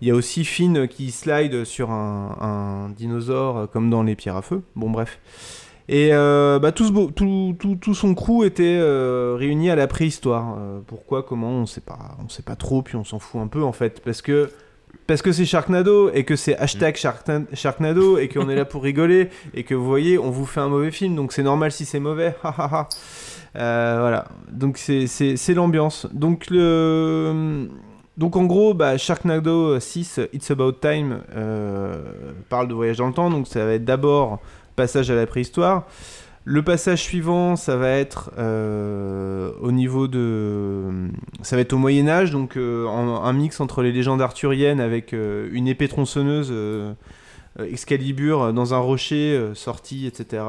Il 0.00 0.08
y 0.08 0.10
a 0.10 0.14
aussi 0.14 0.44
Finn 0.44 0.86
qui 0.88 1.10
slide 1.10 1.64
sur 1.64 1.90
un, 1.90 2.36
un 2.40 2.90
dinosaure 2.90 3.56
euh, 3.56 3.66
comme 3.66 3.88
dans 3.90 4.02
Les 4.02 4.14
Pierres 4.14 4.36
à 4.36 4.42
Feu. 4.42 4.62
Bon, 4.74 4.90
bref. 4.90 5.18
Et 5.88 6.08
euh, 6.12 6.58
bah, 6.58 6.72
tout, 6.72 6.84
ce 6.86 6.92
beau- 6.92 7.10
tout, 7.10 7.54
tout, 7.58 7.76
tout 7.80 7.94
son 7.94 8.14
crew 8.14 8.44
était 8.44 8.76
euh, 8.80 9.36
réuni 9.38 9.70
à 9.70 9.76
la 9.76 9.86
préhistoire. 9.86 10.56
Euh, 10.58 10.80
pourquoi, 10.86 11.22
comment, 11.22 11.50
on 11.50 11.66
sait 11.66 11.80
pas, 11.80 12.16
on 12.24 12.28
sait 12.28 12.42
pas 12.42 12.56
trop, 12.56 12.82
puis 12.82 12.96
on 12.96 13.04
s'en 13.04 13.18
fout 13.20 13.40
un 13.40 13.46
peu 13.46 13.62
en 13.62 13.72
fait, 13.72 14.00
parce 14.04 14.20
que 14.20 14.50
parce 15.06 15.22
que 15.22 15.30
c'est 15.30 15.44
Sharknado 15.44 16.10
et 16.12 16.24
que 16.24 16.34
c'est 16.34 16.56
hashtag 16.56 16.96
Sharkna- 16.96 17.46
Sharknado 17.54 18.18
et 18.18 18.26
qu'on 18.28 18.48
est 18.48 18.56
là 18.56 18.64
pour 18.64 18.82
rigoler 18.82 19.28
et 19.54 19.62
que 19.62 19.74
vous 19.76 19.84
voyez, 19.86 20.18
on 20.18 20.30
vous 20.30 20.44
fait 20.46 20.58
un 20.58 20.68
mauvais 20.68 20.90
film, 20.90 21.14
donc 21.14 21.32
c'est 21.32 21.44
normal 21.44 21.70
si 21.70 21.84
c'est 21.84 22.00
mauvais. 22.00 22.34
voilà, 23.54 24.24
donc 24.50 24.78
c'est 24.78 25.54
l'ambiance. 25.54 26.06
Donc 26.12 26.46
le 26.50 27.68
donc 28.16 28.36
en 28.36 28.44
gros, 28.44 28.72
bah, 28.74 28.96
Sharknado 28.98 29.78
6, 29.78 30.20
It's 30.32 30.50
About 30.50 30.72
Time, 30.80 31.20
euh, 31.34 31.94
parle 32.48 32.68
de 32.68 32.74
voyage 32.74 32.96
dans 32.98 33.06
le 33.08 33.12
temps. 33.12 33.30
Donc 33.30 33.46
ça 33.46 33.64
va 33.64 33.72
être 33.72 33.84
d'abord 33.84 34.40
passage 34.76 35.10
à 35.10 35.14
la 35.14 35.26
préhistoire. 35.26 35.86
Le 36.48 36.62
passage 36.62 37.02
suivant, 37.02 37.56
ça 37.56 37.76
va 37.76 37.90
être 37.90 38.30
euh, 38.38 39.50
au 39.60 39.72
niveau 39.72 40.06
de, 40.06 41.08
ça 41.42 41.56
va 41.56 41.62
être 41.62 41.72
au 41.72 41.78
Moyen 41.78 42.06
Âge, 42.08 42.30
donc 42.30 42.56
euh, 42.56 42.86
en- 42.86 43.24
un 43.24 43.32
mix 43.32 43.58
entre 43.60 43.82
les 43.82 43.90
légendes 43.90 44.22
arthuriennes 44.22 44.78
avec 44.80 45.12
une 45.12 45.66
épée 45.66 45.88
tronçonneuse 45.88 46.52
Excalibur 47.58 48.52
dans 48.52 48.74
un 48.74 48.78
rocher 48.78 49.50
sorti, 49.54 50.06
etc. 50.06 50.42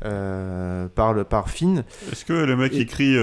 par 0.00 1.12
le 1.12 1.24
par 1.24 1.50
Finn. 1.50 1.84
Est-ce 2.10 2.24
que 2.24 2.32
le 2.32 2.56
mec 2.56 2.72
Et- 2.72 2.80
écrit 2.80 3.14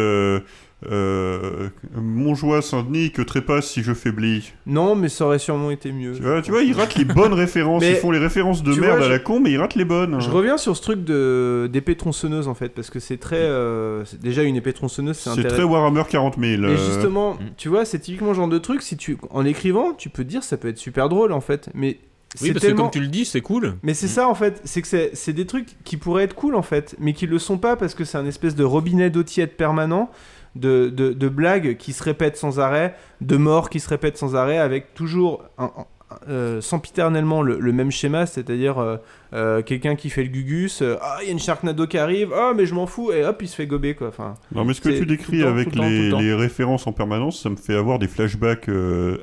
euh, 0.90 1.70
Montjoie 1.96 2.62
Saint-Denis 2.62 3.12
que 3.12 3.22
trépasse 3.22 3.70
si 3.70 3.84
je 3.84 3.94
faiblis 3.94 4.54
Non, 4.66 4.96
mais 4.96 5.10
ça 5.10 5.26
aurait 5.26 5.40
sûrement 5.40 5.72
été 5.72 5.92
mieux. 5.92 6.14
tu 6.14 6.22
vois, 6.22 6.42
tu 6.42 6.52
vois, 6.52 6.62
ils 6.64 6.74
ratent 6.74 6.96
les 6.96 7.06
bonnes 7.06 7.34
références. 7.34 7.82
Mais 7.82 7.92
ils 7.92 7.96
font 7.98 8.12
les 8.12 8.20
références 8.20 8.64
de 8.64 8.74
merde 8.74 8.98
vois, 8.98 9.06
à 9.08 9.10
la 9.10 9.20
con, 9.20 9.40
mais 9.40 9.52
ils 9.52 9.58
ratent 9.58 9.76
les 9.76 9.86
bonnes. 9.86 10.20
Je 10.22 10.30
reviens 10.30 10.58
sur 10.58 10.76
ce 10.78 10.82
truc 10.82 11.04
de 11.04 11.70
d'épée 11.72 11.96
tronçonneuse 11.96 12.48
en 12.48 12.54
fait, 12.54 12.70
parce 12.70 12.90
que 12.90 13.00
c'est 13.00 13.18
très. 13.18 13.36
euh, 13.38 14.06
c'est- 14.06 14.22
déjà 14.22 14.44
une 14.44 14.56
épée 14.56 14.74
tronçonneuse, 14.74 15.18
c'est 15.18 15.30
C'est 15.36 15.44
très 15.48 15.64
Warhammer 15.64 16.04
40 16.10 16.36
000. 16.40 16.64
Et 16.64 16.66
euh. 16.68 16.78
justement, 16.78 17.38
tu 17.58 17.70
vois, 17.70 17.86
c'est 17.86 18.00
typiquement 18.00 18.30
le 18.30 18.36
genre 18.36 18.48
de 18.48 18.58
truc, 18.58 18.82
si 18.82 18.96
tu, 18.98 19.18
en 19.32 19.42
l'écrivant, 19.42 19.94
tu 19.94 20.10
peux 20.10 20.24
te 20.24 20.30
dire 20.30 20.44
ça 20.44 20.58
peut 20.58 20.70
être 20.70 20.78
super 20.78 21.10
drôle 21.10 21.32
en 21.34 21.42
fait, 21.42 21.70
mais 21.74 21.98
Oui, 22.42 22.48
c'est 22.50 22.54
parce 22.54 22.66
que 22.68 22.72
comme 22.74 22.92
tu 22.92 23.00
le 23.02 23.08
dis, 23.08 23.26
c'est 23.26 23.42
cool. 23.42 23.74
Mais 23.84 23.94
c'est 23.94 24.08
ça 24.08 24.28
en 24.30 24.36
fait, 24.36 24.62
c'est 24.64 24.82
que 24.82 24.88
c'est 24.88 25.12
c'est 25.14 25.34
des 25.34 25.46
trucs 25.46 25.76
qui 25.84 25.98
pourraient 25.98 26.24
être 26.24 26.36
cool 26.36 26.56
en 26.56 26.62
fait, 26.62 26.96
mais 27.00 27.14
qui 27.14 27.26
le 27.28 27.40
sont 27.40 27.58
pas 27.58 27.76
parce 27.76 27.96
que 27.96 28.04
c'est 28.06 28.18
un 28.18 28.26
espèce 28.26 28.56
de 28.56 28.64
robinet 28.64 29.10
d'eau 29.10 29.24
tiède 29.24 29.52
permanent, 29.52 30.10
de, 30.56 30.90
de, 30.90 31.14
de 31.14 31.30
blagues 31.30 31.78
qui 31.78 31.94
se 31.94 32.04
répètent 32.04 32.38
sans 32.38 32.60
arrêt, 32.60 32.96
de 33.22 33.38
morts 33.38 33.70
qui 33.70 33.80
se 33.80 33.90
répètent 33.90 34.18
sans 34.18 34.36
arrêt, 34.36 34.58
avec 34.58 34.94
toujours 34.94 35.44
un- 35.58 35.66
un- 35.78 35.86
euh, 36.28 36.60
sempiternellement 36.60 37.44
le, 37.44 37.60
le 37.60 37.72
même 37.72 37.92
schéma, 37.92 38.26
c'est-à-dire 38.26 38.80
euh, 38.80 38.98
euh, 39.34 39.62
quelqu'un 39.62 39.96
qui 39.96 40.10
fait 40.10 40.24
le 40.24 40.30
gugus, 40.30 40.82
ah 41.02 41.18
il 41.22 41.28
y 41.28 41.30
a 41.30 41.32
une 41.32 41.38
Sharknado 41.40 41.86
qui 41.86 42.00
arrive, 42.00 42.34
ah 42.34 42.54
mais 42.56 42.66
je 42.66 42.74
m'en 42.74 42.88
fous, 42.88 43.12
et 43.12 43.24
hop 43.24 43.40
il 43.44 43.48
se 43.48 43.56
fait 43.56 43.68
gober 43.68 43.94
quoi. 43.94 44.08
Enfin, 44.08 44.34
Non, 44.56 44.66
mais 44.66 44.74
ce 44.74 44.82
que 44.82 44.90
tu 44.90 45.02
le 45.02 45.06
décris 45.06 45.42
temps, 45.42 45.50
avec 45.50 45.68
le 45.68 45.72
temps, 45.74 45.84
les, 45.88 46.06
le 46.08 46.12
temps. 46.12 46.20
les 46.20 46.34
références 46.34 46.88
en 46.88 46.94
permanence, 46.94 47.44
ça 47.44 47.52
me 47.52 47.56
fait 47.58 47.76
avoir 47.76 48.00
des 48.00 48.08
flashbacks 48.08 48.68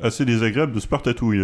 assez 0.00 0.24
désagréables 0.24 0.70
de 0.72 0.78
Spartatouille. 0.80 1.40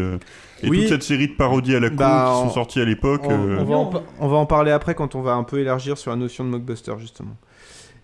Et 0.62 0.68
Oui. 0.68 0.78
toute 0.82 0.88
cette 0.90 1.02
série 1.02 1.26
de 1.26 1.32
parodies 1.34 1.74
à 1.74 1.80
la 1.80 1.88
con 1.90 1.96
Bah, 1.96 2.30
qui 2.32 2.38
on- 2.44 2.48
sont 2.48 2.54
sorties 2.54 2.80
à 2.80 2.84
l'époque. 2.84 3.22
On, 3.24 3.32
on 3.32 3.64
va 3.64 3.76
en, 3.76 3.86
pa- 3.86 4.02
on 4.20 4.28
va 4.28 4.36
en 4.36 4.46
parler 4.46 4.70
après 4.70 4.94
quand 4.94 5.16
on 5.16 5.22
va 5.22 5.32
un 5.32 5.42
peu 5.42 5.58
élargir 5.58 5.98
sur 5.98 6.12
la 6.12 6.16
notion 6.16 6.44
de 6.44 6.50
mockbuster 6.50 6.92
justement. 7.00 7.36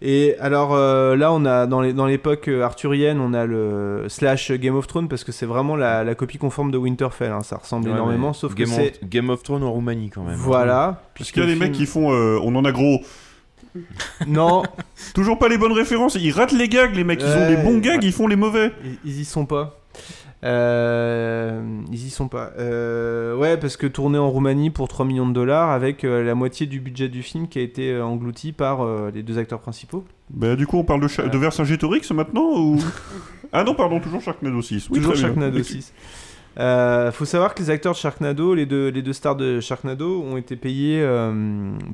Et 0.00 0.36
alors 0.38 0.74
euh, 0.74 1.16
là, 1.16 1.32
on 1.32 1.44
a 1.44 1.66
dans 1.66 1.80
les- 1.80 1.92
dans 1.92 2.06
l'époque 2.06 2.46
euh, 2.48 2.62
arthurienne, 2.62 3.20
on 3.20 3.34
a 3.34 3.46
le 3.46 4.04
slash 4.08 4.52
Game 4.52 4.76
of 4.76 4.86
Thrones 4.86 5.08
parce 5.08 5.24
que 5.24 5.32
c'est 5.32 5.46
vraiment 5.46 5.74
la, 5.74 6.04
la 6.04 6.14
copie 6.14 6.38
conforme 6.38 6.70
de 6.70 6.78
Winterfell. 6.78 7.32
hein, 7.32 7.42
Ça 7.42 7.56
ressemble 7.56 7.88
Ouais, 7.88 7.94
énormément, 7.94 8.32
sauf 8.32 8.54
Game 8.54 8.68
que 8.68 8.74
c'est 8.74 9.08
Game 9.08 9.28
of 9.30 9.42
Thrones 9.42 9.64
en 9.64 9.72
Roumanie 9.72 10.10
quand 10.10 10.22
même. 10.22 10.36
voilà. 10.36 11.02
Parce 11.16 11.32
qu'il 11.32 11.42
y 11.42 11.46
a 11.46 11.48
des 11.48 11.56
mecs 11.56 11.72
qui 11.72 11.86
font 11.86 12.12
euh, 12.12 12.38
on 12.42 12.54
en 12.54 12.64
a 12.64 12.70
gros. 12.72 13.00
Non. 14.26 14.62
Toujours 15.14 15.38
pas 15.38 15.48
les 15.48 15.58
bonnes 15.58 15.72
références, 15.72 16.14
ils 16.16 16.30
ratent 16.32 16.52
les 16.52 16.68
gags, 16.68 16.94
les 16.94 17.04
mecs, 17.04 17.20
ils 17.20 17.26
ont 17.26 17.46
Ouais. 17.48 17.56
des 17.56 17.62
bons 17.62 17.78
gags, 17.78 18.02
ils 18.02 18.12
font 18.12 18.26
les 18.26 18.36
mauvais. 18.36 18.72
Ils, 18.84 18.98
ils 19.04 19.20
y 19.20 19.24
sont 19.24 19.46
pas. 19.46 19.78
Euh, 20.44 21.60
ils 21.90 22.06
y 22.06 22.10
sont 22.10 22.28
pas. 22.28 22.52
Euh, 22.58 23.34
ouais, 23.36 23.56
parce 23.56 23.76
que 23.76 23.86
tourné 23.86 24.18
en 24.18 24.30
Roumanie 24.30 24.70
pour 24.70 24.88
3 24.88 25.04
millions 25.04 25.26
de 25.26 25.32
dollars 25.32 25.70
avec 25.70 26.04
euh, 26.04 26.22
la 26.22 26.34
moitié 26.34 26.66
du 26.66 26.80
budget 26.80 27.08
du 27.08 27.22
film 27.22 27.48
qui 27.48 27.58
a 27.58 27.62
été 27.62 28.00
englouti 28.00 28.52
par 28.52 28.86
les 29.12 29.22
deux 29.22 29.38
acteurs 29.38 29.60
principaux. 29.60 30.04
Bah, 30.30 30.56
du 30.56 30.66
coup, 30.66 30.78
on 30.78 30.84
parle 30.84 31.00
de, 31.00 31.08
Cha- 31.08 31.26
de 31.28 31.38
Vercingétorix 31.38 32.10
maintenant 32.12 32.56
ou... 32.56 32.78
Ah 33.52 33.64
non, 33.64 33.74
pardon, 33.74 33.98
toujours 33.98 34.20
Sharknado 34.20 34.60
6. 34.60 34.88
Oui, 34.90 34.98
Toujours. 34.98 35.16
Sharknado 35.16 35.62
6. 35.62 35.94
Euh, 36.60 37.10
faut 37.12 37.24
savoir 37.24 37.54
que 37.54 37.62
les 37.62 37.70
acteurs 37.70 37.92
de 37.94 37.96
Sharknado, 37.98 38.54
les 38.54 38.66
deux, 38.66 38.88
les 38.90 39.00
deux 39.00 39.14
stars 39.14 39.36
de 39.36 39.58
Sharknado, 39.60 40.22
ont 40.22 40.36
été 40.36 40.54
payés 40.54 41.02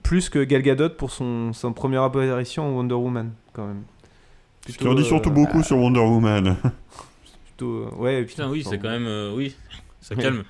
plus 0.02 0.28
que 0.30 0.42
Gal 0.42 0.62
Gadot 0.62 0.88
pour 0.90 1.12
son, 1.12 1.52
son 1.52 1.72
première 1.72 2.02
apparition 2.02 2.66
en 2.66 2.70
Wonder 2.76 2.96
Woman, 2.96 3.30
quand 3.52 3.66
même. 3.66 3.82
Ce 4.68 4.76
qui 4.76 4.88
en 4.88 4.94
dit 4.94 5.04
surtout 5.04 5.30
beaucoup 5.30 5.62
sur 5.62 5.78
Wonder 5.78 6.00
Woman. 6.00 6.56
plutôt, 7.56 7.84
euh, 7.92 7.96
ouais, 7.96 8.24
Putain, 8.24 8.48
oui, 8.50 8.64
c'est 8.68 8.78
quand 8.78 8.90
même. 8.90 9.06
euh, 9.06 9.32
oui, 9.34 9.54
ça 10.00 10.14
calme. 10.14 10.44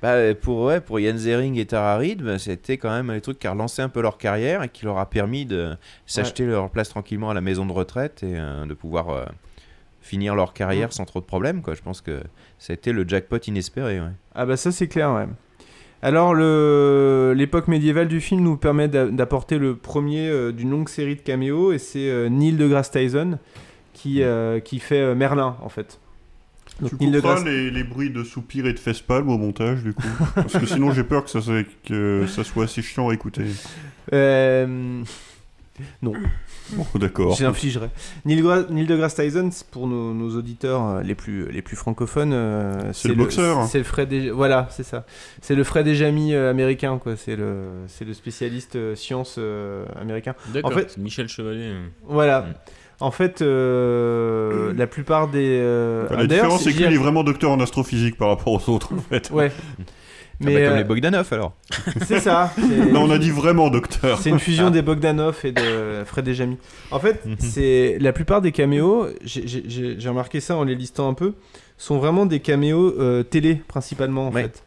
Bah, 0.00 0.32
pour, 0.40 0.62
ouais, 0.66 0.80
pour 0.80 1.00
Ian 1.00 1.16
Zering 1.16 1.58
et 1.58 1.66
Tara 1.66 1.96
Reid, 1.96 2.22
bah, 2.22 2.38
c'était 2.38 2.76
quand 2.78 2.90
même 2.90 3.10
les 3.10 3.20
trucs 3.20 3.40
qui 3.40 3.48
a 3.48 3.50
relancé 3.50 3.82
un 3.82 3.88
peu 3.88 4.00
leur 4.00 4.16
carrière 4.16 4.62
et 4.62 4.68
qui 4.68 4.84
leur 4.84 4.98
a 4.98 5.10
permis 5.10 5.44
de 5.44 5.76
s'acheter 6.06 6.46
leur 6.46 6.70
place 6.70 6.88
tranquillement 6.88 7.30
à 7.30 7.34
la 7.34 7.40
maison 7.40 7.66
de 7.66 7.72
retraite 7.72 8.22
et 8.22 8.34
euh, 8.38 8.64
de 8.64 8.74
pouvoir 8.74 9.10
euh, 9.10 9.24
finir 10.00 10.36
leur 10.36 10.52
carrière 10.52 10.92
sans 10.92 11.04
trop 11.04 11.18
de 11.20 11.24
problèmes. 11.24 11.62
Quoi. 11.62 11.74
Je 11.74 11.82
pense 11.82 12.00
que 12.00 12.20
c'était 12.58 12.92
le 12.92 13.06
jackpot 13.08 13.38
inespéré. 13.38 14.00
Ouais. 14.00 14.10
Ah 14.36 14.46
bah 14.46 14.56
ça 14.56 14.70
c'est 14.70 14.86
clair, 14.86 15.12
ouais. 15.14 15.26
Alors 16.00 16.32
le- 16.34 17.32
l'époque 17.36 17.66
médiévale 17.68 18.06
du 18.08 18.20
film 18.20 18.40
nous 18.42 18.56
permet 18.56 18.86
d'a- 18.88 19.06
d'apporter 19.06 19.58
le 19.58 19.76
premier 19.76 20.28
euh, 20.28 20.52
d'une 20.52 20.70
longue 20.70 20.88
série 20.88 21.16
de 21.16 21.20
caméos 21.22 21.72
et 21.72 21.78
c'est 21.78 22.08
euh, 22.08 22.28
Neil 22.28 22.52
deGrasse 22.56 22.90
Tyson 22.92 23.38
qui, 24.02 24.22
euh, 24.22 24.60
qui 24.60 24.78
fait 24.78 25.00
euh, 25.00 25.14
Merlin 25.14 25.56
en 25.62 25.68
fait. 25.68 25.98
Donc, 26.80 26.90
Tu 26.90 26.96
couperas 26.96 27.44
les, 27.44 27.70
les 27.70 27.84
bruits 27.84 28.10
de 28.10 28.24
soupirs 28.24 28.66
et 28.66 28.72
de 28.72 28.78
fesses-palmes 28.78 29.28
au 29.28 29.38
montage, 29.38 29.82
du 29.82 29.92
coup? 29.92 30.02
Parce 30.34 30.54
que 30.54 30.66
sinon, 30.66 30.90
j'ai 30.90 31.04
peur 31.04 31.22
que 31.24 31.30
ça, 31.30 31.40
soit- 31.40 31.66
que 31.86 32.24
ça 32.26 32.42
soit 32.44 32.64
assez 32.64 32.82
chiant 32.82 33.10
à 33.10 33.14
écouter. 33.14 33.44
Euh, 34.12 35.02
Non. 36.02 36.12
Bon, 36.72 36.86
d'accord. 36.94 37.34
J'infligerai. 37.36 37.88
Neil, 38.24 38.42
Neil 38.70 38.86
deGrasse 38.86 39.14
Tyson, 39.16 39.50
pour 39.70 39.86
nos, 39.86 40.14
nos 40.14 40.36
auditeurs 40.36 41.02
les 41.02 41.14
plus, 41.14 41.50
les 41.50 41.60
plus 41.62 41.76
francophones, 41.76 42.32
euh, 42.32 42.92
C'est 42.92 43.08
le 43.08 43.14
boxeur. 43.14 43.64
C'est 43.66 43.78
le 43.78 43.84
Fred 43.84 44.12
et- 44.12 44.30
Voilà, 44.30 44.68
c'est 44.70 44.82
ça. 44.84 45.04
C'est 45.40 45.54
le 45.54 45.64
Fred 45.64 45.86
et 45.88 45.94
Jamy 45.94 46.34
euh, 46.34 46.50
américain, 46.50 46.98
quoi. 46.98 47.16
C'est 47.16 47.36
le, 47.36 47.64
c'est 47.88 48.04
le 48.04 48.14
spécialiste 48.14 48.94
science 48.94 49.36
euh, 49.38 49.84
américain. 50.00 50.34
D'accord, 50.54 50.72
En 50.72 50.74
fait, 50.74 50.96
Michel 50.98 51.28
Chevalier. 51.28 51.72
Voilà. 52.06 52.46
En 53.02 53.10
fait, 53.10 53.42
euh, 53.42 54.72
la 54.76 54.86
plupart 54.86 55.28
des. 55.28 55.58
euh, 55.60 56.04
Enfin, 56.06 56.14
ah, 56.18 56.20
la 56.22 56.26
différence, 56.26 56.62
c'est 56.64 56.72
qu'il 56.72 56.82
est 56.84 56.96
vraiment 56.96 57.24
docteur 57.24 57.50
en 57.50 57.60
astrophysique 57.60 58.16
par 58.16 58.28
rapport 58.28 58.52
aux 58.52 58.70
autres, 58.72 58.92
en 58.94 59.00
fait. 59.00 59.30
Ouais. 59.30 59.50
Ah 60.44 60.46
bah, 60.46 60.52
comme 60.54 60.62
euh, 60.72 60.76
les 60.78 60.82
Bogdanov 60.84 61.28
alors. 61.30 61.52
C'est 62.04 62.18
ça. 62.18 62.52
Non, 62.90 63.02
on 63.04 63.10
a 63.10 63.18
dit 63.18 63.30
vraiment 63.30 63.70
docteur. 63.70 64.18
C'est 64.18 64.30
une 64.30 64.40
fusion 64.40 64.70
des 64.70 64.82
Bogdanov 64.82 65.38
et 65.44 65.52
de 65.52 66.02
Fred 66.04 66.26
et 66.26 66.34
Jamy. 66.34 66.56
En 66.90 66.98
fait, 66.98 67.24
Mhm. 67.24 67.36
c'est 67.38 67.96
la 68.00 68.12
plupart 68.12 68.40
des 68.40 68.50
caméos. 68.50 69.06
j'ai- 69.24 69.96
remarqué 70.08 70.40
ça 70.40 70.56
en 70.56 70.64
les 70.64 70.74
listant 70.74 71.08
un 71.08 71.14
peu. 71.14 71.34
Sont 71.78 71.98
vraiment 71.98 72.26
des 72.26 72.40
caméos 72.40 72.92
euh, 72.98 73.22
télé 73.22 73.60
principalement 73.68 74.26
en 74.26 74.32
fait. 74.32 74.64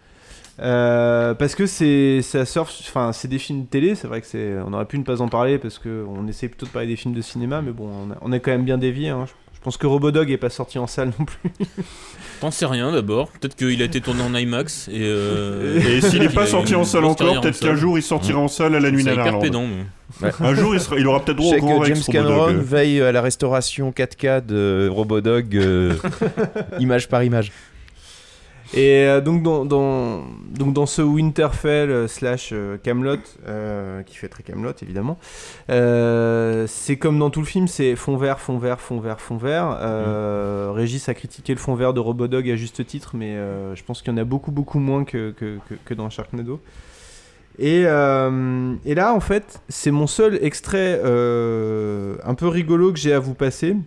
Euh, 0.62 1.34
parce 1.34 1.54
que 1.54 1.66
c'est 1.66 2.22
ça 2.22 2.46
surfe, 2.46 2.74
enfin 2.88 3.12
c'est 3.12 3.28
des 3.28 3.40
films 3.40 3.66
télé. 3.66 3.96
C'est 3.96 4.08
vrai 4.08 4.22
que 4.22 4.28
c'est, 4.28 4.54
on 4.66 4.72
aurait 4.74 4.86
pu 4.86 4.98
ne 4.98 5.04
pas 5.04 5.22
en 5.22 5.28
parler 5.28 5.58
parce 5.58 5.80
que 5.80 6.06
on 6.08 6.28
essaie 6.28 6.48
plutôt 6.48 6.66
de 6.66 6.72
parler 6.72 6.88
des 6.88 6.96
films 6.96 7.14
de 7.14 7.22
cinéma, 7.22 7.62
mais 7.62 7.72
bon, 7.72 7.90
on 7.90 8.12
a, 8.12 8.16
on 8.22 8.32
a 8.32 8.40
quand 8.40 8.52
même 8.52 8.64
bien 8.64 8.78
dévié. 8.78 9.10
hein. 9.10 9.26
Je, 9.28 9.32
je 9.54 9.60
pense 9.62 9.78
que 9.78 9.88
Robodog 9.88 10.30
est 10.32 10.38
pas 10.38 10.50
sorti 10.52 10.78
en 10.80 10.88
salle 10.88 11.12
non 11.20 11.26
plus. 11.26 11.50
T'en 12.40 12.52
sais 12.52 12.66
rien 12.68 12.92
d'abord. 12.92 13.30
Peut-être 13.32 13.56
qu'il 13.56 13.82
a 13.82 13.86
été 13.86 14.00
tourné 14.00 14.22
en 14.22 14.34
IMAX. 14.36 14.88
Et, 14.90 14.92
euh, 15.02 15.80
Et 15.80 16.02
s'il 16.02 16.20
n'est 16.20 16.30
pas 16.30 16.46
sorti 16.46 16.76
en 16.76 16.84
salle 16.84 17.04
encore, 17.06 17.42
peut-être 17.42 17.60
qu'un 17.60 17.76
jour 17.76 17.98
il 17.98 18.02
sortira 18.04 18.40
en 18.40 18.48
salle 18.48 18.76
à 18.76 18.80
la 18.80 18.92
nuit 18.92 19.04
C'est 19.04 19.12
hyper 19.12 19.18
nanarlande. 19.26 19.42
pédant, 19.44 19.66
mais- 20.22 20.30
Un 20.40 20.54
jour 20.56 20.74
il, 20.76 20.80
sera- 20.80 20.98
il 20.98 21.08
aura 21.08 21.20
peut-être 21.26 21.38
droit 21.38 21.56
au 21.56 21.60
grand 21.60 21.84
James 21.84 21.98
Cameron 22.10 22.40
Robodog. 22.46 22.64
veille 22.64 23.02
à 23.02 23.12
la 23.12 23.22
restauration 23.22 23.92
4K 23.92 24.46
de 24.46 24.88
Robodog, 24.92 25.56
euh, 25.58 25.94
image 26.80 27.10
par 27.10 27.24
image. 27.24 27.52
Et 28.76 29.06
euh, 29.08 29.22
donc, 29.22 29.42
dans, 29.42 29.64
dans, 29.64 30.26
donc 30.50 30.74
dans 30.74 30.86
ce 30.86 31.02
Winterfell 31.02 31.90
euh, 31.90 32.08
slash 32.10 32.50
euh, 32.52 32.78
Camelot, 32.78 33.18
euh, 33.48 34.04
qui 34.04 34.18
fait 34.18 34.28
très 34.28 34.44
Camelot 34.44 34.74
évidemment, 34.82 35.18
euh, 35.70 36.66
c'est 36.68 36.98
comme 36.98 37.18
dans 37.18 37.30
tout 37.30 37.40
le 37.40 37.46
film, 37.46 37.70
c'est 37.70 37.96
fond 37.96 38.18
vert, 38.18 38.42
fond 38.42 38.58
vert, 38.58 38.82
fond 38.82 39.00
vert, 39.00 39.22
fond 39.22 39.38
vert. 39.38 39.78
Euh, 39.80 40.72
Régis 40.74 41.08
a 41.08 41.14
critiqué 41.14 41.54
le 41.54 41.60
fond 41.60 41.76
vert 41.76 41.94
de 41.94 42.02
Robodog 42.02 42.50
à 42.50 42.58
juste 42.58 42.86
titre, 42.86 43.12
mais 43.14 43.36
je 43.76 43.84
pense 43.84 44.02
qu'il 44.02 44.12
y 44.12 44.16
en 44.16 44.18
a 44.18 44.26
beaucoup 44.26 44.52
beaucoup 44.52 44.80
moins 44.80 45.06
que, 45.06 45.32
que, 45.32 45.58
que, 45.70 45.76
que 45.86 45.94
dans 45.94 46.10
Sharknado. 46.10 46.60
Et, 47.58 47.84
et 47.84 48.96
là, 48.96 49.14
en 49.14 49.22
fait, 49.22 49.62
c'est 49.70 49.92
mon 49.92 50.08
seul 50.08 50.38
extrait 50.42 51.00
un 51.02 52.36
peu 52.36 52.48
rigolo 52.48 52.92
que 52.92 53.00
j'ai 53.00 53.14
à 53.14 53.20
vous 53.20 53.36
passer. 53.36 53.78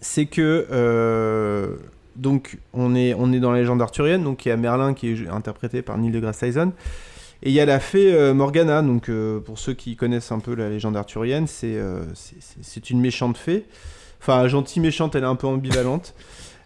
C'est 0.00 0.26
que 0.26 1.76
donc 2.16 2.58
on 2.72 2.94
est, 2.94 3.14
dans 3.14 3.52
la 3.52 3.58
légende 3.58 3.82
arthurienne, 3.82 4.24
donc 4.24 4.44
il 4.44 4.48
y 4.48 4.52
a 4.52 4.56
Merlin 4.56 4.94
qui 4.94 5.08
est 5.10 5.28
interprété 5.28 5.82
par 5.82 5.98
Neil 5.98 6.10
deGrasse 6.10 6.38
Tyson. 6.38 6.72
Et 7.42 7.50
il 7.50 7.54
y 7.54 7.60
a 7.60 7.66
la 7.66 7.80
fée 7.80 8.14
euh, 8.14 8.32
Morgana, 8.32 8.80
donc 8.82 9.08
euh, 9.08 9.40
pour 9.40 9.58
ceux 9.58 9.74
qui 9.74 9.94
connaissent 9.94 10.32
un 10.32 10.38
peu 10.38 10.54
la 10.54 10.70
légende 10.70 10.96
arthurienne, 10.96 11.46
c'est 11.46 11.76
euh, 11.76 12.02
une 12.90 13.00
méchante 13.00 13.36
fée. 13.36 13.66
Enfin, 14.20 14.48
gentille 14.48 14.80
méchante, 14.80 15.14
elle 15.14 15.24
est 15.24 15.26
un 15.26 15.36
peu 15.36 15.46
ambivalente. 15.46 16.14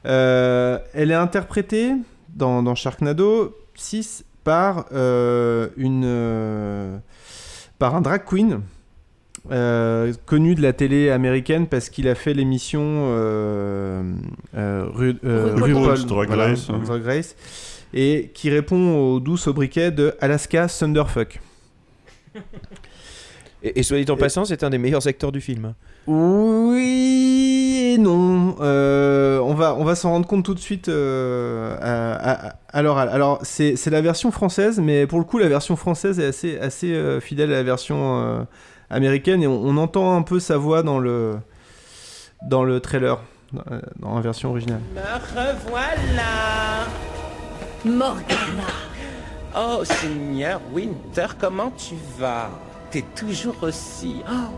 Elle 0.04 1.10
est 1.10 1.14
interprétée 1.14 1.92
dans, 2.34 2.62
dans 2.62 2.74
Sharknado 2.74 3.56
6 3.74 4.24
par 4.44 4.86
par 7.78 7.94
un 7.94 8.00
drag 8.00 8.24
queen 8.24 8.62
euh, 9.50 10.12
connu 10.26 10.54
de 10.54 10.62
la 10.62 10.72
télé 10.72 11.10
américaine 11.10 11.66
parce 11.66 11.88
qu'il 11.90 12.08
a 12.08 12.14
fait 12.14 12.34
l'émission 12.34 12.80
euh, 12.84 14.02
euh, 14.56 14.84
Ru- 14.92 15.16
euh, 15.24 15.54
RuPaul's 15.54 16.00
RuPaul, 16.02 16.06
Drag 16.06 16.26
voilà, 16.28 16.46
Race, 16.48 16.68
hein. 16.70 16.80
Drag 16.84 17.02
Race, 17.04 17.36
et 17.94 18.30
qui 18.34 18.50
répond 18.50 18.94
au 18.96 19.20
doux 19.20 19.36
sobriquet 19.36 19.90
de 19.90 20.14
Alaska 20.20 20.66
Thunderfuck. 20.68 21.40
Et, 23.62 23.80
et 23.80 23.82
soit 23.82 24.02
dit 24.02 24.10
en 24.10 24.16
passant, 24.16 24.46
c'est 24.46 24.64
un 24.64 24.70
des 24.70 24.78
meilleurs 24.78 25.06
acteurs 25.06 25.32
du 25.32 25.42
film. 25.42 25.74
Oui 26.06 27.92
et 27.94 27.98
non. 27.98 28.56
Euh, 28.60 29.38
on 29.40 29.52
va, 29.52 29.74
on 29.74 29.84
va 29.84 29.94
s'en 29.94 30.10
rendre 30.12 30.26
compte 30.26 30.44
tout 30.46 30.54
de 30.54 30.58
suite 30.60 30.88
euh, 30.88 31.76
à, 31.78 32.48
à- 32.48 32.54
à 32.72 32.82
l'oral. 32.82 33.10
Alors, 33.10 33.40
c'est 33.42 33.76
c'est 33.76 33.90
la 33.90 34.00
version 34.00 34.30
française, 34.30 34.80
mais 34.82 35.06
pour 35.06 35.18
le 35.18 35.24
coup, 35.26 35.36
la 35.38 35.48
version 35.48 35.76
française 35.76 36.18
est 36.20 36.24
assez, 36.26 36.58
assez 36.58 36.92
euh, 36.94 37.20
fidèle 37.20 37.52
à 37.52 37.56
la 37.56 37.62
version 37.62 38.20
euh, 38.22 38.42
américaine 38.90 39.42
et 39.42 39.46
on, 39.46 39.62
on 39.64 39.76
entend 39.76 40.16
un 40.16 40.22
peu 40.22 40.40
sa 40.40 40.56
voix 40.56 40.82
dans 40.82 40.98
le, 40.98 41.38
dans 42.42 42.64
le 42.64 42.80
trailer, 42.80 43.20
dans, 43.52 43.62
euh, 43.70 43.80
dans 43.98 44.14
la 44.16 44.20
version 44.20 44.50
originale. 44.50 44.80
Me 44.94 45.00
revoilà 45.00 46.86
Morgana 47.84 48.68
Oh, 49.56 49.82
Seigneur 49.84 50.60
Winter, 50.72 51.26
comment 51.38 51.72
tu 51.72 51.94
vas? 52.18 52.50
T'es 52.90 53.04
toujours 53.16 53.56
aussi... 53.62 54.22
Oh, 54.30 54.54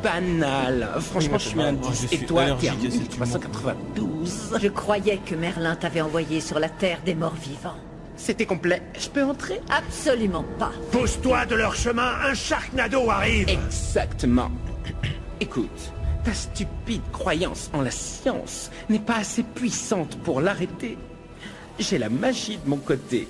banal. 0.00 0.88
Franchement, 1.00 1.38
je 1.38 1.48
suis 1.48 1.60
un 1.62 1.72
10. 1.72 2.12
Et 2.12 2.18
toi, 2.18 2.44
t'es 2.60 2.68
un 2.68 2.74
1392. 2.74 4.58
Je 4.60 4.68
croyais 4.68 5.18
que 5.18 5.34
Merlin 5.34 5.74
t'avait 5.76 6.00
envoyé 6.00 6.40
sur 6.40 6.58
la 6.58 6.68
terre 6.68 6.98
des 7.04 7.14
morts 7.14 7.34
vivants. 7.34 7.76
C'était 8.16 8.46
complet. 8.46 8.82
Je 8.98 9.08
peux 9.08 9.24
entrer? 9.24 9.60
Absolument 9.70 10.44
pas. 10.58 10.72
Pousse-toi 10.90 11.46
de 11.46 11.54
leur 11.54 11.74
chemin, 11.74 12.12
un 12.24 12.34
Sharknado 12.34 13.10
arrive 13.10 13.48
Exactement. 13.48 14.50
Écoute, 15.40 15.92
ta 16.24 16.32
stupide 16.32 17.02
croyance 17.12 17.70
en 17.72 17.80
la 17.80 17.90
science 17.90 18.70
n'est 18.88 18.98
pas 19.00 19.16
assez 19.16 19.42
puissante 19.42 20.16
pour 20.22 20.40
l'arrêter. 20.40 20.96
J'ai 21.78 21.98
la 21.98 22.10
magie 22.10 22.58
de 22.64 22.68
mon 22.68 22.76
côté 22.76 23.26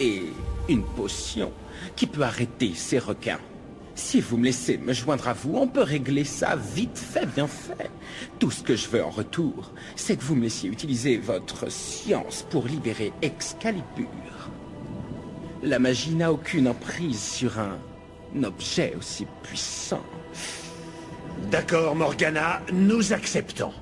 et 0.00 0.22
une 0.68 0.82
potion 0.82 1.52
qui 1.94 2.06
peut 2.06 2.22
arrêter 2.22 2.72
ces 2.74 2.98
requins. 2.98 3.38
Si 4.04 4.20
vous 4.20 4.36
me 4.36 4.44
laissez 4.44 4.76
me 4.76 4.92
joindre 4.92 5.28
à 5.28 5.32
vous, 5.32 5.54
on 5.56 5.68
peut 5.68 5.82
régler 5.82 6.24
ça 6.24 6.56
vite 6.56 6.98
fait, 6.98 7.24
bien 7.24 7.46
fait. 7.46 7.88
Tout 8.40 8.50
ce 8.50 8.62
que 8.62 8.76
je 8.76 8.88
veux 8.88 9.02
en 9.02 9.08
retour, 9.08 9.72
c'est 9.96 10.16
que 10.16 10.22
vous 10.22 10.34
me 10.34 10.42
laissiez 10.42 10.68
utiliser 10.68 11.16
votre 11.16 11.70
science 11.70 12.44
pour 12.50 12.66
libérer 12.66 13.12
Excalibur. 13.22 14.08
La 15.62 15.78
magie 15.78 16.14
n'a 16.14 16.30
aucune 16.32 16.68
emprise 16.68 17.22
sur 17.22 17.58
un 17.58 17.78
objet 18.42 18.92
aussi 18.98 19.24
puissant. 19.44 20.04
D'accord, 21.50 21.94
Morgana, 21.94 22.60
nous 22.72 23.14
acceptons. 23.14 23.72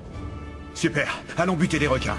Super, 0.75 1.19
allons 1.35 1.55
buter 1.55 1.79
des 1.79 1.87
requins. 1.87 2.17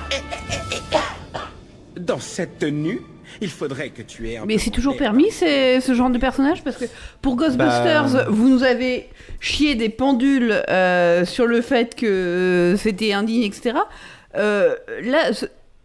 Dans 1.97 2.21
cette 2.21 2.59
tenue, 2.59 3.01
il 3.41 3.49
faudrait 3.51 3.91
que 3.91 4.03
tu 4.03 4.29
aies 4.29 4.37
un 4.39 4.45
Mais 4.47 4.59
c'est 4.59 4.71
toujours 4.71 4.97
permis 4.97 5.31
c'est- 5.31 5.81
ce 5.81 5.95
genre 5.95 6.11
de 6.11 6.19
personnage 6.19 6.63
Parce 6.63 6.77
que 6.77 6.85
pour 7.21 7.37
Ghostbusters, 7.37 8.09
Bah- 8.13 8.27
vous 8.29 8.49
nous 8.49 8.63
avez 8.63 9.09
chié 9.41 9.75
des 9.75 9.89
pendules 9.89 10.63
euh, 10.69 11.25
sur 11.25 11.47
le 11.47 11.61
fait 11.63 11.95
que 11.95 12.07
euh, 12.07 12.77
c'était 12.77 13.13
indigne, 13.13 13.43
etc. 13.45 13.77
Euh, 14.37 14.75
là, 15.03 15.31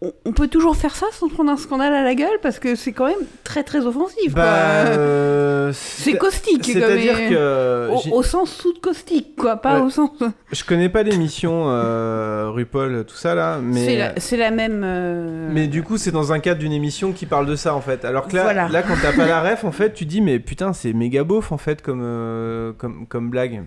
on, 0.00 0.32
peut 0.32 0.46
toujours 0.46 0.76
faire 0.76 0.94
ça 0.94 1.06
sans 1.12 1.28
prendre 1.28 1.50
un 1.50 1.56
scandale 1.56 1.92
à 1.92 2.02
la 2.04 2.14
gueule 2.14 2.38
parce 2.40 2.60
que 2.60 2.76
c'est 2.76 2.92
quand 2.92 3.06
même 3.06 3.26
très 3.42 3.64
très 3.64 3.84
offensif. 3.84 4.32
Bah, 4.32 4.44
euh, 4.44 5.72
c'est 5.74 6.16
caustique. 6.16 6.64
C'est-à-dire 6.64 7.16
comme- 7.16 7.28
que 7.30 8.10
Au, 8.12 8.22
sens 8.22 8.50
sous 8.52 8.72
de 8.72 8.78
caustique, 8.78 9.34
quoi, 9.36 9.56
pas 9.56 9.80
Ouais. 9.80 9.86
au 9.86 9.90
sens. 9.90 10.10
je 10.52 10.62
connais 10.64 10.88
pas 10.88 11.02
l'émission 11.02 11.64
euh, 11.68 12.48
RuPaul, 12.50 13.04
tout 13.06 13.16
ça 13.16 13.34
là, 13.34 13.58
mais 13.60 14.14
C'est 14.18 14.36
la, 14.36 14.50
même. 14.52 14.82
euh, 14.84 15.48
Mais 15.52 15.66
du 15.66 15.82
coup, 15.82 15.98
c'est 15.98 16.12
dans 16.12 16.32
un 16.32 16.38
cadre 16.38 16.60
d'une 16.60 16.72
émission 16.72 17.12
qui 17.12 17.26
parle 17.26 17.46
de 17.46 17.56
ça 17.56 17.74
en 17.74 17.80
fait. 17.80 18.04
Alors 18.04 18.28
que 18.28 18.36
là, 18.36 18.44
Voilà. 18.44 18.68
là 18.68 18.82
quand 18.82 18.94
t'as 19.02 19.12
pas 19.12 19.26
la 19.26 19.42
ref, 19.42 19.64
en 19.64 19.72
fait, 19.72 19.94
tu 19.94 20.04
dis 20.06 20.20
mais 20.20 20.38
putain, 20.38 20.72
c'est 20.72 20.92
méga 20.92 21.24
beauf 21.24 21.50
en 21.50 21.58
fait 21.58 21.82
comme 21.82 22.02
euh, 22.04 22.72
comme 22.78 23.06
comme 23.08 23.30
blague. 23.30 23.64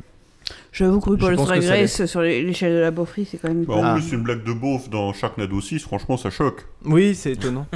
J'avoue 0.72 1.02
que 1.02 1.10
RuPaul's 1.10 1.38
que 1.38 1.44
Drag. 1.46 1.64
Race 1.64 2.06
sur 2.06 2.22
l'échelle 2.22 2.74
de 2.74 2.80
la 2.80 2.92
beaufrie, 2.92 3.26
c'est 3.30 3.38
quand 3.38 3.50
même. 3.50 3.66
Bah, 3.66 3.74
en 3.76 3.84
Ah. 3.84 3.94
plus, 3.96 4.12
une 4.14 4.24
blague 4.24 4.44
de 4.46 4.54
beauf 4.54 4.90
dans 4.90 5.12
Sharknado 5.12 5.60
6, 5.60 5.80
franchement, 5.80 6.16
ça 6.16 6.30
choque. 6.30 6.66
Oui, 6.86 7.14
c'est 7.16 7.32
étonnant. 7.34 7.68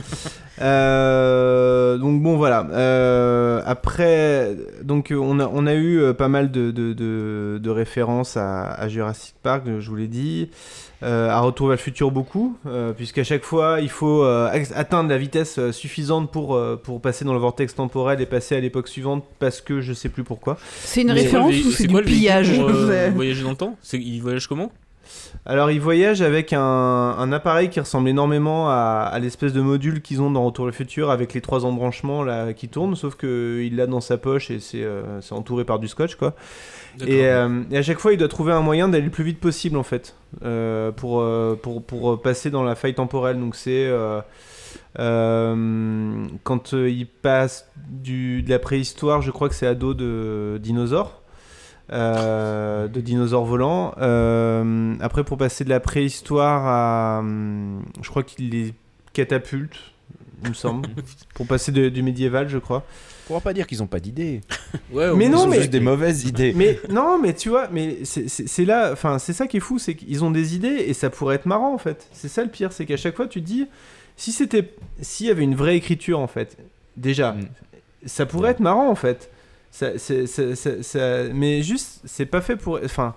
Euh, 0.62 1.98
donc 1.98 2.22
bon, 2.24 2.38
voilà. 2.38 2.66
Euh, 2.72 3.62
après, 3.66 4.56
donc 4.84 5.12
on 5.14 5.40
a, 5.42 5.50
on 5.54 5.68
a 5.68 5.74
eu 5.74 6.00
euh, 6.00 6.14
pas 6.14 6.30
mal 6.30 6.50
de, 6.50 6.72
de, 6.72 6.94
de- 6.94 7.60
de 7.62 7.70
références 7.70 8.38
à, 8.38 8.72
à 8.72 8.88
Jurassic 8.88 9.36
Park, 9.44 9.64
je 9.80 9.90
vous 9.90 9.96
l'ai 9.98 10.08
dit. 10.08 10.50
Euh, 11.04 11.30
à 11.30 11.42
Retour 11.42 11.68
vers 11.68 11.76
le 11.76 11.82
futur 11.82 12.10
beaucoup, 12.10 12.58
euh, 12.66 12.94
puisqu'à 12.94 13.26
chaque 13.26 13.44
fois 13.44 13.80
il 13.82 13.90
faut 13.90 14.24
euh, 14.24 14.50
atteindre 14.76 15.10
la 15.10 15.18
vitesse 15.18 15.60
euh, 15.60 15.72
suffisante 15.74 16.32
pour, 16.32 16.56
euh, 16.56 16.80
pour 16.82 17.02
passer 17.02 17.26
dans 17.26 17.34
le 17.34 17.40
vortex 17.40 17.76
temporel 17.76 18.22
et 18.22 18.26
passer 18.26 18.56
à 18.56 18.60
l'époque 18.62 18.88
suivante 18.88 19.26
parce 19.40 19.60
que 19.60 19.82
je 19.82 19.92
sais 19.92 20.08
plus 20.10 20.24
pourquoi. 20.24 20.58
C'est 20.80 21.02
une 21.02 21.08
Mais- 21.08 21.14
référence 21.24 21.52
C'est 21.54 21.60
ou 21.60 21.64
quoi 21.64 21.72
c'est 21.74 21.84
le 21.84 21.88
du 21.90 21.94
véhicule 21.96 22.14
pillage 22.14 22.58
pour, 22.58 22.70
euh, 22.70 23.12
voyager 23.14 23.44
dans 23.44 23.50
le 23.50 23.56
temps? 23.58 23.76
C'est- 23.82 24.00
Il 24.00 24.22
voyage 24.22 24.48
comment? 24.48 24.72
Alors, 25.46 25.70
ils 25.70 25.80
voyagent 25.82 26.24
avec 26.24 26.52
un, 26.54 26.60
un 26.62 27.32
appareil 27.32 27.70
qui 27.70 27.80
ressemble 27.80 28.10
énormément 28.10 28.70
à, 28.70 29.08
à 29.12 29.20
l'espèce 29.20 29.54
de 29.54 29.62
module 29.62 30.02
qu'ils 30.02 30.22
ont 30.22 30.32
dans 30.32 30.44
Retour 30.46 30.66
vers 30.66 30.72
le 30.72 30.76
futur 30.76 31.12
avec 31.12 31.34
les 31.36 31.42
trois 31.42 31.66
embranchements 31.66 32.24
là 32.24 32.54
qui 32.54 32.70
tournent, 32.70 32.96
sauf 32.96 33.16
que 33.16 33.62
il 33.64 33.76
l'a 33.76 33.86
dans 33.86 34.02
sa 34.02 34.18
poche 34.18 34.50
et 34.50 34.60
c'est 34.60 34.82
euh, 34.84 35.22
c'est 35.22 35.34
entouré 35.34 35.64
par 35.66 35.78
du 35.78 35.88
scotch 35.88 36.16
quoi. 36.16 36.34
Et, 37.06 37.26
euh, 37.28 37.64
et 37.72 37.78
à 37.78 37.82
chaque 37.84 38.00
fois, 38.00 38.14
il 38.14 38.18
doit 38.18 38.28
trouver 38.28 38.54
un 38.54 38.62
moyen 38.62 38.88
d'aller 38.88 39.06
le 39.06 39.12
plus 39.12 39.24
vite 39.24 39.40
possible 39.40 39.78
en 39.78 39.84
fait 39.84 40.16
euh, 40.44 40.92
pour, 40.92 41.22
euh, 41.22 41.56
pour, 41.62 41.84
pour 41.84 42.22
passer 42.22 42.50
dans 42.50 42.64
la 42.64 42.76
faille 42.76 42.96
temporelle. 42.96 43.40
Donc 43.40 43.56
c'est 43.56 43.88
euh, 45.00 46.28
quand 46.44 46.74
il 46.74 47.08
passe 47.08 47.70
du, 47.90 48.42
de 48.44 48.50
la 48.50 48.60
préhistoire, 48.60 49.22
je 49.22 49.32
crois 49.32 49.50
que 49.50 49.56
c'est 49.56 49.68
à 49.68 49.76
dos 49.76 49.94
de 49.94 50.60
dinosaures. 50.62 51.22
euh, 51.92 52.88
de 52.88 53.02
dinosaures 53.02 53.46
volants. 53.46 53.94
Euh, 54.00 54.96
après, 55.02 55.24
pour 55.24 55.38
passer 55.38 55.64
de 55.64 55.70
la 55.70 55.80
préhistoire 55.80 56.66
à. 56.68 57.24
Je 58.02 58.10
crois 58.10 58.24
qu'il 58.24 58.50
les 58.50 58.74
catapulte, 59.14 59.76
il 60.44 60.50
me 60.50 60.54
semble. 60.54 60.90
pour 61.36 61.48
passer 61.48 61.72
de- 61.72 61.90
du 61.90 62.02
médiéval, 62.04 62.50
je 62.50 62.58
crois. 62.58 62.84
On 63.26 63.28
pourra 63.28 63.42
pas 63.42 63.54
dire 63.54 63.66
qu'ils 63.68 63.82
ont 63.82 63.88
pas 63.88 64.00
d'idées. 64.00 64.42
Ouais, 64.92 65.14
Mais 65.16 65.26
Ils 65.26 65.32
non, 65.32 65.44
ont 65.44 65.48
mais 65.48 65.58
juste 65.60 65.72
des 65.72 65.80
mauvaises 65.80 66.26
idées. 66.26 66.54
mais 66.56 66.80
non, 66.90 67.18
mais 67.20 67.34
tu 67.34 67.50
vois, 67.50 67.68
mais 67.72 68.00
c'est- 68.04 68.28
c'est 68.28 68.48
c'est 68.48 68.66
là, 68.66 68.92
enfin, 68.94 69.18
c'est 69.20 69.34
ça 69.34 69.48
qui 69.48 69.58
est 69.58 69.62
fou, 69.62 69.80
c'est 69.80 69.96
qu'ils 69.96 70.24
ont 70.24 70.32
des 70.32 70.56
idées 70.56 70.84
et 70.88 70.94
ça 70.94 71.10
pourrait 71.10 71.36
être 71.36 71.46
marrant 71.46 71.74
en 71.74 71.78
fait. 71.78 72.08
C'est 72.12 72.28
ça 72.28 72.44
le 72.44 72.50
pire, 72.50 72.72
c'est 72.72 72.86
qu'à 72.86 72.98
chaque 72.98 73.16
fois 73.16 73.28
tu 73.28 73.42
te 73.42 73.46
dis, 73.48 73.66
si 74.16 74.32
c'était, 74.32 74.74
s'il 75.02 75.26
y 75.28 75.30
avait 75.32 75.44
une 75.44 75.56
vraie 75.56 75.76
écriture 75.78 76.20
en 76.20 76.28
fait, 76.28 76.58
déjà, 76.98 77.32
Mm. 77.34 77.48
ça 78.06 78.26
pourrait 78.26 78.52
être 78.52 78.60
marrant 78.60 78.90
en 78.90 78.96
fait. 78.96 79.30
Ça, 79.72 79.98
c'est- 79.98 80.28
ça- 80.28 80.56
ça- 80.56 80.84
ça- 80.84 81.24
mais 81.34 81.62
juste, 81.64 82.02
c'est 82.06 82.26
pas 82.28 82.42
fait 82.42 82.56
pour, 82.58 82.80
enfin, 82.86 83.16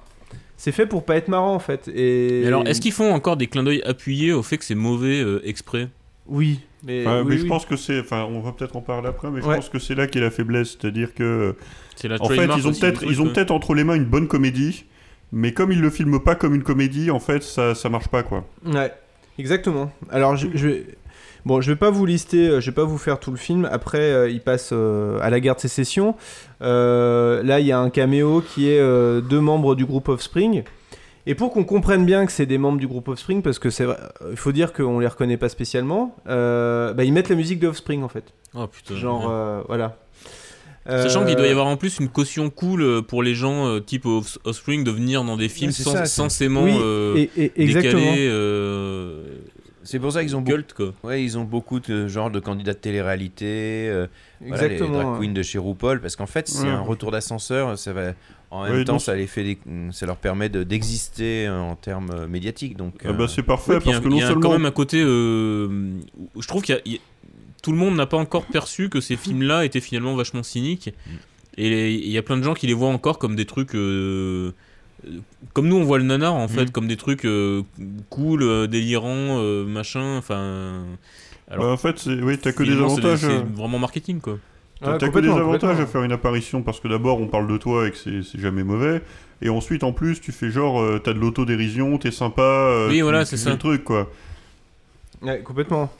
c'est 0.56 0.72
fait 0.72 0.86
pour 0.86 1.04
pas 1.04 1.16
être 1.16 1.28
marrant 1.28 1.54
en 1.54 1.58
fait. 1.60 1.88
Et 1.94 2.40
Mais 2.42 2.46
alors, 2.48 2.66
est-ce 2.66 2.80
qu'ils 2.80 2.92
font 2.92 3.12
encore 3.12 3.36
des 3.36 3.46
clins 3.46 3.62
d'œil 3.62 3.82
appuyés 3.84 4.32
au 4.32 4.42
fait 4.42 4.58
que 4.58 4.64
c'est 4.64 4.74
mauvais 4.74 5.20
euh, 5.20 5.40
exprès? 5.46 5.88
Oui, 6.28 6.60
mais, 6.84 7.06
Enfin, 7.06 7.20
oui, 7.22 7.26
mais 7.30 7.36
je 7.38 7.42
oui. 7.42 7.48
pense 7.48 7.64
que 7.66 7.76
c'est. 7.76 8.00
Enfin, 8.00 8.24
on 8.30 8.40
va 8.40 8.52
peut-être 8.52 8.76
en 8.76 8.80
parler 8.82 9.08
après, 9.08 9.30
mais 9.30 9.40
je 9.40 9.46
Ouais. 9.46 9.56
pense 9.56 9.68
que 9.68 9.78
c'est 9.78 9.94
là 9.94 10.06
qu'est 10.06 10.20
la 10.20 10.30
faiblesse. 10.30 10.76
C'est-à-dire 10.80 11.14
que. 11.14 11.54
C'est 11.96 12.08
la 12.08 12.16
En 12.20 12.28
fait, 12.28 12.46
ils 12.56 12.68
ont 12.68 12.72
peut-être 12.72 13.02
ils 13.04 13.20
ont 13.22 13.26
peut-être 13.32 13.50
entre 13.50 13.74
les 13.74 13.82
mains 13.84 13.94
une 13.94 14.04
bonne 14.04 14.28
comédie, 14.28 14.84
mais 15.32 15.52
comme 15.52 15.72
ils 15.72 15.80
le 15.80 15.90
filment 15.90 16.20
pas 16.20 16.34
comme 16.34 16.54
une 16.54 16.62
comédie, 16.62 17.10
en 17.10 17.18
fait, 17.20 17.42
ça, 17.42 17.74
ça 17.74 17.88
marche 17.88 18.08
pas, 18.08 18.22
quoi. 18.22 18.44
Ouais, 18.64 18.92
exactement. 19.38 19.90
Alors, 20.10 20.36
je, 20.36 20.48
je 20.54 20.68
vais... 20.68 20.86
Bon, 21.46 21.60
je 21.62 21.70
vais 21.72 21.76
pas 21.78 21.88
vous 21.90 22.04
lister, 22.04 22.48
euh, 22.48 22.60
je 22.60 22.66
vais 22.70 22.74
pas 22.74 22.84
vous 22.84 22.98
faire 22.98 23.18
tout 23.20 23.30
le 23.30 23.36
film. 23.38 23.66
Après, 23.70 24.00
euh, 24.00 24.28
il 24.28 24.40
passe 24.40 24.70
euh, 24.72 25.18
à 25.22 25.30
la 25.30 25.40
guerre 25.40 25.54
de 25.54 25.60
sécession. 25.60 26.14
Euh, 26.62 27.42
là, 27.42 27.60
il 27.60 27.66
y 27.66 27.72
a 27.72 27.78
un 27.78 27.90
caméo 27.90 28.42
qui 28.42 28.68
est 28.68 28.78
euh, 28.80 29.20
deux 29.20 29.40
membres 29.40 29.74
du 29.74 29.86
groupe 29.86 30.08
Offspring. 30.08 30.64
Et 31.30 31.34
pour 31.34 31.52
qu'on 31.52 31.62
comprenne 31.64 32.06
bien 32.06 32.24
que 32.26 32.32
c'est 32.32 32.46
des 32.46 32.56
membres 32.58 32.78
du 32.78 32.86
groupe 32.88 33.06
Offspring, 33.08 33.42
parce 33.42 33.58
que 33.58 33.68
c'est 33.70 33.84
vrai, 33.84 33.98
il 34.30 34.36
faut 34.36 34.50
dire 34.50 34.72
qu'on 34.72 34.98
les 34.98 35.06
reconnaît 35.06 35.36
pas 35.36 35.50
spécialement, 35.50 36.16
euh, 36.26 36.94
bah, 36.94 37.04
ils 37.04 37.12
mettent 37.12 37.28
la 37.28 37.36
musique 37.36 37.60
de 37.60 37.68
Offspring 37.68 38.02
en 38.02 38.08
fait. 38.08 38.32
Oh 38.54 38.66
putain. 38.66 38.94
Genre, 38.96 39.20
ouais. 39.24 39.30
euh, 39.30 39.62
voilà. 39.68 39.96
Sachant 40.86 41.22
Euh, 41.22 41.26
qu'il 41.26 41.36
doit 41.36 41.46
y 41.46 41.50
avoir 41.50 41.66
en 41.66 41.76
plus 41.76 41.98
une 41.98 42.08
caution 42.08 42.48
cool 42.48 42.80
euh, 42.80 43.02
pour 43.02 43.22
les 43.22 43.34
gens 43.34 43.66
euh, 43.66 43.78
type 43.78 44.06
Off- 44.06 44.38
Offspring 44.44 44.84
de 44.84 44.90
venir 44.90 45.22
dans 45.22 45.36
des 45.36 45.50
films 45.50 45.70
sans- 45.70 45.92
ça, 45.92 46.06
c'est- 46.06 46.14
censément 46.16 46.62
Oui, 46.62 46.72
euh, 46.80 47.14
et- 47.16 47.30
et- 47.36 47.62
exactement. 47.62 48.00
décalés. 48.00 48.28
euh, 48.30 49.22
C'est 49.84 49.98
pour 49.98 50.12
ça 50.12 50.22
qu'ils 50.22 50.34
ont 50.36 50.40
beaucoup, 50.40 50.56
Cult, 50.56 50.72
quoi. 50.74 50.92
ouais, 51.04 51.22
ils 51.22 51.36
ont 51.38 51.44
beaucoup 51.44 51.80
de 51.80 52.08
genre 52.08 52.30
de 52.30 52.40
candidats 52.40 52.72
de 52.72 52.78
télé-réalité, 52.78 53.88
euh, 53.90 54.06
voilà, 54.40 54.62
les 54.68 54.72
Exactement, 54.74 55.02
drag 55.02 55.20
ouais. 55.20 55.26
queens 55.26 55.32
de 55.34 55.42
chez 55.42 55.58
RuPaul, 55.58 56.00
parce 56.00 56.14
qu'en 56.16 56.26
fait 56.26 56.46
c'est 56.48 56.64
Ouais. 56.64 56.68
un 56.70 56.80
retour 56.80 57.10
d'ascenseur, 57.10 57.78
ça 57.78 57.92
va 57.94 58.12
en 58.50 58.64
même 58.64 58.76
Oui, 58.76 58.84
temps 58.84 58.98
ça 58.98 59.14
les 59.14 59.26
fait, 59.26 59.44
des- 59.44 59.58
ça 59.92 60.06
leur 60.06 60.16
permet 60.16 60.48
de- 60.48 60.62
d'exister 60.64 61.46
euh, 61.46 61.58
en 61.60 61.76
termes 61.76 62.10
euh, 62.12 62.26
médiatiques, 62.28 62.76
donc. 62.76 62.94
Ah 63.04 63.12
bah, 63.12 63.24
euh, 63.24 63.26
c'est 63.28 63.42
parfait, 63.42 63.74
Ouais, 63.74 63.80
parce 63.80 63.96
a- 63.96 64.00
que 64.00 64.08
non 64.08 64.16
il 64.16 64.20
y 64.20 64.22
a 64.22 64.28
seulement. 64.28 64.40
quand 64.42 64.52
même 64.52 64.66
un 64.66 64.70
côté 64.70 65.02
euh, 65.04 65.92
où 66.34 66.42
je 66.42 66.48
trouve 66.48 66.62
qu'il 66.62 66.74
y 66.74 66.78
a- 66.78 66.82
il 66.86 66.92
y 66.92 66.96
a- 66.96 67.00
tout 67.62 67.72
le 67.72 67.78
monde 67.78 67.96
n'a 67.96 68.06
pas 68.06 68.16
encore 68.16 68.46
perçu 68.46 68.88
que 68.88 69.00
ces 69.00 69.16
films-là 69.16 69.64
étaient 69.64 69.80
finalement 69.80 70.14
vachement 70.14 70.42
cyniques. 70.42 70.94
Et 71.56 71.68
les- 71.70 71.92
il 71.94 72.10
y 72.10 72.16
a 72.16 72.22
plein 72.22 72.36
de 72.36 72.42
gens 72.44 72.54
qui 72.54 72.66
les 72.68 72.72
voient 72.74 72.88
encore 72.88 73.18
comme 73.18 73.34
des 73.36 73.44
trucs. 73.46 73.74
euh, 73.74 74.52
comme 75.52 75.68
nous, 75.68 75.76
on 75.76 75.84
voit 75.84 75.98
le 75.98 76.04
nanar 76.04 76.34
en 76.34 76.48
fait, 76.48 76.66
Mm. 76.66 76.70
comme 76.70 76.88
des 76.88 76.96
trucs 76.96 77.24
euh, 77.24 77.62
cool, 78.10 78.66
délirants, 78.68 79.38
euh, 79.40 79.64
machin. 79.64 80.16
Enfin. 80.16 80.84
Bah, 81.50 81.66
en 81.66 81.76
fait, 81.76 81.98
c'est- 81.98 82.20
oui, 82.22 82.36
t'as 82.38 82.52
que 82.52 82.62
des 82.62 82.72
avantages. 82.72 83.20
C'est 83.20 83.44
vraiment 83.56 83.78
marketing 83.78 84.20
quoi. 84.20 84.38
T'as 84.80 84.92
Ouais, 84.92 84.98
t'as 84.98 85.08
que 85.08 85.18
des 85.18 85.28
avantages 85.28 85.80
à 85.80 85.86
faire 85.86 86.02
une 86.04 86.12
apparition 86.12 86.62
parce 86.62 86.78
que 86.80 86.86
d'abord 86.88 87.20
on 87.20 87.26
parle 87.26 87.48
de 87.48 87.56
toi 87.56 87.88
et 87.88 87.90
que 87.90 87.96
c'est 87.96 88.22
c'est 88.22 88.38
jamais 88.40 88.62
mauvais. 88.64 89.02
Et 89.42 89.48
ensuite 89.48 89.82
en 89.84 89.92
plus 89.92 90.20
tu 90.20 90.30
fais 90.32 90.50
genre 90.50 90.80
euh, 90.80 91.00
t'as 91.02 91.12
de 91.14 91.18
l'autodérision, 91.18 91.98
t'es 91.98 92.10
sympa. 92.12 92.42
euh, 92.42 92.88
Oui, 92.88 93.00
voilà, 93.00 93.24
c'est 93.24 93.36
ça. 93.36 93.50
le 93.50 93.58
truc 93.58 93.82
quoi. 93.84 94.08
Ouais, 95.22 95.40
complètement. 95.42 95.90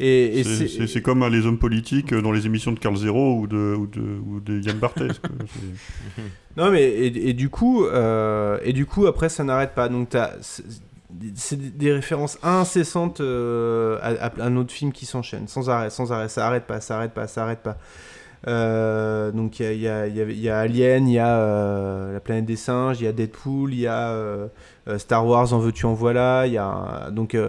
Et, 0.00 0.40
et 0.40 0.44
C'est- 0.44 1.00
comme 1.02 1.22
euh, 1.22 1.28
les 1.28 1.46
hommes 1.46 1.58
politiques 1.58 2.12
euh, 2.12 2.22
dans 2.22 2.32
les 2.32 2.46
émissions 2.46 2.72
de 2.72 2.78
Carl 2.78 2.96
Zero 2.96 3.38
ou 3.38 3.46
de, 3.46 3.74
ou 3.78 3.86
de, 3.86 4.00
ou 4.00 4.40
de 4.40 4.60
Yann 4.60 4.78
Barthès. 4.78 5.18
quoi. 5.18 5.30
Non 6.56 6.70
mais 6.70 6.82
et, 6.82 7.30
et 7.30 7.32
du 7.32 7.48
coup 7.48 7.84
euh, 7.86 8.58
et 8.62 8.72
du 8.74 8.84
coup 8.84 9.06
après 9.06 9.28
ça 9.30 9.42
n'arrête 9.42 9.74
pas 9.74 9.88
donc 9.88 10.10
t'as 10.10 10.32
c'est- 10.42 10.64
des- 11.56 11.92
références 11.92 12.38
incessantes 12.42 13.20
euh, 13.20 13.98
à, 14.02 14.26
à 14.26 14.32
un 14.44 14.56
autre 14.56 14.72
film 14.72 14.92
qui 14.92 15.06
s'enchaîne 15.06 15.46
sans 15.48 15.70
arrêt 15.70 15.88
sans 15.90 16.12
arrêt 16.12 16.28
ça 16.28 16.46
arrête 16.46 16.64
pas 16.66 16.80
ça 16.80 16.96
arrête 16.96 17.12
pas 17.14 17.26
ça 17.26 17.44
arrête 17.44 17.62
pas 17.62 17.78
donc 18.46 19.60
il 19.60 19.80
y 19.80 19.88
a, 19.88 20.58
Alien 20.58 21.08
il 21.08 21.14
y 21.14 21.18
a 21.18 21.36
euh, 21.36 22.12
la 22.12 22.20
planète 22.20 22.44
des 22.44 22.56
singes 22.56 23.00
il 23.00 23.04
y 23.04 23.06
a 23.06 23.12
Deadpool 23.12 23.72
il 23.72 23.80
y 23.80 23.86
a 23.86 24.08
euh, 24.10 24.48
euh, 24.88 24.98
Star 24.98 25.26
Wars 25.26 25.52
en 25.52 25.58
veux-tu 25.58 25.86
en 25.86 25.94
voilà 25.94 26.46
il 26.46 26.52
y 26.52 26.58
a 26.58 27.10
donc 27.12 27.34
euh, 27.34 27.48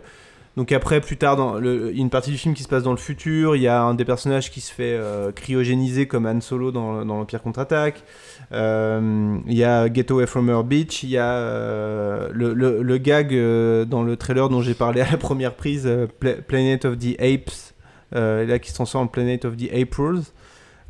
Donc 0.55 0.71
après, 0.71 1.01
plus 1.01 1.17
tard, 1.17 1.57
il 1.63 1.65
y 1.65 1.99
a 1.99 2.01
une 2.01 2.11
partie 2.11 2.29
du 2.29 2.37
film 2.37 2.53
qui 2.53 2.61
se 2.61 2.67
passe 2.67 2.83
dans 2.83 2.91
le 2.91 2.97
futur. 2.97 3.55
Il 3.55 3.61
y 3.63 3.67
a 3.67 3.81
un 3.81 3.95
des 3.95 4.05
personnages 4.05 4.51
qui 4.51 4.61
se 4.61 4.71
fait 4.71 4.95
euh, 4.95 5.31
cryogéniser 5.31 6.05
comme 6.07 6.27
Han 6.27 6.41
Solo 6.41 6.71
dans, 6.71 7.03
l'Empire 7.03 7.41
contre-attaque. 7.41 8.03
Euh, 8.51 9.37
il 9.47 9.57
y 9.57 9.63
a 9.63 9.91
Get 9.91 10.11
Away 10.11 10.27
From 10.27 10.49
Her 10.49 10.63
Beach. 10.63 11.01
Il 11.01 11.09
y 11.09 11.17
a 11.17 11.33
euh, 11.33 12.29
le, 12.31 12.97
gag 12.99 13.33
euh, 13.33 13.83
dans 13.85 14.03
le 14.03 14.15
trailer 14.15 14.47
dont 14.49 14.61
j'ai 14.61 14.75
parlé 14.75 15.01
à 15.01 15.09
la 15.09 15.17
première 15.17 15.55
prise, 15.55 15.87
euh, 15.87 16.05
Pla- 16.19 16.35
Planet 16.35 16.85
of 16.85 16.99
the 16.99 17.19
Apes, 17.19 17.73
euh, 18.15 18.45
là 18.45 18.59
qui 18.59 18.69
se 18.69 18.75
transforme 18.75 19.05
en 19.05 19.07
Planet 19.07 19.45
of 19.45 19.57
the 19.57 19.73
Aprils. 19.73 20.21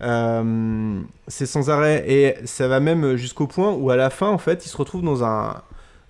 Euh, 0.04 1.00
c'est 1.28 1.46
sans 1.46 1.70
arrêt 1.70 2.04
et 2.08 2.36
ça 2.46 2.68
va 2.68 2.80
même 2.80 3.16
jusqu'au 3.16 3.48
point 3.48 3.72
où 3.72 3.90
à 3.90 3.96
la 3.96 4.10
fin 4.10 4.28
en 4.28 4.38
fait 4.38 4.66
il 4.66 4.70
se 4.70 4.76
retrouve 4.78 5.02
dans 5.02 5.24
un, 5.24 5.62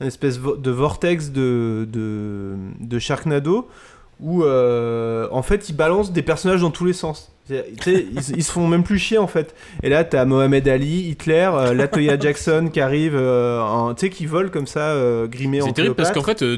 un 0.02 0.06
espèce 0.08 0.39
de 0.39 0.72
vortex 0.72 1.30
de, 1.30 1.88
de, 1.91 2.56
de 2.80 3.00
Sharknado 3.00 3.68
où 4.20 4.44
euh, 4.44 5.28
en 5.32 5.44
fait 5.44 5.70
ils 5.70 5.76
balancent 5.76 6.12
des 6.12 6.24
personnages 6.24 6.62
dans 6.62 6.72
tous 6.72 6.86
les 6.86 6.94
sens. 6.94 7.32
Ils, 8.16 8.38
ils 8.38 8.44
se 8.44 8.52
font 8.52 8.68
même 8.68 8.84
plus 8.84 8.98
chier 8.98 9.18
en 9.20 9.28
fait. 9.28 9.54
Et 9.84 9.89
là 9.89 10.04
t'as 10.04 10.26
Mohamed 10.26 10.68
Ali, 10.68 11.10
Hitler, 11.10 11.50
euh, 11.54 11.74
Latoya 11.74 12.18
Jackson 12.20 12.70
qui 12.74 12.80
arrive, 12.82 13.16
en- 13.18 13.94
tu 13.94 14.02
sais 14.08 14.10
qui 14.10 14.26
vole 14.26 14.50
comme 14.50 14.66
ça 14.68 14.96
grimé 15.28 15.62
en 15.62 15.66
C'est 15.68 15.74
terrible 15.74 15.96
parce 15.96 16.12
qu'en 16.12 16.24
fait, 16.24 16.44
de- 16.44 16.56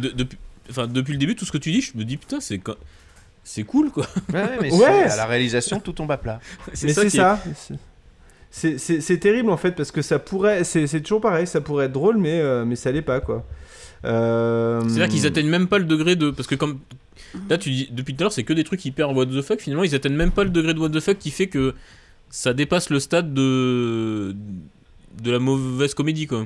depuis, 0.87 1.13
le 1.13 1.19
début, 1.19 1.35
tout 1.35 1.45
ce 1.45 1.51
que 1.51 1.57
tu 1.59 1.71
dis, 1.71 1.81
je 1.81 1.97
me 1.97 2.03
dis 2.05 2.17
putain, 2.17 2.39
c'est 2.39 2.57
co- 2.59 2.75
c'est 3.45 3.63
cool 3.63 3.91
quoi. 3.91 4.05
Ouais, 4.33 4.41
ouais, 4.41 4.57
mais 4.61 4.71
Ouais. 4.73 4.79
c'est- 5.07 5.13
à 5.13 5.15
la 5.15 5.25
réalisation, 5.27 5.79
tout 5.79 5.93
tombe 5.93 6.11
à 6.11 6.17
plat. 6.17 6.39
Mais 6.83 6.93
c'est 6.93 7.09
ça. 7.09 7.39
c'est- 8.51 9.17
terrible 9.19 9.49
en 9.49 9.57
fait 9.57 9.71
parce 9.71 9.91
que 9.91 10.01
ça 10.01 10.19
pourrait, 10.19 10.63
c'est 10.65 10.87
c'est 10.87 10.99
toujours 11.01 11.21
pareil, 11.21 11.45
ça 11.47 11.61
pourrait 11.61 11.85
être 11.85 11.91
drôle 11.93 12.17
mais, 12.17 12.39
euh, 12.41 12.65
mais 12.65 12.75
ça 12.75 12.91
l'est 12.91 13.01
pas 13.01 13.19
quoi. 13.21 13.45
Euh, 14.05 14.81
C'est-à-dire 14.87 15.07
qu'ils 15.09 15.25
atteignent 15.25 15.49
même 15.49 15.67
pas 15.67 15.77
le 15.79 15.85
degré 15.85 16.15
de. 16.15 16.29
Parce 16.29 16.47
que 16.47 16.55
comme. 16.55 16.79
Là, 17.49 17.57
tu 17.57 17.71
dis. 17.71 17.89
Depuis 17.91 18.13
tout 18.15 18.21
à 18.21 18.25
l'heure, 18.25 18.31
c'est 18.33 18.43
que 18.43 18.53
des 18.53 18.63
trucs 18.63 18.83
hyper 18.85 19.15
what 19.15 19.25
the 19.25 19.41
fuck. 19.41 19.59
Finalement, 19.59 19.83
ils 19.83 19.95
atteignent 19.95 20.15
même 20.15 20.31
pas 20.31 20.43
le 20.43 20.51
degré 20.51 20.73
de 20.75 20.79
what 20.79 20.89
the 20.89 20.99
fuck 20.99 21.17
qui 21.17 21.31
fait 21.31 21.47
que 21.47 21.73
ça 22.29 22.53
dépasse 22.53 22.89
le 22.91 22.99
stade 22.99 23.33
de. 23.33 24.35
de 25.23 25.31
la 25.31 25.39
mauvaise 25.39 25.93
comédie, 25.95 26.27
quoi. 26.27 26.45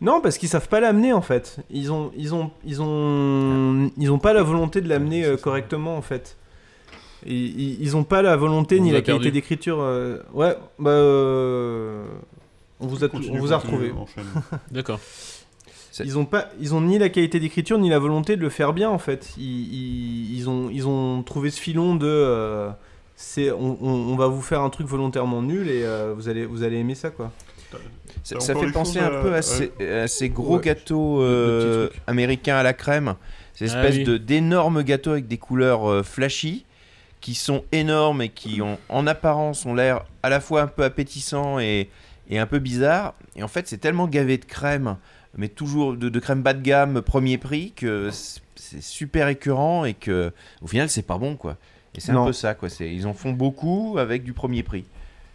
Non, 0.00 0.20
parce 0.20 0.38
qu'ils 0.38 0.48
savent 0.48 0.68
pas 0.68 0.80
l'amener 0.80 1.12
en 1.12 1.22
fait. 1.22 1.56
Ils 1.70 1.90
ont, 1.92 2.12
ils 2.16 2.34
ont, 2.34 2.50
ils 2.64 2.80
ont, 2.80 3.90
ils 3.98 4.12
ont 4.12 4.18
pas 4.18 4.32
la 4.32 4.42
volonté 4.44 4.80
de 4.80 4.88
l'amener 4.88 5.24
euh, 5.24 5.36
correctement 5.36 5.96
en 5.96 6.02
fait. 6.02 6.36
Et 7.26 7.34
Ils, 7.34 7.82
ils 7.82 7.96
ont 7.96 8.04
pas 8.04 8.22
la 8.22 8.36
volonté 8.36 8.78
On 8.78 8.84
ni 8.84 8.92
la 8.92 9.00
qualité 9.02 9.30
d'écriture. 9.32 9.78
euh, 9.80 10.18
Ouais, 10.32 10.56
bah, 10.78 10.90
euh, 10.90 12.04
on 12.78 12.86
vous 12.86 13.02
a, 13.02 13.08
Continue, 13.08 13.38
on 13.38 13.40
vous 13.40 13.52
a 13.52 13.56
retrouvé. 13.58 13.92
D'accord. 14.70 15.00
Ils 16.04 16.16
ont 16.16 16.26
pas, 16.26 16.48
ils 16.60 16.76
ont 16.76 16.80
ni 16.80 16.96
la 16.96 17.08
qualité 17.08 17.40
d'écriture 17.40 17.76
ni 17.76 17.90
la 17.90 17.98
volonté 17.98 18.36
de 18.36 18.40
le 18.42 18.50
faire 18.50 18.72
bien 18.72 18.88
en 18.88 18.98
fait. 18.98 19.30
Ils, 19.36 19.42
ils, 19.74 20.36
ils 20.36 20.48
ont, 20.48 20.70
ils 20.70 20.86
ont 20.86 21.24
trouvé 21.24 21.50
ce 21.50 21.58
filon 21.60 21.96
de, 21.96 22.06
euh, 22.06 22.70
c'est, 23.16 23.50
on, 23.50 23.76
on- 23.82 24.12
on 24.12 24.14
va 24.14 24.28
vous 24.28 24.40
faire 24.42 24.60
un 24.60 24.70
truc 24.70 24.86
volontairement 24.86 25.42
nul 25.42 25.68
et 25.68 25.82
euh, 25.84 26.14
vous 26.16 26.28
allez, 26.28 26.46
vous 26.46 26.62
allez 26.62 26.76
aimer 26.76 26.94
ça 26.94 27.10
quoi. 27.10 27.32
Ça, 28.24 28.54
fait 28.54 28.72
penser 28.72 28.98
un 28.98 29.06
à- 29.06 29.22
peu 29.22 29.34
à- 29.34 29.42
ces, 29.42 29.70
à 29.80 30.06
ces 30.08 30.28
gros 30.28 30.56
Ouais. 30.56 30.62
gâteaux 30.64 31.20
De- 31.20 31.24
de 31.26 31.30
euh, 31.32 31.88
américains 32.06 32.56
à 32.56 32.62
la 32.62 32.72
crème. 32.74 33.14
Ces 33.54 33.74
Ah 33.74 33.78
espèces 33.84 33.98
oui. 33.98 34.04
de 34.04 34.16
d'énormes 34.18 34.82
gâteaux 34.82 35.12
avec 35.12 35.26
des 35.28 35.38
couleurs 35.38 35.88
euh, 35.88 36.02
flashy 36.02 36.64
qui 37.20 37.34
sont 37.34 37.64
énormes 37.72 38.22
et 38.22 38.28
qui 38.28 38.60
ont 38.62 38.78
en 38.88 39.06
apparence 39.06 39.66
ont 39.66 39.74
l'air 39.74 40.04
à 40.22 40.28
la 40.28 40.40
fois 40.40 40.62
un 40.62 40.66
peu 40.68 40.84
appétissants 40.84 41.58
et, 41.58 41.88
et 42.30 42.38
un 42.38 42.46
peu 42.46 42.58
bizarres. 42.60 43.14
Et 43.34 43.42
en 43.42 43.48
fait, 43.48 43.66
c'est 43.66 43.78
tellement 43.78 44.06
gavé 44.06 44.38
de 44.38 44.44
crème, 44.44 44.96
mais 45.36 45.48
toujours 45.48 45.96
de, 45.96 46.08
de 46.08 46.20
crème 46.20 46.42
bas 46.42 46.54
de 46.54 46.62
gamme 46.62 47.02
premier 47.02 47.38
prix 47.38 47.72
que 47.74 48.10
c'est 48.54 48.82
super 48.82 49.28
écœurant 49.28 49.84
et 49.84 49.94
que 49.94 50.32
au 50.62 50.66
final, 50.66 50.88
c'est 50.90 51.02
pas 51.02 51.18
bon 51.18 51.34
quoi. 51.36 51.56
Et 51.94 52.00
c'est 52.00 52.12
un 52.12 52.24
peu 52.24 52.32
ça 52.32 52.54
quoi. 52.54 52.68
C'est 52.68 52.92
ils 52.92 53.06
en 53.06 53.14
font 53.14 53.32
beaucoup 53.32 53.96
avec 53.98 54.22
du 54.22 54.32
premier 54.32 54.62
prix. 54.62 54.84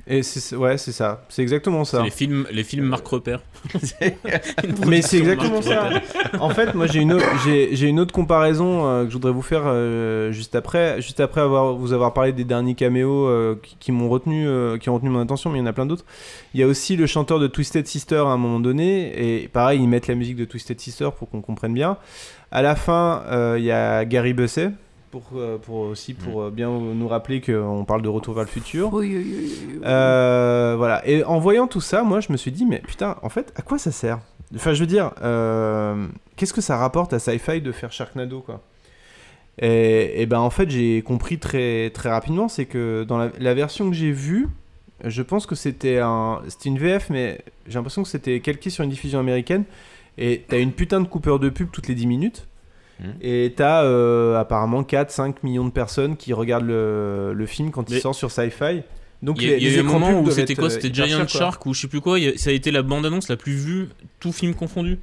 Et 0.05 0.21
c'est, 0.21 0.55
ouais, 0.57 0.77
c'est 0.77 0.91
ça, 0.91 1.23
c'est 1.29 1.41
exactement 1.41 1.85
ça. 1.85 2.03
Les 2.03 2.09
films, 2.09 2.45
les 2.51 2.65
films 2.65 2.85
Marc 2.85 3.07
Repère. 3.07 3.41
Mais 4.87 5.01
c'est 5.01 5.19
exactement 5.19 5.61
ça. 5.61 5.89
En 6.39 6.49
fait, 6.49 6.73
moi 6.73 6.87
j'ai 6.87 6.99
une 6.99 7.13
autre, 7.13 7.25
j'ai, 7.45 7.73
j'ai 7.73 7.87
une 7.87 8.01
autre 8.01 8.13
comparaison 8.13 8.85
euh, 8.85 9.03
que 9.05 9.09
je 9.09 9.13
voudrais 9.13 9.31
vous 9.31 9.41
faire 9.41 9.63
euh, 9.65 10.33
juste 10.33 10.55
après, 10.55 11.01
juste 11.01 11.21
après 11.21 11.39
avoir 11.39 11.73
vous 11.73 11.93
avoir 11.93 12.13
parlé 12.13 12.33
des 12.33 12.43
derniers 12.43 12.75
caméos 12.75 13.27
euh, 13.27 13.57
qui, 13.63 13.77
qui 13.79 13.91
m'ont 13.93 14.09
retenu, 14.09 14.45
qui 14.79 14.89
ont 14.89 14.95
retenu 14.95 15.09
mon 15.09 15.21
attention, 15.21 15.49
mais 15.49 15.59
il 15.59 15.61
y 15.61 15.63
en 15.63 15.67
a 15.67 15.73
plein 15.73 15.85
d'autres. 15.85 16.05
Il 16.53 16.59
y 16.59 16.63
a 16.63 16.67
aussi 16.67 16.97
le 16.97 17.07
chanteur 17.07 17.39
de 17.39 17.47
Twisted 17.47 17.87
Sister 17.87 18.17
à 18.17 18.31
un 18.31 18.37
moment 18.37 18.59
donné, 18.59 19.43
et 19.43 19.47
pareil, 19.47 19.79
ils 19.79 19.87
mettent 19.87 20.07
la 20.07 20.15
musique 20.15 20.35
de 20.35 20.45
Twisted 20.45 20.81
Sister 20.81 21.09
pour 21.17 21.29
qu'on 21.29 21.41
comprenne 21.41 21.73
bien. 21.73 21.97
À 22.51 22.61
la 22.61 22.75
fin, 22.75 23.23
il 23.57 23.63
y 23.63 23.71
a 23.71 24.03
Gary 24.03 24.33
Busset. 24.33 24.71
Pour, 25.13 25.29
euh, 25.35 25.59
pour 25.59 25.75
aussi 25.75 26.15
pour 26.15 26.41
euh, 26.41 26.49
bien 26.49 26.71
nous 26.71 27.07
rappeler 27.07 27.39
qu'on 27.39 27.85
parle 27.85 28.01
de 28.01 28.09
Retour 28.09 28.33
vers 28.33 28.45
le 28.45 28.49
futur. 28.49 28.91
Oui, 28.91 29.15
oui, 29.15 29.23
oui, 29.23 29.57
oui. 29.67 29.79
Euh, 29.85 30.73
voilà. 30.75 31.07
Et 31.07 31.23
en 31.23 31.37
voyant 31.37 31.67
tout 31.67 31.81
ça, 31.81 32.01
moi, 32.01 32.19
je 32.19 32.31
me 32.31 32.37
suis 32.37 32.51
dit, 32.51 32.65
mais 32.65 32.79
putain, 32.79 33.17
en 33.21 33.29
fait, 33.29 33.53
à 33.55 33.61
quoi 33.61 33.77
ça 33.77 33.91
sert? 33.91 34.21
Enfin, 34.55 34.73
je 34.73 34.79
veux 34.79 34.87
dire, 34.87 35.11
euh, 35.21 36.07
qu'est-ce 36.35 36.51
que 36.51 36.61
ça 36.61 36.77
rapporte 36.77 37.13
à 37.13 37.19
Sci-Fi 37.19 37.61
de 37.61 37.71
faire 37.71 37.91
Sharknado, 37.91 38.39
quoi? 38.39 38.61
Et, 39.59 40.19
et 40.19 40.25
ben, 40.25 40.39
en 40.39 40.49
fait, 40.49 40.67
j'ai 40.71 41.03
compris 41.03 41.37
très, 41.37 41.91
très 41.91 42.09
rapidement, 42.09 42.47
c'est 42.47 42.65
que 42.65 43.03
dans 43.03 43.19
la, 43.19 43.29
la 43.39 43.53
version 43.53 43.91
que 43.91 43.95
j'ai 43.95 44.11
vue, 44.11 44.47
je 45.03 45.21
pense 45.21 45.45
que 45.45 45.53
c'était 45.53 45.99
un, 45.99 46.41
c'était 46.47 46.69
une 46.69 46.79
VF, 46.79 47.11
mais 47.11 47.39
j'ai 47.67 47.75
l'impression 47.75 48.01
que 48.01 48.09
c'était 48.09 48.39
calqué 48.39 48.71
sur 48.71 48.83
une 48.83 48.89
diffusion 48.89 49.19
américaine. 49.19 49.65
Et 50.17 50.43
t'as 50.47 50.57
une 50.57 50.71
putain 50.71 51.01
de 51.01 51.07
coupeur 51.07 51.37
de 51.37 51.49
pub 51.49 51.69
toutes 51.71 51.87
les 51.87 51.93
10 51.93 52.07
minutes. 52.07 52.47
Mhm. 52.99 53.13
Et 53.21 53.53
t'as 53.55 53.83
euh, 53.83 54.39
apparemment 54.39 54.83
4-5 54.83 55.35
millions 55.43 55.65
de 55.65 55.71
personnes 55.71 56.15
qui 56.15 56.31
regardent 56.33 56.67
le, 56.67 57.33
le 57.33 57.45
film 57.45 57.71
quand 57.71 57.89
il 57.89 57.95
Mais- 57.95 57.99
sort 58.01 58.15
sur 58.15 58.31
Sci-Fi. 58.31 58.83
Donc 59.21 59.41
Il 59.41 59.49
y 59.49 59.53
a, 59.53 59.57
il 59.57 59.63
y 59.63 59.67
a 59.67 59.77
eu 59.77 59.79
un 59.79 59.83
moment 59.83 60.19
où 60.19 60.29
c'était 60.31 60.53
quoi 60.55 60.65
euh, 60.65 60.69
C'était 60.69 60.93
Giant 60.93 61.17
quoi. 61.19 61.27
Shark 61.27 61.65
ou 61.65 61.73
je 61.73 61.81
sais 61.81 61.87
plus 61.87 62.01
quoi. 62.01 62.19
il 62.19 62.29
a- 62.29 62.37
Ça 62.37 62.49
a 62.49 62.53
été 62.53 62.71
la 62.71 62.81
bande-annonce 62.81 63.29
la 63.29 63.37
plus 63.37 63.53
vue, 63.53 63.89
tout 64.19 64.31
film 64.33 64.53
confondu. 64.53 64.99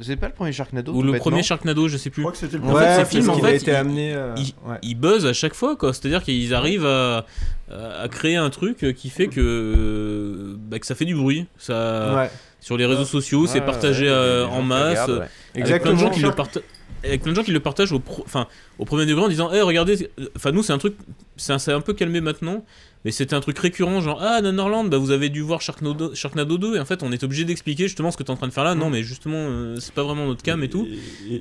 C'est- 0.00 0.16
pas 0.16 0.28
le 0.28 0.32
premier 0.32 0.52
Sharknado 0.52 0.92
Ou 0.94 1.02
le 1.02 1.18
premier 1.18 1.42
Sharknado, 1.42 1.86
je 1.88 1.98
sais 1.98 2.08
plus. 2.08 2.22
Je 2.22 2.28
crois 2.28 2.32
que 2.32 2.38
c'était 2.38 2.56
le 2.56 2.62
Ouais, 2.64 2.72
parce 2.96 3.10
films, 3.10 3.28
en 3.28 3.38
fait, 3.38 3.56
été 3.56 3.72
ils- 3.72 3.74
amené, 3.74 4.14
euh, 4.14 4.34
ouais. 4.66 4.78
ils 4.82 4.94
buzzent 4.94 5.26
à 5.26 5.34
chaque 5.34 5.52
fois, 5.54 5.76
quoi. 5.76 5.92
C'est-à-dire 5.92 6.22
qu'ils 6.22 6.54
arrivent 6.54 6.86
à, 6.86 7.26
à 7.70 8.08
créer 8.08 8.36
un 8.36 8.48
truc 8.48 8.86
qui 8.96 9.10
fait 9.10 9.26
que, 9.26 10.56
bah, 10.58 10.78
que 10.78 10.86
ça 10.86 10.94
fait 10.94 11.04
du 11.04 11.14
bruit. 11.14 11.46
Ça, 11.58 12.14
Ouais. 12.16 12.30
Sur 12.60 12.76
les 12.76 12.86
réseaux 12.86 13.04
sociaux, 13.04 13.46
c'est 13.46 13.60
partagé 13.60 14.06
ouais, 14.06 14.10
euh, 14.12 14.46
il 14.50 14.54
en 14.58 14.62
masse. 14.62 14.90
regardent, 15.02 15.10
ouais. 15.20 15.62
Avec 15.62 15.82
plein 15.82 15.92
de 15.92 15.98
gens 15.98 16.06
Exactement. 16.06 16.10
qui 16.14 16.20
le 16.22 16.30
partagent. 16.32 16.62
Avec 17.04 17.22
plein 17.22 17.32
de 17.32 17.36
gens 17.36 17.42
qui 17.44 17.52
le 17.52 17.60
partagent 17.60 17.92
au, 17.92 17.98
pro- 18.00 18.22
enfin, 18.24 18.46
au 18.78 18.84
premier 18.84 19.06
degré 19.06 19.22
en 19.24 19.28
disant 19.28 19.50
Eh, 19.52 19.60
regardez, 19.62 20.08
enfin, 20.36 20.50
nous, 20.52 20.62
c'est 20.62 20.72
un 20.72 20.78
truc, 20.78 20.94
c'est 21.36 21.52
un, 21.52 21.58
c'est 21.58 21.72
un 21.72 21.80
peu 21.80 21.92
calmé 21.94 22.20
maintenant, 22.20 22.64
mais 23.04 23.10
c'était 23.10 23.34
un 23.34 23.40
truc 23.40 23.58
récurrent, 23.58 24.00
genre 24.00 24.18
Ah, 24.20 24.40
Nanarland, 24.40 24.84
bah, 24.88 24.96
vous 24.98 25.10
avez 25.10 25.28
dû 25.28 25.40
voir 25.42 25.60
Sharknado, 25.60 26.14
Sharknado 26.14 26.58
2, 26.58 26.76
et 26.76 26.80
en 26.80 26.84
fait, 26.84 27.02
on 27.02 27.12
est 27.12 27.22
obligé 27.22 27.44
d'expliquer 27.44 27.84
justement 27.84 28.10
ce 28.10 28.16
que 28.16 28.22
tu 28.22 28.28
es 28.28 28.32
en 28.32 28.36
train 28.36 28.48
de 28.48 28.52
faire 28.52 28.64
là. 28.64 28.74
Non, 28.74 28.90
mais 28.90 29.02
justement, 29.02 29.36
euh, 29.36 29.76
c'est 29.78 29.94
pas 29.94 30.02
vraiment 30.02 30.26
notre 30.26 30.42
cam 30.42 30.62
et 30.64 30.68
tout. 30.68 30.86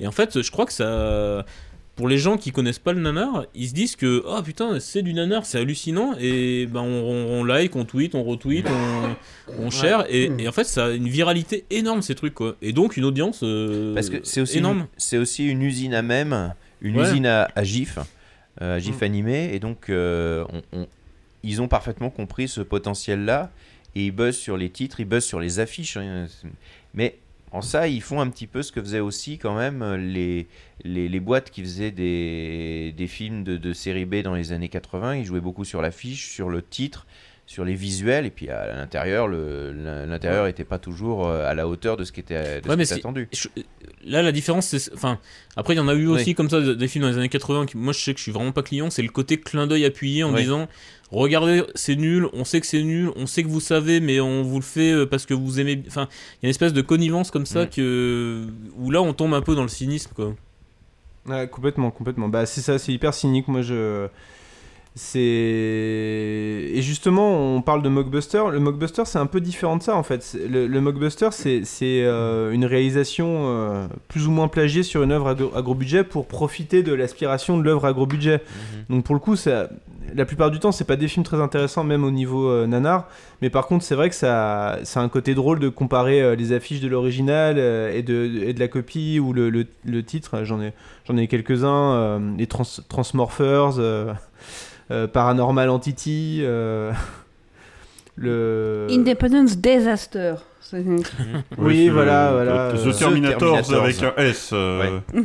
Et 0.02 0.06
en 0.08 0.12
fait, 0.12 0.42
je 0.42 0.52
crois 0.52 0.66
que 0.66 0.74
ça. 0.74 1.46
Pour 1.96 2.10
les 2.10 2.18
gens 2.18 2.36
qui 2.38 2.52
connaissent 2.52 2.80
pas 2.80 2.92
le 2.92 3.00
nanar, 3.00 3.46
ils 3.56 3.70
se 3.70 3.74
disent 3.74 3.96
que 3.96 4.22
oh 4.28 4.42
putain 4.44 4.82
c'est 4.82 5.02
du 5.02 5.14
nanar, 5.14 5.46
c'est 5.46 5.60
hallucinant 5.60 6.14
et 6.20 6.66
ben 6.66 6.82
on, 6.82 6.86
on- 6.86 7.40
on 7.40 7.44
like, 7.46 7.74
on 7.78 7.86
tweet, 7.86 8.16
on 8.16 8.24
retweet, 8.24 8.66
on, 8.70 9.16
on 9.66 9.70
share 9.70 10.06
et, 10.10 10.30
et 10.38 10.48
en 10.48 10.52
fait 10.52 10.66
ça 10.66 10.88
a 10.88 10.90
une 10.92 11.08
viralité 11.08 11.64
énorme 11.70 12.02
ces 12.02 12.14
trucs 12.16 12.34
quoi. 12.34 12.58
Et 12.62 12.74
donc 12.74 12.98
une 12.98 13.06
audience 13.06 13.40
euh, 13.44 13.94
Parce 13.94 14.10
que 14.10 14.18
c'est 14.24 14.42
aussi, 14.42 14.58
énorme. 14.58 14.80
Une, 14.80 14.88
c'est 14.98 15.18
aussi 15.18 15.48
une 15.48 15.62
usine 15.62 15.94
à 15.94 16.02
même, 16.02 16.54
une 16.82 16.98
Ouais. 16.98 17.10
usine 17.10 17.26
à, 17.28 17.48
à 17.56 17.64
GIF, 17.64 17.98
euh, 18.62 18.76
à 18.76 18.80
GIF 18.80 19.00
Mm. 19.00 19.04
animé, 19.06 19.50
et 19.54 19.60
donc 19.60 19.90
euh, 19.90 20.44
on- 20.74 20.80
on- 20.82 20.88
ils 21.44 21.62
ont 21.62 21.70
parfaitement 21.70 22.10
compris 22.10 22.50
ce 22.50 22.60
potentiel-là, 22.60 23.52
et 23.96 24.08
ils 24.08 24.12
buzzent 24.12 24.36
sur 24.38 24.58
les 24.58 24.70
titres, 24.70 25.00
ils 25.00 25.06
buzzent 25.06 25.24
sur 25.24 25.40
les 25.40 25.60
affiches. 25.62 25.96
hein. 25.96 26.26
Mais 26.94 27.16
en 27.52 27.62
ça, 27.62 27.88
ils 27.88 28.02
font 28.02 28.20
un 28.20 28.30
petit 28.30 28.48
peu 28.48 28.64
ce 28.64 28.72
que 28.72 28.82
faisaient 28.82 29.00
aussi 29.00 29.38
quand 29.38 29.56
même 29.56 29.96
les, 29.96 30.48
les, 30.84 31.20
boîtes 31.20 31.52
qui 31.52 31.62
faisaient 31.62 31.92
des, 31.92 33.08
films 33.08 33.44
de 33.44 33.74
série 33.74 34.06
B 34.06 34.22
dans 34.22 34.36
les 34.36 34.52
années 34.52 34.70
80. 34.70 35.16
Ils 35.16 35.26
jouaient 35.26 35.40
beaucoup 35.40 35.64
sur 35.64 35.82
l'affiche, 35.82 36.32
sur 36.34 36.50
le 36.50 36.62
titre, 36.62 37.08
sur 37.48 37.64
les 37.64 37.76
visuels, 37.76 38.26
et 38.26 38.32
puis 38.32 38.50
à 38.50 38.74
l'intérieur, 38.76 39.28
l'intérieur 39.28 40.46
n'était 40.46 40.64
pas 40.64 40.80
toujours 40.80 41.28
euh, 41.28 41.46
à 41.48 41.54
la 41.54 41.68
hauteur 41.68 41.96
de 41.96 42.04
ce 42.04 42.12
qui 42.12 42.20
était, 42.20 42.34
de 42.36 42.44
ce 42.44 42.54
Ouais, 42.56 42.62
qui 42.62 42.68
mais 42.70 42.74
était 42.76 42.86
c'est- 42.86 42.96
attendu. 43.00 43.30
je- 43.32 43.48
là, 44.04 44.24
la 44.24 44.32
différence, 44.32 44.66
c'est. 44.68 44.92
Enfin, 44.94 45.20
après, 45.56 45.76
il 45.76 45.78
y 45.78 45.80
en 45.80 45.88
a 45.88 45.94
eu 45.94 46.08
aussi 46.08 46.30
Oui. 46.30 46.36
comme 46.36 46.50
ça 46.50 46.60
des 46.60 46.88
films 46.88 47.04
dans 47.04 47.12
les 47.12 47.18
années 47.18 47.30
80. 47.30 47.68
Qui, 47.68 47.78
moi, 47.78 47.94
je 47.94 48.00
sais 48.00 48.14
que 48.14 48.18
je 48.18 48.24
suis 48.24 48.32
vraiment 48.32 48.52
pas 48.52 48.64
client. 48.64 48.90
C'est 48.90 49.04
le 49.04 49.10
côté 49.10 49.40
clin 49.40 49.68
d'œil 49.68 49.86
appuyé 49.86 50.24
en 50.24 50.34
Oui. 50.34 50.42
disant 50.42 50.68
Regardez, 51.12 51.62
c'est 51.76 51.96
nul, 51.96 52.28
on 52.34 52.44
sait 52.46 52.60
que 52.60 52.66
c'est 52.66 52.82
nul, 52.82 53.12
on 53.16 53.28
sait 53.28 53.44
que 53.44 53.48
vous 53.48 53.60
savez, 53.60 54.00
mais 54.00 54.20
on 54.20 54.42
vous 54.42 54.58
le 54.58 54.64
fait 54.66 54.92
euh, 54.92 55.06
parce 55.06 55.28
que 55.28 55.36
vous 55.36 55.60
aimez. 55.60 55.84
Enfin, 55.88 56.08
il 56.12 56.38
y 56.44 56.46
a 56.46 56.48
une 56.48 56.50
espèce 56.50 56.74
de 56.74 56.82
connivence 56.82 57.30
comme 57.30 57.46
ça 57.46 57.66
Mm. 57.66 57.70
que. 57.70 58.48
Où 58.78 58.90
là, 58.90 59.04
on 59.04 59.14
tombe 59.14 59.36
un 59.36 59.42
peu 59.42 59.54
dans 59.56 59.62
le 59.62 59.68
cynisme, 59.68 60.12
quoi. 60.16 60.34
Ouais, 61.28 61.48
complètement, 61.48 61.92
complètement. 61.92 62.28
Bah, 62.28 62.48
c'est 62.48 62.62
ça, 62.62 62.80
c'est 62.80 62.92
hyper 62.92 63.14
cynique. 63.14 63.48
Moi, 63.48 63.62
je. 63.62 64.08
C'est 64.96 65.20
et 65.20 66.82
justement 66.82 67.56
on 67.56 67.62
parle 67.62 67.82
de 67.84 67.90
mockbuster. 67.90 68.44
Le 68.52 68.60
mockbuster 68.60 69.04
c'est 69.06 69.20
un 69.20 69.26
peu 69.26 69.42
différent 69.42 69.78
de 69.78 69.84
ça 69.84 69.96
en 69.96 70.04
fait. 70.04 70.38
Le, 70.50 70.68
le 70.68 70.82
mockbuster 70.82 71.30
c'est 71.32 71.62
c'est, 71.66 72.04
euh, 72.04 72.52
une 72.52 72.66
réalisation 72.66 73.28
euh, 73.48 73.88
plus 74.08 74.28
ou 74.28 74.32
moins 74.32 74.48
plagiée 74.48 74.84
sur 74.84 75.04
une 75.04 75.12
œuvre 75.12 75.28
à, 75.28 75.62
gros- 75.62 75.76
budget 75.76 76.04
pour 76.04 76.28
profiter 76.28 76.82
de 76.84 76.94
l'aspiration 76.94 77.58
de 77.58 77.64
l'œuvre 77.64 77.86
à 77.86 77.94
gros 77.94 78.06
budget. 78.06 78.42
Donc 78.90 79.04
pour 79.04 79.16
le 79.16 79.20
coup 79.20 79.36
ça, 79.36 79.70
la 80.14 80.26
plupart 80.26 80.52
du 80.52 80.60
temps 80.60 80.72
c'est 80.72 80.84
pas 80.86 80.96
des 80.96 81.08
films 81.08 81.24
très 81.26 81.42
intéressants 81.42 81.84
même 81.84 82.04
au 82.04 82.12
niveau 82.12 82.50
euh, 82.50 82.68
nanar. 82.68 83.08
Mais 83.42 83.50
par 83.50 83.68
contre 83.68 83.84
c'est 83.84 83.96
vrai 83.96 84.10
que 84.10 84.16
ça 84.16 84.80
ça 84.84 85.00
a 85.00 85.04
un 85.04 85.10
côté 85.10 85.34
drôle 85.34 85.60
de 85.60 85.70
comparer 85.70 86.22
euh, 86.22 86.36
les 86.36 86.52
affiches 86.54 86.82
de 86.82 86.88
l'original 86.88 87.56
euh, 87.58 87.92
et 87.94 88.04
de 88.04 88.26
et 88.44 88.54
de 88.54 88.60
la 88.60 88.68
copie 88.68 89.20
ou 89.20 89.34
le, 89.34 89.50
le, 89.50 89.66
le 89.86 90.04
titre. 90.04 90.44
J'en 90.44 90.62
ai 90.62 90.74
j'en 91.08 91.18
ai 91.18 91.28
quelques-uns. 91.28 91.94
euh, 91.94 92.20
les 92.38 92.48
trans, 92.48 92.64
Transmorphers. 92.90 93.80
euh, 93.80 94.14
euh, 94.92 95.08
Paranormal 95.08 95.70
Entity, 95.70 96.42
euh, 96.44 96.92
le... 98.16 98.88
Independence 98.90 99.58
Disaster. 99.58 100.36
C'est- 100.62 100.84
Oui, 101.58 101.90
voilà, 101.90 102.30
le- 102.30 102.36
voilà. 102.36 102.74
The 102.74 102.98
Terminators 102.98 103.74
avec 103.74 104.02
un 104.04 104.14
S, 104.18 104.50
euh. 104.54 105.00
Ouais. 105.14 105.24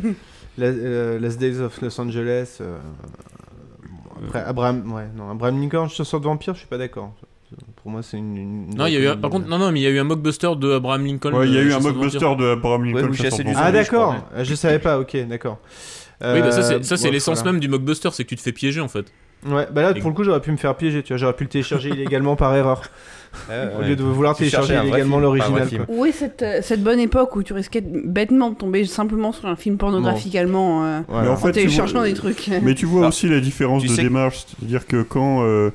La- 0.58 0.66
euh, 0.66 1.18
Last 1.18 1.38
Days 1.38 1.60
of 1.60 1.80
Los 1.80 1.98
Angeles. 2.00 2.58
Euh, 4.22 4.26
après, 4.26 4.40
Abraham, 4.44 4.92
ouais, 4.92 5.06
non, 5.16 5.30
Abraham 5.30 5.60
Lincoln, 5.60 5.88
chasseur 5.88 6.20
de 6.20 6.24
vampires, 6.26 6.54
je 6.54 6.60
suis 6.60 6.68
pas 6.68 6.78
d'accord. 6.78 7.12
Pour 7.82 7.90
moi, 7.90 8.02
c'est 8.02 8.16
une, 8.18 8.36
une- 8.36 8.74
Non, 8.76 8.86
il 8.86 8.92
y 8.94 8.96
a 8.96 9.00
eu 9.00 9.08
un- 9.08 9.16
par 9.16 9.30
contre, 9.30 9.48
non, 9.48 9.58
non, 9.58 9.72
mais 9.72 9.80
il 9.80 9.82
y 9.82 9.86
a 9.86 9.90
eu 9.90 9.98
un 9.98 10.04
mockbuster 10.04 10.50
de 10.56 10.72
Abraham 10.72 11.04
Lincoln. 11.04 11.32
Ouais, 11.32 11.48
il 11.48 11.54
y 11.54 11.58
a 11.58 11.60
euh, 11.60 11.64
eu 11.64 11.72
un 11.72 11.76
Chasseur 11.78 11.94
mockbuster 11.94 12.36
de 12.36 12.44
Abraham 12.52 12.84
Lincoln, 12.84 13.08
Ouais, 13.10 13.16
Chasseur 13.16 13.38
de 13.44 13.52
Ah 13.56 13.72
d'accord, 13.72 14.14
Euh, 14.36 14.44
je 14.44 14.54
savais 14.54 14.78
pas. 14.78 15.00
Ok, 15.00 15.16
d'accord. 15.26 15.58
Oui, 16.22 16.40
bah 16.42 16.52
ça, 16.52 16.62
c'est, 16.62 16.74
Euh, 17.06 17.10
l'essence 17.10 17.38
voilà. 17.38 17.52
même 17.52 17.60
du 17.60 17.68
mockbuster, 17.68 18.10
c'est 18.12 18.24
que 18.24 18.28
tu 18.28 18.36
te 18.36 18.42
fais 18.42 18.52
piéger 18.52 18.80
en 18.80 18.88
fait. 18.88 19.10
Ouais, 19.46 19.66
bah 19.72 19.82
là 19.82 19.94
pour 19.94 20.10
le 20.10 20.14
coup 20.14 20.22
j'aurais 20.24 20.40
pu 20.40 20.52
me 20.52 20.56
faire 20.58 20.76
piéger, 20.76 21.02
tu 21.02 21.12
vois, 21.14 21.16
j'aurais 21.18 21.32
pu 21.32 21.44
le 21.44 21.50
télécharger 21.50 21.88
illégalement 21.94 22.36
par 22.36 22.54
erreur. 22.54 22.82
Au 23.48 23.52
ouais. 23.80 23.88
lieu 23.88 23.96
de 23.96 24.02
vouloir 24.02 24.34
Tu 24.34 24.40
télécharger 24.40 24.74
cherchais 24.74 24.80
un 24.86 24.90
vrai 24.90 25.00
illégalement 25.02 25.18
film, 25.20 25.38
pas 25.38 25.44
un 25.46 25.48
vrai 25.50 25.60
l'original. 25.60 25.68
film. 25.68 25.86
quoi. 25.86 25.94
Où 25.96 26.04
est 26.04 26.12
cette, 26.12 26.42
euh, 26.42 26.58
cette 26.62 26.82
bonne 26.82 26.98
époque 26.98 27.36
où 27.36 27.42
tu 27.44 27.52
risquais 27.52 27.80
de- 27.80 28.02
bêtement 28.04 28.50
de 28.50 28.56
tomber 28.56 28.84
simplement 28.84 29.30
sur 29.32 29.46
un 29.46 29.54
film 29.56 29.76
pornographique 29.78 30.34
allemand 30.34 30.84
euh, 30.84 31.00
Mais 31.08 31.28
en 31.28 31.36
fait, 31.36 31.52
tu 31.52 31.60
téléchargeant 31.60 32.00
vois- 32.00 32.08
des 32.08 32.14
trucs 32.14 32.50
Mais 32.62 32.74
tu 32.74 32.86
vois 32.86 33.06
aussi 33.06 33.28
la 33.28 33.38
différence 33.40 33.82
tu 33.82 33.88
de 33.88 33.94
sais- 33.94 34.02
démarche, 34.02 34.44
c'est-à-dire 34.46 34.84
que 34.86 35.02
quand, 35.02 35.44
euh, 35.44 35.70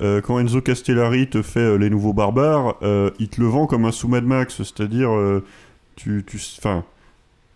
euh, 0.00 0.20
quand 0.20 0.38
Enzo 0.38 0.60
Castellari 0.60 1.28
te 1.28 1.42
fait 1.42 1.58
euh, 1.60 1.76
Les 1.78 1.90
Nouveaux 1.90 2.12
Barbares, 2.12 2.76
euh, 2.82 3.10
il 3.18 3.28
te 3.28 3.40
le 3.40 3.48
vend 3.48 3.66
comme 3.66 3.84
un 3.86 3.92
sous 3.92 4.06
Mad 4.08 4.24
Max, 4.24 4.58
c'est-à-dire, 4.58 5.10
euh, 5.12 5.44
tu, 5.96 6.24
tu, 6.26 6.38
enfin, 6.58 6.84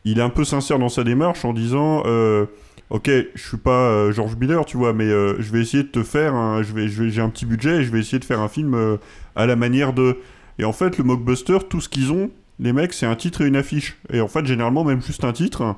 il 0.05 0.19
est 0.19 0.23
un 0.23 0.31
peu 0.31 0.45
sincère 0.45 0.81
dans 0.81 0.89
sa 0.91 1.05
démarche 1.05 1.45
en 1.45 1.53
disant, 1.53 2.03
euh, 2.07 2.47
ok, 2.95 3.11
je 3.35 3.43
suis 3.49 3.57
pas 3.57 3.89
euh, 3.89 4.13
George 4.13 4.37
Miller, 4.37 4.65
tu 4.65 4.77
vois, 4.77 4.93
mais 4.93 5.07
euh, 5.07 5.35
je 5.41 5.51
vais 5.51 5.61
essayer 5.61 5.83
de 5.83 5.89
te 5.89 6.05
faire, 6.05 6.37
un, 6.37 6.63
je 6.63 6.73
vais, 6.73 6.87
je 6.87 7.03
vais, 7.03 7.11
j'ai 7.11 7.21
un 7.21 7.29
petit 7.29 7.45
budget 7.45 7.79
et 7.79 7.85
je 7.85 7.91
vais 7.91 7.99
essayer 7.99 8.21
de 8.21 8.25
faire 8.25 8.39
un 8.39 8.49
film 8.49 8.75
euh, 8.75 8.99
à 9.35 9.47
la 9.47 9.57
manière 9.57 9.93
de. 9.93 10.19
Et 10.61 10.65
en 10.65 10.73
fait, 10.73 10.97
le 10.97 11.03
mockbuster, 11.03 11.59
tout 11.69 11.81
ce 11.81 11.89
qu'ils 11.89 12.13
ont, 12.13 12.31
les 12.61 12.73
mecs, 12.73 12.93
c'est 12.93 13.07
un 13.07 13.17
titre 13.17 13.41
et 13.41 13.49
une 13.49 13.57
affiche. 13.57 13.99
Et 14.13 14.21
en 14.21 14.29
fait, 14.29 14.47
généralement, 14.47 14.85
même 14.85 15.03
juste 15.03 15.25
un 15.25 15.33
titre. 15.33 15.75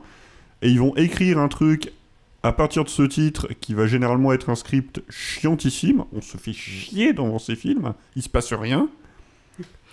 Et 0.61 0.69
ils 0.69 0.79
vont 0.79 0.95
écrire 0.97 1.39
un 1.39 1.49
truc 1.49 1.91
à 2.43 2.53
partir 2.53 2.85
de 2.85 2.91
ce 2.91 3.03
titre 3.03 3.49
qui 3.63 3.73
va 3.73 3.87
généralement 3.87 4.35
être 4.35 4.51
un 4.51 4.55
script 4.55 5.03
chiantissime. 5.09 6.05
On 6.13 6.21
se 6.21 6.37
fait 6.37 6.53
chier 6.53 7.15
dans 7.15 7.39
ces 7.39 7.57
films. 7.57 7.95
Il 8.15 8.23
se 8.23 8.29
passe 8.29 8.53
rien. 8.53 8.91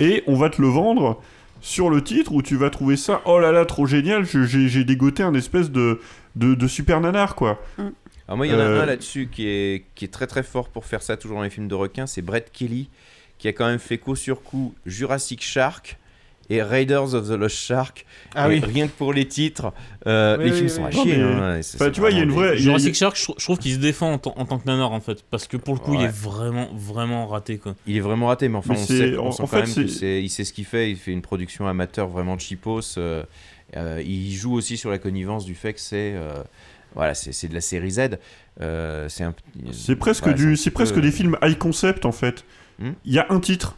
Et 0.02 0.24
on 0.28 0.36
va 0.36 0.50
te 0.50 0.62
le 0.62 0.68
vendre 0.68 1.22
sur 1.64 1.90
le 1.90 2.04
titre 2.04 2.34
où 2.34 2.42
tu 2.42 2.58
vas 2.58 2.70
trouver 2.70 2.98
ça, 2.98 3.22
oh 3.24 3.40
là 3.40 3.52
là, 3.54 3.66
trop 3.66 3.86
génial, 3.86 4.26
j'ai 4.26 4.68
j'ai 4.68 4.84
dégoté 4.84 5.24
un 5.24 5.34
espèce 5.34 5.72
de, 5.72 6.02
de, 6.36 6.56
de 6.56 6.68
super 6.68 7.00
nanar, 7.00 7.36
quoi. 7.36 7.60
Alors 8.28 8.36
moi, 8.38 8.46
il 8.46 8.52
y 8.52 8.56
en 8.56 8.60
a 8.60 8.64
Euh, 8.64 8.84
un 8.84 8.86
là-dessus 8.86 9.30
qui 9.32 9.48
est, 9.48 9.86
qui 9.96 10.04
est 10.06 10.10
très 10.10 10.28
très 10.28 10.44
fort 10.44 10.68
pour 10.68 10.86
faire 10.86 11.02
ça, 11.02 11.16
toujours 11.16 11.38
dans 11.38 11.44
les 11.44 11.50
films 11.50 11.70
de 11.70 11.76
requins, 11.76 12.06
c'est 12.06 12.22
Brett 12.22 12.52
Kelly, 12.52 12.90
qui 13.38 13.48
a 13.48 13.54
quand 13.54 13.66
même 13.66 13.80
fait 13.80 13.98
coup 13.98 14.16
sur 14.18 14.44
coup 14.44 14.76
Jurassic 14.86 15.42
Shark 15.42 15.98
et 16.56 16.62
Raiders 16.64 17.14
of 17.14 17.28
the 17.28 17.32
Lost 17.32 17.56
Shark. 17.58 18.06
Ah 18.36 18.48
oui. 18.48 18.60
Rien 18.60 18.88
que 18.88 18.94
pour 18.94 19.14
les 19.14 19.28
titres, 19.28 19.74
euh, 20.08 20.38
Oui, 20.38 20.46
les 20.46 20.52
oui, 20.52 20.56
films 20.58 20.68
oui, 20.70 20.74
sont 20.74 20.86
à 20.86 20.92
chier. 20.92 21.22
Hein, 21.22 21.90
tu 21.92 22.00
vois, 22.00 22.12
il 22.12 22.18
y 22.18 22.20
a 22.20 22.24
une 22.24 22.32
vraie- 22.32 22.58
Jurassic 22.58 22.96
Shark, 22.96 23.16
je, 23.18 23.32
je 23.38 23.44
trouve 23.44 23.58
qu'il 23.60 23.74
se 23.74 23.80
défend 23.80 24.14
en, 24.14 24.18
tant- 24.18 24.34
en 24.38 24.46
tant 24.46 24.58
que 24.60 24.66
nanar 24.68 24.92
en 24.92 25.00
fait, 25.02 25.24
parce 25.30 25.48
que 25.48 25.58
pour 25.58 25.74
le 25.74 25.80
coup, 25.80 25.94
il 25.96 26.02
est 26.02 26.08
vraiment, 26.14 26.68
vraiment 26.74 27.28
raté 27.28 27.58
quoi. 27.58 27.76
Il 27.88 27.96
est 27.98 28.02
vraiment 28.02 28.28
raté, 28.28 28.48
mais 28.50 28.58
enfin, 28.58 28.74
Mais 28.74 28.80
on 28.80 28.86
sait, 28.86 29.18
on 29.18 29.28
en- 29.28 29.32
sent 29.32 29.44
en 29.44 29.46
quand 29.46 29.52
fait, 29.52 29.58
même 29.66 29.76
que 29.86 29.88
c'est- 29.92 30.00
c'est, 30.00 30.22
il 30.24 30.30
sait 30.30 30.44
ce 30.44 30.54
qu'il 30.54 30.66
fait. 30.66 30.90
Il 30.92 30.98
fait 30.98 31.12
une 31.12 31.22
production 31.22 31.68
amateur 31.68 32.08
vraiment 32.08 32.38
cheapos. 32.38 32.98
euh, 32.98 33.24
euh, 33.76 34.02
il 34.06 34.32
joue 34.34 34.54
aussi 34.54 34.78
sur 34.78 34.90
la 34.92 34.98
connivence 35.00 35.46
du 35.46 35.56
fait 35.56 35.74
que 35.74 35.80
c'est, 35.80 36.14
euh, 36.16 36.34
voilà, 36.96 37.14
c'est, 37.16 37.48
de 37.48 37.54
la 37.56 37.62
série 37.62 37.92
Z. 37.92 38.02
Euh, 38.62 39.08
c'est 39.10 39.24
un, 39.24 39.34
presque, 40.00 40.24
voilà, 40.24 40.38
du, 40.38 40.54
un 40.54 40.56
c'est 40.56 40.70
presque 40.70 40.96
peu- 40.96 41.02
des 41.02 41.12
films 41.12 41.38
high 41.42 41.58
concept, 41.58 42.06
en 42.06 42.12
fait. 42.12 42.46
Hmm? 42.80 42.92
Il 43.06 43.14
y 43.14 43.20
a 43.20 43.26
un 43.30 43.40
titre. 43.40 43.76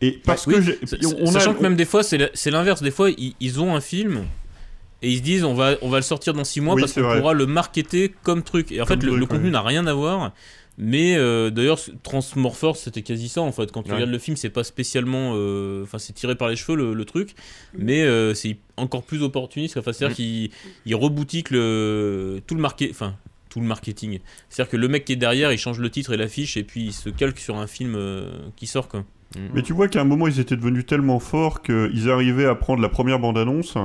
Et 0.00 0.12
parce 0.12 0.46
Oui, 0.46 0.54
que 0.54 1.22
on 1.22 1.28
a- 1.28 1.32
sachant 1.32 1.54
que 1.54 1.62
même 1.62 1.76
des 1.76 1.84
fois, 1.84 2.02
c'est 2.02 2.50
l'inverse. 2.50 2.82
Des 2.82 2.90
fois, 2.90 3.10
ils, 3.10 3.34
ils 3.40 3.60
ont 3.60 3.74
un 3.74 3.80
film 3.80 4.24
et 5.02 5.10
ils 5.10 5.18
se 5.18 5.22
disent 5.22 5.44
on 5.44 5.54
va, 5.54 5.76
on 5.82 5.88
va 5.88 5.98
le 5.98 6.02
sortir 6.02 6.32
dans 6.34 6.44
6 6.44 6.60
mois 6.60 6.74
Oui, 6.74 6.80
parce 6.82 6.92
qu'on 6.94 7.02
pourra 7.18 7.34
le 7.34 7.46
marketer 7.46 8.12
comme 8.22 8.42
truc. 8.42 8.72
Et 8.72 8.80
en 8.80 8.86
Comme 8.86 9.00
fait, 9.00 9.04
le, 9.06 9.10
truc, 9.12 9.20
le 9.20 9.26
contenu 9.26 9.44
ouais. 9.46 9.50
n'a 9.50 9.62
rien 9.62 9.86
à 9.86 9.92
voir. 9.94 10.32
Mais 10.82 11.16
euh, 11.16 11.50
d'ailleurs, 11.50 11.78
Transmorphers, 12.02 12.76
c'était 12.76 13.02
quasi 13.02 13.28
ça 13.28 13.42
en 13.42 13.52
fait. 13.52 13.70
Quand 13.70 13.82
tu 13.82 13.90
Ouais. 13.90 13.96
regardes 13.96 14.12
le 14.12 14.18
film, 14.18 14.36
c'est 14.38 14.48
pas 14.48 14.64
spécialement. 14.64 15.32
euh, 15.34 15.82
Enfin, 15.82 15.98
c'est 15.98 16.14
tiré 16.14 16.34
par 16.36 16.48
les 16.48 16.56
cheveux 16.56 16.76
le, 16.78 16.94
le 16.94 17.04
truc. 17.04 17.34
Mais 17.76 18.02
euh, 18.02 18.32
c'est 18.32 18.56
encore 18.78 19.02
plus 19.02 19.22
opportuniste. 19.22 19.76
Enfin, 19.76 19.92
c'est-à-dire 19.92 20.14
Mm. 20.14 20.16
qu'il 20.16 20.50
il 20.86 20.94
reboutique 20.94 21.50
le, 21.50 22.40
tout 22.46 22.54
le 22.54 22.62
marketing. 22.62 22.94
Enfin, 22.94 23.14
tout 23.50 23.60
le 23.60 23.66
marketing. 23.66 24.20
C'est-à-dire 24.48 24.70
que 24.70 24.76
le 24.78 24.88
mec 24.88 25.04
qui 25.04 25.12
est 25.12 25.16
derrière, 25.16 25.52
il 25.52 25.58
change 25.58 25.78
le 25.80 25.90
titre 25.90 26.14
et 26.14 26.16
l'affiche 26.16 26.56
et 26.56 26.62
puis 26.64 26.84
il 26.86 26.92
se 26.94 27.10
calque 27.10 27.38
sur 27.40 27.58
un 27.58 27.66
film 27.66 27.98
qui 28.56 28.66
sort 28.66 28.88
quoi. 28.88 29.04
Mais 29.54 29.62
tu 29.62 29.72
vois 29.72 29.88
qu'à 29.88 30.00
un 30.00 30.04
moment, 30.04 30.26
ils 30.26 30.40
étaient 30.40 30.56
devenus 30.56 30.86
tellement 30.86 31.20
forts 31.20 31.62
qu'ils 31.62 32.10
arrivaient 32.10 32.46
à 32.46 32.54
prendre 32.54 32.82
la 32.82 32.88
première 32.88 33.18
bande-annonce 33.20 33.76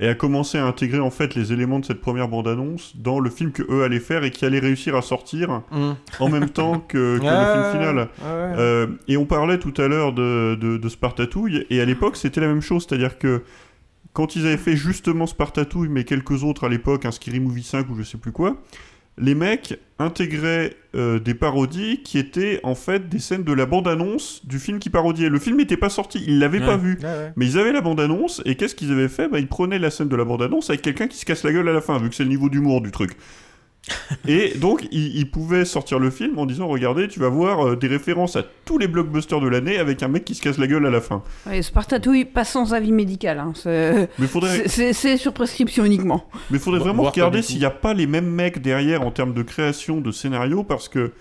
et 0.00 0.08
à 0.08 0.14
commencer 0.14 0.58
à 0.58 0.66
intégrer 0.66 0.98
en 0.98 1.10
fait 1.10 1.34
les 1.36 1.52
éléments 1.52 1.78
de 1.78 1.84
cette 1.84 2.00
première 2.00 2.28
bande-annonce 2.28 2.96
dans 2.96 3.20
le 3.20 3.30
film 3.30 3.52
que 3.52 3.62
eux 3.70 3.84
allaient 3.84 4.00
faire 4.00 4.24
et 4.24 4.30
qui 4.30 4.44
allait 4.44 4.58
réussir 4.58 4.96
à 4.96 5.02
sortir 5.02 5.62
Mm. 5.70 5.92
en 6.20 6.28
même 6.28 6.50
temps 6.50 6.80
que, 6.80 7.18
que 7.18 7.24
Ah, 7.26 7.54
le 7.54 7.62
film 7.72 7.80
final. 7.80 7.96
ouais. 7.98 8.08
Euh, 8.58 8.86
et 9.08 9.16
on 9.16 9.24
parlait 9.24 9.58
tout 9.58 9.72
à 9.80 9.86
l'heure 9.88 10.12
de, 10.12 10.58
de, 10.60 10.76
de 10.78 10.88
Spartatouille 10.88 11.64
et 11.70 11.80
à 11.80 11.84
l'époque 11.84 12.16
c'était 12.16 12.40
la 12.40 12.48
même 12.48 12.60
chose, 12.60 12.86
c'est-à-dire 12.88 13.18
que 13.18 13.42
quand 14.12 14.34
ils 14.36 14.46
avaient 14.46 14.56
fait 14.56 14.76
justement 14.76 15.26
Spartatouille 15.26 15.88
mais 15.88 16.02
quelques 16.04 16.42
autres 16.42 16.64
à 16.64 16.68
l'époque, 16.68 17.04
un 17.06 17.10
Scary 17.12 17.38
Movie 17.40 17.62
5 17.62 17.88
ou 17.88 17.94
je 17.96 18.02
sais 18.02 18.18
plus 18.18 18.32
quoi, 18.32 18.56
les 19.16 19.34
mecs 19.34 19.78
intégraient 19.98 20.74
euh, 20.96 21.20
des 21.20 21.34
parodies 21.34 22.02
qui 22.02 22.18
étaient 22.18 22.58
en 22.64 22.74
fait 22.74 23.08
des 23.08 23.20
scènes 23.20 23.44
de 23.44 23.52
la 23.52 23.64
bande-annonce 23.64 24.44
du 24.44 24.58
film 24.58 24.80
qui 24.80 24.90
parodiait. 24.90 25.28
Le 25.28 25.38
film 25.38 25.56
n'était 25.56 25.76
pas 25.76 25.88
sorti, 25.88 26.22
ils 26.26 26.38
l'avaient 26.40 26.60
pas 26.60 26.76
vu. 26.76 26.98
Ouais, 27.00 27.04
ouais. 27.04 27.32
Mais 27.36 27.46
ils 27.46 27.58
avaient 27.58 27.72
la 27.72 27.80
bande-annonce, 27.80 28.42
et 28.44 28.56
qu'est-ce 28.56 28.74
qu'ils 28.74 28.90
avaient 28.90 29.08
fait? 29.08 29.28
Bah, 29.28 29.38
Ils 29.38 29.46
prenaient 29.46 29.78
la 29.78 29.90
scène 29.90 30.08
de 30.08 30.16
la 30.16 30.24
bande-annonce 30.24 30.68
avec 30.70 30.82
quelqu'un 30.82 31.06
qui 31.06 31.16
se 31.16 31.24
casse 31.24 31.44
la 31.44 31.52
gueule 31.52 31.68
à 31.68 31.72
la 31.72 31.80
fin, 31.80 31.98
vu 31.98 32.08
que 32.08 32.14
c'est 32.14 32.24
le 32.24 32.28
niveau 32.28 32.48
d'humour 32.48 32.80
du 32.80 32.90
truc. 32.90 33.12
et 34.26 34.54
donc, 34.56 34.86
ils, 34.92 35.16
ils 35.16 35.30
pouvaient 35.30 35.64
sortir 35.64 35.98
le 35.98 36.10
film 36.10 36.38
en 36.38 36.46
disant 36.46 36.66
Regardez, 36.68 37.06
tu 37.08 37.20
vas 37.20 37.28
voir 37.28 37.66
euh, 37.66 37.76
des 37.76 37.86
références 37.86 38.36
à 38.36 38.42
tous 38.64 38.78
les 38.78 38.88
blockbusters 38.88 39.40
de 39.40 39.48
l'année 39.48 39.76
avec 39.78 40.02
un 40.02 40.08
mec 40.08 40.24
qui 40.24 40.34
se 40.34 40.40
casse 40.42 40.56
la 40.58 40.66
gueule 40.66 40.86
à 40.86 40.90
la 40.90 41.00
fin. 41.00 41.22
Ouais, 41.46 41.60
Spartatouille, 41.62 42.24
pas 42.24 42.44
sans 42.44 42.72
avis 42.72 42.92
médical. 42.92 43.38
hein, 43.38 43.52
c'est- 43.54 44.08
faudrait- 44.26 44.68
sur 45.18 45.32
prescription 45.34 45.84
uniquement. 45.84 46.26
Mais 46.50 46.56
il 46.58 46.60
faudrait 46.60 46.80
vraiment 46.80 47.02
regarder 47.02 47.42
s'il 47.42 47.58
n'y 47.58 47.64
a 47.66 47.70
pas 47.70 47.92
les 47.94 48.06
mêmes 48.06 48.30
mecs 48.30 48.62
derrière 48.62 49.02
en 49.02 49.10
termes 49.10 49.34
de 49.34 49.42
création 49.42 50.00
de 50.00 50.10
scénario 50.12 50.64
parce 50.64 50.88
que 50.88 51.12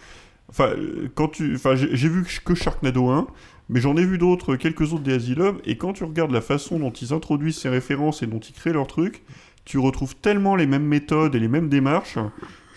enfin 0.49 0.69
euh, 0.69 1.10
quand 1.15 1.30
tu 1.30 1.56
enfin 1.56 1.76
j'ai 1.76 1.95
j'ai 1.95 2.07
vu 2.10 2.23
que 2.45 2.53
Sharknado 2.56 3.10
1 3.10 3.27
mais 3.69 3.80
j'en 3.80 3.95
ai 3.98 4.06
vu 4.06 4.18
d'autres 4.18 4.56
quelques 4.56 4.94
autres 4.94 5.03
des 5.03 5.14
Asylum 5.15 5.57
et 5.65 5.77
quand 5.77 5.94
tu 5.94 6.03
regardes 6.03 6.31
la 6.31 6.41
façon 6.41 6.80
dont 6.80 6.91
ils 6.91 7.14
introduisent 7.14 7.57
ces 7.57 7.69
références 7.69 8.22
et 8.23 8.27
dont 8.27 8.40
ils 8.40 8.53
créent 8.53 8.73
leurs 8.73 8.88
trucs 8.88 9.23
tu 9.65 9.77
retrouves 9.77 10.15
tellement 10.15 10.56
les 10.56 10.65
mêmes 10.68 10.85
méthodes 10.85 11.35
et 11.35 11.40
les 11.40 11.48
mêmes 11.48 11.69
démarches 11.69 12.18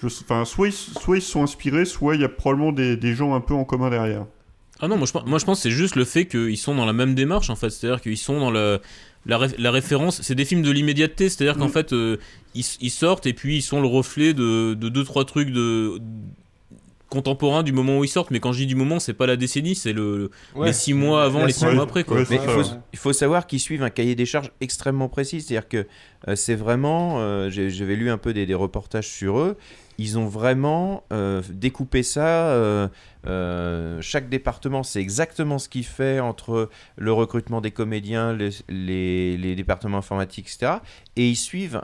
je, 0.03 0.07
enfin 0.07 0.45
soit 0.45 0.69
ils, 0.69 0.73
soit 0.73 1.17
ils 1.17 1.23
sont 1.23 1.43
inspirés 1.43 1.85
soit 1.85 2.15
il 2.15 2.21
y 2.21 2.25
a 2.25 2.29
probablement 2.29 2.73
des, 2.73 2.97
des 2.97 3.15
gens 3.15 3.35
un 3.35 3.41
peu 3.41 3.55
en 3.55 3.65
commun 3.65 3.91
derrière 3.91 4.27
Ah 4.81 4.89
non, 4.89 4.97
moi 4.99 5.07
je, 5.07 5.13
pense- 5.13 5.25
moi 5.27 5.39
je 5.39 5.45
pense 5.47 5.59
que 5.59 5.63
c'est 5.65 5.71
juste 5.75 5.97
le 5.97 6.05
fait 6.05 6.27
qu'ils 6.27 6.59
sont 6.59 6.75
dans 6.75 6.85
la 6.85 6.93
même 6.93 7.15
démarche 7.15 7.49
en 7.51 7.57
fait. 7.57 7.71
C'est-à-dire 7.71 8.01
qu'ils 8.03 8.19
sont 8.19 8.39
dans 8.39 8.51
le, 8.51 8.81
la, 9.25 9.39
ré- 9.39 9.55
la 9.59 9.71
référence. 9.71 10.21
C'est 10.21 10.35
des 10.35 10.45
films 10.45 10.61
de 10.63 10.71
l'immédiateté. 10.71 11.31
C'est-à-dire 11.31 11.57
qu'en 11.57 11.69
Mm. 11.69 11.73
fait, 11.73 11.93
euh, 11.95 12.19
ils, 12.55 12.65
ils 12.83 12.91
sortent 12.91 13.27
et 13.27 13.33
puis 13.33 13.57
ils 13.57 13.63
sont 13.63 13.81
le 13.81 13.87
reflet 13.89 14.35
de, 14.35 14.75
de 14.75 14.89
deux, 14.91 15.03
trois 15.03 15.25
trucs 15.25 15.51
de 15.51 15.99
contemporains 17.09 17.63
du 17.63 17.73
moment 17.73 17.99
où 17.99 18.05
ils 18.05 18.09
sortent. 18.09 18.31
Mais 18.31 18.41
quand 18.41 18.53
je 18.53 18.59
dis 18.59 18.67
du 18.67 18.75
moment, 18.77 18.99
c'est 18.99 19.15
pas 19.15 19.27
la 19.27 19.37
décennie, 19.37 19.75
c'est 19.75 19.93
le, 19.93 20.31
Ouais. 20.55 20.69
les 20.69 20.73
six 20.73 20.93
mois 20.95 21.23
avant, 21.25 21.41
La 21.41 21.47
les 21.47 21.53
six 21.53 21.61
semaine. 21.61 21.75
mois 21.77 21.85
après. 21.85 22.05
Quoi. 22.05 22.19
Ouais, 22.19 22.27
Mais 22.31 22.37
il 22.37 22.43
faut, 22.43 22.59
ouais. 22.61 22.79
il 22.93 22.99
faut 22.99 23.13
savoir 23.13 23.47
qu'ils 23.47 23.61
suivent 23.61 23.83
un 23.83 23.91
cahier 23.91 24.15
des 24.15 24.27
charges 24.27 24.51
extrêmement 24.61 25.09
précis. 25.09 25.41
C'est-à-dire 25.41 25.69
que 25.69 25.87
euh, 26.29 26.35
c'est 26.37 26.55
vraiment. 26.57 27.21
euh, 27.21 27.49
j'ai- 27.51 27.71
J'avais 27.71 27.97
lu 27.97 28.11
un 28.11 28.19
peu 28.19 28.33
des, 28.33 28.47
des 28.47 28.55
reportages 28.55 29.09
sur 29.09 29.39
eux. 29.39 29.57
Ils 29.99 30.19
ont 30.19 30.27
vraiment 30.27 31.05
euh, 31.13 31.41
découpé 31.51 32.03
ça. 32.03 32.49
euh, 32.49 32.89
euh, 33.27 33.99
chaque 34.03 34.29
département, 34.29 34.83
c'est 34.83 35.01
exactement 35.01 35.59
ce 35.59 35.69
qu'il 35.69 35.85
fait 35.85 36.21
entre 36.21 36.69
le 36.97 37.13
recrutement 37.13 37.61
des 37.61 37.71
comédiens, 37.71 38.33
les, 38.33 38.51
les- 38.69 39.37
les 39.37 39.55
départements 39.57 39.99
informatiques, 39.99 40.47
etc. 40.53 40.75
Et 41.17 41.29
ils 41.29 41.37
suivent 41.37 41.81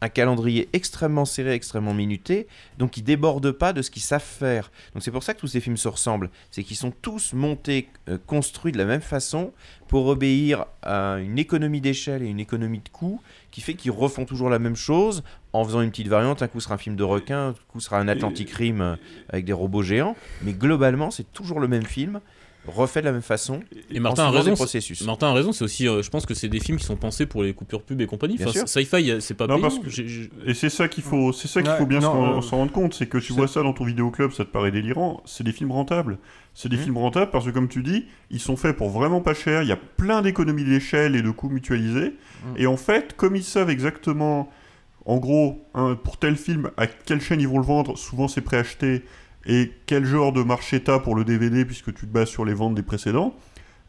un 0.00 0.08
calendrier 0.08 0.68
extrêmement 0.72 1.24
serré, 1.24 1.52
extrêmement 1.52 1.94
minuté, 1.94 2.46
donc 2.78 2.96
ils 2.96 3.02
débordent 3.02 3.52
pas 3.52 3.72
de 3.72 3.82
ce 3.82 3.90
qu'ils 3.90 4.02
savent 4.02 4.22
faire. 4.22 4.70
Donc 4.92 5.02
c'est 5.02 5.10
pour 5.10 5.22
ça 5.22 5.34
que 5.34 5.40
tous 5.40 5.46
ces 5.46 5.60
films 5.60 5.76
se 5.76 5.88
ressemblent, 5.88 6.30
c'est 6.50 6.62
qu'ils 6.62 6.76
sont 6.76 6.92
tous 7.02 7.32
montés, 7.32 7.88
euh, 8.08 8.18
construits 8.26 8.72
de 8.72 8.78
la 8.78 8.84
même 8.84 9.00
façon 9.00 9.52
pour 9.88 10.06
obéir 10.06 10.66
à 10.82 11.18
une 11.18 11.38
économie 11.38 11.80
d'échelle 11.80 12.22
et 12.22 12.26
une 12.26 12.40
économie 12.40 12.80
de 12.80 12.88
coût 12.88 13.20
qui 13.50 13.60
fait 13.60 13.74
qu'ils 13.74 13.92
refont 13.92 14.24
toujours 14.24 14.50
la 14.50 14.58
même 14.58 14.76
chose 14.76 15.22
en 15.52 15.64
faisant 15.64 15.80
une 15.80 15.90
petite 15.90 16.08
variante. 16.08 16.42
Un 16.42 16.48
coup 16.48 16.60
sera 16.60 16.74
un 16.74 16.78
film 16.78 16.96
de 16.96 17.04
requin, 17.04 17.48
un 17.48 17.54
coup 17.68 17.80
sera 17.80 17.98
un 17.98 18.08
Atlantic 18.08 18.50
Rim 18.50 18.80
euh, 18.80 18.96
avec 19.28 19.44
des 19.44 19.52
robots 19.52 19.82
géants, 19.82 20.16
mais 20.42 20.52
globalement 20.52 21.10
c'est 21.10 21.32
toujours 21.32 21.60
le 21.60 21.68
même 21.68 21.84
film 21.84 22.20
refait 22.66 23.00
de 23.00 23.06
la 23.06 23.12
même 23.12 23.22
façon. 23.22 23.60
Et 23.90 24.00
Martin 24.00 24.24
a 24.24 24.30
raison. 24.30 24.54
processus. 24.54 25.02
Martin 25.04 25.28
a 25.28 25.32
raison. 25.32 25.52
C'est 25.52 25.64
aussi, 25.64 25.86
euh, 25.88 26.02
je 26.02 26.10
pense 26.10 26.24
que 26.26 26.34
c'est 26.34 26.48
des 26.48 26.60
films 26.60 26.78
qui 26.78 26.84
sont 26.84 26.96
pensés 26.96 27.26
pour 27.26 27.42
les 27.42 27.52
coupures 27.54 27.82
pub 27.82 28.00
et 28.00 28.06
compagnie. 28.06 28.36
Bien 28.36 28.46
Enfin. 28.48 28.66
Sci-fi, 28.66 29.10
euh, 29.10 29.20
c'est 29.20 29.34
pas 29.34 29.46
Non, 29.46 29.56
payant. 29.56 29.68
parce 29.68 29.78
que- 29.78 29.90
j'ai- 29.90 30.30
Et 30.46 30.54
c'est 30.54 30.70
ça 30.70 30.88
qu'il 30.88 31.04
faut, 31.04 31.32
c'est 31.32 31.48
ça 31.48 31.60
qu'il 31.62 31.70
Ouais, 31.70 31.76
faut 31.78 31.86
bien 31.86 32.00
s'en 32.00 32.38
euh, 32.38 32.40
s'en 32.40 32.56
rendre 32.58 32.72
compte, 32.72 32.94
c'est 32.94 33.06
que 33.06 33.18
tu 33.18 33.32
vois 33.32 33.48
ça 33.48 33.62
dans 33.62 33.72
ton 33.72 33.84
vidéoclub, 33.84 34.32
ça 34.32 34.44
te 34.44 34.50
paraît 34.50 34.70
délirant. 34.70 35.22
C'est 35.26 35.44
des 35.44 35.52
films 35.52 35.72
rentables. 35.72 36.18
C'est 36.54 36.68
des 36.68 36.76
films 36.76 36.96
rentables 36.98 37.30
parce 37.32 37.44
que, 37.46 37.50
comme 37.50 37.68
tu 37.68 37.82
dis, 37.82 38.06
ils 38.30 38.38
sont 38.40 38.56
faits 38.56 38.76
pour 38.76 38.88
vraiment 38.90 39.20
pas 39.20 39.34
cher. 39.34 39.62
Il 39.62 39.68
y 39.68 39.72
a 39.72 39.76
plein 39.96 40.22
d'économies 40.22 40.64
d'échelle 40.64 41.16
et 41.16 41.22
de 41.22 41.30
coûts 41.30 41.48
mutualisés. 41.48 42.14
Et 42.56 42.66
en 42.66 42.76
fait, 42.76 43.14
comme 43.16 43.34
ils 43.36 43.42
savent 43.42 43.70
exactement, 43.70 44.48
en 45.04 45.18
gros, 45.18 45.62
hein, 45.74 45.98
pour 46.02 46.16
tel 46.16 46.36
film, 46.36 46.70
à 46.76 46.86
quelle 46.86 47.20
chaîne 47.20 47.40
ils 47.40 47.48
vont 47.48 47.58
le 47.58 47.64
vendre, 47.64 47.98
souvent 47.98 48.28
c'est 48.28 48.40
préacheté, 48.40 49.02
et 49.46 49.72
quel 49.86 50.04
genre 50.04 50.32
de 50.32 50.42
marché 50.42 50.80
t'as 50.80 50.98
pour 50.98 51.14
le 51.14 51.24
DVD, 51.24 51.64
puisque 51.64 51.92
tu 51.94 52.06
te 52.06 52.12
bases 52.12 52.28
sur 52.28 52.44
les 52.44 52.54
ventes 52.54 52.74
des 52.74 52.82
précédents, 52.82 53.34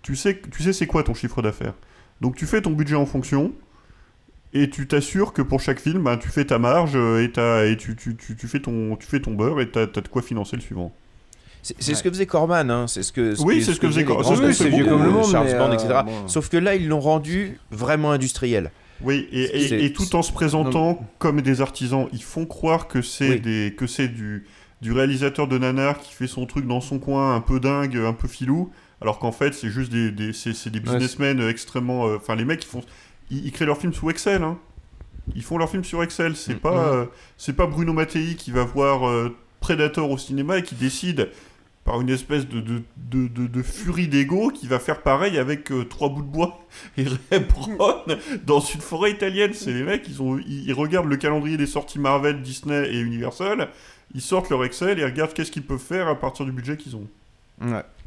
tu 0.02 0.16
sais, 0.16 0.40
tu 0.52 0.64
sais 0.64 0.74
c'est 0.74 0.88
quoi 0.88 1.04
ton 1.04 1.14
chiffre 1.14 1.42
d'affaires. 1.42 1.74
Donc 2.22 2.36
tu 2.36 2.46
fais 2.46 2.62
ton 2.62 2.72
budget 2.72 2.96
en 2.96 3.06
fonction, 3.06 3.52
et 4.54 4.70
tu 4.70 4.88
t'assures 4.88 5.34
que 5.34 5.42
pour 5.42 5.60
chaque 5.60 5.80
film, 5.80 6.04
ben, 6.04 6.18
tu 6.18 6.30
fais 6.30 6.46
ta 6.46 6.60
marge 6.60 6.92
euh, 6.96 7.22
et, 7.68 7.76
tu, 7.78 7.96
tu, 7.96 8.16
tu, 8.16 8.36
tu 8.38 8.48
fais 8.48 8.60
ton, 8.60 8.96
tu 8.96 9.06
fais 9.08 9.20
ton 9.20 9.32
beurre 9.34 9.60
et 9.62 9.70
tu 9.70 9.80
as, 9.80 9.86
de 9.88 10.08
quoi 10.08 10.22
financer 10.22 10.56
le 10.56 10.62
suivant. 10.62 10.94
C'est 11.62 11.96
ce 11.96 12.04
que 12.04 12.10
faisait 12.12 12.28
Corman, 12.28 12.70
hein, 12.70 12.86
c'est 12.88 13.02
ce 13.02 13.12
que. 13.12 13.34
Oui, 13.42 13.58
que- 13.58 13.66
c'est 13.66 13.74
ce 13.74 13.80
que 13.80 13.88
faisait 13.88 14.02
les 14.02 14.06
Cor- 14.06 14.22
grands 14.22 14.36
c'est 14.36 14.54
ce 14.54 14.64
que 14.66 14.70
vieux 14.70 14.86
comme 14.86 15.04
le 15.04 15.10
monde, 15.10 15.32
Charles 15.32 15.52
Band, 15.58 15.72
euh, 15.72 15.74
etc. 15.74 16.00
bon. 16.06 16.28
Sauf 16.28 16.48
que 16.48 16.58
là, 16.58 16.76
ils 16.76 16.88
l'ont 16.88 17.00
rendu 17.00 17.60
vraiment 17.72 18.12
industriel. 18.12 18.70
Oui, 19.02 19.28
et, 19.32 19.44
et- 19.64 19.68
C'est- 19.68 19.82
et 19.84 19.92
tout 19.92 20.16
en 20.16 20.22
se 20.22 20.32
présentant 20.32 21.04
comme 21.18 21.42
des 21.42 21.62
artisans, 21.62 22.08
ils 22.14 22.22
font 22.22 22.46
croire 22.46 22.88
que 22.88 23.02
c'est 23.02 23.30
Oui. 23.32 23.40
des 23.42 23.74
que 23.76 23.88
c'est 23.88 24.08
du 24.10 24.46
du 24.82 24.92
réalisateur 24.92 25.48
de 25.48 25.58
nanar 25.58 26.00
qui 26.00 26.14
fait 26.14 26.28
son 26.28 26.46
truc 26.46 26.68
dans 26.68 26.82
son 26.82 27.00
coin, 27.00 27.36
un 27.36 27.42
peu 27.42 27.60
dingue, 27.60 27.98
un 27.98 28.14
peu 28.14 28.28
filou, 28.28 28.72
alors 29.02 29.20
qu'en 29.20 29.32
fait 29.32 29.54
c'est 29.54 29.70
juste 29.70 29.92
des, 29.92 30.12
des 30.12 30.34
c'est 30.34 30.54
c'est 30.54 30.70
des 30.70 30.80
Ouais, 30.80 30.86
businessmen 30.86 31.42
extrêmement, 31.48 32.08
euh, 32.08 32.18
enfin 32.18 32.36
les 32.36 32.46
mecs 32.46 32.64
ils 32.64 32.68
font 32.68 32.82
ils, 33.32 33.46
ils 33.46 33.52
créent 33.52 33.66
leurs 33.66 33.78
films 33.78 33.94
sous 33.94 34.10
Excel, 34.10 34.44
hein. 34.44 34.58
Ils 35.36 35.42
font 35.44 35.58
leurs 35.58 35.72
films 35.72 35.84
sur 35.84 36.04
Excel. 36.04 36.36
C'est 36.36 36.54
pas 36.60 36.72
Mhm. 36.92 36.94
euh, 37.00 37.06
c'est 37.38 37.56
pas 37.56 37.66
Bruno 37.66 37.94
Mattei 37.94 38.36
qui 38.36 38.52
va 38.52 38.64
voir 38.64 39.08
euh, 39.08 39.36
Predator 39.60 40.12
au 40.12 40.20
cinéma 40.20 40.60
et 40.60 40.64
qui 40.64 40.76
décide 40.76 41.32
par 41.84 42.00
une 42.02 42.10
espèce 42.10 42.48
de, 42.48 42.62
de, 42.62 42.82
de, 42.98 43.28
de- 43.28 43.48
de 43.48 43.62
furie 43.64 44.08
d'ego 44.08 44.50
qui 44.50 44.68
va 44.68 44.78
faire 44.80 45.02
pareil 45.02 45.38
avec 45.40 45.72
euh, 45.72 45.84
trois 45.86 46.10
bouts 46.10 46.22
de 46.22 46.28
bois 46.28 46.64
et 46.98 47.06
Ray 47.32 47.40
Brown 47.42 48.18
dans 48.46 48.60
une 48.60 48.82
forêt 48.82 49.12
italienne. 49.12 49.54
C'est 49.56 49.74
les 49.74 49.84
mecs, 49.84 50.08
ils, 50.08 50.22
ont, 50.22 50.38
ils, 50.38 50.66
ils 50.68 50.74
regardent 50.74 51.10
le 51.10 51.18
calendrier 51.18 51.58
des 51.58 51.66
sorties 51.68 51.98
Marvel, 52.00 52.42
Disney 52.44 52.88
et 52.94 53.00
Universal, 53.00 53.70
ils 54.14 54.22
sortent 54.22 54.50
leur 54.50 54.64
Excel 54.64 55.00
et 55.00 55.06
regardent 55.06 55.34
qu'est-ce 55.34 55.52
qu'ils 55.52 55.64
peuvent 55.66 55.80
faire 55.80 56.08
à 56.08 56.20
partir 56.20 56.46
du 56.46 56.52
budget 56.52 56.78
qu'ils 56.78 56.96
ont. 56.96 57.08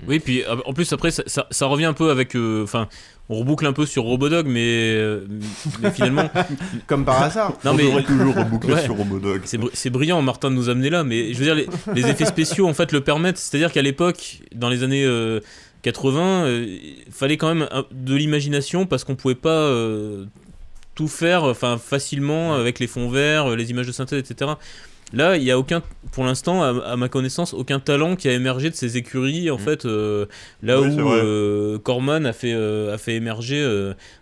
Oui, 0.06 0.20
puis 0.20 0.42
euh, 0.44 0.56
en 0.66 0.74
plus 0.74 0.92
après 0.92 1.10
ça, 1.10 1.22
ça- 1.26 1.46
ça 1.50 1.64
revient 1.66 1.86
un 1.86 1.94
peu 1.94 2.10
avec, 2.10 2.36
euh, 2.36 2.62
enfin, 2.64 2.86
on 3.30 3.36
reboucle 3.38 3.64
un 3.64 3.72
peu 3.72 3.86
sur 3.86 4.02
Robodog, 4.02 4.46
mais, 4.46 4.92
euh, 4.94 5.26
mais 5.80 5.90
finalement, 5.90 6.30
Comme 6.86 7.06
par 7.06 7.22
hasard. 7.22 7.54
Non 7.64 7.70
On 7.70 7.74
mais 7.74 7.84
devrait 7.84 8.02
toujours 8.04 8.34
reboucler 8.36 8.78
sur 8.82 8.94
Robodog. 8.94 9.40
C'est 9.46 9.58
br- 9.58 9.70
c'est 9.72 9.88
brillant, 9.88 10.20
Martin, 10.20 10.50
de 10.50 10.54
nous 10.56 10.68
amener 10.68 10.90
là, 10.90 11.02
mais 11.02 11.32
je 11.32 11.38
veux 11.38 11.44
dire 11.46 11.54
les, 11.54 11.66
les 11.94 12.06
effets 12.10 12.26
spéciaux 12.26 12.68
en 12.68 12.74
fait 12.74 12.92
le 12.92 13.00
permettent. 13.00 13.38
C'est-à-dire 13.38 13.72
qu'à 13.72 13.80
l'époque, 13.82 14.40
dans 14.54 14.68
les 14.68 14.82
années 14.82 15.04
euh, 15.06 15.40
80, 15.80 16.44
euh, 16.44 16.66
il 17.06 17.10
fallait 17.12 17.38
quand 17.38 17.54
même 17.54 17.66
de 17.90 18.14
l'imagination 18.16 18.84
parce 18.84 19.02
qu'on 19.04 19.16
pouvait 19.16 19.34
pas 19.34 19.48
euh, 19.48 20.26
tout 20.94 21.08
faire, 21.08 21.44
enfin 21.44 21.78
facilement 21.78 22.54
avec 22.54 22.78
les 22.80 22.86
fonds 22.86 23.08
verts, 23.08 23.56
les 23.56 23.70
images 23.70 23.86
de 23.86 23.92
synthèse, 23.92 24.18
etc. 24.30 24.52
Là, 25.14 25.38
il 25.38 25.42
y 25.42 25.50
a 25.50 25.58
aucun, 25.58 25.82
pour 26.12 26.24
l'instant, 26.24 26.62
à, 26.62 26.92
à 26.92 26.96
ma 26.96 27.08
connaissance, 27.08 27.54
aucun 27.54 27.80
talent 27.80 28.14
qui 28.14 28.28
a 28.28 28.32
émergé 28.32 28.68
de 28.68 28.74
ces 28.74 28.98
écuries. 28.98 29.50
En 29.50 29.56
fait, 29.56 29.86
euh, 29.86 30.26
là 30.62 30.80
Oui, 30.80 30.88
où 30.88 31.10
euh, 31.10 31.78
Corman 31.78 32.26
a 32.26 32.32
fait, 32.34 32.52
euh, 32.52 32.94
a 32.94 32.98
fait 32.98 33.14
émerger 33.14 33.58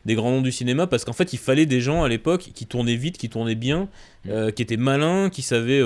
des 0.04 0.14
grands 0.14 0.30
noms 0.30 0.42
du 0.42 0.52
cinéma, 0.52 0.86
parce 0.86 1.04
qu'en 1.04 1.12
fait, 1.12 1.32
il 1.32 1.38
fallait 1.38 1.66
des 1.66 1.80
gens 1.80 2.04
à 2.04 2.08
l'époque 2.08 2.50
qui 2.54 2.66
tournaient 2.66 2.94
vite, 2.94 3.18
qui 3.18 3.28
tournaient 3.28 3.56
bien, 3.56 3.88
euh, 4.28 4.50
qui 4.52 4.62
étaient 4.62 4.76
malins, 4.76 5.28
qui 5.28 5.42
savaient 5.42 5.82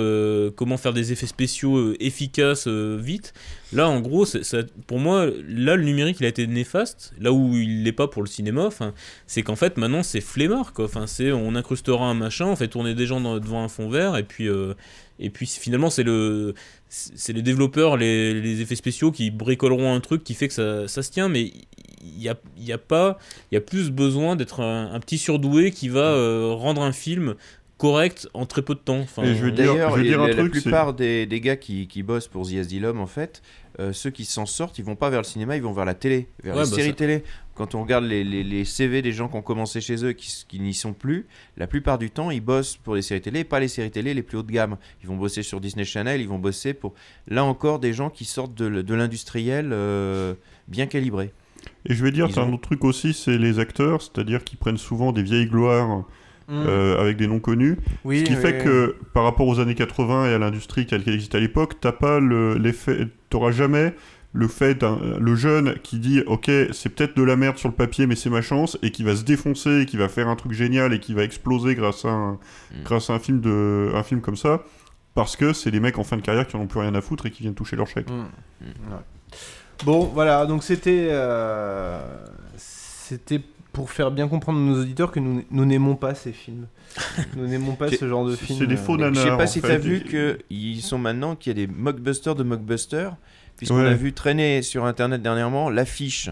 comment 0.54 0.76
faire 0.76 0.92
des 0.92 1.12
effets 1.12 1.26
spéciaux 1.26 1.94
efficaces 1.98 2.68
vite. 2.68 3.32
Là, 3.72 3.88
en 3.88 4.00
gros, 4.00 4.24
ça- 4.24 4.62
pour 4.86 4.98
moi, 4.98 5.26
là, 5.48 5.76
le 5.76 5.84
numérique, 5.84 6.16
il 6.20 6.26
a 6.26 6.28
été 6.28 6.46
néfaste. 6.46 7.12
Là 7.20 7.32
où 7.32 7.54
il 7.54 7.84
l'est 7.84 7.92
pas 7.92 8.08
pour 8.08 8.22
le 8.22 8.28
cinéma, 8.28 8.64
enfin, 8.66 8.92
c'est 9.26 9.42
qu'en 9.42 9.54
fait, 9.56 9.76
maintenant, 9.76 10.02
c'est 10.02 10.20
flemmard, 10.20 10.72
quoi. 10.72 10.86
Enfin, 10.86 11.06
c'est, 11.06 11.30
on 11.32 11.54
incrustera 11.54 12.04
un 12.06 12.14
machin, 12.14 12.46
on 12.46 12.56
fait 12.56 12.68
tourner 12.68 12.94
des 12.94 13.06
gens 13.06 13.20
dans- 13.20 13.38
devant 13.38 13.62
un 13.62 13.68
fond 13.68 13.88
vert, 13.88 14.16
et 14.16 14.24
puis, 14.24 14.48
euh, 14.48 14.74
et 15.20 15.30
puis 15.30 15.46
finalement, 15.46 15.90
c'est 15.90 16.02
le, 16.02 16.54
c'est 16.88 17.32
les 17.32 17.42
développeurs, 17.42 17.96
les, 17.96 18.40
les 18.40 18.60
effets 18.60 18.74
spéciaux 18.76 19.12
qui 19.12 19.30
bricoleront 19.30 19.94
un 19.94 20.00
truc 20.00 20.24
qui 20.24 20.34
fait 20.34 20.48
que 20.48 20.54
ça, 20.54 20.88
ça 20.88 21.02
se 21.04 21.10
tient, 21.12 21.28
mais 21.28 21.52
il 22.02 22.20
y 22.22 22.28
a, 22.28 22.34
il 22.56 22.64
y 22.64 22.72
a 22.72 22.78
pas, 22.78 23.18
il 23.50 23.54
y 23.54 23.58
a 23.58 23.60
plus 23.60 23.90
besoin 23.90 24.34
d'être 24.34 24.60
un, 24.60 24.92
un 24.92 24.98
petit 25.00 25.18
surdoué 25.18 25.70
qui 25.70 25.88
va 25.88 26.00
euh, 26.00 26.50
rendre 26.52 26.82
un 26.82 26.92
film 26.92 27.34
correct 27.78 28.28
en 28.34 28.44
très 28.46 28.60
peu 28.62 28.74
de 28.74 28.80
temps. 28.80 28.98
Enfin, 29.00 29.22
D'ailleurs, 29.72 29.90
je 29.92 29.96
veux 30.02 30.02
dire 30.08 30.18
la, 30.18 30.24
un 30.24 30.28
la 30.28 30.34
truc, 30.34 30.54
c'est- 30.54 30.62
plupart 30.62 30.92
des, 30.94 31.24
des 31.26 31.40
gars 31.40 31.56
qui, 31.56 31.86
qui 31.86 32.02
bossent 32.02 32.28
pour 32.28 32.46
The 32.48 32.54
Asylum, 32.54 33.00
en 33.00 33.06
fait, 33.06 33.40
euh, 33.78 33.92
ceux 33.92 34.10
qui 34.10 34.24
s'en 34.24 34.46
sortent, 34.46 34.78
ils 34.78 34.84
vont 34.84 34.96
pas 34.96 35.10
vers 35.10 35.20
le 35.20 35.26
cinéma, 35.26 35.56
ils 35.56 35.62
vont 35.62 35.72
vers 35.72 35.84
la 35.84 35.94
télé, 35.94 36.28
vers 36.42 36.56
Ouais, 36.56 36.64
les 36.64 36.70
bah 36.70 36.76
séries 36.76 36.88
ça- 36.90 36.94
télé. 36.94 37.24
Quand 37.54 37.74
on 37.74 37.82
regarde 37.82 38.04
les, 38.04 38.24
les- 38.24 38.42
les 38.42 38.64
CV 38.64 39.02
des 39.02 39.12
gens 39.12 39.28
qui 39.28 39.36
ont 39.36 39.42
commencé 39.42 39.80
chez 39.82 40.02
eux, 40.04 40.12
qui, 40.12 40.44
qui 40.48 40.60
n'y 40.60 40.72
sont 40.74 40.94
plus, 40.94 41.26
la 41.58 41.66
plupart 41.66 41.98
du 41.98 42.10
temps, 42.10 42.30
ils 42.30 42.40
bossent 42.40 42.76
pour 42.76 42.94
les 42.94 43.02
séries 43.02 43.20
télé, 43.20 43.44
pas 43.44 43.60
les 43.60 43.68
séries 43.68 43.90
télé 43.90 44.14
les 44.14 44.22
plus 44.22 44.38
haut 44.38 44.42
de 44.42 44.50
gamme. 44.50 44.76
Ils 45.02 45.08
vont 45.08 45.16
bosser 45.16 45.42
sur 45.42 45.60
Disney 45.60 45.84
Channel, 45.84 46.20
ils 46.20 46.28
vont 46.28 46.38
bosser 46.38 46.72
pour, 46.74 46.94
là 47.28 47.44
encore, 47.44 47.78
des 47.78 47.92
gens 47.92 48.08
qui 48.10 48.24
sortent 48.24 48.54
de, 48.54 48.94
l'industriel 48.94 49.70
euh, 49.72 50.34
bien 50.68 50.86
calibré. 50.86 51.32
Et 51.84 51.94
je 51.94 52.02
vais 52.02 52.10
dire, 52.10 52.28
t'as 52.32 52.42
un 52.42 52.52
autre 52.52 52.62
truc 52.62 52.84
aussi, 52.84 53.12
c'est 53.12 53.36
les 53.36 53.58
acteurs, 53.58 54.00
c'est-à-dire 54.00 54.42
qu'ils 54.44 54.58
prennent 54.58 54.78
souvent 54.78 55.12
des 55.12 55.22
vieilles 55.22 55.46
gloires 55.48 56.04
Mm. 56.50 56.64
euh, 56.66 57.00
avec 57.00 57.16
des 57.16 57.26
noms 57.28 57.38
connus. 57.38 57.76
Oui, 58.04 58.18
ce 58.20 58.24
qui 58.24 58.34
oui, 58.34 58.40
fait 58.40 58.58
que 58.64 58.96
par 59.14 59.22
rapport 59.24 59.46
aux 59.46 59.60
années 59.60 59.74
80 59.76 60.26
et 60.30 60.34
à 60.34 60.38
l'industrie 60.38 60.84
telle 60.84 61.04
qu'elle 61.04 61.14
existait 61.14 61.38
à 61.38 61.40
l'époque, 61.40 61.74
t'as 61.80 61.92
pas 61.92 62.18
le- 62.20 62.54
l'effet, 62.58 63.06
t'auras 63.30 63.52
jamais 63.52 63.94
le 64.32 64.46
fait 64.46 64.84
le 65.18 65.34
jeune 65.34 65.74
qui 65.82 65.98
dit 65.98 66.22
ok 66.26 66.48
c'est 66.72 66.88
peut-être 66.88 67.16
de 67.16 67.22
la 67.24 67.34
merde 67.34 67.56
sur 67.58 67.68
le 67.68 67.74
papier 67.74 68.06
mais 68.06 68.14
c'est 68.14 68.30
ma 68.30 68.42
chance 68.42 68.78
et 68.80 68.92
qui 68.92 69.02
va 69.02 69.16
se 69.16 69.24
défoncer 69.24 69.80
et 69.80 69.86
qui 69.86 69.96
va 69.96 70.08
faire 70.08 70.28
un 70.28 70.36
truc 70.36 70.52
génial 70.52 70.92
et 70.92 71.00
qui 71.00 71.14
va 71.14 71.24
exploser 71.24 71.74
grâce 71.74 72.04
à 72.04 72.10
un, 72.10 72.38
grâce 72.84 73.10
à 73.10 73.14
un 73.14 73.18
film 73.18 73.40
de 73.40 73.90
un 73.92 74.04
film 74.04 74.20
comme 74.20 74.36
ça 74.36 74.62
parce 75.16 75.34
que 75.34 75.52
c'est 75.52 75.72
des 75.72 75.80
mecs 75.80 75.98
en 75.98 76.04
fin 76.04 76.16
de 76.16 76.22
carrière 76.22 76.46
qui 76.46 76.54
en 76.56 76.60
ont 76.60 76.68
plus 76.68 76.78
rien 76.78 76.94
à 76.94 77.00
foutre 77.00 77.26
et 77.26 77.32
qui 77.32 77.42
viennent 77.42 77.54
toucher 77.56 77.74
leur 77.74 77.88
chèque. 77.88 78.08
Mm. 78.08 78.20
Ouais. 78.62 78.98
Bon, 79.84 80.04
voilà, 80.04 80.46
donc 80.46 80.62
c'était 80.62 81.08
euh, 81.10 82.00
c'était 82.56 83.40
pour 83.80 83.90
faire 83.90 84.10
bien 84.10 84.28
comprendre 84.28 84.58
à 84.58 84.62
nos 84.62 84.78
auditeurs 84.82 85.10
que 85.10 85.20
nous 85.20 85.42
nous 85.50 85.64
n'aimons 85.64 85.96
pas 85.96 86.14
ces 86.14 86.32
films. 86.32 86.66
nous 87.36 87.46
n'aimons 87.46 87.76
pas 87.76 87.88
ce 87.88 88.06
genre 88.06 88.26
de 88.26 88.36
film. 88.36 88.60
euh, 88.62 89.10
Je 89.14 89.20
sais 89.20 89.36
pas 89.38 89.46
si 89.46 89.62
t'as 89.62 89.78
vu 89.78 90.02
qu'ils 90.04 90.82
sont 90.82 90.98
maintenant 90.98 91.34
qu'il 91.34 91.56
y 91.58 91.62
a 91.62 91.66
des 91.66 91.72
mockbusters 91.72 92.34
de 92.34 92.42
mockbusters, 92.42 93.16
puisqu'on 93.56 93.80
Ouais. 93.82 93.88
a 93.88 93.94
vu 93.94 94.12
traîner 94.12 94.60
sur 94.60 94.84
internet 94.84 95.22
dernièrement 95.22 95.70
l'affiche 95.70 96.28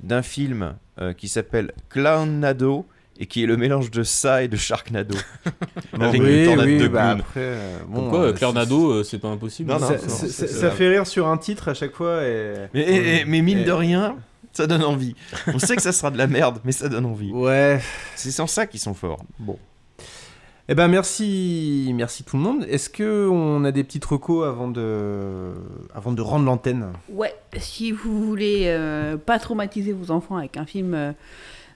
d'un 0.00 0.22
film 0.22 0.74
euh, 1.00 1.12
qui 1.12 1.26
s'appelle 1.26 1.72
Clownado 1.88 2.86
et 3.18 3.26
qui 3.26 3.42
est 3.42 3.46
le 3.46 3.56
mélange 3.56 3.90
de 3.90 4.04
ça 4.04 4.44
et 4.44 4.48
de 4.48 4.56
Sharknado. 4.56 5.16
Avec 6.00 6.22
oui, 6.22 6.40
une 6.40 6.44
tornade 6.46 6.66
oui, 6.66 6.78
de 6.78 6.86
bah 6.88 7.10
après, 7.10 7.40
euh, 7.40 7.78
bon, 7.88 8.00
Pourquoi 8.02 8.20
euh, 8.26 8.32
Clownado, 8.32 8.92
euh, 8.92 9.02
c'est 9.02 9.18
pas 9.18 9.28
impossible 9.28 9.70
Non, 9.72 9.80
non, 9.80 9.88
ça, 9.88 9.98
c'est- 9.98 10.08
ça- 10.08 10.26
c'est- 10.28 10.46
ça 10.46 10.70
c'est- 10.70 10.76
fait 10.76 10.88
rire 10.88 11.06
sur 11.06 11.26
un 11.26 11.36
titre 11.36 11.66
à 11.68 11.74
chaque 11.74 11.94
fois 11.94 12.22
et. 12.22 12.54
Mais, 12.74 12.80
et- 12.80 13.20
et- 13.20 13.24
mais 13.24 13.42
mine 13.42 13.58
Et- 13.58 13.64
de 13.64 13.72
rien, 13.72 14.16
ça 14.52 14.66
donne 14.66 14.84
envie. 14.84 15.14
On 15.46 15.58
sait 15.58 15.76
que 15.76 15.82
ça 15.82 15.92
sera 15.92 16.10
de 16.10 16.18
la 16.18 16.26
merde, 16.26 16.58
mais 16.64 16.72
ça 16.72 16.88
donne 16.88 17.06
envie. 17.06 17.32
Ouais. 17.32 17.80
C'est 18.16 18.30
sans 18.30 18.46
ça 18.46 18.66
qu'ils 18.66 18.80
sont 18.80 18.94
forts. 18.94 19.24
Bon. 19.38 19.58
Eh 20.68 20.74
ben 20.76 20.86
merci, 20.88 21.90
merci 21.94 22.22
tout 22.22 22.36
le 22.36 22.42
monde. 22.42 22.64
Est-ce 22.68 22.88
que 22.88 23.28
on 23.28 23.64
a 23.64 23.72
des 23.72 23.82
petites 23.82 24.04
recos 24.04 24.46
avant 24.46 24.68
de, 24.68 25.52
avant 25.94 26.12
de 26.12 26.22
rendre 26.22 26.44
l'antenne? 26.46 26.86
Ouais, 27.10 27.34
si 27.58 27.90
vous 27.90 28.24
voulez 28.24 28.64
euh, 28.66 29.16
pas 29.16 29.38
traumatiser 29.40 29.92
vos 29.92 30.12
enfants 30.12 30.36
avec 30.36 30.56
un 30.56 30.64
film 30.64 30.94
euh, 30.94 31.12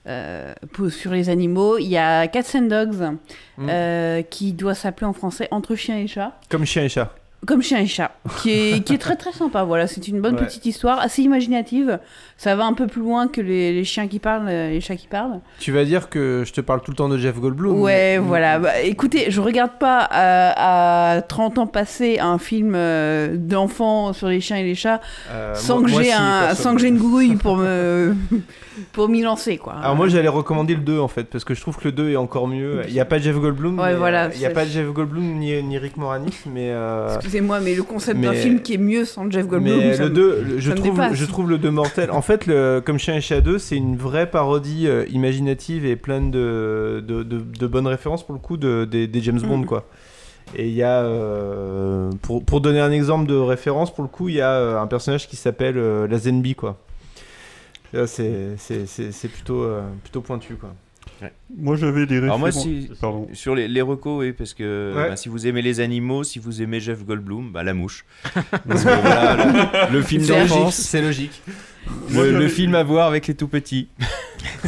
euh, 0.07 0.53
sur 0.89 1.11
les 1.11 1.27
animaux, 1.29 1.77
il 1.77 1.87
y 1.87 1.97
a 1.97 2.27
Cats 2.27 2.55
and 2.55 2.63
Dogs 2.69 3.17
Mm. 3.57 3.67
euh, 3.69 4.21
qui 4.21 4.53
doit 4.53 4.75
s'appeler 4.75 5.07
en 5.07 5.13
français 5.13 5.47
Entre 5.51 5.75
chiens 5.75 5.97
et 5.97 6.07
chats. 6.07 6.39
Comme 6.49 6.63
chien 6.65 6.83
et 6.83 6.89
chat. 6.89 7.13
Comme 7.45 7.61
chien 7.61 7.79
et 7.79 7.85
chat, 7.87 8.11
qui 8.41 8.49
est, 8.51 8.83
qui 8.83 8.95
est 8.95 8.97
très 8.97 9.15
très 9.15 9.31
sympa. 9.31 9.63
Voilà, 9.63 9.85
c'est 9.85 10.07
une 10.07 10.19
bonne 10.21 10.35
Ouais. 10.35 10.43
petite 10.45 10.65
histoire, 10.65 10.99
assez 10.99 11.21
imaginative. 11.21 11.99
Ça 12.35 12.55
va 12.55 12.65
un 12.65 12.73
peu 12.73 12.87
plus 12.87 13.01
loin 13.01 13.27
que 13.27 13.39
les, 13.41 13.71
les 13.73 13.83
chiens 13.83 14.07
qui 14.07 14.17
parlent, 14.17 14.47
euh, 14.49 14.69
les 14.71 14.81
chats 14.81 14.95
qui 14.95 15.07
parlent. 15.07 15.39
Tu 15.59 15.71
vas 15.71 15.85
dire 15.85 16.09
que 16.09 16.43
je 16.45 16.51
te 16.51 16.61
parle 16.61 16.81
tout 16.81 16.89
le 16.91 16.97
temps 16.97 17.07
de 17.09 17.17
Jeff 17.17 17.39
Goldblum. 17.39 17.79
Ouais, 17.79 18.13
mais- 18.13 18.17
voilà. 18.17 18.57
Bah, 18.59 18.79
écoutez, 18.81 19.29
je 19.29 19.39
regarde 19.39 19.73
pas 19.79 19.99
à, 20.09 21.11
à 21.17 21.21
30 21.21 21.59
ans 21.59 21.67
passés 21.67 22.17
un 22.19 22.39
film 22.39 22.73
euh, 22.75 23.35
d'enfants 23.37 24.13
sur 24.13 24.27
les 24.29 24.41
chiens 24.41 24.57
et 24.57 24.63
les 24.63 24.75
chats 24.75 24.99
Euh, 25.31 25.53
sans, 25.53 25.79
moi- 25.79 25.85
que 25.87 25.91
moi, 25.91 26.03
si, 26.03 26.11
un, 26.11 26.55
sans 26.55 26.73
que 26.75 26.81
j'ai 26.81 26.87
une 26.87 26.97
grouille 26.97 27.35
pour 27.35 27.55
me 27.57 28.15
pour 28.93 29.09
m'y 29.09 29.21
lancer, 29.21 29.57
quoi. 29.57 29.73
Alors 29.73 29.95
moi 29.95 30.07
j'allais 30.07 30.27
recommander 30.27 30.75
le 30.75 30.81
2 30.81 30.99
en 30.99 31.07
fait 31.07 31.23
parce 31.25 31.43
que 31.43 31.53
je 31.53 31.61
trouve 31.61 31.77
que 31.77 31.85
le 31.85 31.91
2 31.91 32.11
est 32.11 32.15
encore 32.15 32.47
mieux. 32.47 32.81
Il 32.87 32.93
n'y 32.93 32.99
a 32.99 33.05
pas 33.05 33.17
Jeff 33.19 33.35
Goldblum. 33.37 33.79
Ouais, 33.79 33.91
mais, 33.91 33.95
voilà, 33.95 34.25
euh, 34.25 34.29
Il 34.33 34.39
n'y 34.39 34.45
a 34.45 34.49
pas 34.51 34.65
Jeff 34.65 34.87
Goldblum 34.87 35.23
ni, 35.39 35.61
ni 35.63 35.77
Rick 35.77 35.97
Moranis 35.97 36.37
mais. 36.45 36.69
euh, 36.71 37.15
Excusez-moi, 37.15 37.59
mais 37.59 37.75
le 37.75 37.83
concept 37.83 38.19
d'un 38.21 38.33
film 38.33 38.61
qui 38.61 38.73
est 38.75 38.77
mieux 38.77 39.05
sans 39.05 39.29
Jeff 39.31 39.47
Goldblum, 39.47 39.77
Mais 39.77 39.97
le 39.97 40.03
me- 40.05 40.09
2, 40.09 40.43
le- 40.47 40.59
je, 40.59 40.71
trouve, 40.71 41.01
je 41.13 41.25
trouve 41.25 41.49
le 41.49 41.57
2 41.57 41.71
mortel. 41.71 42.11
En 42.11 42.21
fait, 42.21 42.45
le, 42.45 42.81
comme 42.85 42.99
Chien 42.99 43.15
et 43.15 43.21
Chat 43.21 43.41
2, 43.41 43.57
c'est 43.57 43.75
une 43.77 43.95
vraie 43.97 44.29
parodie 44.29 44.87
euh, 44.87 45.05
imaginative 45.11 45.85
et 45.85 45.95
pleine 45.95 46.31
de, 46.31 47.03
de, 47.07 47.23
de- 47.23 47.39
de 47.41 47.67
bonnes 47.67 47.87
références 47.87 48.23
pour 48.25 48.33
le 48.33 48.39
coup 48.39 48.57
de, 48.57 48.85
des, 48.85 49.07
des 49.07 49.21
James 49.21 49.41
Bond 49.41 49.57
Mm. 49.59 49.65
quoi. 49.65 49.85
Et 50.55 50.67
il 50.67 50.73
y 50.73 50.83
a, 50.83 51.01
euh, 51.01 52.09
pour, 52.21 52.43
pour 52.43 52.61
donner 52.61 52.79
un 52.79 52.91
exemple 52.91 53.27
de 53.27 53.35
référence, 53.35 53.93
pour 53.93 54.03
le 54.03 54.09
coup, 54.09 54.29
il 54.29 54.35
y 54.35 54.41
a 54.41 54.51
euh, 54.51 54.79
un 54.81 54.87
personnage 54.87 55.27
qui 55.27 55.35
s'appelle 55.35 55.77
euh, 55.77 56.07
la 56.07 56.17
Zenby 56.17 56.55
quoi. 56.55 56.77
Là, 57.93 58.05
C'est 58.07 58.55
c'est- 58.57 58.85
c'est- 58.85 59.11
c'est 59.11 59.27
plutôt, 59.29 59.63
euh, 59.63 59.81
plutôt 60.03 60.21
pointu 60.21 60.55
quoi. 60.55 60.73
Moi, 61.57 61.75
j'avais 61.77 62.05
des 62.05 62.17
Alors 62.17 62.37
moi, 62.37 62.49
références- 62.49 62.67
si, 62.67 62.89
Pardon. 63.01 63.27
sur 63.33 63.55
les, 63.55 63.67
les 63.67 63.81
recos, 63.81 64.19
oui, 64.19 64.33
parce 64.33 64.53
que 64.53 64.93
Ouais. 64.95 65.09
bah, 65.09 65.15
si 65.15 65.29
vous 65.29 65.47
aimez 65.47 65.61
les 65.63 65.79
animaux, 65.79 66.23
si 66.23 66.37
vous 66.37 66.61
aimez 66.61 66.79
Jeff 66.79 67.03
Goldblum, 67.05 67.51
bah 67.51 67.63
la 67.63 67.73
mouche. 67.73 68.05
Parce 68.67 68.83
que 68.83 69.01
voilà, 69.01 69.87
le, 69.89 69.93
le 69.93 70.01
film 70.03 70.21
C'est 70.21 70.33
logique, 70.37 70.49
d'enfance, 70.49 70.75
c'est 70.75 71.01
logique. 71.01 71.41
Le, 72.11 72.47
film 72.49 72.75
à 72.75 72.83
voir 72.83 73.07
avec 73.07 73.25
les 73.27 73.33
tout 73.33 73.47
petits. 73.47 73.87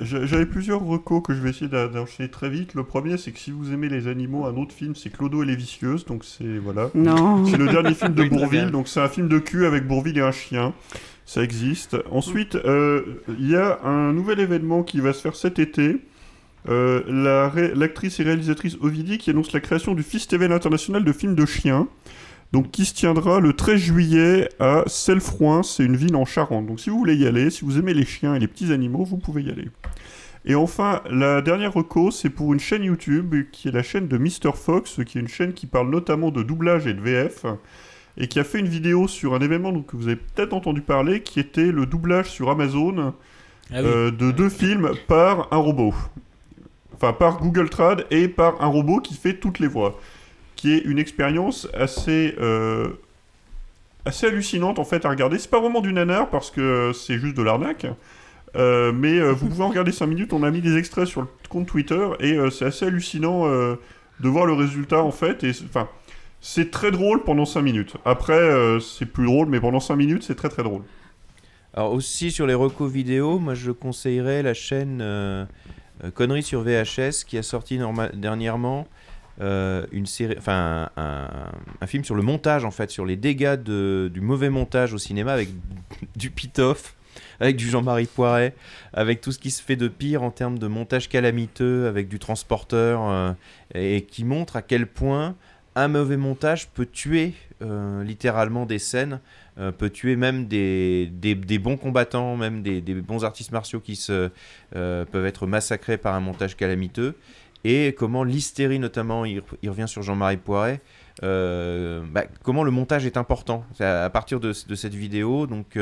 J'a- 0.00 0.26
J'avais 0.26 0.46
plusieurs 0.46 0.80
recos 0.84 1.22
que 1.24 1.34
je 1.34 1.40
vais 1.40 1.50
essayer 1.50 1.68
d'en- 1.68 1.88
d'enchaîner 1.88 2.28
très 2.28 2.50
vite. 2.50 2.74
Le 2.74 2.84
premier, 2.84 3.16
c'est 3.16 3.32
que 3.32 3.38
si 3.38 3.50
vous 3.50 3.72
aimez 3.72 3.88
les 3.88 4.06
animaux, 4.06 4.44
un 4.44 4.54
autre 4.56 4.74
film, 4.74 4.94
c'est 4.94 5.10
Clodo 5.10 5.42
et 5.42 5.46
les 5.46 5.56
Vicieuses. 5.56 6.04
Donc 6.04 6.24
c'est 6.24 6.58
voilà. 6.58 6.90
Non. 6.94 7.44
C'est 7.46 7.56
le 7.56 7.68
dernier 7.68 7.94
film 7.94 8.14
de 8.14 8.22
Oui, 8.22 8.28
Bourville. 8.28 8.70
Donc 8.70 8.86
c'est 8.88 9.00
un 9.00 9.08
film 9.08 9.28
de 9.28 9.38
cul 9.38 9.66
avec 9.66 9.86
Bourville 9.86 10.18
et 10.18 10.22
un 10.22 10.32
chien. 10.32 10.74
Ça 11.24 11.42
existe. 11.42 11.96
Ensuite, 12.10 12.56
euh, 12.56 13.02
il 13.38 13.48
y 13.50 13.56
a 13.56 13.80
un 13.84 14.12
nouvel 14.12 14.40
événement 14.40 14.82
qui 14.82 15.00
va 15.00 15.12
se 15.12 15.20
faire 15.22 15.36
cet 15.36 15.58
été. 15.58 15.98
Euh, 16.68 17.02
la 17.08 17.48
ré- 17.48 17.72
L'actrice 17.74 18.20
et 18.20 18.22
réalisatrice 18.24 18.76
Ovidie 18.80 19.18
qui 19.18 19.30
annonce 19.30 19.52
la 19.52 19.60
création 19.60 19.94
du 19.94 20.02
Festival 20.02 20.52
international 20.52 21.04
de 21.04 21.12
films 21.12 21.34
de 21.34 21.46
chiens. 21.46 21.88
Donc, 22.52 22.70
qui 22.70 22.84
se 22.84 22.92
tiendra 22.94 23.40
le 23.40 23.54
13 23.54 23.80
juillet 23.80 24.48
à 24.60 24.82
Selfroin, 24.86 25.62
c'est 25.62 25.84
une 25.84 25.96
ville 25.96 26.14
en 26.16 26.26
Charente. 26.26 26.66
Donc, 26.66 26.80
si 26.80 26.90
vous 26.90 26.98
voulez 26.98 27.16
y 27.16 27.26
aller, 27.26 27.48
si 27.50 27.64
vous 27.64 27.78
aimez 27.78 27.94
les 27.94 28.04
chiens 28.04 28.34
et 28.34 28.38
les 28.38 28.46
petits 28.46 28.72
animaux, 28.72 29.04
vous 29.04 29.16
pouvez 29.16 29.42
y 29.42 29.50
aller. 29.50 29.68
Et 30.44 30.54
enfin, 30.54 31.00
la 31.08 31.40
dernière 31.40 31.72
reco, 31.72 32.10
c'est 32.10 32.28
pour 32.28 32.52
une 32.52 32.60
chaîne 32.60 32.82
YouTube 32.84 33.34
qui 33.52 33.68
est 33.68 33.72
la 33.72 33.82
chaîne 33.82 34.06
de 34.06 34.18
Mr. 34.18 34.52
Fox, 34.54 35.00
qui 35.06 35.16
est 35.16 35.20
une 35.22 35.28
chaîne 35.28 35.54
qui 35.54 35.66
parle 35.66 35.88
notamment 35.88 36.30
de 36.30 36.42
doublage 36.42 36.86
et 36.86 36.92
de 36.94 37.00
VF, 37.00 37.46
et 38.16 38.28
qui 38.28 38.38
a 38.40 38.44
fait 38.44 38.58
une 38.58 38.68
vidéo 38.68 39.08
sur 39.08 39.34
un 39.34 39.40
événement 39.40 39.72
donc, 39.72 39.86
que 39.86 39.96
vous 39.96 40.06
avez 40.08 40.16
peut-être 40.16 40.52
entendu 40.52 40.82
parler, 40.82 41.22
qui 41.22 41.40
était 41.40 41.72
le 41.72 41.86
doublage 41.86 42.30
sur 42.30 42.50
Amazon 42.50 43.14
Ah 43.70 43.76
oui. 43.76 43.84
euh, 43.84 44.10
de 44.10 44.30
deux 44.30 44.48
films 44.50 44.90
par 45.08 45.48
un 45.52 45.56
robot. 45.56 45.94
Enfin, 46.94 47.12
par 47.12 47.38
Google 47.38 47.68
Trad 47.70 48.06
et 48.10 48.28
par 48.28 48.60
un 48.62 48.66
robot 48.66 49.00
qui 49.00 49.14
fait 49.14 49.34
toutes 49.34 49.58
les 49.58 49.66
voix. 49.66 49.98
Qui 50.56 50.74
est 50.74 50.80
une 50.84 50.98
expérience 50.98 51.66
assez, 51.74 52.36
euh, 52.40 52.88
assez 54.04 54.26
hallucinante 54.26 54.78
en 54.78 54.84
fait 54.84 55.04
à 55.04 55.08
regarder. 55.08 55.38
C'est 55.38 55.50
pas 55.50 55.60
vraiment 55.60 55.80
du 55.80 55.92
nanar 55.92 56.28
parce 56.30 56.50
que 56.50 56.92
c'est 56.94 57.18
juste 57.18 57.36
de 57.36 57.42
l'arnaque. 57.42 57.86
Euh, 58.54 58.92
mais 58.92 59.18
vous 59.32 59.48
pouvez 59.48 59.64
en 59.64 59.68
regarder 59.70 59.90
5 59.90 60.06
minutes. 60.06 60.32
On 60.34 60.42
a 60.42 60.50
mis 60.50 60.60
des 60.60 60.76
extraits 60.76 61.06
sur 61.06 61.22
le 61.22 61.26
compte 61.48 61.66
Twitter 61.66 62.06
et 62.20 62.36
c'est 62.50 62.66
assez 62.66 62.84
hallucinant 62.86 63.48
de 63.48 64.28
voir 64.28 64.46
le 64.46 64.52
résultat 64.52 65.02
en 65.02 65.10
fait. 65.10 65.42
Et 65.42 65.50
enfin, 65.64 65.88
c'est 66.42 66.70
très 66.70 66.90
drôle 66.90 67.24
pendant 67.24 67.46
5 67.46 67.62
minutes. 67.62 67.94
Après, 68.04 68.34
euh, 68.34 68.80
c'est 68.80 69.06
plus 69.06 69.24
drôle, 69.24 69.48
mais 69.48 69.60
pendant 69.60 69.80
5 69.80 69.96
minutes, 69.96 70.24
c'est 70.24 70.34
très 70.34 70.50
très 70.50 70.62
drôle. 70.62 70.82
Alors 71.74 71.92
aussi 71.92 72.30
sur 72.30 72.46
les 72.46 72.52
recos 72.52 72.90
vidéo, 72.90 73.38
moi 73.38 73.54
je 73.54 73.70
conseillerais 73.70 74.42
la 74.42 74.52
chaîne 74.52 75.00
euh, 75.00 75.46
euh, 76.04 76.10
Conneries 76.10 76.42
sur 76.42 76.60
VHS 76.60 77.24
qui 77.26 77.38
a 77.38 77.42
sorti 77.42 77.80
dernièrement 78.12 78.86
euh, 79.40 79.86
une 79.90 80.04
série, 80.04 80.34
enfin 80.36 80.90
un, 80.96 81.86
film 81.86 82.04
sur 82.04 82.14
le 82.14 82.22
montage 82.22 82.66
en 82.66 82.70
fait, 82.70 82.90
sur 82.90 83.06
les 83.06 83.16
dégâts 83.16 83.56
du 83.56 84.20
mauvais 84.20 84.50
montage 84.50 84.92
au 84.92 84.98
cinéma 84.98 85.32
avec 85.32 85.48
du 86.16 86.30
pitoff, 86.30 86.94
avec 87.40 87.56
du 87.56 87.70
Jean-Marie 87.70 88.04
Poiret, 88.04 88.54
avec 88.92 89.22
tout 89.22 89.32
ce 89.32 89.38
qui 89.38 89.50
se 89.50 89.62
fait 89.62 89.76
de 89.76 89.88
pire 89.88 90.22
en 90.22 90.30
termes 90.30 90.58
de 90.58 90.66
montage 90.66 91.08
calamiteux, 91.08 91.86
avec 91.86 92.08
du 92.08 92.18
transporteur, 92.18 93.34
et 93.74 94.02
qui 94.02 94.24
montre 94.24 94.56
à 94.56 94.62
quel 94.62 94.86
point 94.86 95.36
un 95.74 95.88
mauvais 95.88 96.16
montage 96.16 96.68
peut 96.68 96.86
tuer 96.86 97.34
euh, 97.62 98.02
littéralement 98.02 98.66
des 98.66 98.78
scènes, 98.78 99.20
euh, 99.58 99.70
peut 99.72 99.90
tuer 99.90 100.16
même 100.16 100.46
des, 100.46 101.06
des, 101.06 101.58
bons 101.58 101.76
combattants, 101.76 102.36
même 102.36 102.62
des, 102.62 102.80
des 102.80 102.94
bons 102.94 103.24
artistes 103.24 103.52
martiaux 103.52 103.80
qui 103.80 103.96
se, 103.96 104.30
euh, 104.74 105.04
peuvent 105.04 105.26
être 105.26 105.46
massacrés 105.46 105.96
par 105.96 106.14
un 106.14 106.20
montage 106.20 106.56
calamiteux. 106.56 107.14
Et 107.64 107.94
comment 107.96 108.24
l'hystérie, 108.24 108.80
notamment, 108.80 109.24
il, 109.24 109.42
revient 109.64 109.86
sur 109.86 110.02
Jean-Marie 110.02 110.38
Poiret, 110.38 110.80
bah, 111.22 112.24
comment 112.42 112.64
le 112.64 112.72
montage 112.72 113.06
est 113.06 113.16
important. 113.16 113.64
À, 113.78 114.10
partir 114.10 114.40
de, 114.40 114.52
cette 114.52 114.94
vidéo, 114.94 115.46
donc 115.46 115.78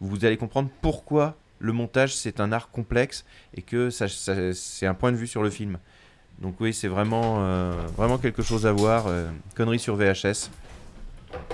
vous 0.00 0.24
allez 0.24 0.36
comprendre 0.36 0.70
pourquoi 0.80 1.36
le 1.58 1.72
montage 1.72 2.14
c'est 2.14 2.38
un 2.38 2.52
art 2.52 2.70
complexe 2.70 3.24
et 3.54 3.62
que 3.62 3.90
ça- 3.90 4.06
c'est 4.08 4.86
un 4.86 4.94
point 4.94 5.10
de 5.10 5.16
vue 5.16 5.26
sur 5.26 5.42
le 5.42 5.50
film. 5.50 5.78
Donc 6.40 6.56
oui, 6.60 6.74
c'est 6.74 6.88
vraiment, 6.88 7.36
euh, 7.40 7.72
vraiment 7.96 8.18
quelque 8.18 8.42
chose 8.42 8.66
à 8.66 8.72
voir. 8.72 9.04
euh, 9.06 9.26
conneries 9.56 9.78
sur 9.78 9.96
VHS. 9.96 10.50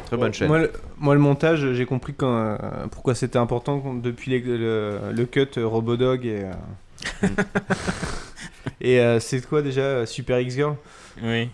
Très 0.06 0.16
bonne 0.16 0.32
chaîne. 0.34 0.48
Moi, 0.48 0.58
le, 0.58 0.72
moi, 0.98 1.14
le 1.14 1.20
montage, 1.20 1.72
j'ai 1.72 1.86
compris 1.86 2.12
quand, 2.14 2.34
euh, 2.36 2.56
pourquoi 2.90 3.14
c'était 3.14 3.38
important 3.38 3.94
depuis 3.94 4.30
les- 4.30 4.40
le, 4.40 4.98
le 5.14 5.24
cut 5.26 5.46
euh, 5.58 5.66
Robodog 5.66 6.26
et. 6.26 6.44
euh, 6.44 7.28
et 8.80 9.00
euh, 9.00 9.20
c'est 9.20 9.46
quoi 9.46 9.62
déjà 9.62 10.04
Super 10.06 10.40
X-Girl? 10.40 10.76
Oui. 11.22 11.48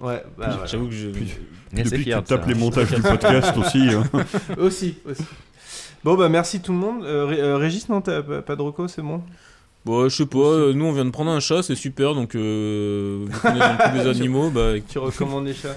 Ouais, 0.00 0.22
bah, 0.36 0.48
voilà. 0.48 0.66
J'avoue 0.66 0.86
que 0.88 0.94
je. 0.94 1.08
Puis- 1.08 1.34
Il 1.72 1.78
est 1.78 1.82
assez 1.82 1.90
Depuis 1.92 2.04
que 2.04 2.10
tu 2.10 2.16
ça, 2.16 2.22
tapes 2.22 2.46
les 2.46 2.54
hein. 2.54 2.58
montages 2.58 2.90
du 2.92 3.00
podcast 3.00 3.56
aussi. 3.56 3.88
hein. 3.90 4.02
aussi, 4.58 4.98
aussi. 5.06 5.24
Bon, 6.04 6.16
bah 6.16 6.28
merci 6.28 6.60
tout 6.60 6.72
le 6.72 6.78
monde. 6.78 7.02
Ré- 7.04 7.54
Régis, 7.54 7.88
non, 7.88 8.00
t'as 8.02 8.22
pas, 8.22 8.42
pas 8.42 8.56
de 8.56 8.62
reco, 8.62 8.88
c'est 8.88 9.00
bon? 9.02 9.22
Bon, 9.84 10.08
je 10.08 10.14
sais 10.16 10.26
pas, 10.26 10.38
euh, 10.38 10.72
nous 10.72 10.84
on 10.84 10.92
vient 10.92 11.04
de 11.04 11.10
prendre 11.10 11.30
un 11.32 11.40
chat, 11.40 11.62
c'est 11.62 11.74
super, 11.74 12.14
donc 12.14 12.34
euh, 12.36 13.26
vous 13.28 13.40
peu 13.40 13.98
des 13.98 14.06
animaux, 14.20 14.50
bah. 14.50 14.74
Tu 14.88 14.98
recommandes 14.98 15.46
les 15.46 15.54
chats 15.54 15.74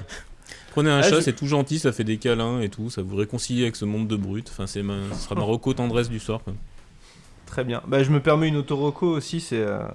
Prenez 0.72 0.92
un 0.92 1.00
Ah, 1.00 1.02
chat, 1.04 1.16
je- 1.16 1.22
c'est 1.22 1.34
tout 1.36 1.48
gentil, 1.48 1.80
ça 1.80 1.92
fait 1.92 2.04
des 2.04 2.18
câlins 2.18 2.60
et 2.62 2.70
tout, 2.70 2.90
ça 2.90 3.02
vous 3.02 3.16
réconcilie 3.16 3.64
avec 3.64 3.76
ce 3.76 3.86
monde 3.86 4.08
de 4.08 4.16
brutes. 4.16 4.50
Enfin, 4.52 4.68
c'est 4.68 4.84
ma... 4.84 4.96
ce 5.14 5.24
sera 5.24 5.36
ma 5.36 5.42
reco 5.44 5.74
tendresse 5.74 6.10
du 6.10 6.20
soir. 6.20 6.42
Quoi. 6.44 6.54
Très 7.48 7.64
bien. 7.64 7.82
Bah, 7.88 8.04
je 8.04 8.12
me 8.12 8.20
permets 8.20 8.48
une 8.50 8.58
auto-reco 8.58 9.08
aussi. 9.08 9.40
C'est 9.40 9.64
un 9.64 9.90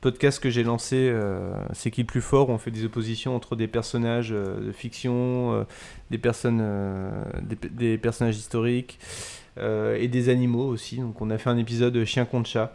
podcast 0.00 0.42
que 0.42 0.48
j'ai 0.48 0.62
lancé. 0.64 0.96
euh, 0.96 1.52
c'est 1.74 1.90
qui 1.90 2.00
le 2.00 2.06
plus 2.06 2.22
fort 2.22 2.48
On 2.48 2.56
fait 2.58 2.70
des 2.70 2.84
oppositions 2.86 3.36
entre 3.36 3.54
des 3.54 3.66
personnages 3.68 4.30
euh, 4.32 4.66
de 4.68 4.72
fiction, 4.72 5.52
euh, 5.52 5.64
des 6.10 6.16
personnes, 6.18 6.60
euh, 6.62 7.10
des, 7.42 7.68
des 7.68 7.98
personnages 7.98 8.36
historiques 8.38 8.98
euh, 9.58 9.96
et 10.00 10.08
des 10.08 10.30
animaux 10.30 10.66
aussi. 10.68 10.96
Donc, 10.96 11.20
on 11.20 11.28
a 11.28 11.36
fait 11.36 11.50
un 11.50 11.58
épisode 11.58 12.02
chien 12.06 12.24
contre 12.24 12.48
chat. 12.48 12.72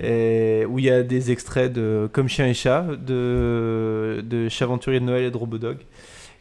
Et 0.00 0.64
où 0.68 0.78
il 0.78 0.84
y 0.84 0.90
a 0.90 1.02
des 1.02 1.30
extraits 1.30 1.72
de 1.72 2.08
Comme 2.12 2.28
chien 2.28 2.46
et 2.46 2.54
chat 2.54 2.84
de, 2.96 4.22
de 4.24 4.48
Chaventurier 4.48 5.00
de 5.00 5.04
Noël 5.04 5.24
et 5.24 5.30
de 5.30 5.36
Robodog. 5.36 5.78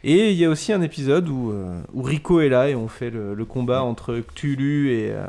Et 0.04 0.32
il 0.32 0.38
y 0.38 0.46
a 0.46 0.50
aussi 0.50 0.72
un 0.74 0.82
épisode 0.82 1.28
où, 1.28 1.52
euh, 1.52 1.82
où 1.94 2.04
Rico 2.04 2.40
est 2.40 2.50
là 2.50 2.70
et 2.70 2.76
on 2.76 2.88
fait 2.88 3.10
le, 3.10 3.34
le 3.34 3.46
combat 3.46 3.82
entre 3.82 4.20
Cthulhu 4.20 4.92
et, 4.92 5.12
euh, 5.12 5.26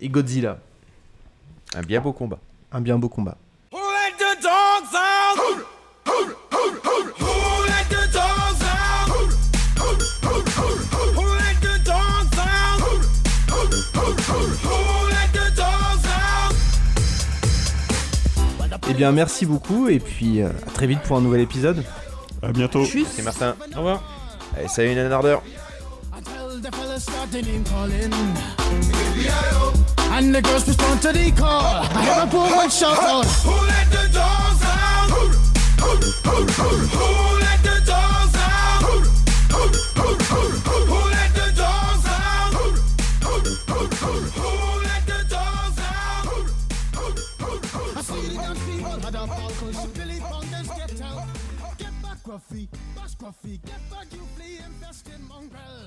et 0.00 0.08
Godzilla. 0.08 0.58
Un 1.74 1.82
bien 1.82 2.00
beau 2.00 2.12
combat. 2.12 2.38
Un 2.72 2.80
bien 2.80 2.98
beau 2.98 3.08
combat. 3.08 3.36
Bien, 18.96 19.12
merci 19.12 19.46
beaucoup 19.46 19.88
et 19.88 20.00
puis 20.00 20.42
euh, 20.42 20.48
à 20.66 20.70
très 20.70 20.86
vite 20.86 21.00
pour 21.02 21.16
un 21.18 21.20
nouvel 21.20 21.42
épisode. 21.42 21.84
À 22.42 22.52
bientôt. 22.52 22.84
C'est 22.84 23.22
Martin. 23.22 23.54
Au 23.74 23.78
revoir. 23.78 24.02
Allez, 24.56 24.68
salut 24.68 24.94
Nanardeur. 24.94 25.42
Tell 26.24 26.60
the 26.60 26.74
fellas 26.74 27.00
start 27.00 27.30
the 27.30 27.42
name 27.42 27.62
calling. 27.64 28.12
And 30.12 30.32
the 30.34 30.40
girls 30.40 30.66
respond 30.66 31.02
to 31.02 31.12
the 31.12 31.30
call. 31.32 31.84
I 31.94 32.04
hear 32.04 32.22
a 32.22 32.26
poor 32.26 32.48
one 32.56 32.70
shout 32.70 32.98
out. 32.98 33.26
Who 33.44 33.50
let 33.66 33.90
the 33.90 34.08
dogs 34.12 34.62
out? 34.64 35.10
Who 35.10 35.28
let 35.28 36.06
the 36.06 36.22
dogs 36.24 36.58
out? 36.58 37.45
Scruffy, 52.36 52.68
bare 52.94 53.08
Scruffy. 53.08 53.58
Get 53.62 53.90
back, 53.90 54.12
you 54.12 54.20
flee 54.36 54.58
in 54.58 55.26
mongrel. 55.26 55.85